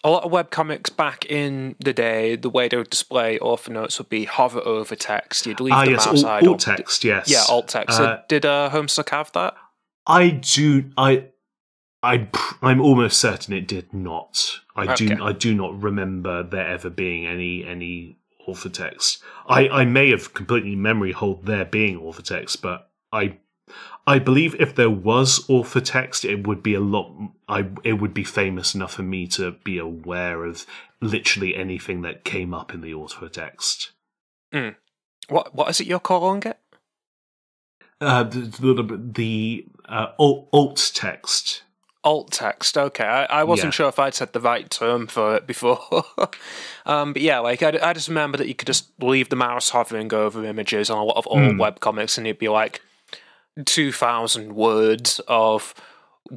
a 0.04 0.10
lot 0.10 0.24
of 0.24 0.32
webcomics 0.32 0.96
back 0.96 1.26
in 1.26 1.76
the 1.80 1.94
day, 1.94 2.36
the 2.36 2.50
way 2.50 2.68
they 2.68 2.78
would 2.78 2.90
display 2.92 3.40
author 3.40 3.72
notes 3.72 3.98
would 3.98 4.10
be 4.10 4.26
hover 4.26 4.62
over 4.66 4.96
text. 4.96 5.46
You'd 5.48 5.60
leave 5.60 5.74
Ah, 5.74 5.84
them 5.84 5.94
yes, 5.94 6.08
outside. 6.08 6.44
alt, 6.48 6.68
alt 6.68 6.78
text, 6.78 7.04
yes, 7.04 7.28
Yeah, 7.30 7.44
alt 7.50 7.68
text. 7.68 8.00
Uh, 8.00 8.18
So 8.18 8.22
did 8.28 8.46
uh, 8.46 8.70
Homestuck 8.72 9.10
have 9.10 9.32
that? 9.34 9.56
I 10.06 10.30
do. 10.30 10.92
I. 10.98 11.30
I. 12.04 12.28
I'm 12.62 12.80
almost 12.82 13.20
certain 13.20 13.54
it 13.56 13.68
did 13.68 13.94
not. 13.94 14.60
I 14.76 14.84
Okay. 14.94 15.08
do. 15.08 15.24
I 15.24 15.32
do 15.32 15.56
not 15.56 15.82
remember 15.82 16.44
there 16.44 16.68
ever 16.68 16.92
being 16.92 17.26
any 17.26 17.66
any 17.66 18.20
author 18.48 18.70
text. 18.70 19.24
I. 19.48 19.68
I 19.70 19.86
may 19.86 20.12
have 20.12 20.36
completely 20.36 20.76
memory 20.76 21.14
hold 21.14 21.46
there 21.48 21.66
being 21.66 21.98
author 21.98 22.22
text, 22.22 22.62
but 22.62 22.92
I. 23.12 23.40
I 24.08 24.20
believe 24.20 24.56
if 24.60 24.76
there 24.76 24.90
was 24.90 25.44
author 25.50 25.82
text, 25.82 26.26
it 26.26 26.46
would 26.48 26.62
be 26.62 26.76
a 26.76 26.80
lot. 26.80 27.12
I. 27.48 27.68
It 27.84 27.94
would 27.94 28.14
be 28.14 28.24
famous 28.24 28.76
enough 28.76 28.94
for 28.94 29.04
me 29.04 29.26
to 29.30 29.52
be 29.64 29.78
aware 29.80 30.46
of 30.46 30.66
literally 31.02 31.56
anything 31.56 32.02
that 32.04 32.24
came 32.24 32.54
up 32.54 32.74
in 32.74 32.82
the 32.82 32.94
author 32.94 33.28
text. 33.30 33.92
What 35.28 35.56
What 35.56 35.70
is 35.70 35.80
it 35.80 35.88
you're 35.88 36.00
calling 36.00 36.44
it? 36.46 36.60
Uh, 38.00 38.24
the 38.24 38.40
the, 38.40 39.12
the 39.14 39.66
uh, 39.90 40.08
alt, 40.20 40.50
alt 40.54 40.92
text. 40.94 41.64
Alt 42.04 42.32
text. 42.32 42.78
Okay, 42.78 43.04
I, 43.04 43.26
I 43.26 43.44
wasn't 43.44 43.74
Yeah. 43.74 43.78
sure 43.78 43.90
if 43.90 43.98
I'd 43.98 44.14
said 44.14 44.34
the 44.34 44.40
right 44.40 44.70
term 44.70 45.08
for 45.08 45.36
it 45.36 45.48
before. 45.48 45.80
um, 46.86 47.14
but 47.14 47.22
yeah, 47.24 47.40
like 47.40 47.64
I, 47.64 47.80
I 47.82 47.94
just 47.94 48.08
remember 48.10 48.38
that 48.38 48.48
you 48.48 48.54
could 48.54 48.68
just 48.68 48.90
leave 49.02 49.30
the 49.30 49.36
mouse 49.36 49.70
hovering 49.72 50.14
over 50.14 50.46
images 50.46 50.92
on 50.92 51.00
a 51.00 51.04
lot 51.04 51.18
of 51.18 51.26
old 51.28 51.56
Hmm. 51.56 51.60
webcomics, 51.60 52.18
and 52.20 52.28
it'd 52.28 52.38
be 52.38 52.50
like 52.50 52.82
two 53.66 53.92
thousand 53.92 54.56
words 54.56 55.22
of 55.28 55.74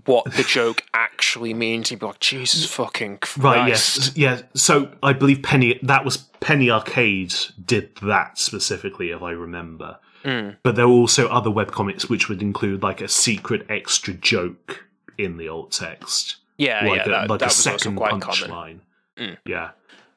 what 0.04 0.24
the 0.36 0.42
joke 0.42 0.82
actually 0.94 1.54
means. 1.54 1.90
You'd 1.90 2.00
be 2.00 2.06
like, 2.06 2.20
Jesus 2.20 2.66
fucking 2.66 3.18
Christ! 3.18 3.38
Right. 3.38 3.68
Yes. 3.68 4.16
Yeah. 4.16 4.42
So 4.54 4.92
I 5.02 5.12
believe 5.12 5.42
Penny. 5.42 5.78
That 5.82 6.04
was 6.04 6.18
Penny 6.40 6.70
Arcade 6.70 7.34
did 7.64 7.96
that 8.02 8.38
specifically, 8.38 9.10
if 9.10 9.22
I 9.22 9.30
remember. 9.30 9.98
Mm. 10.24 10.56
But 10.62 10.76
there 10.76 10.88
were 10.88 10.94
also 10.94 11.28
other 11.28 11.50
webcomics 11.50 12.08
which 12.08 12.28
would 12.28 12.42
include 12.42 12.82
like 12.82 13.00
a 13.00 13.08
secret 13.08 13.64
extra 13.68 14.14
joke 14.14 14.84
in 15.16 15.36
the 15.36 15.48
alt 15.48 15.72
text, 15.72 16.36
Yeah, 16.56 16.84
like 16.84 16.98
yeah, 16.98 17.04
a, 17.04 17.08
that, 17.08 17.30
like 17.30 17.40
that 17.40 17.46
a 17.46 17.48
was 17.48 17.66
also 17.66 17.78
second 17.78 17.96
quite 17.96 18.14
punchline. 18.14 18.80
Mm. 19.16 19.36
Yeah. 19.44 19.70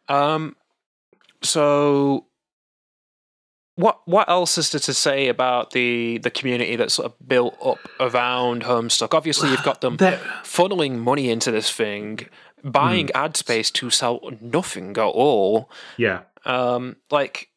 Um, 0.07 0.55
so 1.41 2.25
what 3.81 3.99
what 4.05 4.29
else 4.29 4.57
is 4.57 4.69
there 4.71 4.79
to 4.79 4.93
say 4.93 5.27
about 5.27 5.71
the 5.71 6.17
the 6.19 6.31
community 6.31 6.75
that's 6.75 6.93
sort 6.93 7.07
of 7.07 7.27
built 7.27 7.57
up 7.63 7.79
around 7.99 8.63
Homestuck? 8.63 9.13
Obviously, 9.13 9.49
you've 9.49 9.63
got 9.63 9.81
them 9.81 9.97
There- 10.03 10.19
funneling 10.43 10.99
money 10.99 11.29
into 11.29 11.51
this 11.51 11.69
thing, 11.69 12.27
buying 12.63 13.07
Hmm. 13.07 13.23
ad 13.23 13.37
space 13.37 13.69
to 13.71 13.89
sell 13.89 14.19
nothing 14.39 14.91
at 14.97 14.99
all. 14.99 15.69
yeah. 15.97 16.21
Um, 16.45 16.95
like, 17.11 17.49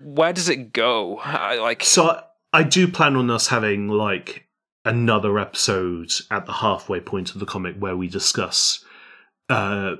where 0.00 0.32
does 0.32 0.48
it 0.48 0.72
go? 0.72 1.18
I, 1.18 1.56
like, 1.56 1.84
So 1.84 2.10
I, 2.10 2.22
I 2.52 2.62
do 2.62 2.88
plan 2.88 3.16
on 3.16 3.30
us 3.30 3.48
having 3.48 3.88
like 3.88 4.46
another 4.84 5.38
episode 5.38 6.10
at 6.30 6.46
the 6.46 6.52
halfway 6.52 7.00
point 7.00 7.32
of 7.34 7.40
the 7.40 7.46
comic 7.46 7.76
where 7.78 7.96
we 7.96 8.08
discuss 8.08 8.84
uh, 9.48 9.92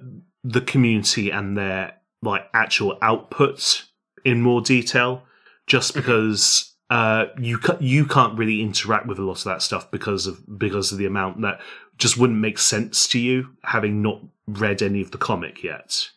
the 0.43 0.61
community 0.61 1.31
and 1.31 1.57
their 1.57 1.95
like 2.23 2.47
actual 2.53 2.99
output 3.01 3.85
in 4.25 4.41
more 4.43 4.61
detail. 4.61 5.23
Just 5.67 5.95
because 5.95 6.73
uh, 6.91 7.27
you 7.39 7.59
ca- 7.59 7.79
you 7.81 8.05
can't 8.05 8.37
really 8.37 8.61
interact 8.63 9.07
with 9.07 9.19
a 9.19 9.23
lot 9.23 9.39
of 9.39 9.45
that 9.45 9.63
stuff 9.63 9.91
because 9.91 10.27
of 10.27 10.59
because 10.59 10.91
of 10.93 10.99
the 10.99 11.07
amount 11.07 11.41
that 11.43 11.61
just 11.99 12.19
wouldn't 12.19 12.39
make 12.41 12.59
sense 12.59 13.07
to 13.09 13.19
you 13.21 13.51
having 13.63 14.03
not 14.03 14.21
read 14.49 14.83
any 14.83 15.01
of 15.01 15.13
the 15.13 15.19
comic 15.19 15.63
yet. 15.63 16.09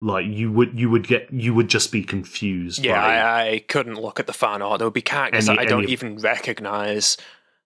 Like 0.00 0.26
you 0.26 0.52
would 0.52 0.78
you 0.78 0.88
would 0.90 1.06
get 1.08 1.32
you 1.32 1.54
would 1.54 1.68
just 1.68 1.90
be 1.90 2.04
confused. 2.04 2.84
Yeah, 2.84 3.00
by 3.00 3.16
I, 3.16 3.50
I 3.50 3.58
couldn't 3.60 4.00
look 4.00 4.20
at 4.20 4.26
the 4.26 4.32
fan 4.32 4.62
art. 4.62 4.78
There 4.78 4.86
would 4.86 4.94
be 4.94 5.02
characters 5.02 5.48
Any- 5.48 5.56
that 5.58 5.62
I 5.62 5.66
don't 5.66 5.82
any- 5.84 5.92
even 5.92 6.18
recognize. 6.18 7.16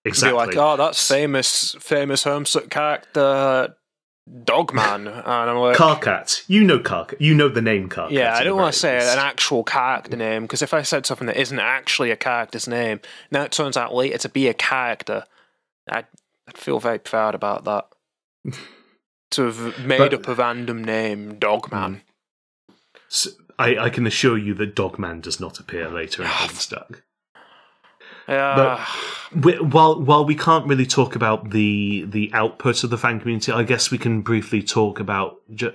exactly. 0.04 0.52
Be 0.52 0.56
like, 0.56 0.56
oh, 0.56 0.76
that's 0.76 1.06
famous, 1.06 1.74
famous 1.80 2.24
Homestuck 2.24 2.70
character, 2.70 3.74
Dogman, 4.44 5.06
and 5.06 5.26
I'm 5.26 5.56
like, 5.56 5.76
Karkat, 5.76 6.42
you 6.48 6.64
know 6.64 6.78
Karkat, 6.78 7.16
you 7.20 7.34
know 7.34 7.48
the 7.48 7.62
name 7.62 7.88
Karkat. 7.88 8.10
yeah, 8.10 8.34
I 8.34 8.44
don't 8.44 8.56
want 8.56 8.72
to 8.72 8.78
say 8.78 8.96
least. 8.98 9.12
an 9.12 9.18
actual 9.18 9.64
character 9.64 10.16
name 10.16 10.42
because 10.42 10.62
if 10.62 10.74
I 10.74 10.82
said 10.82 11.06
something 11.06 11.26
that 11.26 11.36
isn't 11.36 11.58
actually 11.58 12.10
a 12.10 12.16
character's 12.16 12.68
name, 12.68 13.00
now 13.30 13.42
it 13.42 13.52
turns 13.52 13.76
out 13.76 13.94
later 13.94 14.18
to 14.18 14.28
be 14.28 14.48
a 14.48 14.54
character, 14.54 15.24
I'd, 15.88 16.06
I'd 16.46 16.58
feel 16.58 16.78
very 16.80 16.98
proud 16.98 17.34
about 17.34 17.64
that. 17.64 17.86
to 19.30 19.42
have 19.44 19.84
made 19.84 19.98
But- 19.98 20.14
up 20.14 20.28
a 20.28 20.34
random 20.34 20.82
name, 20.82 21.38
Dogman. 21.38 22.02
Mm. 23.10 23.34
I 23.58 23.90
can 23.90 24.06
assure 24.06 24.38
you 24.38 24.54
that 24.54 24.74
Dogman 24.76 25.20
does 25.20 25.40
not 25.40 25.58
appear 25.58 25.88
later 25.88 26.22
in 26.22 26.28
Homestuck. 26.30 27.02
Yeah, 28.28 28.84
we, 29.34 29.58
while 29.58 30.00
while 30.00 30.24
we 30.24 30.34
can't 30.34 30.66
really 30.66 30.86
talk 30.86 31.16
about 31.16 31.50
the 31.50 32.04
the 32.06 32.30
output 32.34 32.84
of 32.84 32.90
the 32.90 32.98
fan 32.98 33.20
community, 33.20 33.52
I 33.52 33.62
guess 33.62 33.90
we 33.90 33.98
can 33.98 34.20
briefly 34.20 34.62
talk 34.62 35.00
about 35.00 35.40
ju- 35.54 35.72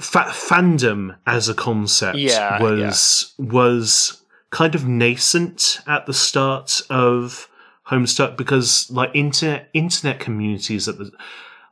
fa- 0.00 0.30
fandom 0.30 1.16
as 1.26 1.48
a 1.48 1.54
concept. 1.54 2.18
Yeah, 2.18 2.62
was 2.62 3.34
was 3.38 4.22
kind 4.50 4.74
of 4.74 4.86
nascent 4.86 5.80
at 5.86 6.06
the 6.06 6.14
start 6.14 6.82
of 6.88 7.48
Homestuck 7.88 8.36
because 8.36 8.88
like 8.90 9.10
internet 9.14 9.68
internet 9.74 10.20
communities 10.20 10.86
at 10.88 10.98
the 10.98 11.10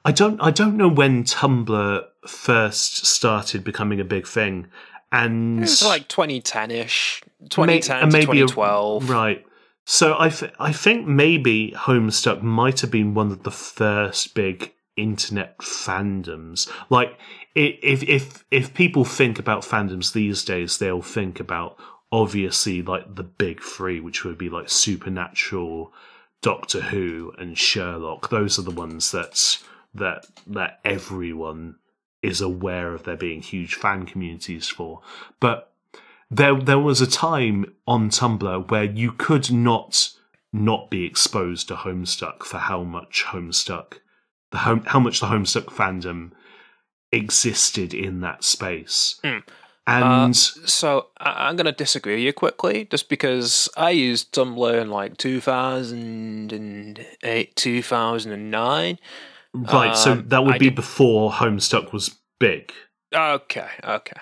I 0.05 0.11
don't 0.13 0.41
I 0.41 0.51
don't 0.51 0.77
know 0.77 0.89
when 0.89 1.23
Tumblr 1.25 2.05
first 2.27 3.07
started 3.07 3.63
becoming 3.63 4.01
a 4.01 4.05
big 4.05 4.27
thing, 4.27 4.67
and 5.13 5.63
it's 5.63 5.85
like 5.85 6.09
2010-ish, 6.09 7.23
2010 7.49 8.03
and 8.03 8.11
to 8.11 8.17
maybe 8.19 8.41
a- 8.41 8.47
2012. 8.47 9.09
right. 9.11 9.47
So 9.85 10.15
I, 10.15 10.33
I 10.59 10.73
think 10.73 11.07
maybe 11.07 11.73
Homestuck 11.77 12.43
might 12.43 12.81
have 12.81 12.91
been 12.91 13.15
one 13.15 13.31
of 13.33 13.43
the 13.43 13.51
first 13.51 14.35
big 14.35 14.73
internet 14.97 15.59
fandoms. 15.59 16.71
Like 16.91 17.19
if 17.55 18.03
if 18.03 18.45
if 18.51 18.75
people 18.75 19.05
think 19.05 19.39
about 19.39 19.63
fandoms 19.63 20.13
these 20.13 20.45
days, 20.45 20.79
they'll 20.79 21.03
think 21.03 21.41
about 21.41 21.79
obviously 22.11 22.83
like 22.83 23.15
the 23.15 23.25
big 23.25 23.61
three, 23.61 24.01
which 24.01 24.25
would 24.25 24.39
be 24.39 24.51
like 24.51 24.69
Supernatural, 24.69 25.93
Doctor 26.43 26.81
Who, 26.81 27.33
and 27.39 27.57
Sherlock. 27.59 28.29
Those 28.29 28.59
are 28.59 28.63
the 28.63 28.71
ones 28.71 29.11
that 29.13 29.59
that 29.95 30.27
that 30.47 30.81
everyone 30.85 31.77
is 32.23 32.41
aware 32.41 32.95
of 32.95 33.03
there 33.03 33.17
being 33.17 33.43
huge 33.43 33.75
fan 33.75 34.07
communities 34.07 34.69
for. 34.69 35.01
But 35.41 35.72
there 36.33 36.55
there 36.61 36.79
was 36.79 37.01
a 37.01 37.07
time 37.07 37.65
on 37.87 38.11
Tumblr 38.11 38.71
where 38.71 38.85
you 38.85 39.13
could 39.13 39.51
not 39.53 40.11
not 40.53 40.91
be 40.91 41.05
exposed 41.05 41.69
to 41.69 41.75
Homestuck 41.77 42.43
for 42.45 42.59
how 42.59 42.83
much 42.83 43.25
Homestuck 43.29 43.99
the 44.51 44.59
home 44.59 44.83
how 44.87 44.99
much 45.01 45.21
the 45.21 45.27
Homestuck 45.27 45.67
fandom 45.67 46.33
existed 47.13 47.95
in 47.95 48.21
that 48.21 48.43
space. 48.45 49.19
Mm. 49.23 49.43
And 49.87 50.37
So 50.37 51.09
I- 51.19 51.49
I'm 51.49 51.57
going 51.57 51.67
to 51.67 51.73
disagree 51.73 52.15
with 52.15 52.23
you 52.23 52.33
quickly, 52.33 52.87
just 52.91 53.09
because 53.09 53.69
I 53.77 53.91
used 53.91 54.33
Tumblr 54.33 54.81
in 54.81 54.91
like 54.91 55.17
2008, 55.19 57.57
2009. 57.57 58.99
right, 59.55 59.97
so 59.97 60.13
um, 60.13 60.29
that 60.29 60.45
would 60.45 60.55
I 60.55 60.59
be 60.59 60.67
did- 60.67 60.77
before 60.77 61.33
Homestuck 61.33 61.93
was 61.93 62.17
big. 62.39 62.73
Okay, 63.15 63.69
okay. 63.85 64.17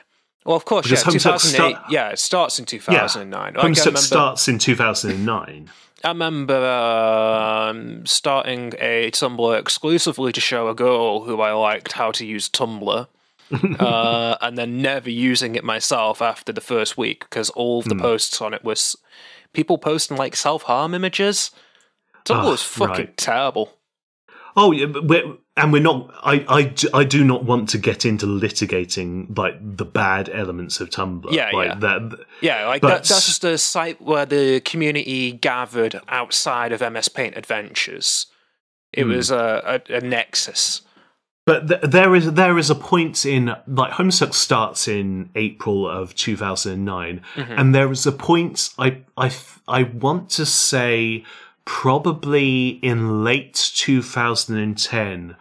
Well, 0.44 0.56
of 0.56 0.64
course, 0.64 0.86
Because 0.88 1.04
yeah, 1.04 1.10
Homestuck 1.12 1.40
2008. 1.42 1.54
start- 1.72 1.90
yeah, 1.90 2.08
it 2.10 2.18
starts 2.18 2.58
in 2.58 2.64
2009. 2.64 3.54
Like, 3.54 3.62
I 3.62 3.68
Homestuck 3.68 3.78
remember, 3.86 3.98
starts 4.00 4.48
in 4.48 4.58
2009. 4.58 5.70
I 6.02 6.08
remember 6.08 6.56
um, 6.66 8.06
starting 8.06 8.72
a 8.78 9.10
Tumblr 9.10 9.58
exclusively 9.58 10.32
to 10.32 10.40
show 10.40 10.68
a 10.68 10.74
girl 10.74 11.24
who 11.24 11.40
I 11.42 11.52
liked 11.52 11.92
how 11.92 12.10
to 12.12 12.24
use 12.24 12.48
Tumblr. 12.48 13.06
uh, 13.80 14.36
and 14.40 14.56
then 14.56 14.80
never 14.80 15.10
using 15.10 15.56
it 15.56 15.64
myself 15.64 16.22
after 16.22 16.52
the 16.52 16.60
first 16.60 16.96
week 16.96 17.20
because 17.28 17.50
all 17.50 17.80
of 17.80 17.86
the 17.86 17.96
Hmm. 17.96 18.00
posts 18.00 18.40
on 18.40 18.54
it 18.54 18.62
was 18.62 18.96
people 19.52 19.76
posting 19.76 20.16
like 20.16 20.36
self 20.36 20.62
harm 20.62 20.94
images. 20.94 21.50
Tumblr 22.24 22.44
Ah, 22.44 22.50
was 22.50 22.62
fucking 22.62 22.94
right. 23.06 23.16
terrible. 23.16 23.76
Oh, 24.56 24.70
yeah, 24.72 24.86
and 25.56 25.72
we're 25.72 25.82
not. 25.82 26.10
I, 26.22 26.44
I, 26.48 26.74
I 27.00 27.04
do 27.04 27.24
not 27.24 27.44
want 27.44 27.68
to 27.70 27.78
get 27.78 28.04
into 28.06 28.26
litigating 28.26 29.36
like 29.36 29.54
the 29.60 29.84
bad 29.84 30.28
elements 30.32 30.80
of 30.80 30.90
Tumblr. 30.90 31.30
Yeah, 31.32 31.50
like 31.52 31.68
yeah. 31.68 31.74
that. 31.76 32.18
Yeah, 32.40 32.66
like 32.66 32.82
that, 32.82 33.04
that's 33.04 33.08
just 33.26 33.44
a 33.44 33.58
site 33.58 34.00
where 34.00 34.24
the 34.26 34.60
community 34.60 35.32
gathered 35.32 36.00
outside 36.08 36.72
of 36.72 36.80
MS 36.80 37.08
Paint 37.08 37.36
Adventures. 37.36 38.26
It 38.92 39.04
Hmm. 39.04 39.10
was 39.10 39.30
a, 39.30 39.82
a, 39.90 39.96
a 39.96 40.00
nexus. 40.00 40.82
But 41.46 41.68
th- 41.68 41.80
there 41.82 42.14
is 42.14 42.32
there 42.34 42.58
is 42.58 42.70
a 42.70 42.74
point 42.74 43.26
in 43.26 43.46
like 43.66 43.92
Homestuck 43.92 44.34
starts 44.34 44.86
in 44.86 45.30
April 45.34 45.88
of 45.88 46.14
2009, 46.14 47.22
Mm-hmm. 47.34 47.52
and 47.56 47.74
there 47.74 47.90
is 47.90 48.06
a 48.06 48.12
point 48.12 48.70
i 48.78 48.98
i 49.16 49.32
i 49.66 49.82
want 49.84 50.30
to 50.30 50.46
say 50.46 51.24
probably 51.72 52.80
in 52.82 53.22
late 53.22 53.70
2010 53.76 55.36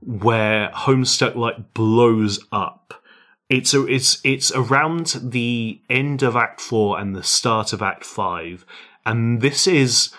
where 0.00 0.70
Homestuck 0.70 1.34
like 1.36 1.74
blows 1.74 2.42
up. 2.50 3.04
It's 3.50 3.74
a, 3.74 3.86
it's 3.86 4.18
it's 4.24 4.50
around 4.52 5.18
the 5.22 5.82
end 5.90 6.22
of 6.22 6.34
Act 6.34 6.62
Four 6.62 6.98
and 6.98 7.14
the 7.14 7.22
start 7.22 7.74
of 7.74 7.82
Act 7.82 8.04
Five, 8.04 8.64
and 9.04 9.42
this 9.42 9.66
is 9.66 10.14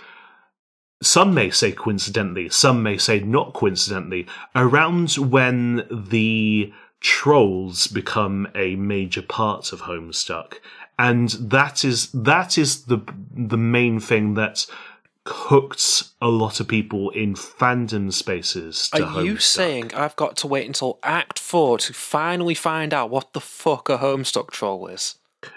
some 1.01 1.33
may 1.33 1.49
say 1.49 1.71
coincidentally, 1.71 2.49
some 2.49 2.83
may 2.83 2.97
say 2.97 3.19
not 3.19 3.53
coincidentally, 3.53 4.27
around 4.55 5.13
when 5.13 5.87
the 5.89 6.71
trolls 7.01 7.87
become 7.87 8.47
a 8.53 8.75
major 8.75 9.23
part 9.23 9.73
of 9.73 9.81
Homestuck, 9.81 10.59
and 10.99 11.29
that 11.31 11.83
is 11.83 12.11
that 12.11 12.59
is 12.59 12.85
the 12.85 12.99
the 13.35 13.57
main 13.57 13.99
thing 13.99 14.35
that 14.35 14.67
hooked 15.27 16.03
a 16.21 16.27
lot 16.27 16.59
of 16.59 16.67
people 16.67 17.09
in 17.11 17.35
fandom 17.35 18.11
spaces. 18.11 18.89
To 18.95 19.05
Are 19.05 19.23
you 19.23 19.37
saying 19.37 19.93
I've 19.93 20.15
got 20.15 20.37
to 20.37 20.47
wait 20.47 20.65
until 20.65 20.99
Act 21.03 21.39
4 21.39 21.77
to 21.79 21.93
finally 21.93 22.53
find 22.53 22.93
out 22.93 23.09
what 23.09 23.33
the 23.33 23.41
fuck 23.41 23.89
a 23.89 23.97
Homestuck 23.97 24.51
troll 24.51 24.87
is? 24.87 25.15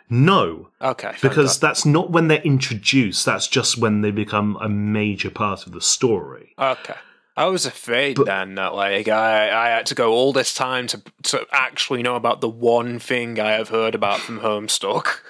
no? 0.08 0.68
Okay. 0.80 1.14
Because 1.22 1.58
God. 1.58 1.68
that's 1.68 1.86
not 1.86 2.10
when 2.10 2.28
they're 2.28 2.42
introduced. 2.42 3.24
That's 3.24 3.48
just 3.48 3.78
when 3.78 4.02
they 4.02 4.10
become 4.10 4.58
a 4.60 4.68
major 4.68 5.30
part 5.30 5.66
of 5.66 5.72
the 5.72 5.80
story. 5.80 6.54
Okay. 6.58 6.94
I 7.36 7.46
was 7.46 7.64
afraid 7.64 8.18
then 8.18 8.56
that 8.56 8.74
like 8.74 9.08
I, 9.08 9.68
I 9.68 9.70
had 9.70 9.86
to 9.86 9.94
go 9.94 10.12
all 10.12 10.32
this 10.32 10.52
time 10.52 10.86
to 10.88 11.02
to 11.24 11.46
actually 11.52 12.02
know 12.02 12.16
about 12.16 12.40
the 12.40 12.48
one 12.48 12.98
thing 12.98 13.40
I 13.40 13.52
have 13.52 13.70
heard 13.70 13.94
about 13.94 14.20
from 14.20 14.40
Homestuck. 14.40 15.20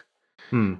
Hmm. 0.49 0.75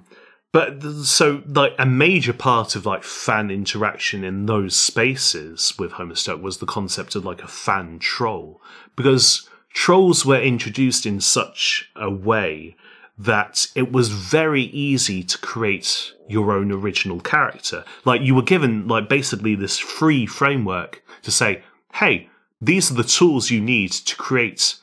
But 0.53 0.83
so, 0.83 1.43
like, 1.47 1.73
a 1.79 1.85
major 1.85 2.33
part 2.33 2.75
of 2.75 2.85
like 2.85 3.03
fan 3.03 3.49
interaction 3.49 4.23
in 4.23 4.47
those 4.47 4.75
spaces 4.75 5.73
with 5.79 5.93
Homestuck 5.93 6.41
was 6.41 6.57
the 6.57 6.65
concept 6.65 7.15
of 7.15 7.23
like 7.23 7.41
a 7.41 7.47
fan 7.47 7.99
troll, 7.99 8.61
because 8.95 9.49
trolls 9.73 10.25
were 10.25 10.41
introduced 10.41 11.05
in 11.05 11.21
such 11.21 11.89
a 11.95 12.09
way 12.09 12.75
that 13.17 13.67
it 13.75 13.91
was 13.91 14.09
very 14.09 14.63
easy 14.63 15.23
to 15.23 15.37
create 15.37 16.13
your 16.27 16.51
own 16.51 16.71
original 16.71 17.21
character. 17.21 17.85
Like, 18.03 18.21
you 18.21 18.35
were 18.35 18.41
given 18.41 18.87
like 18.87 19.07
basically 19.07 19.55
this 19.55 19.77
free 19.77 20.25
framework 20.25 21.01
to 21.21 21.31
say, 21.31 21.63
"Hey, 21.93 22.29
these 22.59 22.91
are 22.91 22.95
the 22.95 23.03
tools 23.03 23.51
you 23.51 23.61
need 23.61 23.91
to 23.91 24.15
create 24.17 24.75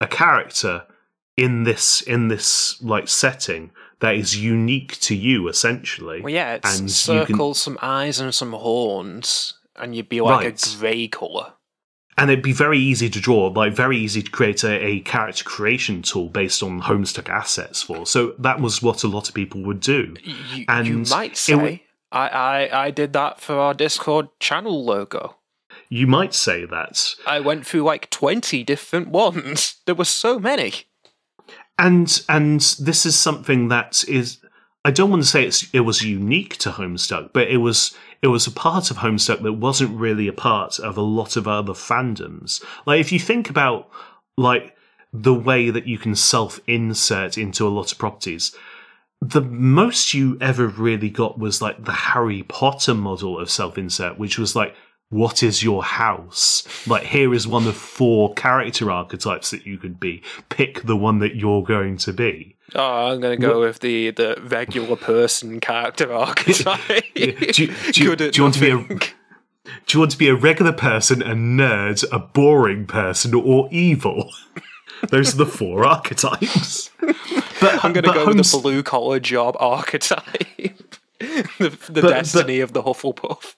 a 0.00 0.08
character 0.08 0.86
in 1.36 1.64
this 1.64 2.00
in 2.00 2.28
this 2.28 2.80
like 2.82 3.08
setting 3.08 3.70
that 4.04 4.14
is 4.16 4.36
unique 4.36 4.98
to 5.00 5.14
you 5.14 5.48
essentially 5.48 6.20
Well, 6.20 6.32
yeah, 6.32 6.54
it's 6.54 7.08
And 7.08 7.18
you 7.20 7.26
can- 7.26 7.54
some 7.54 7.78
eyes, 7.82 8.20
and 8.20 8.34
some 8.34 8.52
horns, 8.52 9.54
and 9.76 9.94
you'd 9.96 10.08
be 10.08 10.20
like 10.20 10.44
Right. 10.44 10.66
a 10.66 10.78
grey 10.78 11.08
colour. 11.08 11.52
and 12.16 12.30
it'd 12.30 12.44
be 12.44 12.52
very 12.52 12.78
easy 12.78 13.10
to 13.10 13.20
draw 13.20 13.48
like 13.48 13.72
very 13.74 13.98
easy 13.98 14.22
to 14.22 14.30
create 14.30 14.62
a, 14.62 14.74
a 14.86 15.00
character 15.00 15.42
creation 15.44 16.00
tool 16.02 16.28
based 16.28 16.62
on 16.62 16.80
homestuck 16.82 17.28
assets 17.28 17.82
for 17.82 18.06
so 18.06 18.34
that 18.38 18.60
was 18.60 18.80
what 18.80 19.02
a 19.02 19.08
lot 19.08 19.28
of 19.28 19.34
people 19.34 19.60
would 19.64 19.80
do 19.80 20.14
You, 20.22 20.34
you 20.54 20.64
And 20.68 21.10
might 21.10 21.32
it 21.32 21.36
say 21.36 21.52
w- 21.54 21.78
I, 22.12 22.28
I 22.28 22.84
I 22.86 22.90
did 22.92 23.12
that 23.14 23.40
for 23.40 23.54
our 23.58 23.74
Discord 23.74 24.28
channel 24.38 24.84
logo. 24.84 25.36
you 25.88 26.06
might 26.06 26.34
say 26.34 26.64
that 26.66 27.14
I 27.26 27.40
went 27.40 27.66
through 27.66 27.82
like 27.82 28.08
twenty 28.10 28.62
different 28.62 29.08
ones. 29.08 29.58
There 29.86 29.96
were 29.96 30.04
so 30.24 30.38
many. 30.38 30.72
And 31.78 32.22
and 32.28 32.60
this 32.80 33.04
is 33.06 33.18
something 33.18 33.68
that 33.68 34.04
is 34.08 34.38
I 34.84 34.90
don't 34.90 35.10
want 35.10 35.22
to 35.22 35.28
say 35.28 35.68
it 35.72 35.80
was 35.80 36.02
unique 36.02 36.58
to 36.58 36.70
Homestuck, 36.70 37.30
but 37.32 37.48
it 37.48 37.56
was 37.58 37.96
it 38.22 38.28
was 38.28 38.46
a 38.46 38.50
part 38.50 38.90
of 38.90 38.98
Homestuck 38.98 39.42
that 39.42 39.54
wasn't 39.54 39.98
really 39.98 40.28
a 40.28 40.32
part 40.32 40.78
of 40.78 40.96
a 40.96 41.02
lot 41.02 41.36
of 41.36 41.48
other 41.48 41.72
fandoms. 41.72 42.62
Like 42.86 43.00
if 43.00 43.10
you 43.10 43.18
think 43.18 43.48
about 43.50 43.90
like 44.36 44.76
the 45.12 45.34
way 45.34 45.70
that 45.70 45.86
you 45.86 45.96
can 45.96 46.14
self 46.14 46.60
insert 46.66 47.38
into 47.38 47.66
a 47.66 47.70
lot 47.70 47.92
of 47.92 47.98
properties, 47.98 48.54
the 49.22 49.40
most 49.40 50.12
you 50.12 50.36
ever 50.40 50.66
really 50.66 51.08
got 51.08 51.38
was 51.38 51.62
like 51.62 51.84
the 51.84 51.92
Harry 51.92 52.42
Potter 52.42 52.94
model 52.94 53.38
of 53.38 53.50
self 53.50 53.78
insert, 53.78 54.18
which 54.18 54.38
was 54.38 54.54
like 54.54 54.74
what 55.14 55.44
is 55.44 55.62
your 55.62 55.84
house? 55.84 56.66
Like, 56.88 57.04
here 57.04 57.32
is 57.32 57.46
one 57.46 57.68
of 57.68 57.76
four 57.76 58.34
character 58.34 58.90
archetypes 58.90 59.52
that 59.52 59.64
you 59.64 59.78
could 59.78 60.00
be. 60.00 60.22
Pick 60.48 60.82
the 60.82 60.96
one 60.96 61.20
that 61.20 61.36
you're 61.36 61.62
going 61.62 61.98
to 61.98 62.12
be. 62.12 62.56
Oh, 62.74 63.12
I'm 63.12 63.20
going 63.20 63.40
to 63.40 63.46
go 63.46 63.60
with 63.60 63.78
the, 63.78 64.10
the 64.10 64.36
regular 64.42 64.96
person 64.96 65.60
character 65.60 66.12
archetype. 66.12 67.04
do, 67.14 67.20
you, 67.20 67.52
do, 67.52 67.64
you, 67.64 68.16
do 68.16 68.30
you 68.34 68.42
want 68.42 68.54
to 68.54 68.60
be 68.60 68.70
a 68.70 68.98
do 69.86 69.96
you 69.96 70.00
want 70.00 70.10
to 70.10 70.18
be 70.18 70.28
a 70.28 70.34
regular 70.34 70.72
person, 70.72 71.22
a 71.22 71.34
nerd, 71.34 72.04
a 72.12 72.18
boring 72.18 72.84
person, 72.84 73.34
or 73.34 73.68
evil? 73.70 74.30
Those 75.10 75.34
are 75.34 75.38
the 75.38 75.46
four 75.46 75.86
archetypes. 75.86 76.90
But 77.00 77.84
I'm 77.84 77.92
going 77.92 78.04
to 78.04 78.12
go 78.12 78.26
with 78.26 78.36
the 78.36 78.58
blue 78.60 78.82
collar 78.82 79.20
job 79.20 79.56
archetype. 79.60 80.24
the 81.20 81.78
the 81.88 82.02
but, 82.02 82.10
destiny 82.10 82.58
but, 82.58 82.64
of 82.64 82.72
the 82.72 82.82
Hufflepuff 82.82 83.54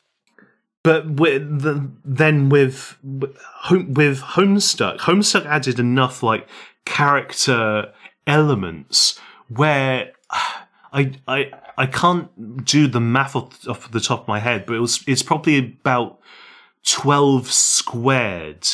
but 0.87 1.11
with 1.11 1.63
the, 1.63 1.91
then 2.05 2.49
with 2.49 2.97
with 3.03 4.21
Homestuck, 4.21 4.99
Homestuck 4.99 5.45
added 5.45 5.81
enough 5.81 6.23
like 6.23 6.47
character 6.85 7.93
elements 8.25 9.19
where 9.49 10.13
I 10.93 11.11
I 11.27 11.51
I 11.77 11.87
can't 11.87 12.65
do 12.65 12.87
the 12.87 13.01
math 13.01 13.35
off, 13.35 13.67
off 13.67 13.91
the 13.91 13.99
top 13.99 14.21
of 14.21 14.29
my 14.29 14.39
head, 14.39 14.65
but 14.65 14.77
it 14.77 14.79
was 14.79 15.03
it's 15.09 15.25
probably 15.25 15.59
about 15.59 16.21
twelve 16.85 17.51
squared 17.51 18.69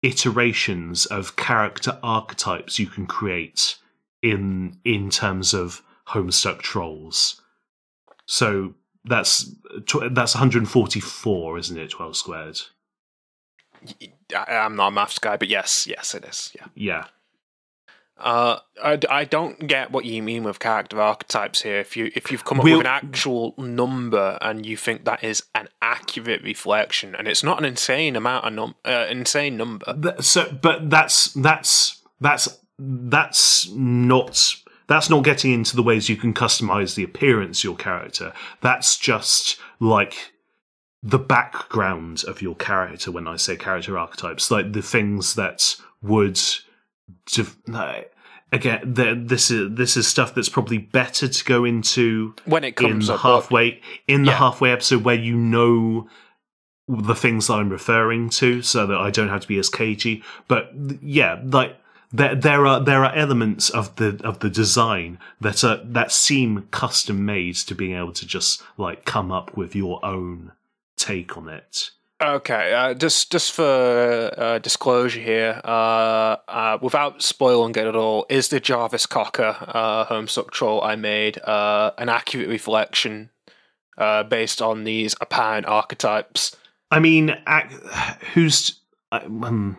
iterations 0.00 1.06
of 1.06 1.34
character 1.34 1.98
archetypes 2.04 2.78
you 2.78 2.86
can 2.86 3.04
create 3.04 3.78
in 4.22 4.78
in 4.84 5.10
terms 5.10 5.52
of 5.54 5.82
Homestuck 6.10 6.60
trolls. 6.60 7.42
So 8.26 8.74
that's 9.08 9.50
that's 10.10 10.34
144, 10.34 11.58
isn't 11.58 11.78
it? 11.78 11.90
12 11.90 12.16
squared. 12.16 12.60
I'm 14.34 14.76
not 14.76 14.88
a 14.88 14.90
maths 14.90 15.18
guy, 15.18 15.36
but 15.36 15.48
yes, 15.48 15.86
yes, 15.86 16.14
it 16.14 16.24
is. 16.24 16.52
Yeah. 16.54 16.66
Yeah. 16.74 17.04
Uh, 18.20 18.58
I, 18.82 18.98
I 19.08 19.24
don't 19.24 19.68
get 19.68 19.92
what 19.92 20.04
you 20.04 20.22
mean 20.24 20.42
with 20.42 20.58
character 20.58 21.00
archetypes 21.00 21.62
here. 21.62 21.78
If 21.78 21.96
you 21.96 22.10
if 22.16 22.32
you've 22.32 22.44
come 22.44 22.58
up 22.58 22.64
we'll, 22.64 22.78
with 22.78 22.86
an 22.86 22.92
actual 22.92 23.54
number 23.56 24.38
and 24.40 24.66
you 24.66 24.76
think 24.76 25.04
that 25.04 25.22
is 25.22 25.44
an 25.54 25.68
accurate 25.80 26.42
reflection, 26.42 27.14
and 27.14 27.28
it's 27.28 27.44
not 27.44 27.58
an 27.58 27.64
insane 27.64 28.16
amount 28.16 28.44
of 28.44 28.52
num 28.54 28.74
uh, 28.84 29.06
insane 29.08 29.56
number. 29.56 30.16
so, 30.20 30.50
but 30.50 30.90
that's 30.90 31.32
that's 31.34 32.02
that's 32.20 32.58
that's 32.78 33.70
not 33.70 34.56
that's 34.88 35.10
not 35.10 35.22
getting 35.22 35.52
into 35.52 35.76
the 35.76 35.82
ways 35.82 36.08
you 36.08 36.16
can 36.16 36.34
customize 36.34 36.94
the 36.94 37.04
appearance 37.04 37.60
of 37.60 37.64
your 37.64 37.76
character. 37.76 38.32
That's 38.60 38.96
just 38.96 39.58
like 39.78 40.32
the 41.02 41.18
background 41.18 42.24
of 42.26 42.42
your 42.42 42.56
character 42.56 43.12
when 43.12 43.28
I 43.28 43.36
say 43.36 43.56
character 43.56 43.96
archetypes, 43.96 44.50
like 44.50 44.72
the 44.72 44.82
things 44.82 45.34
that 45.34 45.76
would. 46.02 46.40
again, 48.50 48.94
this 49.26 49.50
is 49.50 49.74
this 49.74 49.96
is 49.96 50.06
stuff 50.06 50.34
that's 50.34 50.48
probably 50.48 50.78
better 50.78 51.28
to 51.28 51.44
go 51.44 51.64
into 51.64 52.34
when 52.46 52.64
it 52.64 52.76
comes 52.76 53.08
in 53.08 53.14
the 53.14 53.18
halfway 53.18 53.80
in 54.06 54.22
the 54.22 54.30
yeah. 54.30 54.38
halfway 54.38 54.72
episode 54.72 55.04
where 55.04 55.14
you 55.14 55.36
know 55.36 56.08
the 56.88 57.14
things 57.14 57.48
that 57.48 57.54
I'm 57.54 57.68
referring 57.68 58.30
to, 58.30 58.62
so 58.62 58.86
that 58.86 58.96
I 58.96 59.10
don't 59.10 59.28
have 59.28 59.42
to 59.42 59.48
be 59.48 59.58
as 59.58 59.68
cagey. 59.68 60.22
But 60.48 60.70
yeah, 61.02 61.40
like 61.44 61.76
there 62.12 62.34
there 62.34 62.66
are 62.66 62.80
there 62.80 63.04
are 63.04 63.14
elements 63.14 63.68
of 63.70 63.94
the 63.96 64.20
of 64.24 64.38
the 64.40 64.50
design 64.50 65.18
that 65.40 65.62
are 65.62 65.80
that 65.84 66.10
seem 66.10 66.66
custom 66.70 67.24
made 67.24 67.54
to 67.56 67.74
being 67.74 67.96
able 67.96 68.12
to 68.12 68.26
just 68.26 68.62
like 68.76 69.04
come 69.04 69.30
up 69.30 69.56
with 69.56 69.74
your 69.74 70.04
own 70.04 70.52
take 70.96 71.36
on 71.36 71.48
it. 71.48 71.90
Okay, 72.20 72.74
uh, 72.74 72.94
just 72.94 73.30
just 73.30 73.52
for 73.52 74.34
uh, 74.36 74.58
disclosure 74.58 75.20
here, 75.20 75.60
uh, 75.64 76.36
uh 76.48 76.78
without 76.80 77.22
spoiling 77.22 77.70
it 77.70 77.86
at 77.86 77.94
all, 77.94 78.26
is 78.28 78.48
the 78.48 78.58
Jarvis 78.58 79.06
Cocker 79.06 79.56
uh, 79.60 80.06
Homestuck 80.06 80.50
troll 80.50 80.82
I 80.82 80.96
made 80.96 81.38
uh, 81.42 81.92
an 81.96 82.08
accurate 82.08 82.48
reflection 82.48 83.30
based 84.28 84.62
on 84.62 84.84
these 84.84 85.14
apparent 85.20 85.66
archetypes? 85.66 86.56
I 86.90 87.00
mean, 87.00 87.36
ac- 87.46 87.76
who's 88.32 88.80
um, 89.12 89.76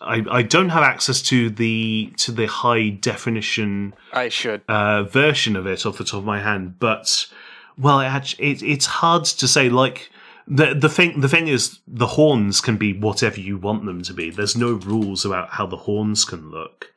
I, 0.00 0.24
I 0.30 0.42
don't 0.42 0.70
have 0.70 0.82
access 0.82 1.20
to 1.22 1.50
the 1.50 2.12
to 2.18 2.32
the 2.32 2.46
high 2.46 2.88
definition. 2.88 3.94
I 4.12 4.30
should 4.30 4.62
uh, 4.66 5.04
version 5.04 5.56
of 5.56 5.66
it 5.66 5.84
off 5.84 5.98
the 5.98 6.04
top 6.04 6.20
of 6.20 6.24
my 6.24 6.40
hand, 6.40 6.78
but 6.78 7.26
well, 7.76 8.00
it, 8.00 8.34
it, 8.38 8.62
it's 8.62 8.86
hard 8.86 9.24
to 9.24 9.46
say. 9.46 9.68
Like 9.68 10.10
the 10.46 10.74
the 10.74 10.88
thing 10.88 11.20
the 11.20 11.28
thing 11.28 11.48
is, 11.48 11.80
the 11.86 12.06
horns 12.06 12.62
can 12.62 12.78
be 12.78 12.94
whatever 12.94 13.40
you 13.40 13.58
want 13.58 13.84
them 13.84 14.02
to 14.02 14.14
be. 14.14 14.30
There's 14.30 14.56
no 14.56 14.72
rules 14.72 15.24
about 15.26 15.50
how 15.50 15.66
the 15.66 15.76
horns 15.76 16.24
can 16.24 16.50
look. 16.50 16.92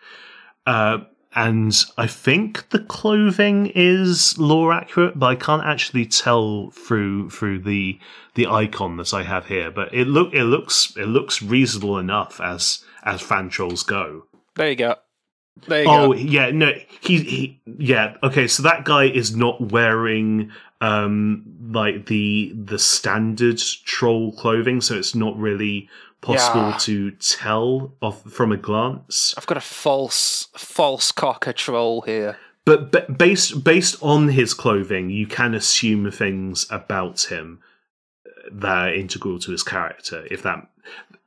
Uh, 0.66 1.00
and 1.34 1.74
I 1.98 2.08
think 2.08 2.70
the 2.70 2.80
clothing 2.80 3.72
is 3.74 4.38
lore 4.38 4.74
accurate, 4.74 5.18
but 5.18 5.28
I 5.28 5.36
can't 5.36 5.64
actually 5.64 6.06
tell 6.06 6.72
through 6.72 7.30
through 7.30 7.60
the 7.60 8.00
the 8.36 8.48
icon 8.48 8.98
that 8.98 9.14
I 9.14 9.24
have 9.24 9.48
here. 9.48 9.72
But 9.72 9.94
it 9.94 10.08
look 10.08 10.34
it 10.34 10.44
looks 10.44 10.94
it 10.98 11.08
looks 11.08 11.42
reasonable 11.42 11.98
enough 11.98 12.42
as 12.42 12.84
as 13.04 13.22
fan 13.22 13.50
trolls 13.50 13.84
go. 13.84 14.26
There 14.56 14.70
you 14.70 14.76
go. 14.76 14.96
There 15.68 15.84
you 15.84 15.90
oh 15.90 16.08
go. 16.08 16.14
yeah, 16.14 16.52
no, 16.52 16.74
he, 17.02 17.20
he 17.20 17.62
yeah 17.66 18.18
okay. 18.24 18.48
So 18.48 18.64
that 18.64 18.84
guy 18.84 19.06
is 19.06 19.36
not 19.36 19.72
wearing 19.72 20.52
um 20.82 21.44
like 21.72 22.08
the 22.08 22.54
the 22.56 22.80
standard 22.80 23.60
troll 23.86 24.34
clothing, 24.34 24.82
so 24.82 24.96
it's 24.96 25.16
not 25.16 25.38
really 25.38 25.88
possible 26.22 26.70
yeah. 26.70 26.78
to 26.78 27.12
tell 27.12 27.94
off 28.02 28.24
from 28.24 28.52
a 28.52 28.58
glance. 28.58 29.34
I've 29.38 29.48
got 29.48 29.58
a 29.58 29.62
false 29.62 30.48
false 30.56 31.12
cocker 31.12 31.54
troll 31.54 32.02
here. 32.02 32.38
But, 32.64 32.92
but 32.92 33.18
based 33.18 33.64
based 33.64 33.98
on 34.02 34.30
his 34.30 34.54
clothing, 34.54 35.10
you 35.10 35.26
can 35.26 35.56
assume 35.56 36.10
things 36.12 36.68
about 36.70 37.32
him 37.32 37.60
that 38.52 38.90
are 38.90 38.94
integral 38.94 39.40
to 39.40 39.52
his 39.52 39.64
character. 39.64 40.28
If 40.30 40.44
that 40.44 40.68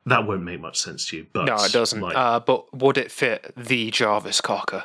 that 0.07 0.27
won't 0.27 0.43
make 0.43 0.61
much 0.61 0.79
sense 0.79 1.09
to 1.09 1.19
you, 1.19 1.27
but 1.33 1.47
no, 1.47 1.57
it 1.57 1.73
doesn't. 1.73 2.01
Like, 2.01 2.17
uh, 2.17 2.41
but 2.41 2.73
would 2.75 2.99
it 2.99 3.11
fit 3.11 3.53
the 3.57 3.91
Jarvis 3.91 4.41
Cocker? 4.41 4.85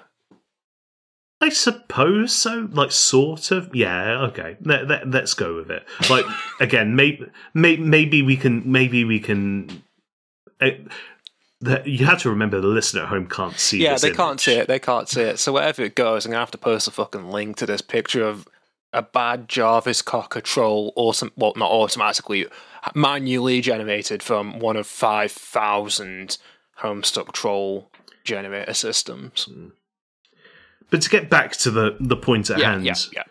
I 1.42 1.50
suppose 1.50 2.34
so. 2.34 2.68
Like, 2.72 2.92
sort 2.92 3.52
of. 3.52 3.74
Yeah. 3.74 4.24
Okay. 4.30 4.58
Let, 4.62 4.88
let, 4.88 5.10
let's 5.10 5.34
go 5.34 5.56
with 5.56 5.72
it. 5.72 5.86
Like, 6.10 6.26
again, 6.60 6.96
maybe, 6.96 7.28
maybe, 7.54 7.82
maybe 7.82 8.22
we 8.22 8.36
can, 8.36 8.70
maybe 8.70 9.06
we 9.06 9.20
can 9.20 9.84
it, 10.60 10.88
the, 11.62 11.82
you 11.86 12.06
have 12.06 12.22
to 12.22 12.30
remember 12.30 12.62
the 12.62 12.68
listener 12.68 13.02
at 13.02 13.10
home 13.10 13.28
can't 13.28 13.60
see. 13.60 13.84
Yeah, 13.84 13.98
they 13.98 14.08
image. 14.08 14.18
can't 14.18 14.40
see 14.40 14.54
it. 14.54 14.68
They 14.68 14.80
can't 14.80 15.10
see 15.10 15.22
it. 15.22 15.40
So 15.40 15.54
wherever 15.54 15.82
it 15.82 15.96
goes, 15.96 16.26
I'm 16.26 16.32
gonna 16.32 16.40
have 16.40 16.52
to 16.52 16.58
post 16.58 16.88
a 16.88 16.92
fucking 16.92 17.30
link 17.30 17.58
to 17.58 17.66
this 17.66 17.82
picture 17.82 18.26
of 18.26 18.48
a 18.94 19.02
bad 19.02 19.48
Jarvis 19.48 20.02
Cocker 20.02 20.42
troll, 20.42 20.94
awesome. 20.96 21.32
Well, 21.36 21.54
not 21.56 21.70
automatically, 21.70 22.48
manually 22.96 23.62
generated 23.62 24.24
from 24.24 24.60
one 24.60 24.78
of 24.78 24.88
five 24.88 25.32
thousand 25.32 26.38
Homestuck 26.80 27.34
troll 27.34 27.92
generator 28.24 28.74
systems. 28.74 29.44
Hmm. 29.44 29.68
But 30.90 31.02
to 31.04 31.10
get 31.10 31.30
back 31.30 31.54
to 31.58 31.72
the 31.72 31.98
the 32.00 32.18
point 32.18 32.50
at 32.50 32.60
yeah, 32.60 32.72
hand, 32.72 32.86
yeah, 32.86 32.96
yeah. 33.14 33.24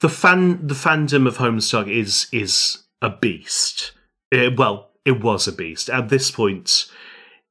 the 0.00 0.08
fan 0.08 0.66
the 0.66 0.74
fandom 0.74 1.26
of 1.26 1.38
Homestuck 1.38 1.88
is 1.88 2.26
is 2.32 2.84
a 3.00 3.10
beast. 3.10 3.92
It, 4.30 4.58
well, 4.58 4.85
it 5.06 5.22
was 5.22 5.46
a 5.46 5.52
beast. 5.52 5.88
At 5.88 6.08
this 6.10 6.30
point, 6.30 6.86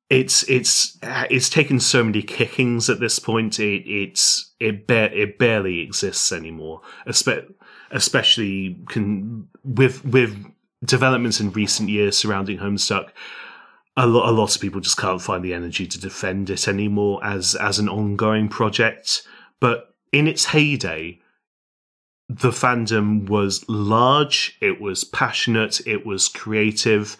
it's 0.10 0.44
it's 0.44 0.98
it's 1.04 1.50
taken 1.50 1.80
so 1.80 2.04
many 2.04 2.22
kickings. 2.22 2.90
At 2.90 3.00
this 3.00 3.18
point, 3.18 3.60
it 3.60 3.88
it's 3.90 4.54
it 4.60 4.86
ba- 4.86 5.18
it 5.18 5.40
barely 5.40 5.80
exists 5.80 6.32
anymore. 6.32 6.82
Espe- 7.08 7.52
especially 7.92 8.78
can, 8.90 9.48
with 9.64 10.06
with 10.06 10.46
developments 10.84 11.40
in 11.40 11.52
recent 11.52 11.90
years 11.90 12.18
surrounding 12.18 12.60
Homestuck. 12.60 13.10
A 13.98 14.06
lot, 14.06 14.28
a 14.28 14.32
lot 14.32 14.54
of 14.54 14.62
people 14.62 14.82
just 14.82 14.98
can't 14.98 15.22
find 15.22 15.42
the 15.42 15.54
energy 15.54 15.88
to 15.88 16.00
defend 16.00 16.50
it 16.50 16.68
anymore 16.68 17.24
as 17.24 17.56
as 17.56 17.80
an 17.80 17.88
ongoing 17.88 18.50
project. 18.50 19.24
But 19.62 19.96
in 20.12 20.28
its 20.28 20.46
heyday, 20.46 21.22
the 22.30 22.50
fandom 22.50 23.30
was 23.30 23.68
large, 23.70 24.58
it 24.62 24.82
was 24.82 25.04
passionate, 25.04 25.86
it 25.86 26.06
was 26.06 26.28
creative, 26.28 27.18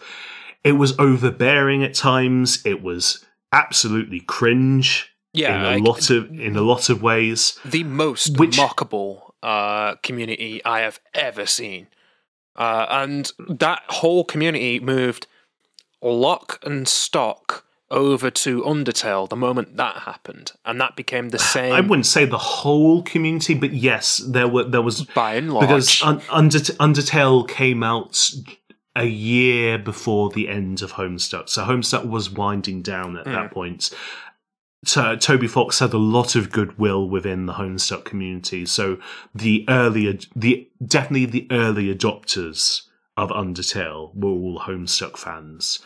it 0.64 0.72
was 0.72 0.98
overbearing 0.98 1.84
at 1.84 1.94
times, 1.94 2.64
it 2.66 2.82
was 2.82 3.24
absolutely 3.52 4.20
cringe. 4.20 5.12
Yeah, 5.32 5.72
in 5.72 5.82
a 5.82 5.86
lot 5.86 6.08
of 6.08 6.30
in 6.30 6.56
a 6.56 6.62
lot 6.62 6.88
of 6.88 7.02
ways. 7.02 7.58
The 7.62 7.84
most 7.84 8.38
which, 8.38 8.56
mockable 8.56 9.32
uh, 9.42 9.96
community 9.96 10.64
I 10.64 10.80
have 10.80 10.98
ever 11.12 11.44
seen. 11.44 11.88
Uh, 12.56 12.86
and 12.88 13.30
that 13.50 13.82
whole 13.88 14.24
community 14.24 14.80
moved 14.80 15.26
lock 16.02 16.58
and 16.64 16.88
stock 16.88 17.65
over 17.90 18.30
to 18.30 18.62
Undertale 18.62 19.28
the 19.28 19.36
moment 19.36 19.76
that 19.76 19.96
happened, 20.02 20.52
and 20.64 20.80
that 20.80 20.96
became 20.96 21.28
the 21.28 21.38
same. 21.38 21.72
I 21.72 21.80
wouldn't 21.80 22.06
say 22.06 22.24
the 22.24 22.38
whole 22.38 23.02
community, 23.02 23.54
but 23.54 23.72
yes, 23.72 24.18
there 24.18 24.48
were 24.48 24.64
there 24.64 24.82
was 24.82 25.02
by 25.04 25.34
and 25.34 25.52
large 25.52 25.68
because 25.68 26.02
Un- 26.02 26.20
Under- 26.30 26.58
Undertale 26.58 27.48
came 27.48 27.82
out 27.82 28.30
a 28.96 29.06
year 29.06 29.78
before 29.78 30.30
the 30.30 30.48
end 30.48 30.82
of 30.82 30.92
Homestuck, 30.94 31.48
so 31.48 31.64
Homestuck 31.64 32.08
was 32.08 32.30
winding 32.30 32.82
down 32.82 33.16
at 33.16 33.26
Mm. 33.26 33.32
that 33.34 33.50
point. 33.52 33.90
So, 34.84 35.16
Toby 35.16 35.48
Fox 35.48 35.80
had 35.80 35.92
a 35.94 35.98
lot 35.98 36.36
of 36.36 36.52
goodwill 36.52 37.08
within 37.08 37.46
the 37.46 37.54
Homestuck 37.54 38.04
community, 38.04 38.66
so 38.66 38.98
the 39.34 39.64
early, 39.68 40.18
the 40.36 40.68
definitely 40.84 41.26
the 41.26 41.46
early 41.50 41.92
adopters 41.94 42.82
of 43.16 43.30
Undertale 43.30 44.14
were 44.14 44.30
all 44.30 44.60
Homestuck 44.60 45.16
fans. 45.16 45.80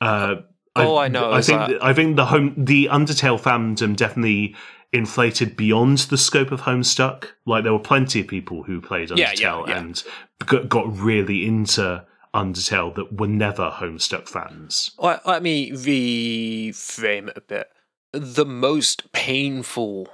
Uh, 0.00 0.36
All 0.76 0.98
I 0.98 1.08
know 1.08 1.32
I 1.32 1.42
think 1.42 1.60
that- 1.60 1.84
I 1.84 1.92
think 1.92 2.16
the 2.16 2.26
home 2.26 2.54
the 2.56 2.88
Undertale 2.90 3.40
fandom 3.40 3.94
definitely 3.96 4.54
inflated 4.92 5.56
beyond 5.56 5.98
the 5.98 6.18
scope 6.18 6.50
of 6.52 6.62
Homestuck. 6.62 7.28
Like 7.46 7.64
there 7.64 7.72
were 7.72 7.78
plenty 7.78 8.20
of 8.20 8.28
people 8.28 8.62
who 8.62 8.80
played 8.80 9.08
Undertale 9.10 9.18
Yeah, 9.18 9.32
yeah, 9.38 9.64
yeah. 9.66 9.78
and 9.78 10.02
got, 10.46 10.68
got 10.68 10.96
really 10.96 11.46
into 11.46 12.04
Undertale 12.34 12.94
that 12.94 13.18
were 13.18 13.26
never 13.28 13.70
Homestuck 13.70 14.28
fans. 14.28 14.92
Let, 14.98 15.26
let 15.26 15.42
me 15.42 15.70
reframe 15.72 17.28
it 17.28 17.36
a 17.36 17.40
bit. 17.42 17.68
The 18.12 18.44
most 18.46 19.12
painful 19.12 20.08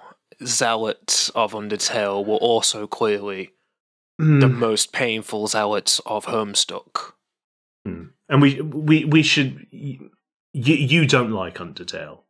zealots 0.45 1.29
of 1.31 1.53
Undertale 1.53 2.25
were 2.25 2.37
also 2.37 2.87
clearly 2.87 3.53
Hmm. 4.21 4.41
the 4.41 4.49
most 4.49 4.93
painful 4.93 5.47
zealots 5.47 6.01
of 6.07 6.27
Homestuck. 6.27 7.13
and 7.85 8.43
we 8.43 8.61
we 8.61 9.05
we 9.05 9.23
should. 9.23 9.67
You, 10.59 10.75
you 10.75 11.07
don't 11.07 11.31
like 11.31 11.59
Undertale. 11.59 12.21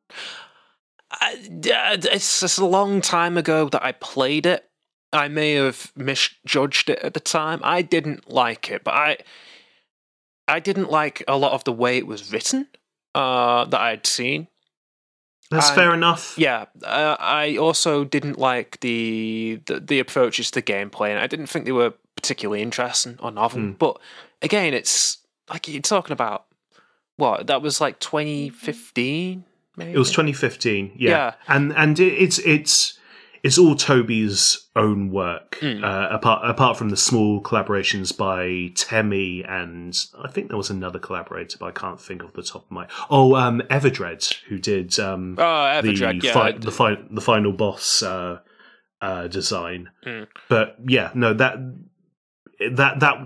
I, 1.11 1.37
it's 1.51 2.41
just 2.41 2.59
a 2.59 2.67
long 2.67 3.01
time 3.01 3.39
ago 3.39 3.69
that 3.71 3.83
I 3.83 3.93
played 3.93 4.45
it. 4.45 4.69
I 5.15 5.29
may 5.29 5.53
have 5.55 5.91
misjudged 5.97 6.91
it 6.91 6.99
at 6.99 7.15
the 7.15 7.21
time. 7.21 7.61
I 7.65 7.81
didn't 7.81 8.31
like 8.31 8.71
it, 8.71 8.85
but 8.85 8.93
I 8.93 9.17
I 10.47 10.61
didn't 10.61 10.91
like 10.91 11.25
a 11.27 11.39
lot 11.39 11.53
of 11.53 11.65
the 11.65 11.73
way 11.73 11.97
it 11.97 12.07
was 12.07 12.31
written 12.31 12.69
uh, 13.15 13.65
that 13.65 13.81
I'd 13.81 14.07
seen. 14.07 14.49
That's 15.51 15.71
I- 15.71 15.75
fair 15.75 15.95
enough. 15.95 16.35
Yeah, 16.37 16.67
uh, 16.85 17.17
I 17.19 17.57
also 17.57 18.05
didn't 18.05 18.39
like 18.39 18.81
the, 18.81 19.63
the 19.65 19.81
the 19.81 19.99
approaches 20.01 20.51
to 20.51 20.61
gameplay, 20.61 21.09
and 21.09 21.19
I 21.19 21.27
didn't 21.27 21.47
think 21.47 21.65
they 21.65 21.73
were 21.73 21.95
particularly 22.15 22.61
interesting 22.61 23.17
or 23.23 23.31
novel. 23.31 23.61
Hmm. 23.61 23.73
But 23.73 23.99
again, 24.43 24.75
it's 24.75 25.17
like 25.49 25.67
you're 25.67 25.81
talking 25.81 26.13
about 26.13 26.45
what 27.19 27.47
that 27.49 27.61
was 27.61 27.81
like 27.81 28.01
2015, 28.01 29.45
maybe. 29.77 29.93
It 29.93 29.99
was 29.99 30.11
2015. 30.11 30.93
Yeah, 30.97 31.11
Yeah. 31.11 31.35
and 31.49 31.73
and 31.77 31.99
it, 32.01 32.12
it's 32.15 32.39
it's 32.39 32.99
it's 33.43 33.57
all 33.59 33.77
Toby's 33.77 34.66
own 34.74 35.11
work. 35.11 35.59
Mm. 35.61 35.85
Uh, 35.85 36.09
apart 36.15 36.49
apart 36.49 36.77
from 36.77 36.89
the 36.89 36.97
small 36.97 37.40
collaborations 37.43 38.16
by 38.16 38.73
Temmie 38.74 39.45
and 39.49 39.97
I 40.24 40.28
think 40.31 40.49
there 40.49 40.57
was 40.57 40.70
another 40.70 40.99
collaborator, 40.99 41.57
but 41.61 41.66
I 41.66 41.70
can't 41.73 42.01
think 42.01 42.23
of 42.23 42.32
the 42.32 42.43
top 42.43 42.65
of 42.65 42.70
my. 42.70 42.86
Oh, 43.11 43.35
um, 43.36 43.61
Everdraed, 43.70 44.35
who 44.49 44.59
did 44.59 44.99
um, 44.99 45.36
Oh, 45.39 45.43
Everdraed, 45.43 46.20
the 46.20 46.27
yeah. 46.28 46.32
fi- 46.32 46.53
the 46.53 46.73
fi- 46.73 47.03
the 47.11 47.20
final 47.20 47.53
boss 47.53 48.03
uh, 48.03 48.39
uh, 49.01 49.28
design. 49.28 49.90
Mm. 50.07 50.27
But 50.49 50.77
yeah, 50.86 51.11
no 51.15 51.32
that 51.35 51.57
that 52.73 52.99
that 53.01 53.16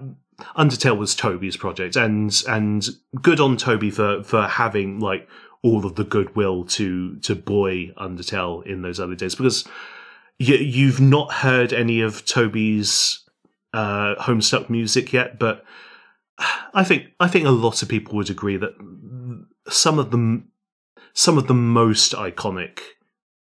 Undertale 0.57 0.97
was 0.97 1.15
Toby's 1.15 1.57
project, 1.57 1.97
and 1.97 2.43
and 2.49 2.89
good 3.21 3.41
on 3.41 3.57
Toby 3.57 3.91
for 3.91 4.23
for 4.23 4.43
having 4.43 5.01
like 5.01 5.29
all 5.63 5.87
of 5.87 5.95
the 5.95 6.05
goodwill 6.05 6.65
to 6.65 7.17
to 7.17 7.35
boy 7.35 7.93
Undertale 7.97 8.67
in 8.67 8.83
those 8.83 9.01
early 9.01 9.17
days 9.17 9.35
because 9.35 9.65
you, 10.39 10.57
you've 10.57 11.01
not 11.01 11.33
heard 11.33 11.73
any 11.73 12.01
of 12.01 12.25
Toby's 12.27 13.21
uh, 13.73 14.17
Homestuck 14.17 14.69
music 14.69 15.13
yet, 15.13 15.39
but 15.39 15.65
I 16.75 16.85
think 16.85 17.09
I 17.21 17.29
think 17.29 17.47
a 17.47 17.51
lot 17.51 17.83
of 17.83 17.89
people 17.89 18.17
would 18.17 18.31
agree 18.31 18.57
that 18.57 18.75
some 19.69 19.99
of 19.99 20.11
the 20.11 20.43
some 21.15 21.39
of 21.39 21.47
the 21.47 21.55
most 21.55 22.13
iconic 22.13 22.81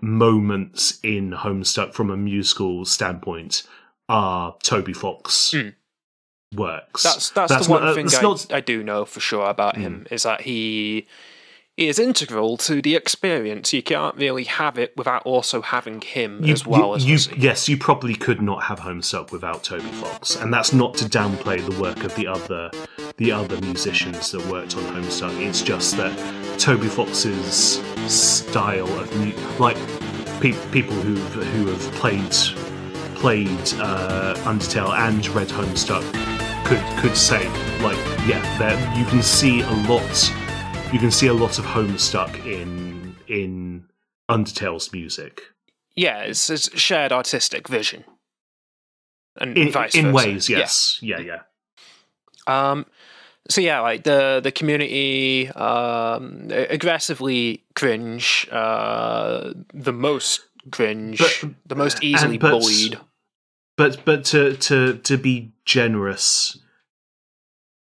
moments 0.03 0.99
in 1.03 1.33
Homestuck 1.33 1.95
from 1.95 2.11
a 2.11 2.17
musical 2.17 2.85
standpoint 2.85 3.63
are 4.09 4.57
Toby 4.63 4.93
Fox 4.93 5.53
Mm. 5.55 5.75
Works. 6.55 7.03
That's 7.03 7.31
that's, 7.31 7.53
That's 7.53 7.67
the 7.67 7.73
one 7.73 7.83
not- 7.83 7.91
uh, 7.91 7.95
thing 7.95 8.09
I, 8.17 8.23
not- 8.23 8.43
Hmm. 8.43 8.55
I 8.55 8.61
do 8.61 8.83
know 8.83 9.05
for 9.05 9.21
sure 9.21 9.49
about 9.49 9.77
him 9.77 10.07
is 10.11 10.25
that 10.25 10.43
he 10.43 11.07
is 11.77 11.99
integral 11.99 12.57
to 12.59 12.83
the 12.83 12.95
experience. 12.95 13.73
You 13.73 13.83
can't 13.83 14.15
really 14.17 14.45
have 14.45 14.77
it 14.77 14.93
without 14.97 15.23
also 15.25 15.63
having 15.63 16.01
him 16.03 16.41
You- 16.45 16.53
as 16.53 16.67
well 16.67 16.89
you- 16.91 16.95
as 17.17 17.29
you, 17.29 17.35
yes, 17.39 17.69
you 17.69 17.77
probably 17.79 18.15
could 18.15 18.43
not 18.43 18.65
have 18.65 18.81
Home 18.81 19.01
Homestuck 19.01 19.31
without 19.33 19.63
Toby 19.65 19.87
Fox, 19.93 20.35
and 20.37 20.53
that's 20.53 20.73
not 20.73 20.95
to 20.95 21.05
downplay 21.05 21.65
the 21.65 21.81
work 21.81 22.03
of 22.05 22.15
the 22.17 22.27
other 22.27 22.71
the 23.17 23.31
other 23.33 23.61
musicians 23.61 24.31
that 24.33 24.45
worked 24.47 24.77
on 24.77 24.83
Home 24.85 25.05
Homestuck. 25.05 25.39
It's 25.41 25.63
just 25.63 25.97
that 25.99 26.13
Toby 26.59 26.89
Fox's 26.89 27.81
style 28.13 28.89
of 28.99 29.17
mu- 29.19 29.33
like 29.59 29.77
pe- 30.41 30.53
people 30.73 30.95
who 30.97 31.15
who 31.15 31.67
have 31.71 31.93
played 31.95 32.35
played 33.15 33.49
uh, 33.79 34.35
Undertale 34.45 34.93
and 34.99 35.27
read 35.29 35.49
Homestuck 35.49 36.03
could 36.65 36.83
could 37.01 37.17
say 37.17 37.47
like 37.83 37.97
yeah, 38.27 38.43
there 38.59 38.79
you 38.99 39.05
can 39.07 39.23
see 39.23 39.61
a 39.63 39.71
lot 39.89 40.33
you 40.93 40.99
can 40.99 41.11
see 41.11 41.27
a 41.29 41.35
lot 41.35 41.59
of 41.59 41.65
Homestuck 41.65 42.35
in 42.47 43.15
in 43.29 43.85
Undertale's 44.29 44.93
music. 44.93 45.41
Yeah, 45.97 46.21
it's, 46.21 46.49
it's 46.51 46.79
shared 46.81 47.13
artistic 47.13 47.69
vision. 47.69 48.05
And 49.37 49.57
in, 49.57 49.71
vice 49.73 49.95
in 49.95 50.07
versa. 50.07 50.15
ways 50.15 50.49
yes 50.49 50.99
yeah 51.03 51.19
yeah 51.21 51.41
Um, 52.47 52.87
so 53.49 53.61
yeah, 53.61 53.81
like 53.81 54.05
the 54.05 54.41
the 54.43 54.53
community 54.53 55.49
um, 55.51 56.49
aggressively 56.51 57.65
cringe, 57.75 58.47
uh, 58.53 59.53
the 59.73 59.93
most 59.93 60.41
cringe, 60.71 61.19
But- 61.19 61.51
the 61.67 61.75
most 61.75 62.03
easily 62.03 62.33
and- 62.35 62.41
but- 62.41 62.51
bullied. 62.51 62.99
But 63.81 64.05
but 64.05 64.21
to 64.25 64.41
to 64.57 64.77
to 65.09 65.17
be 65.17 65.53
generous 65.65 66.59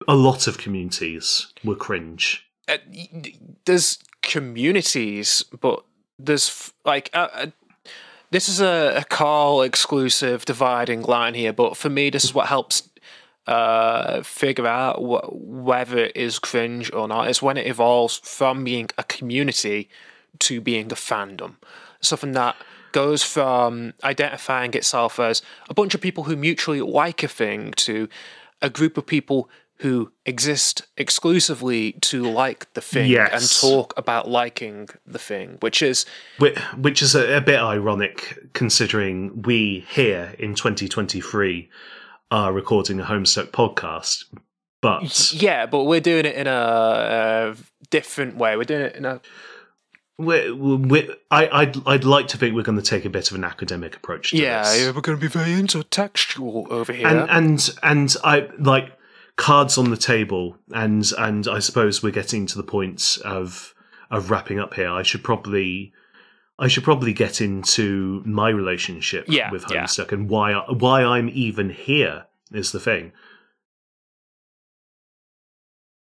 a 0.07 0.15
lot 0.15 0.47
of 0.47 0.57
communities 0.57 1.27
were 1.63 1.79
cringe 1.85 2.25
Uh, 2.67 2.77
there's 3.65 3.99
communities, 4.21 5.43
but 5.59 5.83
there's 6.17 6.73
like 6.85 7.09
uh, 7.13 7.27
uh, 7.33 7.47
this 8.31 8.49
is 8.49 8.61
a, 8.61 8.75
a 8.97 9.03
call 9.03 9.61
exclusive 9.61 10.45
dividing 10.45 11.03
line 11.03 11.35
here. 11.35 11.53
But 11.53 11.77
for 11.77 11.89
me, 11.89 12.09
this 12.09 12.23
is 12.23 12.33
what 12.33 12.47
helps 12.47 12.89
uh, 13.47 14.23
figure 14.23 14.65
out 14.65 14.95
wh- 14.99 15.29
whether 15.69 15.97
it 16.05 16.15
is 16.15 16.39
cringe 16.39 16.91
or 16.93 17.07
not. 17.07 17.27
It's 17.27 17.41
when 17.41 17.57
it 17.57 17.67
evolves 17.67 18.21
from 18.23 18.63
being 18.63 18.89
a 18.97 19.03
community 19.03 19.89
to 20.39 20.61
being 20.61 20.91
a 20.91 20.95
fandom, 20.95 21.57
something 21.99 22.33
that 22.33 22.55
goes 22.93 23.21
from 23.23 23.93
identifying 24.03 24.73
itself 24.73 25.19
as 25.19 25.41
a 25.69 25.73
bunch 25.73 25.93
of 25.93 25.99
people 25.99 26.23
who 26.23 26.35
mutually 26.37 26.79
like 26.81 27.21
a 27.23 27.27
thing 27.27 27.71
to 27.75 28.07
a 28.61 28.69
group 28.69 28.97
of 28.97 29.05
people 29.05 29.49
who 29.79 30.11
exist 30.25 30.83
exclusively 30.95 31.93
to 31.99 32.23
like 32.23 32.71
the 32.73 32.79
thing 32.81 33.09
Yes. 33.09 33.33
and 33.33 33.61
talk 33.71 33.93
about 33.97 34.29
liking 34.29 34.87
the 35.05 35.19
thing, 35.19 35.57
which 35.59 35.81
is 35.81 36.05
Whi- 36.39 36.55
which 36.77 37.01
is 37.01 37.15
a, 37.15 37.37
a 37.37 37.41
bit 37.41 37.59
ironic 37.59 38.37
considering 38.53 39.41
we 39.41 39.85
here 39.89 40.33
in 40.39 40.55
2023 40.55 41.69
are 42.31 42.53
recording 42.53 42.99
a 42.99 43.03
homestuck 43.03 43.47
podcast 43.51 44.25
but 44.81 45.31
yeah, 45.33 45.65
but 45.65 45.85
we're 45.85 46.01
doing 46.01 46.25
it 46.25 46.35
in 46.35 46.45
a, 46.45 46.51
a 46.51 47.55
different 47.89 48.35
way. 48.35 48.57
We're 48.57 48.65
doing 48.65 48.81
it 48.81 48.95
in 48.97 49.05
a 49.05 49.21
we're, 50.17 50.55
we're, 50.55 51.15
I, 51.31 51.47
I'd, 51.47 51.87
I'd 51.87 52.03
like 52.03 52.27
to 52.29 52.37
think 52.37 52.55
we're 52.55 52.63
going 52.63 52.77
to 52.77 52.83
take 52.83 53.05
a 53.05 53.09
bit 53.09 53.31
of 53.31 53.35
an 53.37 53.43
academic 53.43 53.95
approach 53.95 54.29
to 54.29 54.37
this. 54.37 54.43
yeah. 54.43 54.91
We're 54.91 55.01
going 55.01 55.17
to 55.17 55.21
be 55.21 55.27
very 55.27 55.51
intertextual 55.51 56.69
over 56.69 56.93
here. 56.93 57.07
and 57.07 57.29
and 57.29 57.69
and 57.81 58.15
I 58.23 58.49
like 58.59 58.97
cards 59.35 59.77
on 59.77 59.89
the 59.89 59.97
table, 59.97 60.57
and 60.71 61.09
and 61.17 61.47
I 61.47 61.59
suppose 61.59 62.03
we're 62.03 62.11
getting 62.11 62.45
to 62.47 62.57
the 62.57 62.63
point 62.63 63.17
of 63.25 63.73
of 64.11 64.29
wrapping 64.29 64.59
up 64.59 64.75
here. 64.75 64.89
I 64.89 65.01
should 65.01 65.23
probably 65.23 65.93
I 66.59 66.67
should 66.67 66.83
probably 66.83 67.13
get 67.13 67.41
into 67.41 68.21
my 68.25 68.49
relationship 68.49 69.25
Yeah, 69.27 69.51
with 69.51 69.65
yeah. 69.71 69.83
Homestuck 69.83 70.11
and 70.11 70.29
why 70.29 70.53
I, 70.53 70.71
why 70.71 71.03
I'm 71.03 71.29
even 71.29 71.71
here 71.71 72.25
is 72.51 72.71
the 72.71 72.79
thing 72.79 73.11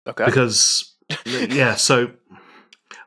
okay. 0.08 0.26
because 0.26 0.96
yeah 1.26 1.76
so 1.76 2.12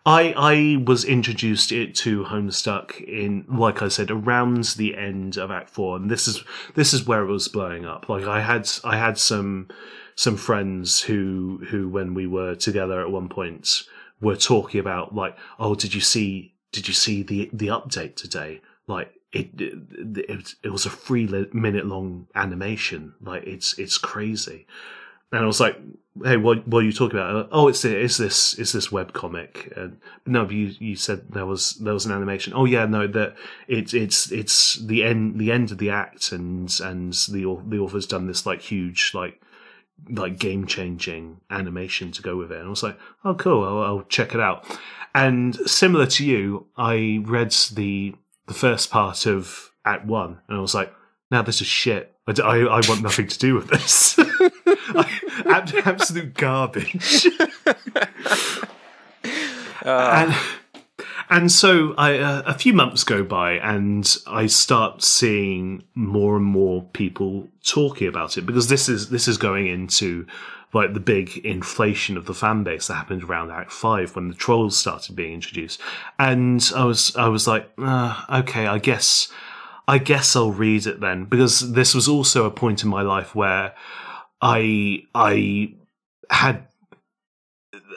I 0.07 0.33
I 0.37 0.85
was 0.87 1.05
introduced 1.05 1.73
it 1.73 1.97
to 1.97 2.25
Homestuck 2.25 3.01
in 3.01 3.45
like 3.49 3.83
I 3.83 3.89
said 3.89 4.11
around 4.11 4.63
the 4.77 4.97
end 4.97 5.37
of 5.37 5.51
Act 5.51 5.69
Four, 5.69 5.97
and 5.97 6.09
this 6.09 6.29
is 6.29 6.45
this 6.75 6.95
is 6.95 7.07
where 7.07 7.23
it 7.23 7.27
was 7.27 7.49
blowing 7.49 7.85
up. 7.85 8.09
Like 8.09 8.25
I 8.25 8.41
had 8.41 8.71
I 8.85 8.97
had 8.97 9.19
some 9.19 9.69
some 10.15 10.37
friends 10.37 11.01
who 11.03 11.61
who 11.71 11.89
when 11.89 12.15
we 12.15 12.29
were 12.29 12.55
together 12.55 13.01
at 13.01 13.11
one 13.11 13.29
point 13.29 13.83
were 14.21 14.37
talking 14.37 14.79
about 14.79 15.15
like, 15.15 15.37
oh, 15.59 15.75
did 15.75 15.93
you 15.93 16.01
see 16.01 16.55
did 16.71 16.87
you 16.87 16.95
see 16.95 17.25
the 17.25 17.51
the 17.53 17.67
update 17.67 18.15
today? 18.15 18.61
Like 18.87 19.13
it 19.33 19.51
it, 19.59 20.55
it, 20.63 20.71
was 20.71 20.87
a 20.87 20.91
three 20.91 21.27
minute 21.53 21.85
long 21.85 22.29
animation. 22.37 23.15
Like 23.21 23.43
it's 23.45 23.77
it's 23.77 23.99
crazy. 23.99 24.69
And 25.33 25.43
I 25.43 25.47
was 25.47 25.61
like, 25.61 25.77
"Hey, 26.23 26.37
what, 26.37 26.67
what 26.69 26.81
are 26.83 26.87
you 26.87 26.93
talking 26.93 27.19
about?" 27.19 27.49
Oh, 27.51 27.69
it's 27.69 27.85
it's 27.85 28.17
this 28.17 28.59
it's 28.59 28.73
this 28.73 28.93
web 28.93 29.13
comic. 29.13 29.73
And 29.77 29.99
no, 30.25 30.45
but 30.45 30.55
you 30.55 30.73
you 30.79 30.97
said 30.97 31.31
there 31.31 31.47
was 31.47 31.75
there 31.75 31.95
was 31.95 32.07
an 32.07 32.13
animation. 32.13 32.53
Oh 32.55 32.65
yeah, 32.65 32.87
no, 32.87 33.07
that 33.09 33.35
it's 33.69 33.93
it's 33.93 34.31
it's 34.31 34.77
the 34.77 35.03
end 35.03 35.39
the 35.39 35.51
end 35.51 35.73
of 35.73 35.79
the 35.79 35.91
act, 35.91 36.33
and 36.33 36.73
and 36.81 37.13
the 37.13 37.61
the 37.67 37.79
author's 37.79 38.07
done 38.07 38.27
this 38.27 38.47
like 38.47 38.63
huge 38.63 39.13
like 39.15 39.41
like 40.09 40.39
game 40.39 40.67
changing 40.67 41.41
animation 41.51 42.13
to 42.13 42.23
go 42.23 42.37
with 42.37 42.53
it. 42.53 42.59
And 42.59 42.67
I 42.67 42.71
was 42.71 42.83
like, 42.83 42.99
"Oh, 43.25 43.35
cool, 43.35 43.65
I'll, 43.65 43.83
I'll 43.83 44.03
check 44.03 44.35
it 44.35 44.41
out." 44.41 44.65
And 45.15 45.57
similar 45.69 46.07
to 46.07 46.25
you, 46.25 46.67
I 46.77 47.21
read 47.25 47.53
the 47.75 48.15
the 48.47 48.55
first 48.55 48.91
part 48.91 49.27
of 49.27 49.73
Act 49.85 50.05
One, 50.05 50.41
and 50.49 50.59
I 50.59 50.61
was 50.61 50.75
like, 50.75 50.95
"Now 51.31 51.43
this 51.43 51.61
is 51.61 51.67
shit." 51.67 52.13
I, 52.29 52.33
I, 52.43 52.59
I 52.59 52.81
want 52.89 53.03
nothing 53.03 53.29
to 53.29 53.39
do 53.39 53.55
with 53.55 53.69
this. 53.69 54.19
absolute 55.45 56.35
garbage. 56.35 57.27
Uh. 59.85 60.27
And 60.27 60.35
and 61.29 61.53
so 61.53 61.95
I, 61.99 62.19
uh, 62.19 62.43
a 62.47 62.55
few 62.55 62.73
months 62.73 63.03
go 63.05 63.25
by, 63.25 63.53
and 63.53 64.17
I 64.27 64.47
start 64.47 65.03
seeing 65.03 65.85
more 65.95 66.37
and 66.37 66.45
more 66.45 66.83
people 66.93 67.49
talking 67.65 68.07
about 68.07 68.39
it 68.39 68.47
because 68.47 68.69
this 68.69 68.89
is 68.89 69.11
this 69.11 69.27
is 69.27 69.37
going 69.39 69.67
into 69.67 70.27
like 70.73 70.95
the 70.95 71.01
big 71.01 71.39
inflation 71.39 72.17
of 72.17 72.27
the 72.27 72.35
fan 72.35 72.63
base 72.63 72.87
that 72.87 72.95
happened 72.95 73.25
around 73.25 73.51
Act 73.51 73.73
Five 73.73 74.15
when 74.15 74.29
the 74.29 74.35
trolls 74.35 74.77
started 74.77 75.17
being 75.17 75.35
introduced, 75.35 75.81
and 76.19 76.71
I 76.75 76.85
was 76.85 77.15
I 77.17 77.29
was 77.29 77.47
like, 77.47 77.71
uh, 77.79 78.23
okay, 78.31 78.67
I 78.67 78.79
guess 78.79 79.33
I 79.89 79.99
guess 79.99 80.37
I'll 80.37 80.53
read 80.53 80.87
it 80.87 81.01
then 81.01 81.25
because 81.25 81.73
this 81.73 81.95
was 81.95 82.09
also 82.09 82.45
a 82.45 82.51
point 82.51 82.83
in 82.83 82.89
my 82.89 83.03
life 83.03 83.35
where 83.35 83.75
I 84.41 85.03
I 85.15 85.75
had 86.31 86.67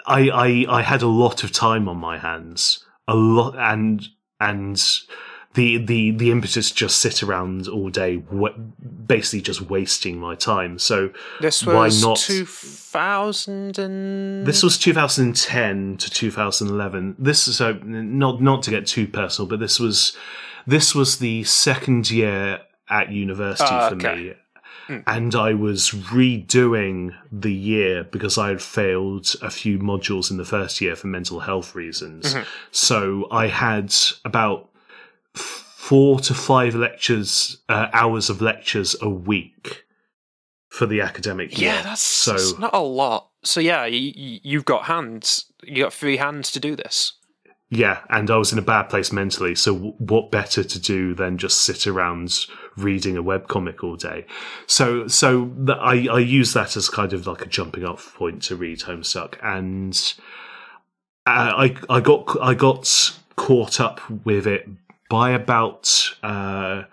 I 0.05 0.29
I 0.29 0.65
I 0.79 0.81
had 0.81 1.01
a 1.01 1.07
lot 1.07 1.43
of 1.43 1.51
time 1.51 1.87
on 1.87 1.97
my 1.97 2.17
hands, 2.17 2.85
a 3.07 3.15
lot, 3.15 3.55
and 3.57 4.07
and 4.39 4.81
the 5.55 5.77
the 5.77 6.11
the 6.11 6.31
impetus 6.31 6.71
just 6.71 6.99
sit 6.99 7.23
around 7.23 7.67
all 7.67 7.89
day, 7.89 8.23
basically 9.07 9.41
just 9.41 9.61
wasting 9.61 10.19
my 10.19 10.35
time. 10.35 10.77
So 10.79 11.11
this 11.41 11.65
was 11.65 12.03
why 12.03 12.07
not? 12.07 12.17
Two 12.17 12.45
thousand 12.45 13.77
and 13.79 14.45
this 14.45 14.63
was 14.63 14.77
2010 14.77 15.97
to 15.97 16.09
2011. 16.09 17.15
This 17.17 17.47
is 17.47 17.57
so 17.57 17.73
not 17.83 18.41
not 18.41 18.63
to 18.63 18.71
get 18.71 18.85
too 18.87 19.07
personal, 19.07 19.47
but 19.47 19.59
this 19.59 19.79
was 19.79 20.15
this 20.67 20.93
was 20.93 21.17
the 21.17 21.43
second 21.43 22.11
year 22.11 22.61
at 22.89 23.11
university 23.11 23.69
uh, 23.69 23.89
for 23.89 23.95
okay. 23.95 24.15
me. 24.15 24.33
Mm. 24.89 25.03
And 25.05 25.35
I 25.35 25.53
was 25.53 25.91
redoing 25.91 27.15
the 27.31 27.53
year 27.53 28.03
because 28.03 28.37
I 28.37 28.49
had 28.49 28.61
failed 28.61 29.35
a 29.41 29.51
few 29.51 29.77
modules 29.77 30.31
in 30.31 30.37
the 30.37 30.45
first 30.45 30.81
year 30.81 30.95
for 30.95 31.07
mental 31.07 31.39
health 31.39 31.75
reasons. 31.75 32.33
Mm-hmm. 32.33 32.43
So 32.71 33.27
I 33.31 33.47
had 33.47 33.93
about 34.25 34.69
four 35.33 36.19
to 36.21 36.33
five 36.33 36.73
lectures, 36.75 37.57
uh, 37.69 37.87
hours 37.93 38.29
of 38.29 38.41
lectures 38.41 38.95
a 39.01 39.09
week 39.09 39.85
for 40.69 40.87
the 40.87 41.01
academic 41.01 41.59
year. 41.59 41.73
Yeah, 41.73 41.81
that's, 41.83 42.01
so, 42.01 42.31
that's 42.31 42.57
not 42.57 42.73
a 42.73 42.79
lot. 42.79 43.29
So 43.43 43.59
yeah, 43.59 43.85
you, 43.85 44.39
you've 44.43 44.65
got 44.65 44.85
hands. 44.85 45.45
you've 45.63 45.85
got 45.85 45.93
free 45.93 46.17
hands 46.17 46.51
to 46.51 46.59
do 46.59 46.75
this. 46.75 47.13
Yeah, 47.71 47.99
and 48.09 48.31
I 48.31 48.37
was 48.37 48.51
in 48.51 48.57
a 48.57 48.63
bad 48.63 48.89
place 48.89 49.11
mentally. 49.11 49.53
So 49.53 49.75
what 49.75 50.31
better 50.31 50.63
to 50.63 50.79
do 50.79 51.13
than 51.13 51.37
just 51.37 51.61
sit 51.61 51.85
around 51.85 52.47
reading 52.75 53.15
a 53.15 53.21
web 53.21 53.47
comic 53.47 53.83
all 53.83 53.95
day? 53.95 54.25
So 54.65 55.07
so 55.07 55.51
the, 55.55 55.73
I 55.73 56.07
I 56.11 56.19
use 56.19 56.53
that 56.53 56.75
as 56.75 56.89
kind 56.89 57.13
of 57.13 57.27
like 57.27 57.43
a 57.43 57.47
jumping 57.47 57.85
off 57.85 58.15
point 58.15 58.41
to 58.43 58.55
read 58.55 58.79
Homestuck, 58.79 59.35
and 59.43 59.95
uh, 61.27 61.53
I 61.55 61.75
I 61.89 61.99
got 61.99 62.35
I 62.41 62.55
got 62.55 63.15
caught 63.35 63.79
up 63.79 64.01
with 64.25 64.47
it 64.47 64.67
by 65.09 65.31
about. 65.31 66.13
Uh, 66.23 66.83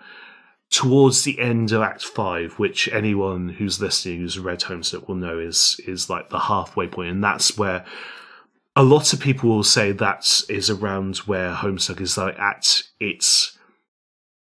towards 0.69 1.23
the 1.23 1.39
end 1.39 1.71
of 1.71 1.81
Act 1.81 2.03
Five, 2.03 2.59
which 2.59 2.89
anyone 2.89 3.47
who's 3.47 3.79
listening 3.79 4.19
who's 4.19 4.37
read 4.37 4.59
Homestuck 4.59 5.07
will 5.07 5.15
know 5.15 5.39
is 5.39 5.79
is 5.87 6.09
like 6.09 6.29
the 6.29 6.39
halfway 6.39 6.87
point, 6.87 7.09
and 7.09 7.23
that's 7.23 7.57
where 7.57 7.85
a 8.77 8.83
lot 8.83 9.11
of 9.11 9.19
people 9.19 9.49
will 9.49 9.63
say 9.63 9.91
that 9.91 10.43
is 10.49 10.69
around 10.69 11.17
where 11.17 11.51
Homestuck 11.51 11.99
is 11.99 12.15
like 12.15 12.37
at 12.37 12.83
its 12.99 13.57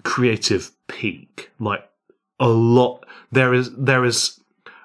creative 0.04 0.72
peak. 0.88 1.52
Like 1.60 1.88
a 2.40 2.50
lot, 2.50 3.06
there 3.32 3.54
is 3.54 3.70
there 3.76 4.04
is 4.04 4.40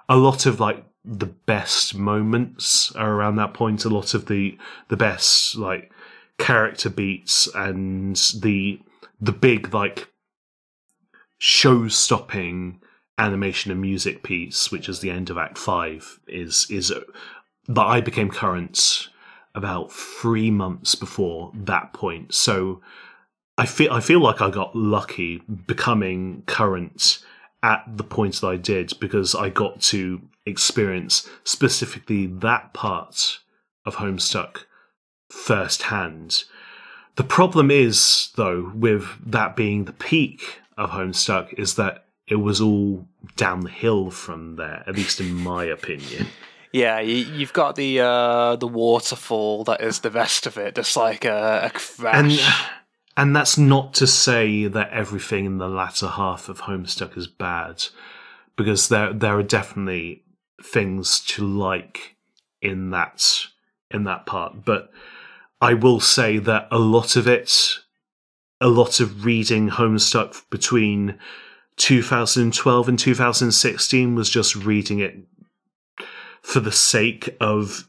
a 0.07 0.19
lot 0.19 0.45
of 0.45 0.61
like 0.61 0.85
the 1.03 1.27
best 1.27 1.95
moments 1.95 2.95
are 2.95 3.11
around 3.11 3.37
that 3.37 3.55
point. 3.55 3.87
A 3.87 3.89
lot 3.89 4.12
of 4.12 4.27
the 4.27 4.59
the 4.89 4.99
best 4.99 5.57
like 5.57 5.91
character 6.39 6.91
beats 6.91 7.49
and 7.55 8.16
the 8.39 8.79
the 9.19 9.33
big 9.33 9.73
like 9.73 10.09
show 11.39 11.89
stopping 11.89 12.83
animation 13.16 13.73
and 13.73 13.81
music 13.81 14.23
piece, 14.23 14.70
which 14.70 14.91
is 14.91 15.01
the 15.01 15.11
end 15.11 15.31
of 15.31 15.39
Act 15.39 15.57
Five, 15.57 16.20
is 16.29 16.66
is 16.69 16.93
uh, 16.93 17.01
that 17.66 17.87
I 17.87 18.03
became 18.03 18.29
current 18.29 19.09
about 19.59 19.93
three 19.93 20.51
months 20.51 20.94
before 20.94 21.51
that 21.52 21.93
point. 21.93 22.32
So 22.32 22.80
I 23.59 23.66
feel 23.66 23.93
I 23.93 24.01
feel 24.01 24.20
like 24.20 24.40
I 24.40 24.51
got 24.51 24.74
lucky 24.74 25.43
becoming 25.66 26.44
current 26.47 27.18
at 27.62 27.82
the 27.89 28.05
point 28.05 28.40
that 28.40 28.47
I 28.47 28.56
did 28.56 28.93
because 29.01 29.35
I 29.35 29.51
got 29.51 29.82
to 29.93 30.22
experience 30.47 31.28
specifically 31.43 32.26
that 32.26 32.72
part 32.72 33.40
of 33.85 33.97
Homestuck 33.97 34.64
firsthand. 35.28 36.44
The 37.16 37.24
problem 37.24 37.68
is, 37.72 38.30
though, 38.36 38.70
with 38.76 39.09
that 39.26 39.56
being 39.56 39.86
the 39.86 39.93
peak 39.93 40.60
of 40.76 40.90
Homestuck, 40.90 41.52
is 41.59 41.74
that 41.74 42.05
it 42.28 42.36
was 42.36 42.60
all 42.60 43.09
downhill 43.36 44.12
from 44.12 44.55
there, 44.55 44.85
at 44.86 44.94
least 44.94 45.20
in 45.20 45.35
my 45.35 45.64
opinion. 45.64 46.28
Yeah, 46.73 47.01
you, 47.01 47.24
have 47.40 47.53
got 47.53 47.77
the 47.77 48.01
uh, 48.01 48.57
the 48.57 48.69
waterfall 48.69 49.65
that 49.65 49.81
is 49.81 50.01
the 50.01 50.11
best 50.11 50.47
of 50.47 50.59
it, 50.59 50.74
just 50.74 50.97
like 50.97 51.24
a, 51.24 51.62
a 51.65 51.70
crash. 51.70 52.15
And, 52.15 52.40
and 53.16 53.36
that's 53.36 53.57
not 53.57 53.95
to 53.95 54.07
say 54.07 54.66
that 54.66 54.90
everything 54.90 55.47
in 55.47 55.59
the 55.59 55.69
latter 55.69 56.09
half 56.09 56.49
of 56.49 56.62
Homestuck 56.62 57.16
is 57.16 57.27
bad, 57.27 57.86
because 58.57 58.89
there 58.89 59.12
there 59.12 59.39
are 59.39 59.43
definitely 59.43 60.24
things 60.62 61.20
to 61.20 61.47
like 61.47 62.16
in 62.61 62.90
that 62.90 63.47
in 63.90 64.05
that 64.05 64.27
part. 64.27 64.65
But 64.65 64.90
I 65.61 65.74
will 65.74 66.01
say 66.01 66.39
that 66.39 66.69
a 66.70 66.78
lot 66.78 67.16
of 67.16 67.27
it, 67.27 67.78
a 68.61 68.69
lot 68.69 69.01
of 69.01 69.24
reading 69.24 69.70
Homestuck 69.70 70.43
between 70.51 71.19
2012 71.77 72.89
and 72.89 72.99
2016 72.99 74.15
was 74.15 74.28
just 74.28 74.55
reading 74.55 74.99
it 74.99 75.16
for 76.49 76.61
the 76.61 76.73
sake 76.73 77.37
of 77.43 77.87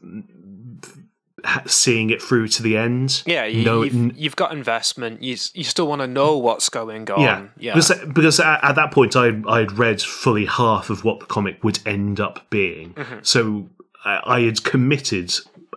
seeing 1.66 2.10
it 2.10 2.20
through 2.20 2.46
to 2.46 2.62
the 2.62 2.76
end. 2.76 3.22
Yeah, 3.24 3.46
you, 3.46 3.64
no, 3.64 3.82
you've, 3.82 4.18
you've, 4.18 4.36
got 4.36 4.52
investment. 4.52 5.22
You 5.22 5.36
you 5.54 5.64
still 5.64 5.86
want 5.86 6.02
to 6.02 6.06
know 6.06 6.36
what's 6.36 6.68
going 6.68 7.10
on. 7.10 7.22
Yeah, 7.22 7.46
yeah. 7.58 7.74
Because, 7.74 8.04
because 8.12 8.38
at, 8.38 8.62
at, 8.62 8.74
that 8.74 8.90
point, 8.92 9.16
I 9.16 9.40
I'd 9.48 9.72
read 9.72 10.02
fully 10.02 10.44
half 10.44 10.90
of 10.90 11.04
what 11.04 11.20
the 11.20 11.26
comic 11.26 11.64
would 11.64 11.78
end 11.86 12.20
up 12.20 12.50
being. 12.50 12.92
Mm-hmm. 12.92 13.18
So 13.22 13.70
I, 14.04 14.20
I 14.26 14.40
had 14.42 14.62
committed 14.62 15.32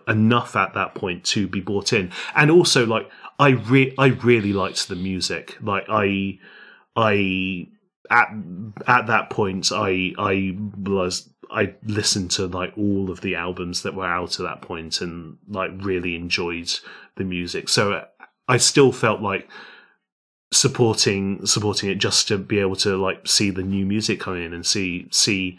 enough 0.06 0.54
at 0.54 0.74
that 0.74 0.94
point 0.94 1.24
to 1.24 1.48
be 1.48 1.60
bought 1.60 1.94
in, 1.94 2.12
and 2.36 2.50
also 2.50 2.84
like 2.84 3.08
I 3.38 3.50
re- 3.50 3.94
I 3.96 4.08
really 4.08 4.52
liked 4.52 4.88
the 4.88 4.96
music. 4.96 5.56
Like 5.62 5.86
I 5.88 6.38
I 6.94 7.68
at 8.10 8.28
at 8.86 9.06
that 9.06 9.30
point 9.30 9.70
I 9.72 10.12
I 10.18 10.56
was 10.76 11.28
I 11.50 11.74
listened 11.84 12.30
to 12.32 12.46
like 12.46 12.76
all 12.76 13.10
of 13.10 13.20
the 13.20 13.34
albums 13.34 13.82
that 13.82 13.94
were 13.94 14.06
out 14.06 14.40
at 14.40 14.44
that 14.44 14.62
point 14.62 15.00
and 15.00 15.38
like 15.48 15.70
really 15.74 16.14
enjoyed 16.14 16.70
the 17.16 17.24
music. 17.24 17.68
So 17.68 18.04
I 18.48 18.56
still 18.56 18.92
felt 18.92 19.20
like 19.20 19.48
supporting 20.52 21.44
supporting 21.46 21.90
it 21.90 21.96
just 21.96 22.28
to 22.28 22.38
be 22.38 22.58
able 22.58 22.76
to 22.76 22.96
like 22.96 23.26
see 23.26 23.50
the 23.50 23.62
new 23.62 23.84
music 23.84 24.20
come 24.20 24.36
in 24.36 24.52
and 24.52 24.64
see 24.64 25.08
see 25.10 25.58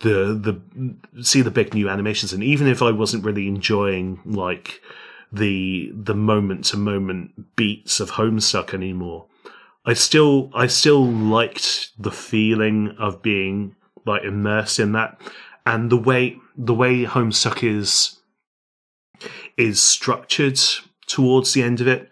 the 0.00 0.38
the 1.14 1.22
see 1.22 1.40
the 1.40 1.50
big 1.50 1.72
new 1.72 1.88
animations 1.88 2.32
and 2.32 2.42
even 2.42 2.66
if 2.66 2.82
I 2.82 2.90
wasn't 2.90 3.24
really 3.24 3.48
enjoying 3.48 4.20
like 4.24 4.82
the 5.32 5.90
the 5.94 6.14
moment 6.14 6.66
to 6.66 6.76
moment 6.76 7.56
beats 7.56 8.00
of 8.00 8.12
Homestuck 8.12 8.74
anymore. 8.74 9.26
I 9.86 9.92
still 9.92 10.50
I 10.54 10.66
still 10.66 11.06
liked 11.06 11.90
the 11.98 12.10
feeling 12.10 12.96
of 12.98 13.22
being 13.22 13.76
like 14.06 14.22
immersed 14.22 14.80
in 14.80 14.92
that, 14.92 15.20
and 15.66 15.90
the 15.90 15.96
way 15.96 16.38
the 16.56 16.74
way 16.74 17.04
Homestuck 17.04 17.62
is 17.62 18.18
is 19.56 19.80
structured 19.80 20.58
towards 21.06 21.52
the 21.52 21.62
end 21.62 21.80
of 21.80 21.86
it. 21.86 22.08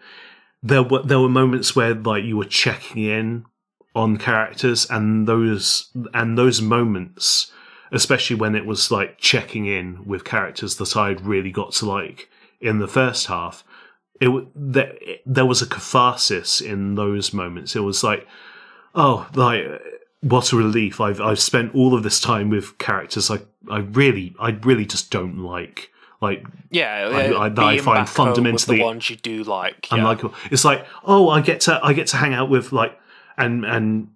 There 0.61 0.83
were 0.83 1.01
there 1.01 1.19
were 1.19 1.29
moments 1.29 1.75
where 1.75 1.93
like 1.93 2.23
you 2.23 2.37
were 2.37 2.45
checking 2.45 3.03
in 3.03 3.45
on 3.95 4.17
characters, 4.17 4.85
and 4.89 5.27
those 5.27 5.89
and 6.13 6.37
those 6.37 6.61
moments, 6.61 7.51
especially 7.91 8.35
when 8.35 8.55
it 8.55 8.65
was 8.65 8.91
like 8.91 9.17
checking 9.17 9.65
in 9.65 10.05
with 10.05 10.23
characters 10.23 10.75
that 10.75 10.95
I'd 10.95 11.21
really 11.21 11.51
got 11.51 11.71
to 11.73 11.85
like 11.85 12.29
in 12.61 12.79
the 12.79 12.87
first 12.87 13.27
half, 13.27 13.63
it 14.23 14.47
there, 14.55 14.93
there 15.25 15.45
was 15.45 15.61
a 15.61 15.67
catharsis 15.67 16.61
in 16.61 16.95
those 16.95 17.33
moments. 17.33 17.75
It 17.75 17.81
was 17.81 18.03
like, 18.03 18.27
oh, 18.95 19.27
like 19.33 19.65
what 20.21 20.53
a 20.53 20.55
relief! 20.55 21.01
I've 21.01 21.19
I've 21.19 21.39
spent 21.39 21.75
all 21.75 21.93
of 21.93 22.03
this 22.03 22.21
time 22.21 22.49
with 22.49 22.77
characters 22.77 23.29
I 23.29 23.39
I 23.69 23.79
really 23.79 24.33
I 24.39 24.51
really 24.51 24.85
just 24.85 25.11
don't 25.11 25.39
like. 25.39 25.89
Like 26.21 26.45
yeah, 26.69 27.09
I, 27.11 27.47
I, 27.49 27.73
I 27.73 27.77
find 27.79 28.07
fundamentally 28.07 28.77
the 28.77 28.83
ones 28.83 29.09
you 29.09 29.17
do 29.17 29.43
like. 29.43 29.91
Yeah. 29.91 30.05
like 30.05 30.21
it's 30.49 30.63
like 30.63 30.85
oh 31.03 31.27
I 31.27 31.41
get 31.41 31.59
to 31.61 31.81
I 31.83 31.91
get 31.91 32.07
to 32.07 32.17
hang 32.17 32.33
out 32.33 32.49
with 32.49 32.71
like 32.71 32.97
and 33.37 33.65
and 33.65 34.07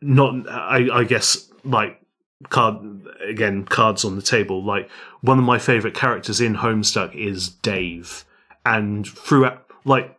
not 0.00 0.48
I 0.48 0.88
I 0.92 1.04
guess 1.04 1.48
like 1.64 2.02
card 2.48 3.06
again 3.24 3.64
cards 3.64 4.04
on 4.04 4.16
the 4.16 4.22
table 4.22 4.64
like 4.64 4.90
one 5.20 5.38
of 5.38 5.44
my 5.44 5.60
favorite 5.60 5.94
characters 5.94 6.40
in 6.40 6.56
Homestuck 6.56 7.14
is 7.14 7.48
Dave 7.48 8.24
and 8.64 9.06
throughout 9.06 9.66
like 9.84 10.16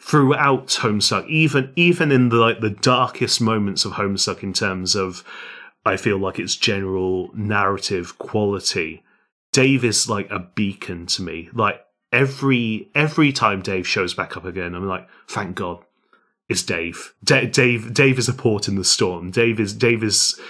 throughout 0.00 0.68
Homestuck, 0.68 1.26
even 1.28 1.72
even 1.76 2.12
in 2.12 2.28
the 2.28 2.36
like 2.36 2.60
the 2.60 2.70
darkest 2.70 3.40
moments 3.40 3.84
of 3.84 3.92
Homestuck 3.92 4.42
in 4.42 4.52
terms 4.52 4.94
of 4.94 5.24
I 5.84 5.96
feel 5.96 6.18
like 6.18 6.38
its 6.38 6.56
general 6.56 7.30
narrative 7.34 8.18
quality, 8.18 9.02
Dave 9.52 9.84
is 9.84 10.08
like 10.08 10.30
a 10.30 10.40
beacon 10.40 11.06
to 11.06 11.22
me. 11.22 11.48
Like 11.52 11.84
every 12.12 12.88
every 12.94 13.32
time 13.32 13.62
Dave 13.62 13.86
shows 13.86 14.14
back 14.14 14.36
up 14.36 14.44
again, 14.44 14.74
I'm 14.74 14.86
like, 14.86 15.08
thank 15.28 15.56
God, 15.56 15.84
it's 16.48 16.62
Dave. 16.62 17.14
D- 17.24 17.46
Dave 17.46 17.94
Dave 17.94 18.18
is 18.18 18.28
a 18.28 18.32
port 18.32 18.68
in 18.68 18.76
the 18.76 18.84
storm. 18.84 19.30
Dave 19.30 19.60
is 19.60 19.72
Dave 19.72 20.02
is 20.02 20.40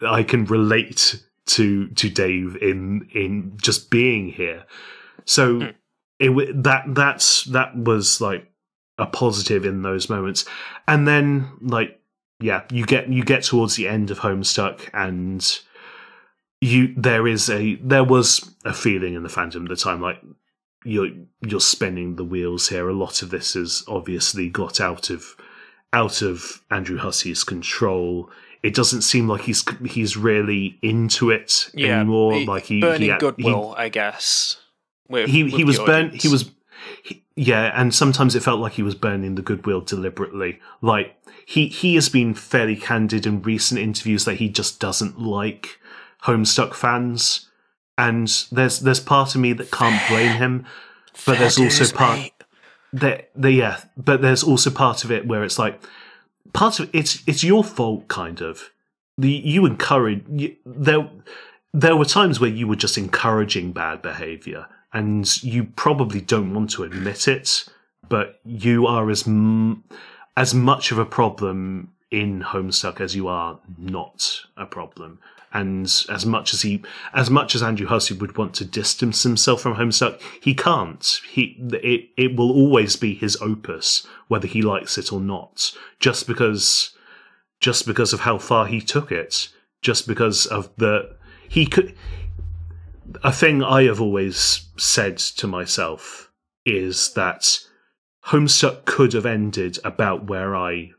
I 0.00 0.22
can 0.22 0.44
relate 0.46 1.22
to 1.46 1.88
to 1.88 2.10
Dave 2.10 2.56
in 2.60 3.08
in 3.14 3.56
just 3.56 3.90
being 3.90 4.32
here. 4.32 4.64
So. 5.24 5.60
Mm 5.60 5.74
it 6.18 6.62
that 6.62 6.84
that's 6.88 7.44
that 7.44 7.76
was 7.76 8.20
like 8.20 8.50
a 8.98 9.06
positive 9.06 9.64
in 9.64 9.82
those 9.82 10.08
moments, 10.08 10.44
and 10.88 11.06
then 11.06 11.50
like 11.60 12.00
yeah, 12.40 12.62
you 12.70 12.84
get 12.84 13.08
you 13.08 13.24
get 13.24 13.44
towards 13.44 13.76
the 13.76 13.88
end 13.88 14.10
of 14.10 14.20
Homestuck 14.20 14.88
and 14.92 15.60
you 16.60 16.94
there 16.96 17.26
is 17.26 17.50
a 17.50 17.76
there 17.76 18.04
was 18.04 18.50
a 18.64 18.72
feeling 18.72 19.14
in 19.14 19.22
the 19.22 19.28
fandom 19.28 19.64
at 19.64 19.68
the 19.68 19.76
time 19.76 20.00
like 20.00 20.20
you're 20.84 21.10
you're 21.46 21.60
spinning 21.60 22.16
the 22.16 22.24
wheels 22.24 22.68
here. 22.68 22.88
A 22.88 22.94
lot 22.94 23.22
of 23.22 23.30
this 23.30 23.54
has 23.54 23.82
obviously 23.88 24.48
got 24.48 24.80
out 24.80 25.10
of 25.10 25.34
out 25.92 26.22
of 26.22 26.62
Andrew 26.70 26.98
Hussie's 26.98 27.42
control. 27.42 28.30
It 28.62 28.74
doesn't 28.74 29.02
seem 29.02 29.28
like 29.28 29.42
he's 29.42 29.64
he's 29.84 30.16
really 30.16 30.78
into 30.82 31.30
it 31.30 31.70
yeah, 31.74 32.00
anymore. 32.00 32.34
He, 32.34 32.46
like 32.46 32.64
he 32.64 32.80
burning 32.80 33.10
he, 33.10 33.18
goodwill, 33.18 33.74
he, 33.74 33.84
I 33.84 33.88
guess. 33.88 34.58
With, 35.08 35.28
he 35.28 35.44
with 35.44 35.52
he 35.54 35.64
was 35.64 35.78
burnt. 35.78 36.20
He 36.20 36.28
was 36.28 36.50
he, 37.02 37.22
yeah, 37.34 37.72
and 37.74 37.94
sometimes 37.94 38.34
it 38.34 38.42
felt 38.42 38.60
like 38.60 38.72
he 38.72 38.82
was 38.82 38.94
burning 38.94 39.34
the 39.34 39.42
goodwill 39.42 39.80
deliberately. 39.80 40.60
Like 40.80 41.16
he 41.46 41.68
he 41.68 41.94
has 41.94 42.08
been 42.08 42.34
fairly 42.34 42.76
candid 42.76 43.26
in 43.26 43.42
recent 43.42 43.80
interviews 43.80 44.24
that 44.24 44.34
he 44.34 44.48
just 44.48 44.80
doesn't 44.80 45.20
like 45.20 45.78
Homestuck 46.24 46.74
fans, 46.74 47.48
and 47.96 48.28
there's 48.50 48.80
there's 48.80 49.00
part 49.00 49.34
of 49.34 49.40
me 49.40 49.52
that 49.52 49.70
can't 49.70 50.02
blame 50.08 50.36
him, 50.36 50.66
but 51.24 51.38
there's 51.38 51.58
also 51.58 51.94
part 51.94 52.32
that 52.92 53.30
the 53.34 53.52
yeah, 53.52 53.80
but 53.96 54.22
there's 54.22 54.42
also 54.42 54.70
part 54.70 55.04
of 55.04 55.12
it 55.12 55.26
where 55.26 55.44
it's 55.44 55.58
like 55.58 55.80
part 56.52 56.80
of 56.80 56.90
it's 56.92 57.22
it's 57.26 57.44
your 57.44 57.62
fault 57.64 58.08
kind 58.08 58.40
of. 58.40 58.70
The 59.18 59.30
you 59.30 59.64
encourage 59.64 60.24
you, 60.28 60.56
there 60.66 61.08
there 61.72 61.96
were 61.96 62.04
times 62.04 62.38
where 62.38 62.50
you 62.50 62.66
were 62.66 62.76
just 62.76 62.98
encouraging 62.98 63.72
bad 63.72 64.02
behavior 64.02 64.66
and 64.92 65.42
you 65.42 65.64
probably 65.64 66.20
don't 66.20 66.54
want 66.54 66.70
to 66.70 66.84
admit 66.84 67.28
it, 67.28 67.68
but 68.08 68.40
you 68.44 68.86
are 68.86 69.10
as 69.10 69.26
m- 69.26 69.84
as 70.36 70.54
much 70.54 70.92
of 70.92 70.98
a 70.98 71.06
problem 71.06 71.92
in 72.10 72.42
Homestuck 72.42 73.00
as 73.00 73.16
you 73.16 73.28
are 73.28 73.58
not 73.78 74.42
a 74.56 74.66
problem. 74.66 75.18
And 75.52 75.86
as 76.10 76.26
much 76.26 76.52
as 76.52 76.62
he, 76.62 76.82
as 77.14 77.30
much 77.30 77.54
as 77.54 77.62
Andrew 77.62 77.86
Hussie 77.86 78.18
would 78.18 78.36
want 78.36 78.54
to 78.56 78.64
distance 78.64 79.22
himself 79.22 79.62
from 79.62 79.76
Homestuck, 79.76 80.20
he 80.42 80.54
can't. 80.54 81.20
He, 81.30 81.56
it, 81.72 82.10
it 82.16 82.36
will 82.36 82.50
always 82.50 82.96
be 82.96 83.14
his 83.14 83.38
opus, 83.40 84.06
whether 84.28 84.46
he 84.46 84.60
likes 84.60 84.98
it 84.98 85.12
or 85.12 85.20
not. 85.20 85.72
Just 85.98 86.26
because, 86.26 86.90
just 87.58 87.86
because 87.86 88.12
of 88.12 88.20
how 88.20 88.36
far 88.36 88.66
he 88.66 88.80
took 88.82 89.10
it, 89.10 89.48
just 89.80 90.06
because 90.06 90.46
of 90.46 90.68
the 90.76 91.16
he 91.48 91.66
could 91.66 91.94
a 93.22 93.32
thing 93.32 93.62
I 93.62 93.84
have 93.84 94.00
always 94.00 94.68
said 94.76 95.18
to 95.18 95.46
myself 95.46 96.30
is 96.64 97.12
that 97.14 97.60
Homestuck 98.26 98.84
could 98.84 99.12
have 99.12 99.26
ended 99.26 99.78
about 99.84 100.26
where 100.26 100.56
I 100.56 100.92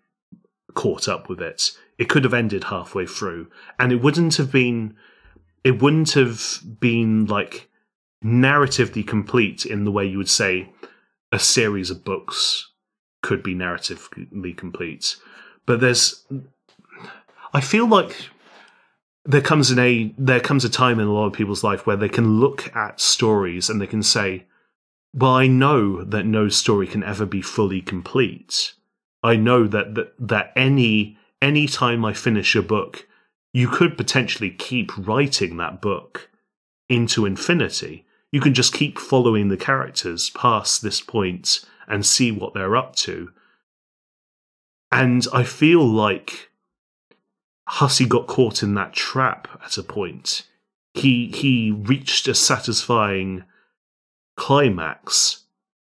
caught 0.73 1.07
up 1.07 1.27
with 1.27 1.41
it. 1.41 1.71
It 1.97 2.09
could 2.09 2.23
have 2.23 2.33
ended 2.33 2.65
halfway 2.65 3.05
through, 3.05 3.47
and 3.79 3.91
it 3.91 4.01
wouldn't 4.01 4.37
have 4.37 4.51
been. 4.51 4.95
It 5.63 5.81
wouldn't 5.81 6.11
have 6.11 6.59
been 6.79 7.25
like 7.25 7.69
narratively 8.23 9.05
complete 9.05 9.65
in 9.65 9.83
the 9.83 9.91
way 9.91 10.05
you 10.05 10.17
would 10.17 10.29
say 10.29 10.71
a 11.31 11.39
series 11.39 11.89
of 11.89 12.05
books 12.05 12.71
could 13.21 13.43
be 13.43 13.53
narratively 13.53 14.55
complete. 14.55 15.17
But 15.65 15.81
there's. 15.81 16.25
I 17.53 17.61
feel 17.61 17.87
like 17.87 18.29
there 19.27 19.41
comes 19.41 19.69
an 19.71 19.77
a 19.77 20.13
there 20.17 20.39
comes 20.39 20.63
a 20.63 20.69
time 20.69 20.99
in 20.99 21.07
a 21.07 21.13
lot 21.13 21.27
of 21.27 21.33
people's 21.33 21.63
life 21.63 21.85
where 21.85 21.97
they 21.97 22.07
can 22.09 22.39
look 22.39 22.73
at 22.75 23.01
stories 23.01 23.69
and 23.69 23.81
they 23.81 23.87
can 23.87 24.01
say, 24.01 24.45
"Well, 25.13 25.33
I 25.33 25.47
know 25.47 26.03
that 26.03 26.25
no 26.25 26.47
story 26.47 26.87
can 26.87 27.03
ever 27.03 27.25
be 27.25 27.41
fully 27.41 27.81
complete. 27.81 28.73
I 29.21 29.35
know 29.35 29.67
that 29.67 29.95
that, 29.95 30.13
that 30.17 30.53
any 30.55 31.17
any 31.41 31.67
time 31.67 32.05
I 32.05 32.13
finish 32.13 32.55
a 32.55 32.61
book, 32.61 33.05
you 33.53 33.67
could 33.67 33.97
potentially 33.97 34.49
keep 34.49 34.97
writing 34.97 35.57
that 35.57 35.81
book 35.81 36.29
into 36.87 37.25
infinity. 37.25 38.05
You 38.31 38.39
can 38.39 38.53
just 38.53 38.73
keep 38.73 38.97
following 38.97 39.49
the 39.49 39.57
characters 39.57 40.29
past 40.29 40.81
this 40.81 41.01
point 41.01 41.65
and 41.87 42.05
see 42.05 42.31
what 42.31 42.53
they're 42.53 42.77
up 42.77 42.95
to." 43.07 43.33
And 44.89 45.27
I 45.33 45.43
feel 45.43 45.85
like 45.85 46.46
Hussie 47.67 48.07
got 48.07 48.27
caught 48.27 48.63
in 48.63 48.75
that 48.75 48.93
trap 48.93 49.47
at 49.63 49.77
a 49.77 49.83
point. 49.83 50.43
He 50.93 51.27
he 51.27 51.71
reached 51.71 52.27
a 52.27 52.33
satisfying 52.33 53.43
climax 54.35 55.43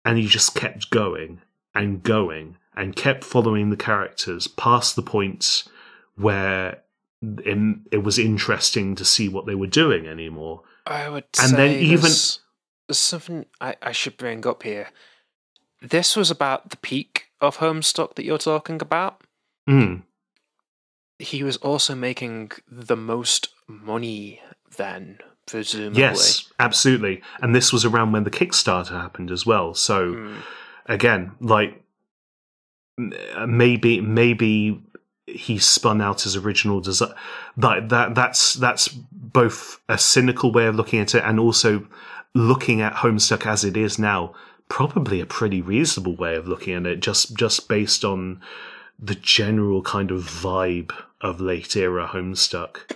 and 0.04 0.18
he 0.18 0.26
just 0.26 0.54
kept 0.54 0.90
going 0.90 1.40
and 1.74 2.02
going 2.02 2.56
and 2.74 2.96
kept 2.96 3.24
following 3.24 3.70
the 3.70 3.76
characters 3.76 4.48
past 4.48 4.96
the 4.96 5.02
points 5.02 5.68
where 6.16 6.82
it, 7.22 7.78
it 7.92 8.02
was 8.02 8.18
interesting 8.18 8.94
to 8.96 9.04
see 9.04 9.28
what 9.28 9.46
they 9.46 9.54
were 9.54 9.66
doing 9.66 10.06
anymore. 10.06 10.62
I 10.86 11.08
would 11.08 11.24
and 11.40 11.52
then 11.52 11.70
even 11.78 12.02
there's, 12.02 12.40
there's 12.88 12.98
something 12.98 13.46
I, 13.60 13.76
I 13.80 13.92
should 13.92 14.16
bring 14.16 14.46
up 14.46 14.62
here. 14.62 14.88
This 15.80 16.16
was 16.16 16.30
about 16.30 16.70
the 16.70 16.76
peak 16.78 17.28
of 17.40 17.58
Homestuck 17.58 18.16
that 18.16 18.24
you're 18.24 18.38
talking 18.38 18.82
about. 18.82 19.22
Mm 19.68 20.02
he 21.18 21.42
was 21.42 21.56
also 21.58 21.94
making 21.94 22.52
the 22.70 22.96
most 22.96 23.48
money 23.66 24.40
then, 24.76 25.18
presumably. 25.46 26.00
Yes, 26.00 26.50
absolutely. 26.60 27.22
And 27.42 27.54
this 27.54 27.72
was 27.72 27.84
around 27.84 28.12
when 28.12 28.24
the 28.24 28.30
Kickstarter 28.30 28.92
happened 28.92 29.30
as 29.30 29.44
well. 29.44 29.74
So 29.74 30.14
mm. 30.14 30.36
again, 30.86 31.32
like 31.40 31.82
maybe 33.46 34.00
maybe 34.00 34.82
he 35.26 35.58
spun 35.58 36.00
out 36.00 36.22
his 36.22 36.36
original 36.36 36.80
design. 36.80 37.14
That 37.56 37.88
that 37.88 38.14
that's 38.14 38.54
that's 38.54 38.88
both 38.88 39.80
a 39.88 39.98
cynical 39.98 40.52
way 40.52 40.66
of 40.66 40.76
looking 40.76 41.00
at 41.00 41.14
it 41.14 41.24
and 41.24 41.40
also 41.40 41.86
looking 42.34 42.80
at 42.80 42.94
Homestuck 42.94 43.46
as 43.46 43.64
it 43.64 43.76
is 43.76 43.98
now. 43.98 44.34
Probably 44.68 45.20
a 45.20 45.26
pretty 45.26 45.62
reasonable 45.62 46.14
way 46.14 46.36
of 46.36 46.46
looking 46.46 46.74
at 46.74 46.86
it, 46.86 47.00
just 47.00 47.34
just 47.36 47.68
based 47.68 48.04
on 48.04 48.40
the 48.98 49.14
general 49.14 49.80
kind 49.82 50.10
of 50.10 50.22
vibe 50.24 50.92
of 51.20 51.40
late 51.40 51.76
era 51.76 52.08
Homestuck. 52.12 52.92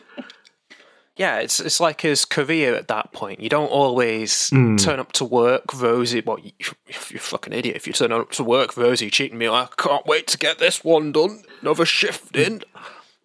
yeah, 1.16 1.38
it's 1.38 1.60
it's 1.60 1.80
like 1.80 2.00
his 2.00 2.24
career 2.24 2.74
at 2.74 2.88
that 2.88 3.12
point. 3.12 3.40
You 3.40 3.48
don't 3.48 3.68
always 3.70 4.48
Hmm. 4.50 4.76
turn 4.76 4.98
up 5.00 5.12
to 5.12 5.24
work 5.24 5.72
rosy. 5.74 6.22
Well, 6.24 6.38
you, 6.38 6.52
you're 6.58 6.74
a 7.16 7.18
fucking 7.18 7.52
idiot 7.52 7.76
if 7.76 7.86
you 7.86 7.92
turn 7.92 8.12
up 8.12 8.30
to 8.32 8.44
work 8.44 8.76
rosy, 8.76 9.10
cheating 9.10 9.38
me. 9.38 9.48
I 9.48 9.68
can't 9.76 10.06
wait 10.06 10.26
to 10.28 10.38
get 10.38 10.58
this 10.58 10.82
one 10.84 11.12
done. 11.12 11.42
Another 11.60 11.84
shift 11.84 12.34
in. 12.36 12.62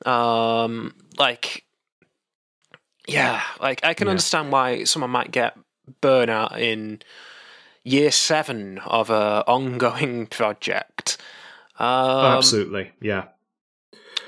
Um, 0.06 0.94
like, 1.18 1.64
yeah, 3.08 3.42
like 3.62 3.84
I 3.84 3.94
can 3.94 4.08
Yeah. 4.08 4.12
understand 4.12 4.52
why 4.52 4.84
someone 4.84 5.12
might 5.12 5.32
get 5.32 5.58
burnout 6.02 6.58
in 6.60 7.02
year 7.84 8.12
seven 8.12 8.80
of 8.80 9.10
a 9.10 9.44
ongoing 9.48 10.28
project. 10.40 11.18
Um, 11.80 11.88
Absolutely, 12.26 12.92
yeah. 13.02 13.26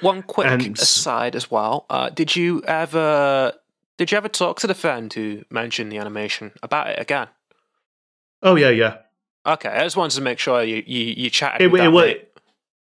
One 0.02 0.22
quick 0.24 0.48
And- 0.48 0.78
aside 0.78 1.36
as 1.36 1.50
well. 1.52 1.86
Uh, 1.90 2.10
did 2.10 2.36
you 2.36 2.62
ever 2.66 3.54
did 3.98 4.12
you 4.12 4.18
ever 4.18 4.30
talk 4.30 4.60
to 4.62 4.68
the 4.68 4.74
friend 4.76 5.12
who 5.14 5.44
mentioned 5.50 5.92
the 5.92 5.98
animation 5.98 6.52
about 6.64 6.88
it 6.90 7.00
again? 7.00 7.28
Oh 8.42 8.56
yeah, 8.56 8.70
yeah. 8.70 8.98
Okay, 9.46 9.70
I 9.70 9.84
just 9.84 9.98
wanted 9.98 10.16
to 10.16 10.22
make 10.22 10.40
sure 10.40 10.64
you 10.64 10.84
you, 10.86 11.14
you 11.18 11.30
chatted. 11.30 11.62
It, 11.62 11.74
it, 11.80 11.90
wa- 11.90 12.14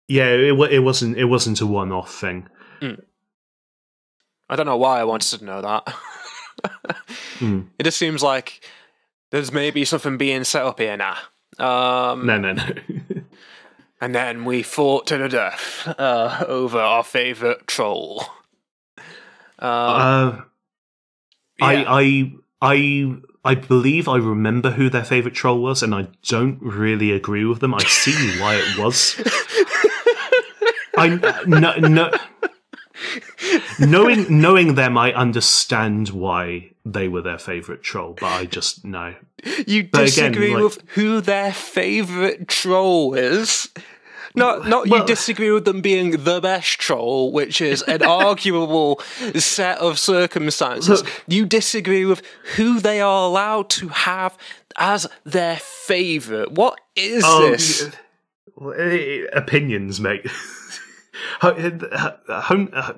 yeah, 0.07 0.27
it, 0.29 0.53
it 0.71 0.79
wasn't 0.79 1.17
it 1.17 1.25
wasn't 1.25 1.61
a 1.61 1.67
one 1.67 1.91
off 1.91 2.13
thing. 2.13 2.47
I 4.49 4.55
don't 4.55 4.65
know 4.65 4.77
why 4.77 4.99
I 4.99 5.03
wanted 5.03 5.39
to 5.39 5.45
know 5.45 5.61
that. 5.61 5.93
Hmm. 7.39 7.61
It 7.79 7.83
just 7.83 7.97
seems 7.97 8.21
like 8.23 8.63
there's 9.31 9.51
maybe 9.51 9.83
something 9.85 10.17
being 10.17 10.43
set 10.45 10.63
up 10.63 10.79
here 10.79 10.95
now. 10.95 11.17
Um, 11.57 12.25
No, 12.25 12.37
no, 12.37 12.53
no. 12.53 12.63
And 14.03 14.13
then 14.13 14.43
we 14.43 14.63
fought 14.63 15.07
to 15.07 15.17
the 15.17 15.29
death 15.29 15.87
uh, 15.97 16.43
over 16.45 16.77
our 16.77 17.05
favourite 17.05 17.67
troll. 17.67 18.25
Um, 19.59 19.69
uh, 19.69 20.41
yeah. 21.57 21.65
I, 21.65 21.85
I, 21.87 22.33
I, 22.61 23.15
I 23.45 23.55
believe 23.55 24.09
I 24.09 24.17
remember 24.17 24.71
who 24.71 24.89
their 24.89 25.05
favorite 25.05 25.35
troll 25.35 25.61
was, 25.61 25.81
and 25.81 25.95
I 25.95 26.09
don't 26.27 26.61
really 26.61 27.13
agree 27.13 27.45
with 27.45 27.61
them. 27.61 27.73
I 27.73 27.83
see 27.83 28.41
why 28.41 28.55
it 28.55 28.77
was. 28.77 29.15
I 30.97 31.07
no, 31.47 31.77
no, 31.77 32.11
knowing 33.79 34.41
knowing 34.41 34.75
them, 34.75 34.97
I 34.97 35.13
understand 35.13 36.09
why 36.09 36.71
they 36.85 37.07
were 37.07 37.21
their 37.21 37.39
favorite 37.39 37.83
troll, 37.83 38.17
but 38.19 38.27
I 38.27 38.45
just 38.47 38.83
no. 38.83 39.15
You 39.65 39.85
But 39.85 40.09
again, 40.11 40.31
disagree 40.33 40.53
like- 40.53 40.63
with 40.63 40.83
who 40.89 41.21
their 41.21 41.53
favourite 41.53 42.49
troll 42.49 43.13
is. 43.13 43.69
Not, 44.35 44.67
not 44.67 44.87
you 44.87 45.05
disagree 45.05 45.51
with 45.51 45.65
them 45.65 45.81
being 45.81 46.23
the 46.23 46.41
best 46.41 46.79
troll, 46.79 47.31
which 47.31 47.61
is 47.61 47.81
an 47.83 48.01
arguable 48.23 48.99
set 49.35 49.77
of 49.79 49.99
circumstances. 49.99 51.03
Look- 51.03 51.23
you 51.27 51.45
disagree 51.45 52.05
with 52.05 52.21
who 52.55 52.79
they 52.79 52.99
are 53.01 53.25
allowed 53.27 53.69
to 53.71 53.89
have 53.89 54.37
as 54.77 55.07
their 55.23 55.57
favourite. 55.57 56.51
What 56.51 56.79
is 56.95 57.23
Oh, 57.25 57.51
this? 57.51 57.89
well, 58.55 58.73
eh, 58.79 58.81
eh 58.81 59.25
opinions, 59.33 59.99
mate. 59.99 60.25
Ho- 61.41 61.49
eh, 61.49 62.41
home- 62.41 62.71
eh, 62.73 62.93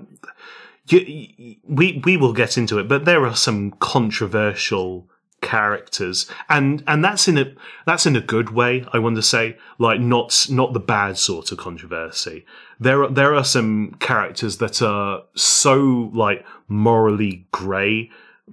y- 0.91 1.33
y- 1.37 1.57
we 1.67 2.01
we 2.05 2.15
will 2.17 2.33
get 2.33 2.57
into 2.57 2.79
it, 2.79 2.87
but 2.87 3.03
there 3.05 3.25
are 3.25 3.35
some 3.35 3.71
controversial 3.79 5.09
characters, 5.45 6.29
and 6.49 6.83
and 6.87 7.05
that's 7.05 7.27
in 7.27 7.37
a 7.37 7.53
that's 7.85 8.05
in 8.05 8.15
a 8.15 8.21
good 8.21 8.49
way. 8.49 8.85
I 8.91 8.99
want 8.99 9.15
to 9.15 9.21
say, 9.21 9.57
like 9.77 9.99
not 9.99 10.47
not 10.49 10.73
the 10.73 10.79
bad 10.79 11.17
sort 11.17 11.51
of 11.51 11.59
controversy. 11.59 12.45
There 12.79 13.03
are 13.03 13.09
there 13.09 13.35
are 13.35 13.43
some 13.43 13.95
characters 13.99 14.57
that 14.57 14.81
are 14.81 15.23
so 15.35 16.11
like 16.13 16.43
morally 16.67 17.47
grey, 17.51 18.09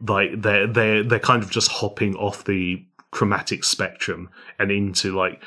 like 0.07 0.43
they're 0.43 0.67
they're 0.67 1.03
they're 1.03 1.19
kind 1.19 1.43
of 1.43 1.51
just 1.51 1.71
hopping 1.73 2.15
off 2.17 2.45
the 2.45 2.85
chromatic 3.11 3.65
spectrum 3.65 4.31
and 4.59 4.71
into 4.71 5.17
like 5.17 5.43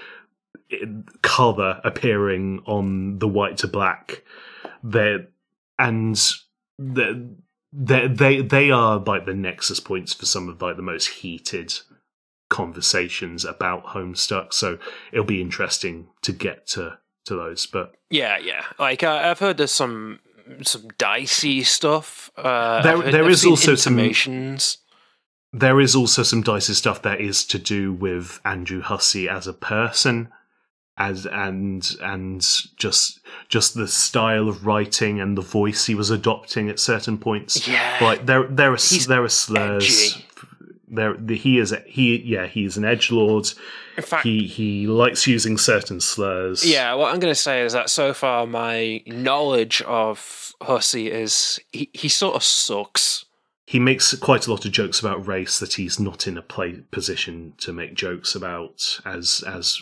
color 1.22 1.80
appearing 1.84 2.62
on 2.66 3.20
the 3.20 3.28
white 3.28 3.58
to 3.58 3.68
black 3.68 4.24
There 4.84 5.28
and 5.78 6.20
they 6.80 7.14
they 7.78 8.08
they 8.08 8.42
they 8.42 8.72
are 8.72 9.00
like 9.00 9.26
the 9.26 9.34
nexus 9.34 9.80
points 9.82 10.14
for 10.14 10.26
some 10.26 10.48
of 10.48 10.62
like 10.62 10.78
the 10.78 10.82
most 10.82 11.08
heated 11.08 11.74
conversations 12.50 13.44
about 13.44 13.84
homestuck 13.88 14.54
so 14.54 14.78
it'll 15.12 15.26
be 15.26 15.42
interesting 15.42 16.08
to 16.22 16.32
get 16.32 16.66
to 16.68 16.98
to 17.26 17.36
those 17.36 17.66
but 17.66 17.94
Yeah, 18.12 18.38
yeah. 18.38 18.64
Like 18.80 19.04
uh, 19.04 19.20
I've 19.26 19.40
heard 19.40 19.58
there's 19.58 19.72
some 19.72 20.20
some 20.62 20.88
dicey 21.00 21.64
stuff. 21.64 22.30
Uh, 22.38 22.82
There- 22.84 23.02
heard- 23.02 23.14
there 23.14 23.28
is 23.30 23.44
also 23.46 23.74
some- 23.74 23.96
there 25.52 25.82
is 25.82 25.96
also 25.96 26.22
some 26.22 26.44
dicey 26.44 26.74
stuff 26.76 27.02
that 27.02 27.20
is 27.20 27.44
to 27.48 27.58
do 27.58 27.92
with 27.94 28.40
Andrew 28.46 28.82
Hussie 28.84 29.28
as 29.28 29.48
a 29.48 29.54
person, 29.54 30.30
as 30.98 31.26
and 31.26 31.96
and 32.02 32.42
just 32.78 33.20
just 33.50 33.74
the 33.76 33.88
style 33.88 34.48
of 34.48 34.66
writing 34.66 35.20
and 35.20 35.38
the 35.38 35.42
voice 35.42 35.86
he 35.88 35.96
was 35.96 36.10
adopting 36.10 36.70
at 36.70 36.80
certain 36.80 37.18
points. 37.18 37.68
Yeah. 37.68 37.98
like 38.02 38.26
there 38.26 38.44
there 38.48 38.72
are 38.72 38.78
He's 38.78 39.08
there 39.08 39.24
are 39.24 39.30
slurs. 39.30 39.84
edgy. 39.84 40.26
There 40.88 41.16
the, 41.18 41.36
he 41.36 41.58
is 41.60 41.72
a, 41.72 41.80
he 41.86 42.18
yeah 42.22 42.46
he's 42.48 42.78
an 42.78 42.86
edge 42.86 43.12
lord. 43.12 43.48
In 43.98 44.04
fact, 44.04 44.24
He 44.24 44.46
he 44.46 44.88
likes 44.88 45.26
using 45.28 45.58
certain 45.58 46.00
slurs. 46.00 46.66
Yeah, 46.66 46.94
what 46.96 47.14
I'm 47.14 47.20
going 47.20 47.32
to 47.32 47.40
say 47.40 47.62
is 47.62 47.74
that 47.74 47.90
so 47.90 48.14
far 48.14 48.46
my 48.46 49.02
knowledge 49.08 49.82
of 49.84 50.54
Hussie 50.62 51.10
is 51.10 51.60
he, 51.72 51.90
he 51.94 52.08
sort 52.10 52.36
of 52.36 52.44
sucks. 52.44 53.26
he 53.66 53.80
makes 53.80 54.14
quite 54.16 54.48
a 54.48 54.52
lot 54.52 54.66
of 54.66 54.72
jokes 54.72 55.00
about 55.00 55.26
race 55.28 55.60
that 55.60 55.74
he's 55.74 56.00
not 56.00 56.28
in 56.28 56.38
a 56.38 56.42
play 56.42 56.74
position 56.92 57.54
to 57.58 57.74
make 57.74 57.94
jokes 57.96 58.36
about 58.36 59.00
as 59.06 59.44
as 59.48 59.82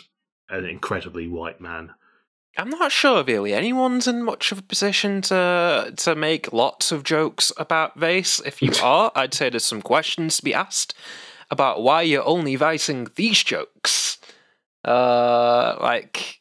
an 0.58 0.64
incredibly 0.66 1.28
white 1.28 1.60
man. 1.60 1.92
I'm 2.56 2.70
not 2.70 2.92
sure 2.92 3.24
really 3.24 3.52
anyone's 3.52 4.06
in 4.06 4.22
much 4.22 4.52
of 4.52 4.58
a 4.58 4.62
position 4.62 5.22
to 5.22 5.92
to 5.96 6.14
make 6.14 6.52
lots 6.52 6.92
of 6.92 7.02
jokes 7.02 7.52
about 7.56 8.00
race. 8.00 8.40
If 8.44 8.62
you 8.62 8.70
are, 8.82 9.10
I'd 9.14 9.34
say 9.34 9.50
there's 9.50 9.64
some 9.64 9.82
questions 9.82 10.36
to 10.36 10.44
be 10.44 10.54
asked 10.54 10.94
about 11.50 11.82
why 11.82 12.02
you're 12.02 12.24
only 12.26 12.56
writing 12.56 13.08
these 13.16 13.42
jokes. 13.42 14.18
Uh, 14.84 15.76
like 15.80 16.40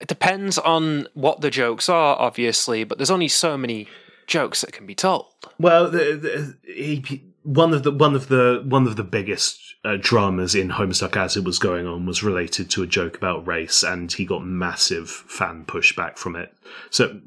it 0.00 0.06
depends 0.06 0.58
on 0.58 1.08
what 1.14 1.40
the 1.40 1.50
jokes 1.50 1.88
are, 1.88 2.16
obviously, 2.18 2.84
but 2.84 2.98
there's 2.98 3.10
only 3.10 3.28
so 3.28 3.56
many 3.58 3.88
jokes 4.26 4.60
that 4.60 4.72
can 4.72 4.86
be 4.86 4.94
told. 4.94 5.26
Well, 5.58 5.90
the, 5.90 5.98
the, 6.14 6.56
he, 6.72 7.02
he- 7.06 7.27
one 7.48 7.72
of 7.72 7.82
the 7.82 7.90
one 7.90 8.14
of 8.14 8.28
the 8.28 8.62
one 8.66 8.86
of 8.86 8.96
the 8.96 9.04
biggest 9.04 9.58
uh, 9.82 9.96
dramas 9.98 10.54
in 10.54 10.68
Homestuck 10.68 11.16
as 11.16 11.34
it 11.34 11.44
was 11.44 11.58
going 11.58 11.86
on 11.86 12.04
was 12.04 12.22
related 12.22 12.68
to 12.70 12.82
a 12.82 12.86
joke 12.86 13.16
about 13.16 13.46
race, 13.46 13.82
and 13.82 14.12
he 14.12 14.26
got 14.26 14.44
massive 14.44 15.08
fan 15.08 15.64
pushback 15.64 16.18
from 16.18 16.36
it. 16.36 16.54
So 16.90 17.18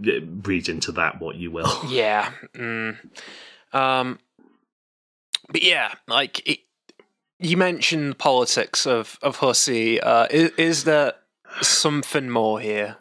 read 0.00 0.70
into 0.70 0.92
that 0.92 1.20
what 1.20 1.36
you 1.36 1.50
will. 1.50 1.70
Yeah. 1.88 2.32
Mm. 2.54 2.96
Um. 3.74 4.18
But 5.50 5.62
yeah, 5.62 5.92
like 6.08 6.48
it, 6.48 6.60
you 7.38 7.58
mentioned 7.58 8.18
politics 8.18 8.86
of 8.86 9.18
of 9.20 9.38
Hussie. 9.38 10.00
Uh, 10.02 10.26
is, 10.30 10.52
is 10.56 10.84
there 10.84 11.12
something 11.60 12.30
more 12.30 12.60
here? 12.60 12.96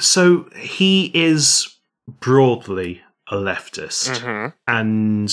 So 0.00 0.48
he 0.56 1.12
is 1.14 1.76
broadly 2.08 3.02
a 3.30 3.36
leftist. 3.36 4.10
Mm-hmm. 4.18 4.48
and 4.66 5.32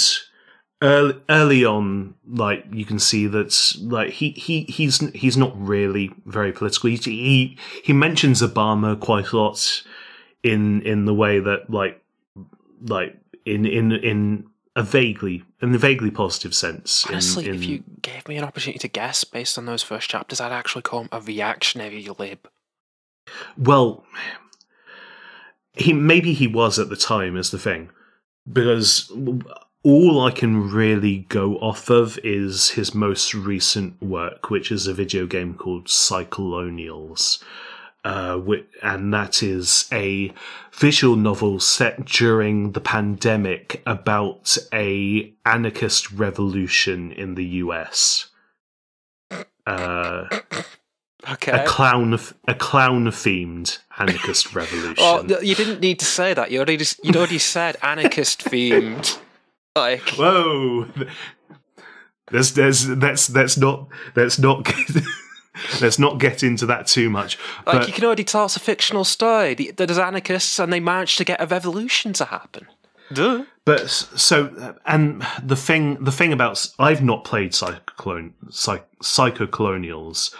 early, 0.82 1.15
early 1.30 1.65
on 1.65 2.14
like 2.28 2.65
you 2.72 2.86
can 2.86 2.99
see 2.99 3.28
that 3.28 3.76
like 3.82 4.11
he, 4.11 4.30
he 4.32 4.61
he's 4.64 4.99
he's 5.15 5.36
not 5.36 5.52
really 5.56 6.11
very 6.26 6.52
political 6.52 6.90
he, 6.90 6.98
he 6.98 7.57
he 7.84 7.94
mentions 7.94 8.41
obama 8.41 8.99
quite 8.99 9.32
a 9.32 9.38
lot 9.38 9.84
in 10.44 10.82
in 10.84 11.06
the 11.06 11.14
way 11.14 11.40
that 11.40 11.69
like 11.69 11.99
like 12.84 13.18
in 13.45 13.65
in 13.65 13.91
in 13.91 14.45
a 14.76 14.84
vaguely 14.84 15.44
in 15.64 15.74
a 15.74 15.78
vaguely 15.80 16.11
positive 16.11 16.53
sense 16.53 17.03
in- 17.07 17.14
Honestly, 17.14 17.49
in, 17.49 17.56
if 17.56 17.64
you 17.65 17.84
gave 18.03 18.28
me 18.28 18.38
an 18.38 18.44
opportunity 18.44 18.78
to 18.78 18.88
guess 18.88 19.24
based 19.24 19.57
on 19.57 19.65
those 19.65 19.82
first 19.82 20.07
chapters, 20.07 20.40
I'd 20.40 20.52
actually 20.52 20.84
call 20.84 21.02
him 21.02 21.10
a 21.11 21.19
reactionary 21.19 22.07
lib. 22.19 22.48
Well, 23.57 24.06
he 25.78 25.94
maybe 25.94 26.34
he 26.34 26.48
was 26.48 26.80
at 26.80 26.90
the 26.90 26.95
time 26.95 27.38
is 27.38 27.52
the 27.52 27.60
thing, 27.60 27.90
because 28.52 29.12
all 29.84 30.22
I 30.22 30.32
can 30.32 30.70
really 30.70 31.20
go 31.30 31.58
off 31.58 31.90
of 31.90 32.20
is 32.24 32.72
his 32.72 32.94
most 32.94 33.34
recent 33.34 34.02
work, 34.02 34.49
which 34.49 34.72
is 34.72 34.88
a 34.88 34.94
video 34.94 35.26
game 35.26 35.54
called 35.54 35.86
Psycholonials. 35.86 37.41
Uh, 38.04 38.40
and 38.82 39.14
that 39.14 39.44
is 39.44 39.88
a 39.91 40.34
visual 40.74 41.16
novel 41.16 41.60
set 41.60 42.06
during 42.06 42.72
the 42.72 42.80
pandemic 42.80 43.82
about 43.86 44.58
a 44.72 45.34
anarchist 45.45 46.12
revolution 46.12 47.12
in 47.12 47.36
the 47.36 47.45
US. 47.45 48.30
Uh, 49.66 50.28
Okay. 51.34 51.52
a 51.52 51.66
clown 51.66 52.18
a 52.48 52.54
clown 52.56 53.06
themed 53.08 53.80
anarchist 53.98 54.56
revolution. 54.56 54.95
Oh, 54.99 55.24
you 55.41 55.56
didn't 55.56 55.80
need 55.82 55.99
to 55.99 56.06
say 56.06 56.34
that. 56.34 56.52
You 56.52 56.58
already 56.60 56.78
just, 56.78 57.04
you'd 57.04 57.16
already 57.18 57.40
said 57.40 57.76
anarchist 57.82 58.44
themed. 58.45 59.18
Like, 59.76 60.10
Whoa. 60.10 60.88
There's, 62.32 62.54
there's, 62.54 62.90
let's, 62.90 63.30
let's 63.30 63.58
not, 63.58 63.88
let's 64.16 64.38
not, 64.38 64.70
let's 65.82 65.98
not 65.99 66.20
get 66.20 66.44
into 66.44 66.66
that 66.66 66.88
too 66.88 67.10
much. 67.10 67.38
like 67.66 67.80
But 67.80 67.88
you 67.88 67.94
can 67.94 68.04
already 68.04 68.24
tell 68.26 68.45
it's 68.45 68.56
a 68.58 68.60
fictional 68.60 69.06
story. 69.06 69.54
The- 69.54 69.72
There's 69.72 69.98
anarchists, 69.98 70.60
and 70.60 70.72
they 70.74 70.80
managed 70.82 71.18
to 71.20 71.24
get 71.24 71.41
a 71.41 71.45
revolution 71.45 72.14
to 72.14 72.26
happen. 72.26 72.68
Duh. 73.14 73.45
But 73.64 73.90
so, 73.90 74.48
uh, 74.60 74.74
and 74.86 75.26
the 75.41 75.56
thing, 75.56 76.04
the 76.04 76.12
thing 76.12 76.34
about 76.34 76.68
I've 76.80 77.02
not 77.04 77.24
played 77.24 77.54
Cyclone, 77.56 78.34
Psych, 78.49 78.86
Psychocolonials, 79.02 80.34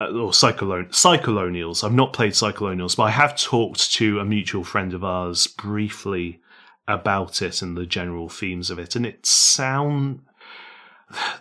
Uh, 0.00 0.10
or 0.10 0.32
Psycholon, 0.32 0.86
Psychocolonials. 0.90 1.82
I've 1.82 1.94
not 1.94 2.12
played 2.12 2.32
Psychocolonials, 2.32 2.96
but 2.96 3.04
I 3.04 3.10
have 3.10 3.36
talked 3.36 3.92
to 3.94 4.18
a 4.20 4.24
mutual 4.24 4.62
friend 4.62 4.92
of 4.92 5.02
ours 5.02 5.46
briefly 5.46 6.40
about 6.86 7.40
it 7.40 7.62
and 7.62 7.76
the 7.76 7.86
general 7.86 8.28
themes 8.28 8.70
of 8.70 8.78
it, 8.78 8.94
and 8.94 9.06
it 9.06 9.24
sound 9.24 10.20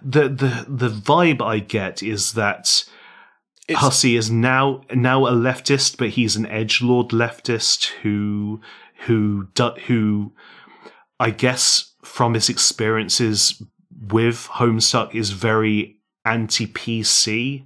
the 0.01 0.23
the 0.29 0.65
the 0.67 0.89
vibe 0.89 1.41
I 1.41 1.59
get 1.59 2.01
is 2.01 2.33
that. 2.33 2.83
It's- 3.67 3.83
Hussie 3.83 4.15
is 4.15 4.29
now 4.29 4.81
now 4.93 5.25
a 5.25 5.31
leftist, 5.31 5.97
but 5.97 6.09
he's 6.09 6.35
an 6.35 6.45
edge 6.45 6.83
lord 6.83 7.09
leftist 7.09 7.87
who 8.03 8.61
who 9.07 9.47
who 9.87 10.33
I 11.19 11.31
guess 11.31 11.93
from 12.03 12.35
his 12.35 12.47
experiences 12.47 13.61
with 13.99 14.47
Homestuck 14.53 15.15
is 15.15 15.31
very 15.31 15.99
anti 16.23 16.67
PC. 16.67 17.65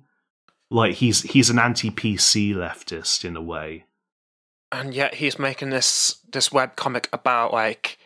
Like 0.71 0.95
he's 0.95 1.23
he's 1.23 1.49
an 1.49 1.59
anti 1.59 1.89
PC 1.89 2.53
leftist 2.53 3.25
in 3.25 3.35
a 3.35 3.41
way. 3.41 3.85
and 4.71 4.93
yet 4.93 5.15
he's 5.15 5.39
making 5.39 5.71
this 5.71 6.19
this 6.31 6.51
web 6.51 6.75
comic 6.75 7.09
about 7.11 7.51
like 7.53 7.97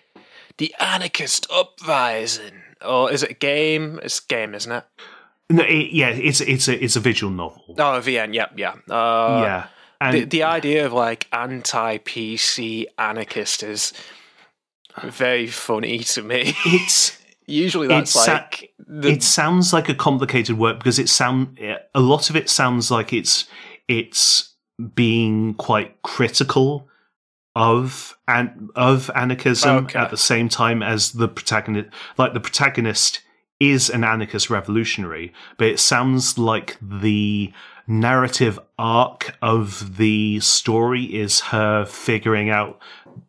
the 0.57 0.73
anarchist 0.79 1.45
uprising, 1.51 2.61
or 2.85 3.11
is 3.11 3.23
it 3.23 3.31
a 3.31 3.35
game? 3.35 3.99
It's 4.03 4.19
a 4.19 4.27
game, 4.27 4.53
isn't 4.55 4.71
it? 4.71 4.85
No, 5.49 5.63
it, 5.63 5.91
yeah, 5.91 6.09
it's 6.09 6.39
it's 6.41 6.67
a 6.67 6.83
it's 6.83 6.95
a 6.95 6.99
visual 7.01 7.31
novel. 7.31 7.63
Oh, 7.77 7.99
VN. 8.01 8.33
Yep, 8.33 8.53
yeah. 8.55 8.75
Uh, 8.89 9.41
yeah, 9.43 9.67
and 9.99 10.17
the 10.17 10.25
the 10.25 10.43
idea 10.43 10.85
of 10.85 10.93
like 10.93 11.27
anti 11.33 11.97
PC 11.97 12.85
anarchist 12.97 13.61
is 13.63 13.91
very 15.01 15.47
funny 15.47 15.99
to 15.99 16.21
me. 16.23 16.53
it's 16.65 17.17
Usually 17.47 17.87
that's 17.87 18.15
It's 18.15 18.27
like 18.27 18.73
the, 18.87 19.09
it 19.09 19.23
sounds 19.23 19.73
like 19.73 19.89
a 19.89 19.93
complicated 19.95 20.57
work 20.57 20.77
because 20.79 20.99
it 20.99 21.09
sound 21.09 21.59
a 21.93 21.99
lot 21.99 22.29
of 22.29 22.35
it 22.35 22.49
sounds 22.49 22.89
like 22.91 23.13
it's 23.13 23.45
it's 23.87 24.53
being 24.95 25.53
quite 25.55 26.01
critical 26.01 26.87
of 27.55 28.17
and 28.27 28.69
of 28.75 29.11
anarchism 29.15 29.85
Okay. 29.85 29.99
at 29.99 30.09
the 30.09 30.17
same 30.17 30.49
time 30.49 30.81
as 30.81 31.11
the 31.11 31.27
protagonist 31.27 31.89
like 32.17 32.33
the 32.33 32.39
protagonist 32.39 33.21
is 33.59 33.89
an 33.89 34.03
anarchist 34.03 34.49
revolutionary 34.49 35.31
but 35.57 35.67
it 35.67 35.79
sounds 35.79 36.37
like 36.37 36.77
the 36.81 37.53
narrative 37.85 38.59
arc 38.79 39.37
of 39.41 39.97
the 39.97 40.39
story 40.39 41.03
is 41.03 41.41
her 41.41 41.85
figuring 41.85 42.49
out 42.49 42.79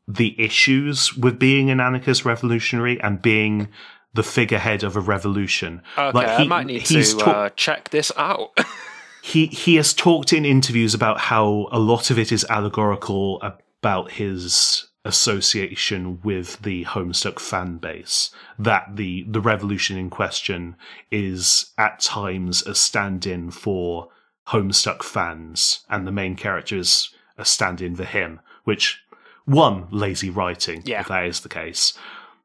the 0.08 0.40
issues 0.40 1.14
with 1.16 1.38
being 1.38 1.70
an 1.70 1.80
anarchist 1.80 2.24
revolutionary 2.24 2.98
and 3.02 3.20
being 3.20 3.68
the 4.14 4.22
figurehead 4.22 4.82
of 4.82 4.96
a 4.96 5.00
revolution. 5.00 5.82
okay. 5.98 6.12
like, 6.16 6.28
I 6.28 6.42
he- 6.42 6.48
might 6.48 6.66
need 6.66 6.82
he's 6.86 7.14
to 7.14 7.24
ta- 7.24 7.30
uh, 7.30 7.48
check 7.50 7.90
this 7.90 8.10
out. 8.16 8.56
he 9.22 9.46
he 9.46 9.76
has 9.76 9.92
talked 9.94 10.32
in 10.32 10.44
interviews 10.44 10.94
about 10.94 11.18
how 11.20 11.68
a 11.72 11.78
lot 11.78 12.10
of 12.10 12.18
it 12.18 12.30
is 12.32 12.46
allegorical 12.48 13.40
about 13.42 14.12
his 14.12 14.86
association 15.04 16.20
with 16.22 16.60
the 16.62 16.84
Homestuck 16.84 17.38
fan 17.38 17.76
base. 17.78 18.30
That 18.58 18.96
the 18.96 19.24
the 19.28 19.40
revolution 19.40 19.96
in 19.98 20.10
question 20.10 20.76
is 21.10 21.72
at 21.76 22.00
times 22.00 22.62
a 22.62 22.74
stand-in 22.74 23.50
for 23.50 24.08
Homestuck 24.48 25.02
fans, 25.02 25.84
and 25.88 26.06
the 26.06 26.12
main 26.12 26.36
character 26.36 26.76
is 26.76 27.10
a 27.36 27.44
stand-in 27.44 27.96
for 27.96 28.04
him. 28.04 28.40
Which 28.64 29.00
one 29.44 29.88
lazy 29.90 30.30
writing, 30.30 30.82
Yeah. 30.86 31.00
if 31.00 31.08
that 31.08 31.24
is 31.26 31.40
the 31.40 31.48
case. 31.50 31.92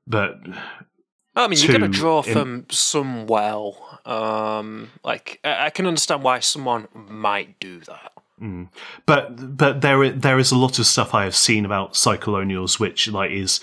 But 0.07 0.39
I 1.44 1.48
mean, 1.48 1.60
you're 1.60 1.78
going 1.78 1.91
to 1.91 1.98
draw 1.98 2.22
in- 2.22 2.34
from 2.34 2.66
some 2.70 3.28
well. 3.28 3.99
Um, 4.06 4.90
like 5.03 5.40
I, 5.44 5.66
I 5.66 5.70
can 5.70 5.86
understand 5.86 6.24
why 6.24 6.40
someone 6.40 6.88
might 6.94 7.60
do 7.60 7.80
that. 7.82 8.11
but 9.06 9.57
but 9.57 9.82
there 9.82 10.10
there 10.11 10.40
is 10.40 10.52
a 10.52 10.57
lot 10.57 10.80
of 10.80 10.86
stuff 10.86 11.14
I 11.14 11.24
have 11.26 11.36
seen 11.36 11.66
about 11.66 11.94
Psychocolonials 11.94 12.80
which 12.80 13.10
like 13.10 13.32
is 13.32 13.60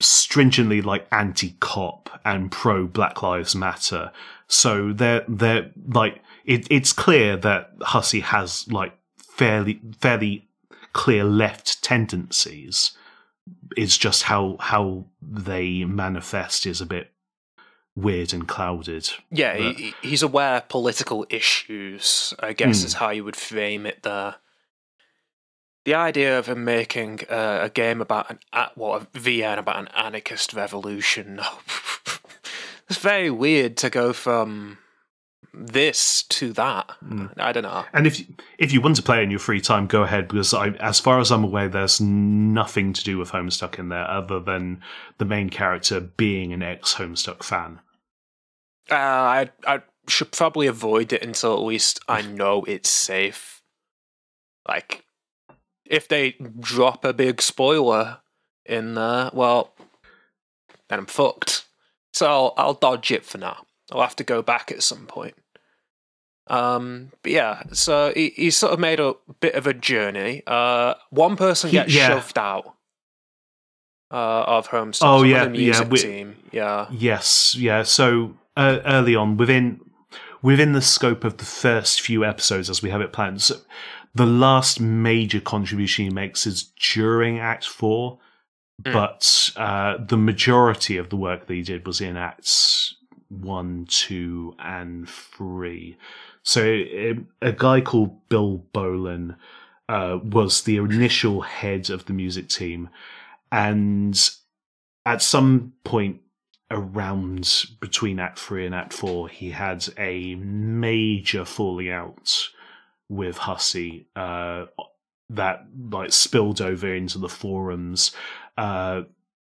stringently 0.00 0.82
like 0.82 1.06
anti 1.10 1.56
cop 1.60 2.20
and 2.24 2.50
pro 2.50 2.86
Black 2.86 3.22
Lives 3.22 3.54
Matter. 3.54 4.12
So 4.48 4.92
they're 4.92 5.24
they're 5.26 5.70
like 5.88 6.22
it, 6.44 6.66
it's 6.70 6.92
clear 6.92 7.36
that 7.38 7.78
Hussie 7.80 8.22
has 8.22 8.70
like 8.70 8.92
fairly 9.16 9.80
fairly 9.98 10.48
clear 10.92 11.24
left 11.24 11.82
tendencies. 11.82 12.92
It's 13.76 13.96
just 13.98 14.24
how 14.24 14.56
how 14.60 15.06
they 15.20 15.84
manifest 15.84 16.66
is 16.66 16.80
a 16.80 16.86
bit 16.86 17.10
weird 17.94 18.32
and 18.32 18.46
clouded. 18.48 19.10
Yeah, 19.30 19.56
he, 19.56 19.94
he's 20.02 20.22
aware 20.22 20.56
of 20.56 20.68
political 20.68 21.26
issues. 21.28 22.34
I 22.38 22.52
guess 22.52 22.80
Hmm. 22.80 22.86
is 22.86 22.94
how 22.94 23.10
you 23.10 23.24
would 23.24 23.36
frame 23.36 23.86
it 23.86 24.02
there. 24.02 24.36
The 25.84 25.94
idea 25.94 26.38
of 26.38 26.46
him 26.46 26.64
making 26.64 27.20
uh, 27.28 27.58
a 27.62 27.68
game 27.68 28.00
about 28.00 28.30
an 28.30 28.38
what 28.76 29.02
a 29.02 29.18
VN 29.18 29.58
about 29.58 29.78
an 29.80 29.88
anarchist 29.96 30.54
revolution. 30.54 31.40
it's 32.88 32.98
very 32.98 33.30
weird 33.30 33.76
to 33.78 33.90
go 33.90 34.12
from 34.12 34.78
this 35.54 36.22
to 36.24 36.52
that. 36.54 36.90
Hmm. 37.00 37.26
I 37.36 37.52
don't 37.52 37.62
know. 37.62 37.84
And 37.92 38.06
if 38.06 38.22
if 38.58 38.72
you 38.72 38.80
want 38.80 38.96
to 38.96 39.02
play 39.02 39.22
in 39.22 39.30
your 39.30 39.40
free 39.40 39.60
time, 39.60 39.86
go 39.86 40.02
ahead 40.02 40.28
because 40.28 40.54
I, 40.54 40.68
as 40.70 40.98
far 40.98 41.20
as 41.20 41.30
I'm 41.30 41.44
aware, 41.44 41.68
there's 41.68 42.00
nothing 42.00 42.92
to 42.92 43.04
do 43.04 43.18
with 43.18 43.32
Homestuck 43.32 43.78
in 43.78 43.88
there 43.88 44.08
other 44.08 44.40
than 44.40 44.82
the 45.18 45.24
main 45.24 45.50
character 45.50 46.00
being 46.00 46.52
an 46.52 46.62
ex 46.62 46.94
Homestuck 46.94 47.42
fan. 47.42 47.80
Uh, 48.90 48.94
I 48.94 49.50
I 49.66 49.82
should 50.08 50.32
probably 50.32 50.66
avoid 50.66 51.12
it 51.12 51.22
until 51.22 51.54
at 51.54 51.62
least 51.62 52.00
I 52.08 52.22
know 52.22 52.64
it's 52.64 52.88
safe. 52.88 53.62
Like, 54.66 55.04
if 55.84 56.08
they 56.08 56.36
drop 56.60 57.04
a 57.04 57.12
big 57.12 57.42
spoiler 57.42 58.18
in 58.64 58.94
there, 58.94 59.30
well, 59.32 59.74
then 60.88 61.00
I'm 61.00 61.06
fucked. 61.06 61.66
So 62.12 62.26
I'll, 62.26 62.54
I'll 62.56 62.74
dodge 62.74 63.10
it 63.10 63.24
for 63.24 63.38
now. 63.38 63.64
I'll 63.90 64.02
have 64.02 64.16
to 64.16 64.24
go 64.24 64.42
back 64.42 64.70
at 64.70 64.82
some 64.82 65.06
point. 65.06 65.34
Um, 66.52 67.10
but 67.22 67.32
yeah, 67.32 67.62
so 67.72 68.12
he, 68.14 68.30
he's 68.36 68.56
sort 68.58 68.72
of 68.74 68.78
made 68.78 69.00
a 69.00 69.14
bit 69.40 69.54
of 69.54 69.66
a 69.66 69.72
journey. 69.74 70.42
Uh, 70.46 70.94
one 71.10 71.36
person 71.36 71.70
He- 71.70 71.76
gets 71.78 71.94
yeah. 71.94 72.08
shoved 72.08 72.36
out 72.38 72.74
uh, 74.10 74.44
of 74.46 74.68
Homestuck. 74.68 75.00
Oh, 75.02 75.22
yeah, 75.22 75.48
yeah, 75.52 75.82
we- 75.88 75.98
team. 75.98 76.36
Yeah, 76.52 76.86
Yes, 76.90 77.54
yeah. 77.58 77.82
So 77.82 78.34
uh, 78.56 78.80
early 78.84 79.16
on, 79.16 79.36
within 79.36 79.80
within 80.42 80.72
the 80.72 80.82
scope 80.82 81.24
of 81.24 81.38
the 81.38 81.44
first 81.44 82.00
few 82.00 82.24
episodes, 82.24 82.68
as 82.68 82.82
we 82.82 82.90
have 82.90 83.00
it 83.00 83.12
planned, 83.12 83.40
so 83.40 83.56
the 84.14 84.26
last 84.26 84.80
major 84.80 85.40
contribution 85.40 86.04
he 86.04 86.10
makes 86.10 86.46
is 86.46 86.70
during 86.94 87.38
Act 87.38 87.66
Four, 87.66 88.18
Mm. 88.82 88.92
but 88.92 89.50
uh, 89.56 89.98
the 90.04 90.16
majority 90.16 90.96
of 90.96 91.08
the 91.10 91.16
work 91.16 91.46
that 91.46 91.54
he 91.54 91.62
did 91.62 91.86
was 91.86 92.00
in 92.00 92.16
Acts 92.16 92.96
One, 93.28 93.86
Two, 93.88 94.54
and 94.58 95.08
Three. 95.08 95.96
So 96.42 96.62
um, 96.62 97.28
a 97.40 97.52
guy 97.52 97.80
called 97.80 98.28
Bill 98.28 98.64
Bolin 98.74 99.36
uh, 99.88 100.18
was 100.22 100.62
the 100.62 100.76
initial 100.76 101.42
head 101.42 101.90
of 101.90 102.06
the 102.06 102.12
music 102.12 102.48
team, 102.48 102.88
and 103.50 104.18
at 105.06 105.22
some 105.22 105.74
point 105.84 106.20
around 106.70 107.66
between 107.80 108.18
Act 108.18 108.38
Three 108.38 108.66
and 108.66 108.74
Act 108.74 108.92
Four, 108.92 109.28
he 109.28 109.50
had 109.50 109.86
a 109.98 110.34
major 110.36 111.44
falling 111.44 111.90
out 111.90 112.48
with 113.08 113.36
Hussey 113.36 114.08
uh, 114.16 114.66
that 115.30 115.66
like 115.90 116.12
spilled 116.12 116.60
over 116.60 116.92
into 116.92 117.18
the 117.18 117.28
forums. 117.28 118.12
Uh, 118.56 119.02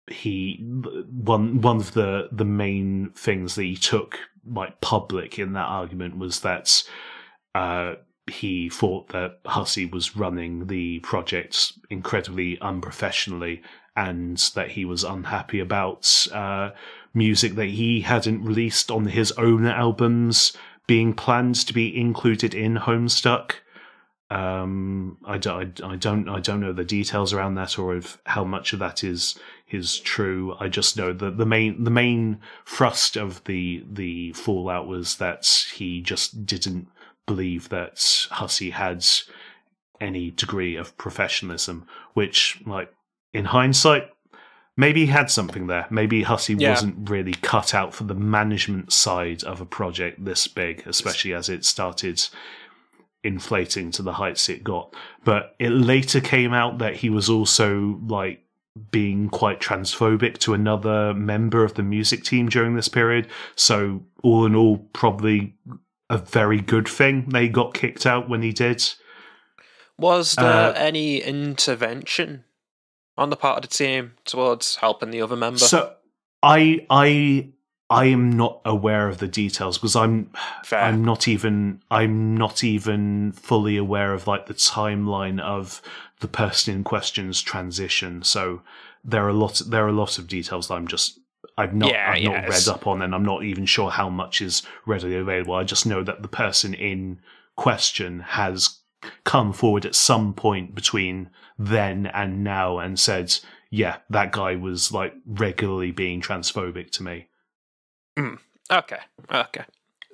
he 0.08 0.58
one 0.64 1.62
one 1.62 1.78
of 1.78 1.94
the 1.94 2.30
the 2.32 2.46
main 2.46 3.12
things 3.16 3.56
that 3.56 3.64
he 3.64 3.76
took 3.76 4.18
like 4.52 4.82
public 4.82 5.40
in 5.40 5.54
that 5.54 5.68
argument 5.68 6.18
was 6.18 6.42
that 6.42 6.84
uh, 7.56 7.96
he 8.28 8.70
thought 8.70 9.10
that 9.10 9.40
Hussey 9.46 9.86
was 9.86 10.16
running 10.16 10.68
the 10.68 11.00
project 11.00 11.74
incredibly 11.90 12.60
unprofessionally 12.62 13.62
and 13.96 14.38
that 14.56 14.72
he 14.72 14.86
was 14.86 15.04
unhappy 15.04 15.60
about 15.60 16.28
uh, 16.32 16.70
music 17.14 17.56
that 17.56 17.66
he 17.66 18.02
hadn't 18.02 18.44
released 18.44 18.92
on 18.92 19.08
his 19.08 19.32
own 19.34 19.66
albums 19.66 20.54
being 20.88 21.14
planned 21.14 21.56
to 21.56 21.74
be 21.74 21.96
included 22.00 22.54
in 22.54 22.76
Homestuck. 22.76 23.56
Um, 24.32 25.18
I 25.26 25.40
don't, 25.40 25.82
I, 25.82 25.94
I 25.94 25.96
don't, 25.96 26.30
I 26.30 26.40
don't 26.40 26.60
know 26.60 26.74
the 26.74 26.84
details 26.84 27.34
around 27.34 27.56
that 27.56 27.80
or 27.80 27.96
if 27.96 28.20
how 28.26 28.44
much 28.44 28.74
of 28.74 28.80
that 28.80 29.04
is 29.04 29.38
is 29.72 29.98
true. 30.00 30.56
I 30.60 30.68
just 30.68 30.98
know 30.98 31.14
that 31.14 31.38
the 31.38 31.46
main 31.46 31.84
the 31.84 31.90
main 31.92 32.40
thrust 32.66 33.16
of 33.18 33.44
the 33.46 33.84
the 33.92 34.34
fallout 34.34 34.88
was 34.88 35.18
that 35.18 35.46
he 35.74 36.02
just 36.02 36.46
didn't 36.46 36.88
believe 37.26 37.70
that 37.70 37.96
Hussie 38.32 38.72
had 38.72 39.06
any 40.02 40.32
degree 40.32 40.76
of 40.76 40.98
professionalism, 40.98 41.86
which, 42.14 42.62
like 42.66 42.94
in 43.34 43.46
hindsight, 43.46 44.10
maybe 44.78 45.02
he 45.02 45.12
had 45.12 45.30
something 45.30 45.68
there. 45.68 45.86
Maybe 45.90 46.24
Hussie 46.24 46.56
Yeah. 46.60 46.72
wasn't 46.72 47.10
really 47.10 47.34
cut 47.34 47.74
out 47.74 47.94
for 47.94 48.04
the 48.06 48.16
management 48.16 48.94
side 48.94 49.44
of 49.44 49.60
a 49.60 49.66
project 49.66 50.24
this 50.24 50.48
big, 50.48 50.84
especially 50.86 51.34
as 51.34 51.50
it 51.50 51.66
started 51.66 52.22
inflating 53.24 53.92
to 53.92 54.02
the 54.02 54.14
heights 54.14 54.50
it 54.50 54.64
got. 54.64 54.94
But 55.24 55.56
it 55.60 55.70
later 55.70 56.22
came 56.22 56.54
out 56.54 56.78
that 56.80 56.96
he 56.96 57.10
was 57.10 57.30
also 57.30 58.00
like 58.08 58.44
being 58.92 59.30
quite 59.30 59.60
transphobic 59.60 60.38
to 60.38 60.54
another 60.54 61.14
member 61.14 61.64
of 61.64 61.74
the 61.74 61.84
music 61.84 62.24
team 62.24 62.48
during 62.48 62.76
this 62.76 62.88
period. 62.88 63.28
So 63.56 64.04
all 64.24 64.46
in 64.46 64.56
all, 64.56 64.78
probably 64.94 65.56
a 66.10 66.18
very 66.18 66.62
good 66.62 66.88
thing 66.88 67.30
they 67.30 67.50
got 67.50 67.74
kicked 67.74 68.06
out 68.06 68.30
when 68.30 68.42
he 68.42 68.54
did. 68.54 68.84
Was 69.98 70.36
there 70.36 70.70
Uh, 70.70 70.74
any 70.74 71.18
intervention 71.18 72.46
on 73.18 73.30
the 73.30 73.36
part 73.36 73.58
of 73.64 73.70
the 73.70 73.76
team 73.76 74.14
towards 74.24 74.78
helping 74.78 75.12
the 75.12 75.22
other 75.22 75.36
member? 75.36 75.60
So 75.60 75.94
I 76.42 76.86
I 76.90 77.50
I 77.90 78.06
am 78.06 78.32
not 78.32 78.62
aware 78.66 79.08
of 79.08 79.18
the 79.18 79.28
details 79.28 79.78
because 79.78 79.96
I'm 79.96 80.32
Fair. 80.64 80.80
I'm 80.80 81.04
not 81.04 81.28
even 81.28 81.82
I'm 81.90 82.38
not 82.38 82.64
even 82.64 83.32
fully 83.32 83.78
aware 83.78 84.14
of 84.14 84.28
like 84.28 84.46
the 84.46 84.54
timeline 84.54 85.40
of 85.40 85.82
the 86.20 86.28
person 86.28 86.76
in 86.76 86.84
question's 86.84 87.42
transition. 87.42 88.22
So 88.24 88.62
there 89.04 89.26
are 89.26 89.30
a 89.30 89.34
lot 89.34 89.62
there 89.66 89.86
are 89.86 89.90
a 89.90 89.94
lot 89.94 90.20
of 90.20 90.28
details 90.28 90.68
that 90.68 90.76
I'm 90.76 90.88
just 90.88 91.20
I've 91.58 91.74
not 91.74 91.92
Yeah, 91.92 92.12
I've 92.12 92.24
not 92.24 92.48
read 92.48 92.68
up 92.68 92.86
on 92.86 93.02
and 93.02 93.16
I'm 93.16 93.26
not 93.26 93.44
even 93.44 93.66
sure 93.66 93.90
how 93.90 94.10
much 94.10 94.42
is 94.42 94.62
readily 94.86 95.16
available. 95.16 95.56
I 95.56 95.64
just 95.64 95.86
know 95.86 96.04
that 96.04 96.22
the 96.22 96.28
person 96.28 96.74
in 96.74 97.20
question 97.56 98.20
has 98.20 98.80
come 99.24 99.52
forward 99.52 99.86
at 99.86 99.96
some 99.96 100.34
point 100.34 100.76
between 100.76 101.30
then 101.58 102.06
and 102.06 102.44
now 102.44 102.78
and 102.78 103.00
said, 103.00 103.36
Yeah, 103.72 103.98
that 104.12 104.32
guy 104.32 104.56
was 104.56 104.92
like 104.92 105.14
regularly 105.26 105.92
being 105.92 106.22
transphobic 106.22 106.92
to 106.92 107.04
me. 107.04 107.29
Okay, 108.72 109.00
okay. 109.32 109.64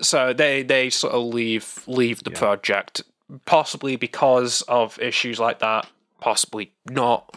So 0.01 0.33
they 0.33 0.63
they 0.63 0.89
sort 0.89 1.13
of 1.13 1.23
leave 1.33 1.83
leave 1.87 2.23
the 2.23 2.31
Yeah. 2.31 2.37
project, 2.39 3.01
possibly 3.45 3.95
because 3.95 4.61
of 4.63 4.99
issues 4.99 5.39
like 5.39 5.59
that, 5.59 5.87
possibly 6.21 6.71
not. 6.89 7.33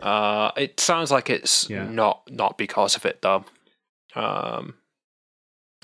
Uh, 0.00 0.50
it 0.56 0.80
sounds 0.80 1.10
like 1.10 1.30
it's 1.30 1.68
Yeah. 1.70 1.84
not 1.84 2.22
not 2.30 2.58
because 2.58 2.96
of 2.96 3.04
it 3.06 3.22
though. 3.22 3.44
Um, 4.14 4.74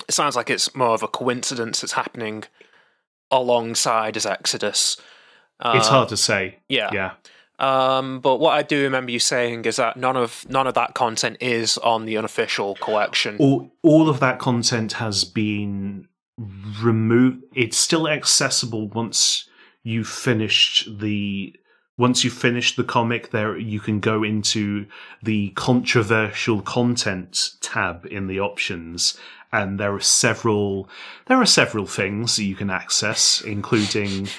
it 0.09 0.13
sounds 0.15 0.37
like 0.37 0.51
it's 0.51 0.75
more 0.75 0.95
of 0.95 1.03
a 1.03 1.09
coincidence 1.09 1.81
that's 1.81 1.93
happening 1.93 2.45
alongside 3.31 4.15
his 4.15 4.27
exodus. 4.27 4.97
Uh, 5.61 5.75
it's 5.77 5.89
hard 5.89 6.09
to 6.09 6.17
say. 6.17 6.59
Yeah. 6.69 6.91
Yeah. 6.93 7.13
Um, 7.61 8.21
but 8.21 8.39
what 8.39 8.53
I 8.53 8.63
do 8.63 8.83
remember 8.83 9.13
you 9.13 9.19
saying 9.19 9.67
is 9.67 9.77
that 9.77 9.99
none 9.99 10.17
of 10.17 10.47
none 10.49 10.67
of 10.67 10.75
that 10.75 10.95
content 10.95 11.37
is 11.41 11.77
on 11.79 12.07
the 12.07 12.17
unofficial 12.17 12.75
collection. 12.77 13.37
all 13.39 13.71
all 13.83 14.09
of 14.09 14.19
that 14.21 14.39
content 14.39 14.95
has 14.95 15.25
been 15.25 16.09
removed. 16.83 17.45
It's 17.55 17.77
still 17.77 18.09
accessible 18.09 18.89
once 18.89 19.47
you 19.83 20.05
finished 20.05 21.01
the 21.01 21.55
once 21.99 22.25
you 22.25 22.31
finish 22.31 22.77
the 22.77 22.85
comic. 22.85 23.31
There 23.31 23.59
you 23.59 23.79
can 23.79 24.01
go 24.01 24.23
into 24.23 24.87
the 25.23 25.51
controversial 25.51 26.63
content 26.63 27.51
tab 27.61 28.07
in 28.07 28.27
the 28.27 28.41
options, 28.41 29.19
and 29.53 29.79
there 29.79 29.95
are 29.95 30.01
several 30.01 30.89
there 31.27 31.39
are 31.39 31.47
several 31.47 31.85
things 31.85 32.37
that 32.37 32.45
you 32.45 32.57
can 32.57 32.71
access, 32.71 33.43
including. 33.43 34.29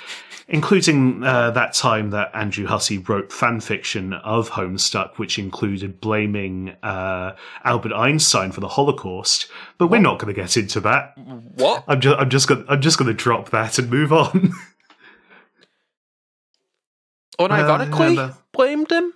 Including 0.53 1.23
uh, 1.23 1.51
that 1.51 1.73
time 1.73 2.09
that 2.09 2.29
Andrew 2.35 2.67
Hussie 2.67 3.07
wrote 3.07 3.31
fan 3.31 3.61
fiction 3.61 4.11
of 4.11 4.49
Homestuck, 4.49 5.17
which 5.17 5.39
included 5.39 6.01
blaming 6.01 6.75
uh, 6.83 7.37
Albert 7.63 7.93
Einstein 7.93 8.51
for 8.51 8.59
the 8.59 8.67
Holocaust. 8.67 9.47
But 9.77 9.87
we're 9.87 10.01
not 10.01 10.19
going 10.19 10.33
to 10.35 10.39
get 10.41 10.57
into 10.57 10.81
that. 10.81 11.17
What? 11.55 11.85
I'm 11.87 12.01
just, 12.01 12.19
I'm 12.19 12.29
just 12.29 12.47
going, 12.49 12.65
I'm 12.67 12.81
just 12.81 12.97
going 12.97 13.07
to 13.07 13.13
drop 13.13 13.51
that 13.51 13.79
and 13.79 13.89
move 13.89 14.11
on. 14.11 14.51
Unironically 17.39 18.17
Uh, 18.17 18.33
blamed 18.51 18.91
him? 18.91 19.13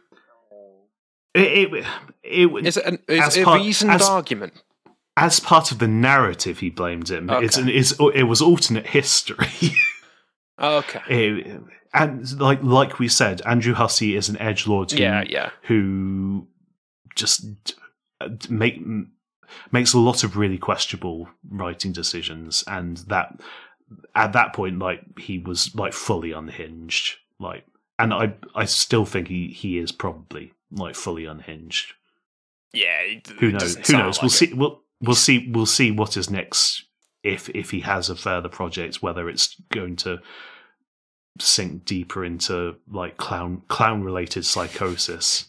it, 1.34 1.74
it, 1.74 1.86
it, 2.24 2.66
Is 2.66 2.78
it 2.78 2.86
an 2.86 3.00
is 3.08 3.36
it 3.38 3.42
a 3.42 3.46
part- 3.46 3.62
reasoned 3.62 3.92
as- 3.92 4.08
argument? 4.10 4.54
as 5.18 5.40
part 5.40 5.72
of 5.72 5.80
the 5.80 5.88
narrative, 5.88 6.60
he 6.60 6.70
blamed 6.70 7.10
him. 7.10 7.30
It's 7.30 7.58
an, 7.58 7.70
it's, 7.70 7.94
it 8.14 8.24
was 8.24 8.42
alternate 8.42 8.88
history. 8.88 9.48
Okay. 10.60 11.02
It- 11.10 11.62
and 11.94 12.40
like 12.42 12.62
like 12.62 13.00
we 13.00 13.08
said, 13.08 13.42
Andrew 13.46 13.74
Hussie 13.74 14.18
is 14.18 14.28
an 14.28 14.38
edge 14.40 14.68
lord 14.68 14.92
who, 14.92 14.98
Yeah, 15.02 15.24
yeah. 15.30 15.52
who 15.62 16.46
just 17.16 17.46
uh, 18.20 18.28
make 18.50 18.82
makes 19.72 19.94
a 19.94 20.00
lot 20.00 20.26
of 20.26 20.36
really 20.36 20.58
questionable 20.58 21.30
writing 21.50 21.94
decisions, 21.94 22.66
and 22.68 22.98
that 23.08 23.40
at 24.14 24.34
that 24.34 24.52
point, 24.54 24.78
like 24.80 25.20
he 25.20 25.40
was 25.40 25.74
like 25.74 25.94
fully 25.94 26.34
unhinged. 26.34 27.16
Like, 27.40 27.66
and 27.98 28.14
I 28.14 28.34
I 28.54 28.66
still 28.66 29.06
think 29.06 29.30
he 29.30 29.48
he 29.48 29.78
is 29.78 29.94
probably 29.94 30.52
like 30.72 30.96
fully 30.96 31.24
unhinged. 31.24 31.94
Yeah. 32.74 33.00
it- 33.04 33.28
Who 33.40 33.54
knows? 33.54 33.76
Who 33.88 33.94
knows? 33.98 34.18
We'll 34.22 34.28
like 34.28 34.32
see. 34.38 34.54
We'll 34.54 34.82
we'll 35.00 35.16
see. 35.28 35.50
We'll 35.50 35.66
see 35.66 35.92
what 35.92 36.18
is 36.18 36.30
next. 36.30 36.84
If 37.26 37.50
if 37.50 37.72
he 37.72 37.80
has 37.82 38.10
a 38.10 38.16
further 38.16 38.50
project, 38.50 39.02
whether 39.02 39.28
it's 39.28 39.56
going 39.72 39.96
to 39.98 40.20
sink 41.40 41.86
deeper 41.86 42.24
into 42.24 42.76
like 42.90 43.18
clown 43.18 43.64
clown 43.68 44.04
related 44.04 44.46
psychosis. 44.46 45.48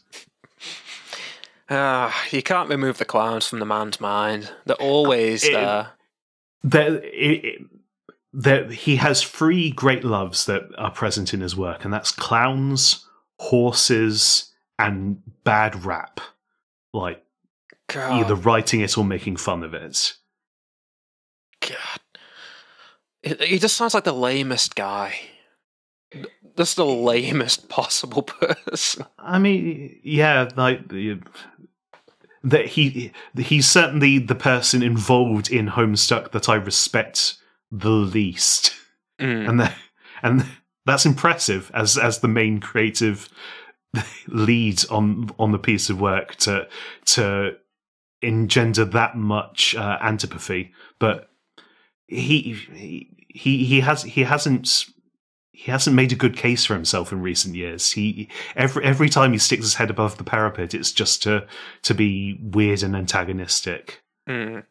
Ah, 1.68 2.24
you 2.30 2.42
can't 2.42 2.68
remove 2.70 2.98
the 2.98 3.04
clowns 3.04 3.46
from 3.46 3.58
the 3.58 3.66
man's 3.66 4.00
mind. 4.00 4.52
They're 4.64 4.76
always 4.76 5.44
It- 5.44 5.52
there. 5.52 5.90
There, 6.62 6.96
it, 6.96 7.44
it, 7.44 7.62
there, 8.32 8.68
he 8.68 8.96
has 8.96 9.22
three 9.22 9.70
great 9.70 10.02
loves 10.02 10.46
that 10.46 10.62
are 10.78 10.90
present 10.90 11.32
in 11.32 11.40
his 11.40 11.54
work, 11.56 11.84
and 11.84 11.94
that's 11.94 12.10
clowns, 12.10 13.06
horses, 13.38 14.52
and 14.78 15.22
bad 15.44 15.84
rap. 15.84 16.20
Like 16.92 17.24
God, 17.88 18.12
either 18.20 18.34
writing 18.34 18.80
it 18.80 18.98
or 18.98 19.04
making 19.04 19.36
fun 19.36 19.62
of 19.62 19.74
it. 19.74 20.14
God. 21.68 23.40
He- 23.44 23.59
just 23.59 23.76
sounds 23.76 23.94
like 23.94 24.05
the 24.05 24.12
lamest 24.12 24.74
guy. 24.74 25.14
Just 26.56 26.76
the 26.76 26.86
lamest 26.86 27.68
possible 27.68 28.22
person. 28.22 29.05
I 29.18 29.38
mean, 29.38 29.98
yeah, 30.02 30.48
like 30.56 30.88
that 32.44 32.66
he 32.66 33.12
he's 33.36 33.68
certainly 33.68 34.18
the 34.18 34.34
person 34.36 34.82
involved 34.82 35.51
in 35.51 35.68
Homestuck 35.68 36.30
that 36.32 36.48
I 36.48 36.55
respect 36.55 37.36
the 37.70 37.90
least, 37.90 38.72
Mm. 39.20 39.48
and 39.48 39.60
that 39.60 39.74
and 40.22 40.44
that's 40.84 41.05
impressive 41.06 41.70
as 41.74 41.98
as 41.98 42.20
the 42.20 42.28
main 42.28 42.60
creative 42.60 43.28
lead 44.28 44.84
on 44.90 45.30
on 45.38 45.52
the 45.52 45.59
piece 45.59 45.90
of 45.90 46.01
work 46.01 46.36
to 46.36 46.68
to 47.06 47.56
engender 48.22 48.84
that 48.84 49.16
much 49.16 49.74
uh, 49.74 49.98
antipathy. 50.02 50.72
But 50.98 51.28
he 52.08 53.08
he 53.28 53.64
he 53.64 53.80
has 53.80 54.02
he 54.02 54.22
hasn't 54.22 54.86
he 55.52 55.70
hasn't 55.70 55.96
made 55.96 56.12
a 56.12 56.16
good 56.16 56.36
case 56.36 56.64
for 56.64 56.74
himself 56.74 57.12
in 57.12 57.20
recent 57.22 57.54
years. 57.54 57.92
He 57.92 58.28
every 58.54 58.84
every 58.84 59.08
time 59.08 59.32
he 59.32 59.38
sticks 59.38 59.64
his 59.64 59.74
head 59.74 59.90
above 59.90 60.18
the 60.18 60.24
parapet, 60.24 60.74
it's 60.74 60.92
just 60.92 61.22
to 61.24 61.46
to 61.82 61.94
be 61.94 62.38
weird 62.42 62.82
and 62.82 62.94
antagonistic. 62.96 64.02
Mm. 64.28 64.64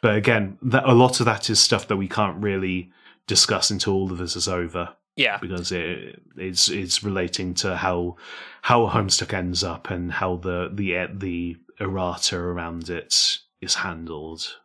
But 0.00 0.14
again, 0.16 0.58
that 0.62 0.84
a 0.88 0.92
lot 0.94 1.20
of 1.20 1.26
that 1.26 1.50
is 1.50 1.58
stuff 1.60 1.88
that 1.88 1.96
we 1.96 2.08
can't 2.08 2.42
really 2.42 2.90
discuss 3.26 3.70
until 3.70 3.94
all 3.94 4.10
of 4.12 4.18
this 4.18 4.36
is 4.36 4.46
over 4.48 4.94
Yeah. 5.16 5.38
because 5.38 5.72
it, 5.72 6.22
it's 6.36 6.68
it's 6.68 7.02
relating 7.02 7.52
to 7.54 7.76
how 7.76 8.16
how 8.62 8.86
Homestuck 8.88 9.34
ends 9.34 9.62
up 9.64 9.90
and 9.90 10.10
how 10.12 10.36
the 10.36 10.70
the 10.72 11.08
the 11.12 11.56
errata 11.80 12.36
around 12.38 12.88
it 12.88 13.38
is 13.60 13.74
handled. 13.74 14.56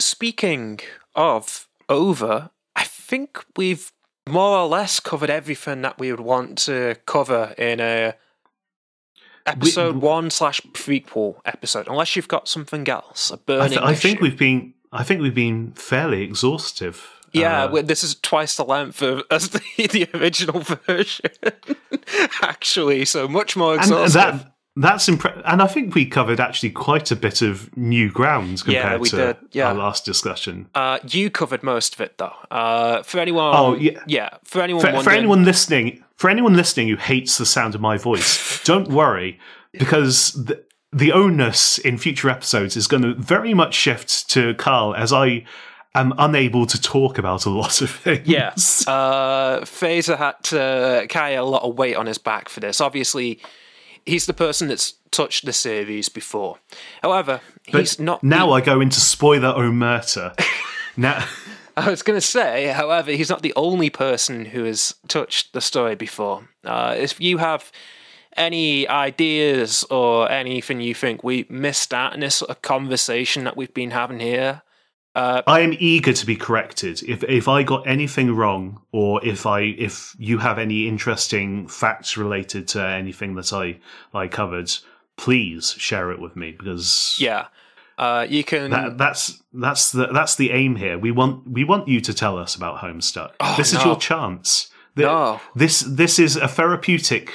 Speaking 0.00 0.78
of 1.18 1.68
over, 1.90 2.50
I 2.74 2.84
think 2.84 3.44
we've 3.56 3.92
more 4.28 4.56
or 4.58 4.66
less 4.68 5.00
covered 5.00 5.30
everything 5.30 5.82
that 5.82 5.98
we 5.98 6.10
would 6.10 6.20
want 6.20 6.56
to 6.58 6.96
cover 7.06 7.54
in 7.58 7.80
a 7.80 8.14
episode 9.46 9.94
We- 9.96 10.00
one 10.00 10.30
slash 10.30 10.60
prequel 10.72 11.36
episode, 11.44 11.88
unless 11.88 12.14
you've 12.16 12.28
got 12.28 12.48
something 12.48 12.88
else, 12.88 13.30
a 13.30 13.34
I, 13.34 13.38
burning. 13.46 13.68
th- 13.70 13.80
I 13.82 13.94
think 13.94 14.20
we've 14.20 14.38
been 14.38 14.74
I 14.92 15.04
think 15.04 15.20
we've 15.20 15.34
been 15.34 15.72
fairly 15.72 16.22
exhaustive. 16.22 17.06
Yeah, 17.32 17.64
Uh, 17.64 17.82
this 17.82 18.02
is 18.02 18.14
twice 18.14 18.56
the 18.56 18.64
length 18.64 19.02
of 19.02 19.22
as 19.30 19.50
the, 19.50 19.60
the 19.76 20.08
original 20.14 20.60
version. 20.86 21.30
Actually, 22.42 23.04
so 23.04 23.28
much 23.28 23.56
more 23.56 23.72
and 23.74 23.80
exhaustive. 23.82 24.12
that 24.14 24.52
that's 24.80 25.08
impressive. 25.08 25.42
and 25.44 25.60
I 25.62 25.66
think 25.66 25.94
we 25.94 26.06
covered 26.06 26.40
actually 26.40 26.70
quite 26.70 27.10
a 27.10 27.16
bit 27.16 27.42
of 27.42 27.74
new 27.76 28.10
ground 28.10 28.62
Yeah, 28.66 28.80
compared 28.82 29.00
we 29.00 29.08
to 29.10 29.16
did, 29.16 29.36
yeah. 29.52 29.68
our 29.68 29.74
last 29.74 30.04
discussion. 30.04 30.68
uh, 30.74 30.98
you 31.08 31.30
covered 31.30 31.62
most 31.62 31.94
of 31.94 32.00
it, 32.00 32.18
though. 32.18 32.32
Uh, 32.50 33.02
for 33.02 33.18
anyone, 33.18 33.54
Oh, 33.56 33.74
yeah. 33.74 34.00
yeah, 34.06 34.30
for 34.44 34.62
anyone, 34.62 34.82
For, 34.82 35.02
for 35.02 35.10
anyone 35.10 35.44
listening, 35.44 36.02
for 36.16 36.30
anyone 36.30 36.54
listening 36.54 36.88
who 36.88 36.96
hates 36.96 37.38
the 37.38 37.46
sound 37.46 37.74
of 37.74 37.80
my 37.80 37.96
voice, 37.98 38.62
don't 38.64 38.88
worry 38.88 39.38
because 39.72 40.32
the, 40.32 40.64
the 40.92 41.12
onus 41.12 41.78
in 41.78 41.98
future 41.98 42.30
episodes 42.30 42.76
is 42.76 42.86
going 42.86 43.02
to 43.02 43.14
very 43.14 43.54
much 43.54 43.74
shift 43.74 44.28
to 44.30 44.54
Carl 44.54 44.94
as 44.94 45.12
I 45.12 45.44
am 45.94 46.12
unable 46.18 46.64
to 46.66 46.80
talk 46.80 47.18
about 47.18 47.44
a 47.46 47.50
lot 47.50 47.80
of 47.82 47.90
things. 47.90 48.26
Yeah. 48.28 48.54
Uh, 48.92 49.64
Fraser 49.64 50.16
had 50.16 50.34
to 50.44 51.06
carry 51.08 51.34
a 51.34 51.44
lot 51.44 51.62
of 51.62 51.76
weight 51.76 51.96
on 51.96 52.06
his 52.06 52.18
back 52.18 52.48
for 52.48 52.60
this. 52.60 52.80
Obviously, 52.80 53.40
he's 54.08 54.26
the 54.26 54.34
person 54.34 54.68
that's 54.68 54.94
touched 55.10 55.44
the 55.44 55.52
series 55.52 56.08
before. 56.08 56.58
However, 57.02 57.40
he's 57.66 58.00
not. 58.00 58.22
Now 58.24 58.52
I 58.52 58.60
go 58.60 58.80
into 58.80 59.00
spoiler 59.00 59.52
omerta. 59.52 60.38
now. 60.96 61.24
I 61.76 61.90
was 61.90 62.02
going 62.02 62.16
to 62.16 62.26
say, 62.26 62.66
however, 62.66 63.12
he's 63.12 63.30
not 63.30 63.42
the 63.42 63.52
only 63.54 63.88
person 63.88 64.46
who 64.46 64.64
has 64.64 64.96
touched 65.06 65.52
the 65.52 65.60
story 65.60 65.94
before. 65.94 66.48
Uh, 66.64 66.96
if 66.98 67.20
you 67.20 67.38
have 67.38 67.70
any 68.36 68.88
ideas 68.88 69.84
or 69.88 70.28
anything 70.28 70.80
you 70.80 70.92
think 70.92 71.22
we 71.22 71.46
missed 71.48 71.94
out 71.94 72.14
in 72.14 72.20
this 72.20 72.34
sort 72.34 72.50
of 72.50 72.62
conversation 72.62 73.44
that 73.44 73.56
we've 73.56 73.74
been 73.74 73.92
having 73.92 74.18
here, 74.18 74.62
uh, 75.18 75.42
I 75.46 75.60
am 75.60 75.74
eager 75.78 76.12
to 76.12 76.26
be 76.26 76.36
corrected. 76.36 77.02
If 77.02 77.22
if 77.24 77.48
I 77.48 77.62
got 77.62 77.86
anything 77.86 78.34
wrong, 78.34 78.80
or 78.92 79.24
if 79.24 79.46
I 79.46 79.60
if 79.60 80.14
you 80.18 80.38
have 80.38 80.58
any 80.58 80.86
interesting 80.86 81.66
facts 81.68 82.16
related 82.16 82.68
to 82.68 82.80
anything 82.86 83.34
that 83.34 83.52
I 83.52 83.78
I 84.14 84.28
covered, 84.28 84.70
please 85.16 85.74
share 85.78 86.12
it 86.12 86.20
with 86.20 86.36
me 86.36 86.52
because 86.52 87.16
yeah, 87.18 87.46
uh, 87.98 88.26
you 88.28 88.44
can. 88.44 88.70
that, 88.70 88.98
that's 88.98 89.42
that's 89.52 89.90
the 89.92 90.06
that's 90.06 90.36
the 90.36 90.50
aim 90.52 90.76
here. 90.76 90.96
We 90.98 91.10
want 91.10 91.50
we 91.50 91.64
want 91.64 91.88
you 91.88 92.00
to 92.00 92.14
tell 92.14 92.38
us 92.38 92.54
about 92.54 92.78
Homestuck. 92.78 93.32
this 93.56 93.72
is 93.72 93.80
Oh, 93.80 93.86
your 93.86 93.96
chance. 93.96 94.70
The- 94.94 95.02
No. 95.02 95.40
This 95.54 95.80
this 95.80 96.18
is 96.18 96.36
a 96.36 96.48
therapeutic 96.48 97.32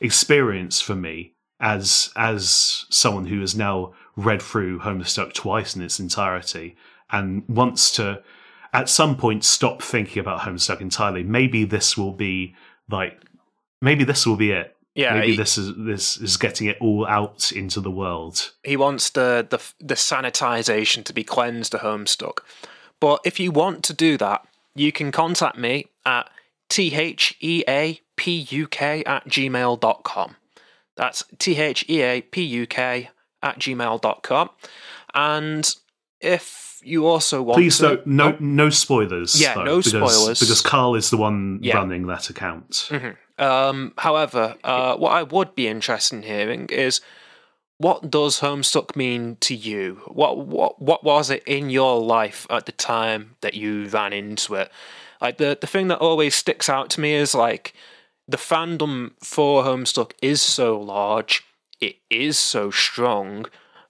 experience 0.00 0.80
for 0.80 0.94
me 0.94 1.32
as 1.60 2.10
as 2.16 2.84
someone 2.90 3.26
who 3.26 3.40
has 3.40 3.54
now 3.56 3.92
read 4.16 4.42
through 4.42 4.80
Homestuck 4.80 5.32
twice 5.32 5.74
in 5.76 5.82
its 5.82 5.98
entirety 6.00 6.76
and 7.10 7.42
wants 7.48 7.90
to 7.92 8.22
at 8.72 8.88
some 8.88 9.16
point 9.16 9.44
stop 9.44 9.82
thinking 9.82 10.20
about 10.20 10.40
Homestuck 10.40 10.80
entirely. 10.80 11.22
Maybe 11.22 11.64
this 11.64 11.96
will 11.96 12.12
be 12.12 12.54
like 12.90 13.20
maybe 13.80 14.04
this 14.04 14.26
will 14.26 14.36
be 14.36 14.52
it. 14.52 14.76
yeah, 14.94 15.14
maybe 15.14 15.32
he, 15.32 15.36
this 15.36 15.58
is 15.58 15.72
this 15.76 16.16
is 16.18 16.36
getting 16.36 16.66
it 16.66 16.76
all 16.80 17.06
out 17.06 17.52
into 17.52 17.80
the 17.80 17.90
world. 17.90 18.52
he 18.64 18.76
wants 18.76 19.10
the, 19.10 19.46
the 19.48 19.58
the 19.80 19.94
sanitization 19.94 21.04
to 21.04 21.12
be 21.12 21.24
cleansed 21.24 21.72
to 21.72 21.78
Homestuck. 21.78 22.38
But 23.00 23.20
if 23.24 23.38
you 23.38 23.50
want 23.50 23.84
to 23.84 23.92
do 23.92 24.16
that, 24.18 24.46
you 24.74 24.92
can 24.92 25.12
contact 25.12 25.58
me 25.58 25.86
at 26.04 26.30
theapuk 26.70 28.02
at 29.06 29.24
gmail.com. 29.26 30.36
That's 30.96 31.22
theapuk 31.36 33.08
at 33.42 33.58
gmail.com. 33.58 34.50
And 35.14 35.74
if 36.20 36.65
you 36.86 37.06
also 37.06 37.42
want 37.42 37.56
Please 37.56 37.76
to... 37.78 37.82
don't 37.82 38.06
no 38.06 38.36
no 38.40 38.70
spoilers. 38.70 39.40
Yeah, 39.40 39.54
though, 39.54 39.64
no 39.64 39.76
because, 39.82 40.14
spoilers. 40.14 40.40
because 40.40 40.60
Carl 40.60 40.94
is 40.94 41.10
the 41.10 41.16
one 41.16 41.58
Yeah. 41.62 41.76
running 41.78 42.06
that 42.06 42.30
account. 42.30 42.90
Um, 43.38 43.92
however, 43.98 44.56
uh, 44.64 44.96
what 44.96 45.12
I 45.12 45.22
would 45.22 45.54
be 45.54 45.68
interested 45.68 46.16
in 46.16 46.22
hearing 46.22 46.68
is 46.70 47.00
what 47.78 48.10
does 48.10 48.40
Homestuck 48.40 48.96
mean 48.96 49.36
to 49.40 49.54
you? 49.54 50.00
What 50.06 50.38
what 50.38 50.80
what 50.80 51.04
was 51.04 51.28
it 51.30 51.42
in 51.46 51.68
your 51.68 52.00
life 52.00 52.46
at 52.48 52.64
the 52.66 52.72
time 52.72 53.36
that 53.42 53.54
you 53.54 53.88
ran 53.88 54.12
into 54.12 54.54
it? 54.54 54.70
Like 55.20 55.36
the 55.38 55.58
the 55.60 55.66
thing 55.66 55.88
that 55.88 55.98
always 55.98 56.34
sticks 56.34 56.68
out 56.68 56.88
to 56.90 57.00
me 57.00 57.12
is 57.14 57.34
like 57.34 57.74
the 58.26 58.38
fandom 58.38 59.12
for 59.22 59.62
Homestuck 59.64 60.12
is 60.22 60.40
so 60.42 60.80
large, 60.80 61.44
it 61.80 61.96
is 62.10 62.38
so 62.38 62.70
strong, 62.70 63.46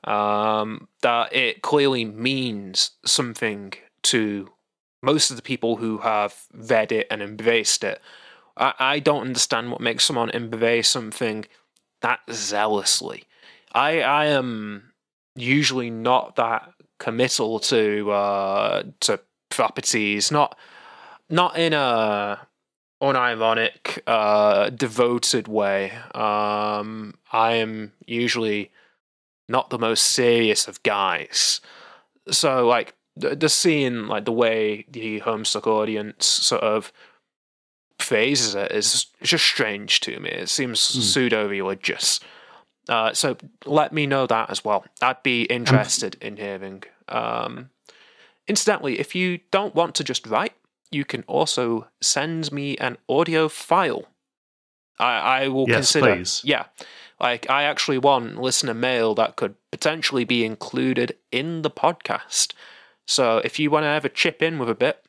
um, 0.07 0.89
that 1.03 1.35
it 1.35 1.63
clearly 1.63 2.05
means 2.05 2.93
something 3.05 3.73
to 4.03 4.51
most 5.03 5.31
of 5.31 5.37
the 5.37 5.43
people 5.43 5.77
who 5.77 5.99
have 5.99 6.47
read 6.53 6.93
it 6.93 7.07
and 7.11 7.23
embraced 7.23 7.85
it. 7.85 8.01
I, 8.57 8.75
I 8.79 8.99
don't 8.99 9.23
understand 9.23 9.71
what 9.71 9.81
makes 9.81 10.05
someone 10.05 10.31
embrace 10.31 10.89
something 10.89 11.47
that 12.01 12.21
zealously. 12.31 13.25
I 13.73 14.01
I 14.01 14.27
am 14.27 14.93
usually 15.35 15.91
not 15.91 16.37
that 16.37 16.73
committal 16.99 17.59
to 17.61 18.11
uh, 18.11 18.83
to 19.01 19.21
properties, 19.51 20.31
not 20.31 20.57
not 21.29 21.59
in 21.59 21.73
a 21.73 22.47
unironic, 23.03 23.99
uh, 24.07 24.71
devoted 24.71 25.49
way. 25.49 25.93
Um, 26.15 27.15
I 27.33 27.55
am 27.55 27.93
usually 28.07 28.71
not 29.49 29.71
the 29.71 29.79
most 29.79 30.03
serious 30.05 30.67
of 30.69 30.83
guys. 30.83 31.61
So 32.31 32.67
like 32.67 32.95
the, 33.17 33.37
the 33.37 33.49
seeing 33.49 34.07
like 34.07 34.25
the 34.25 34.33
way 34.33 34.85
the 34.91 35.21
Homestuck 35.21 35.67
audience 35.67 36.27
sort 36.27 36.63
of 36.63 36.93
phrases 37.99 38.55
it 38.55 38.71
is 38.73 39.07
just 39.23 39.45
strange 39.45 40.01
to 40.01 40.21
me. 40.21 40.31
It 40.31 40.49
seems 40.49 40.81
pseudo 40.81 41.49
religious. 41.49 42.21
Uh, 42.89 43.13
so 43.13 43.37
let 43.65 43.93
me 43.93 44.07
know 44.07 44.27
that 44.27 44.51
as 44.51 44.65
well. 44.65 44.85
I'd 45.03 45.23
be 45.23 45.43
interested 45.45 46.17
in 46.21 46.37
hearing. 46.37 46.85
Um, 47.09 47.71
incidentally, 48.47 49.01
if 49.01 49.15
you 49.15 49.41
don't 49.51 49.75
want 49.75 49.95
to 49.97 50.05
just 50.05 50.27
write, 50.27 50.53
you 50.93 51.05
can 51.05 51.25
also 51.27 51.89
send 52.01 52.53
me 52.53 52.77
an 52.79 52.97
audio 53.09 53.49
file. 53.49 54.05
I, 55.01 55.43
I 55.43 55.49
will 55.49 55.67
Yes, 55.69 55.93
consider. 55.93 56.15
please. 56.17 56.43
Yeah. 56.45 56.67
Like, 57.19 57.49
I 57.49 57.63
actually 57.65 57.99
want 57.99 58.41
listener 58.41 58.75
mail 58.75 59.15
that 59.15 59.37
could 59.37 59.55
potentially 59.73 60.25
be 60.25 60.45
included 60.45 61.17
in 61.33 61.63
the 61.63 61.71
podcast. 61.71 62.53
So 63.07 63.39
if 63.39 63.59
you 63.59 63.71
want 63.71 63.85
to 63.85 63.89
ever 63.89 64.09
chip 64.09 64.43
in 64.43 64.59
with 64.59 64.69
a 64.69 64.75
bit, 64.75 65.03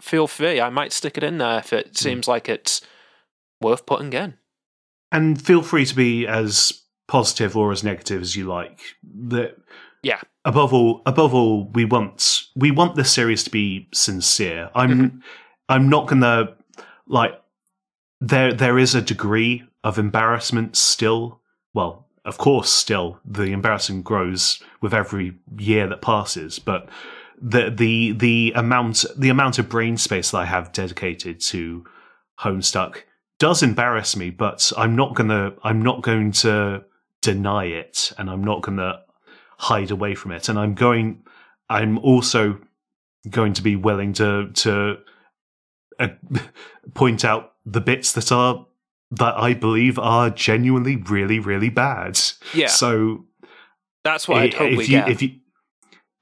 feel 0.00 0.26
free. 0.26 0.60
I 0.60 0.70
might 0.70 0.92
stick 0.92 1.16
it 1.16 1.22
in 1.22 1.38
there 1.38 1.58
if 1.58 1.70
Hmm. 1.70 1.76
it 1.76 1.96
seems 1.96 2.26
like 2.26 2.48
it's 2.48 2.80
worth 3.60 3.86
putting 3.86 4.12
in. 4.12 4.34
And 5.12 5.40
feel 5.40 5.62
free 5.62 5.84
to 5.84 5.94
be 5.94 6.26
as 6.26 6.82
positive 7.06 7.56
or 7.56 7.70
as 7.70 7.84
negative 7.84 8.22
as 8.22 8.34
you 8.34 8.46
like. 8.46 8.80
The, 9.04 9.54
Yeah. 10.02 10.20
above 10.44 10.72
all, 10.72 11.02
above 11.06 11.32
all, 11.34 11.68
we 11.74 11.84
want 11.84 12.44
we 12.56 12.70
want 12.72 12.96
this 12.96 13.12
series 13.12 13.44
to 13.44 13.50
be 13.50 13.88
sincere. 13.94 14.70
I'm 14.74 14.90
Mm-hmm. 14.90 15.18
I'm 15.68 15.88
not 15.88 16.08
gonna 16.08 16.56
like 17.06 17.40
there 18.20 18.52
there 18.52 18.78
is 18.78 18.94
a 18.96 19.02
degree 19.02 19.62
of 19.84 19.98
embarrassment 19.98 20.76
still. 20.76 21.40
Well, 21.74 22.06
of 22.24 22.38
course, 22.38 22.70
still 22.70 23.18
the 23.24 23.52
embarrassment 23.52 24.04
grows 24.04 24.62
with 24.80 24.94
every 24.94 25.34
year 25.58 25.86
that 25.88 26.02
passes, 26.02 26.58
but 26.58 26.88
the 27.40 27.70
the 27.70 28.12
the 28.12 28.52
amount 28.54 29.04
the 29.16 29.28
amount 29.28 29.58
of 29.58 29.68
brain 29.68 29.96
space 29.96 30.30
that 30.30 30.38
I 30.38 30.44
have 30.44 30.72
dedicated 30.72 31.40
to 31.40 31.84
Homestuck 32.40 33.02
does 33.38 33.62
embarrass 33.62 34.14
me, 34.14 34.30
but 34.30 34.72
I'm 34.76 34.94
not 34.94 35.14
gonna 35.14 35.54
I'm 35.64 35.82
not 35.82 36.02
going 36.02 36.30
to 36.32 36.84
deny 37.20 37.64
it, 37.64 38.12
and 38.18 38.30
I'm 38.30 38.44
not 38.44 38.62
gonna 38.62 39.00
hide 39.58 39.90
away 39.90 40.14
from 40.14 40.30
it, 40.32 40.48
and 40.48 40.58
I'm 40.58 40.74
going 40.74 41.24
I'm 41.68 41.98
also 41.98 42.60
going 43.28 43.54
to 43.54 43.62
be 43.62 43.74
willing 43.74 44.12
to 44.14 44.50
to 44.52 44.98
uh, 45.98 46.08
point 46.94 47.24
out 47.24 47.54
the 47.66 47.80
bits 47.80 48.12
that 48.12 48.30
are 48.30 48.66
that 49.12 49.36
I 49.36 49.54
believe 49.54 49.98
are 49.98 50.30
genuinely 50.30 50.96
really 50.96 51.38
really 51.38 51.68
bad. 51.70 52.18
Yeah. 52.54 52.68
So 52.68 53.26
That's 54.04 54.26
what 54.26 54.38
I'd 54.42 54.54
hope 54.54 54.72
if 54.72 54.78
we 54.78 54.84
you 54.84 54.90
get. 54.90 55.08
if 55.08 55.22
you 55.22 55.36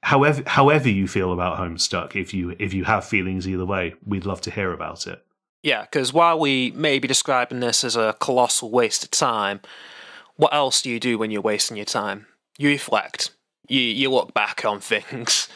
however 0.03 0.43
however 0.45 0.89
you 0.89 1.07
feel 1.07 1.31
about 1.33 1.57
Homestuck, 1.57 2.15
if 2.15 2.33
you 2.33 2.55
if 2.59 2.73
you 2.73 2.83
have 2.83 3.05
feelings 3.05 3.47
either 3.47 3.65
way, 3.65 3.95
we'd 4.05 4.25
love 4.25 4.41
to 4.41 4.51
hear 4.51 4.71
about 4.73 5.07
it. 5.07 5.23
Yeah, 5.63 5.81
because 5.83 6.11
while 6.11 6.39
we 6.39 6.71
may 6.71 6.97
be 6.99 7.07
describing 7.07 7.59
this 7.59 7.83
as 7.83 7.95
a 7.95 8.15
colossal 8.19 8.71
waste 8.71 9.03
of 9.03 9.11
time, 9.11 9.61
what 10.35 10.53
else 10.53 10.81
do 10.81 10.89
you 10.89 10.99
do 10.99 11.17
when 11.19 11.29
you're 11.31 11.41
wasting 11.41 11.77
your 11.77 11.85
time? 11.85 12.25
You 12.57 12.69
reflect. 12.69 13.31
You 13.67 13.79
you 13.79 14.09
look 14.09 14.33
back 14.33 14.65
on 14.65 14.79
things. 14.91 15.47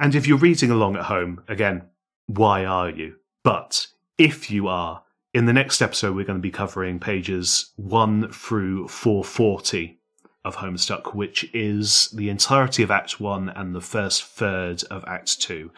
And 0.00 0.14
if 0.14 0.26
you're 0.26 0.38
reading 0.38 0.70
along 0.70 0.96
at 0.96 1.04
home, 1.04 1.42
again, 1.48 1.82
why 2.26 2.64
are 2.64 2.90
you? 2.90 3.16
But 3.42 3.86
if 4.16 4.50
you 4.50 4.68
are, 4.68 5.02
in 5.34 5.46
the 5.46 5.52
next 5.52 5.82
episode, 5.82 6.14
we're 6.14 6.24
going 6.24 6.38
to 6.38 6.42
be 6.42 6.50
covering 6.50 6.98
pages 6.98 7.72
1 7.76 8.32
through 8.32 8.88
440 8.88 9.98
of 10.44 10.56
Homestuck, 10.56 11.14
which 11.14 11.48
is 11.52 12.08
the 12.14 12.30
entirety 12.30 12.82
of 12.82 12.90
Act 12.90 13.20
One 13.20 13.50
and 13.50 13.74
the 13.74 13.80
first 13.80 14.24
third 14.24 14.82
of 14.84 15.04
Act 15.06 15.40
Two. 15.40 15.70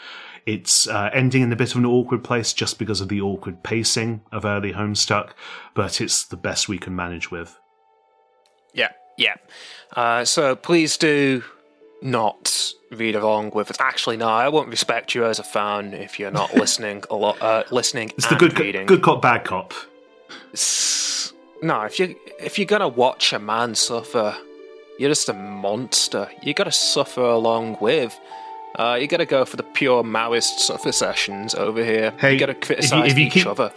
It's 0.47 0.86
uh, 0.86 1.10
ending 1.12 1.43
in 1.43 1.52
a 1.52 1.56
bit 1.56 1.72
of 1.72 1.78
an 1.78 1.86
awkward 1.86 2.22
place 2.22 2.52
just 2.52 2.78
because 2.78 3.01
of 3.01 3.09
the 3.09 3.20
awkward 3.20 3.62
pacing 3.62 4.22
of 4.32 4.44
early 4.44 4.72
Homestuck, 4.72 5.31
but 5.74 6.01
it's 6.01 6.24
the 6.24 6.36
best 6.36 6.68
we 6.68 6.78
can 6.78 6.94
manage 6.94 7.31
with. 7.31 7.59
Yeah, 8.72 8.93
yeah. 9.18 9.36
Uh, 9.94 10.24
so 10.24 10.55
please 10.55 10.97
do 10.97 11.43
not 12.01 12.72
read 12.91 13.15
along 13.15 13.51
with 13.55 13.71
it. 13.71 13.77
Actually, 13.81 14.17
no, 14.17 14.29
I 14.29 14.49
won't 14.49 14.69
respect 14.69 15.15
you 15.15 15.25
as 15.25 15.39
a 15.39 15.43
fan 15.45 15.95
if 15.95 16.19
you're 16.19 16.31
not 16.31 16.55
listening 16.62 17.03
a 17.11 17.15
lot. 17.17 17.41
Uh, 17.41 17.65
listening 17.71 18.11
It's 18.17 18.27
the 18.29 18.35
good 18.37 18.59
reading. 18.59 18.87
good 18.87 19.03
cop 19.03 19.23
bad 19.23 19.45
cop. 19.45 19.73
No, 21.62 21.83
if 21.83 21.99
you 21.99 22.17
if 22.39 22.59
you're 22.59 22.67
gonna 22.67 22.89
watch 22.89 23.33
a 23.33 23.39
man 23.39 23.75
suffer, 23.75 24.35
you're 24.99 25.11
just 25.11 25.29
a 25.29 25.35
monster. 25.35 26.29
You 26.43 26.55
gotta 26.55 26.73
suffer 26.73 27.21
along 27.23 27.77
with. 27.81 28.19
Uh, 28.77 28.97
you 29.01 29.07
gotta 29.09 29.27
go 29.27 29.45
for 29.45 29.57
the 29.57 29.62
pure 29.62 30.03
Maoist 30.03 30.59
suffer 30.59 30.93
sessions 30.93 31.55
over 31.55 31.85
here. 31.85 32.12
Hey, 32.19 32.33
you 32.35 32.39
gotta 32.41 32.53
if 32.53 32.57
you- 32.59 32.67
criticize 32.67 33.12
if 33.12 33.19
you 33.19 33.27
each 33.27 33.33
keep- 33.35 33.47
other. 33.47 33.73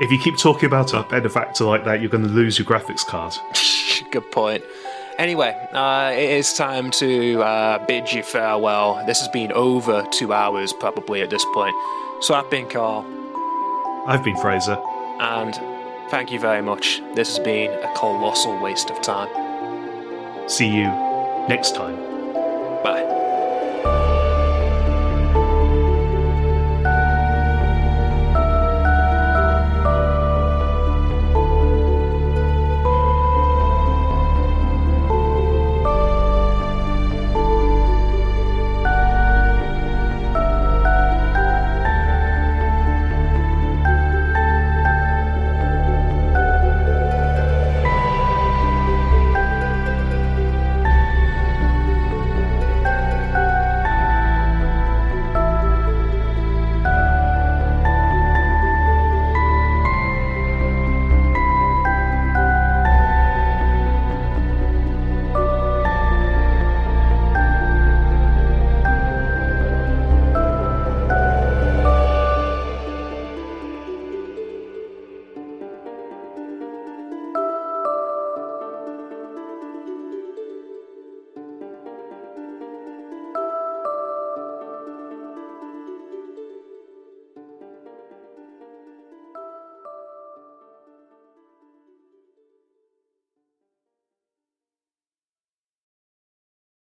If 0.00 0.10
you 0.10 0.18
keep 0.18 0.36
talking 0.38 0.66
about 0.66 0.92
a 0.92 1.04
benefactor 1.04 1.62
like 1.64 1.84
that, 1.84 2.00
you're 2.00 2.10
going 2.10 2.24
to 2.24 2.28
lose 2.30 2.58
your 2.58 2.66
graphics 2.66 3.06
card. 3.06 3.32
Good 4.10 4.28
point. 4.32 4.64
Anyway, 5.18 5.56
uh, 5.72 6.12
it 6.12 6.28
is 6.30 6.52
time 6.54 6.90
to 6.90 7.40
uh, 7.42 7.84
bid 7.86 8.12
you 8.12 8.22
farewell. 8.22 9.04
This 9.06 9.20
has 9.20 9.28
been 9.28 9.52
over 9.52 10.04
two 10.10 10.32
hours, 10.32 10.72
probably 10.72 11.22
at 11.22 11.30
this 11.30 11.44
point. 11.54 11.74
So 12.20 12.34
I've 12.34 12.50
been 12.50 12.68
Carl, 12.68 13.04
I've 14.06 14.24
been 14.24 14.36
Fraser. 14.38 14.76
and 15.20 15.54
thank 16.10 16.32
you 16.32 16.40
very 16.40 16.62
much. 16.62 17.00
This 17.14 17.36
has 17.36 17.38
been 17.44 17.70
a 17.70 17.94
colossal 17.94 18.60
waste 18.60 18.90
of 18.90 19.00
time. 19.02 19.28
See 20.48 20.68
you 20.68 20.88
next 21.48 21.74
time. 21.76 22.03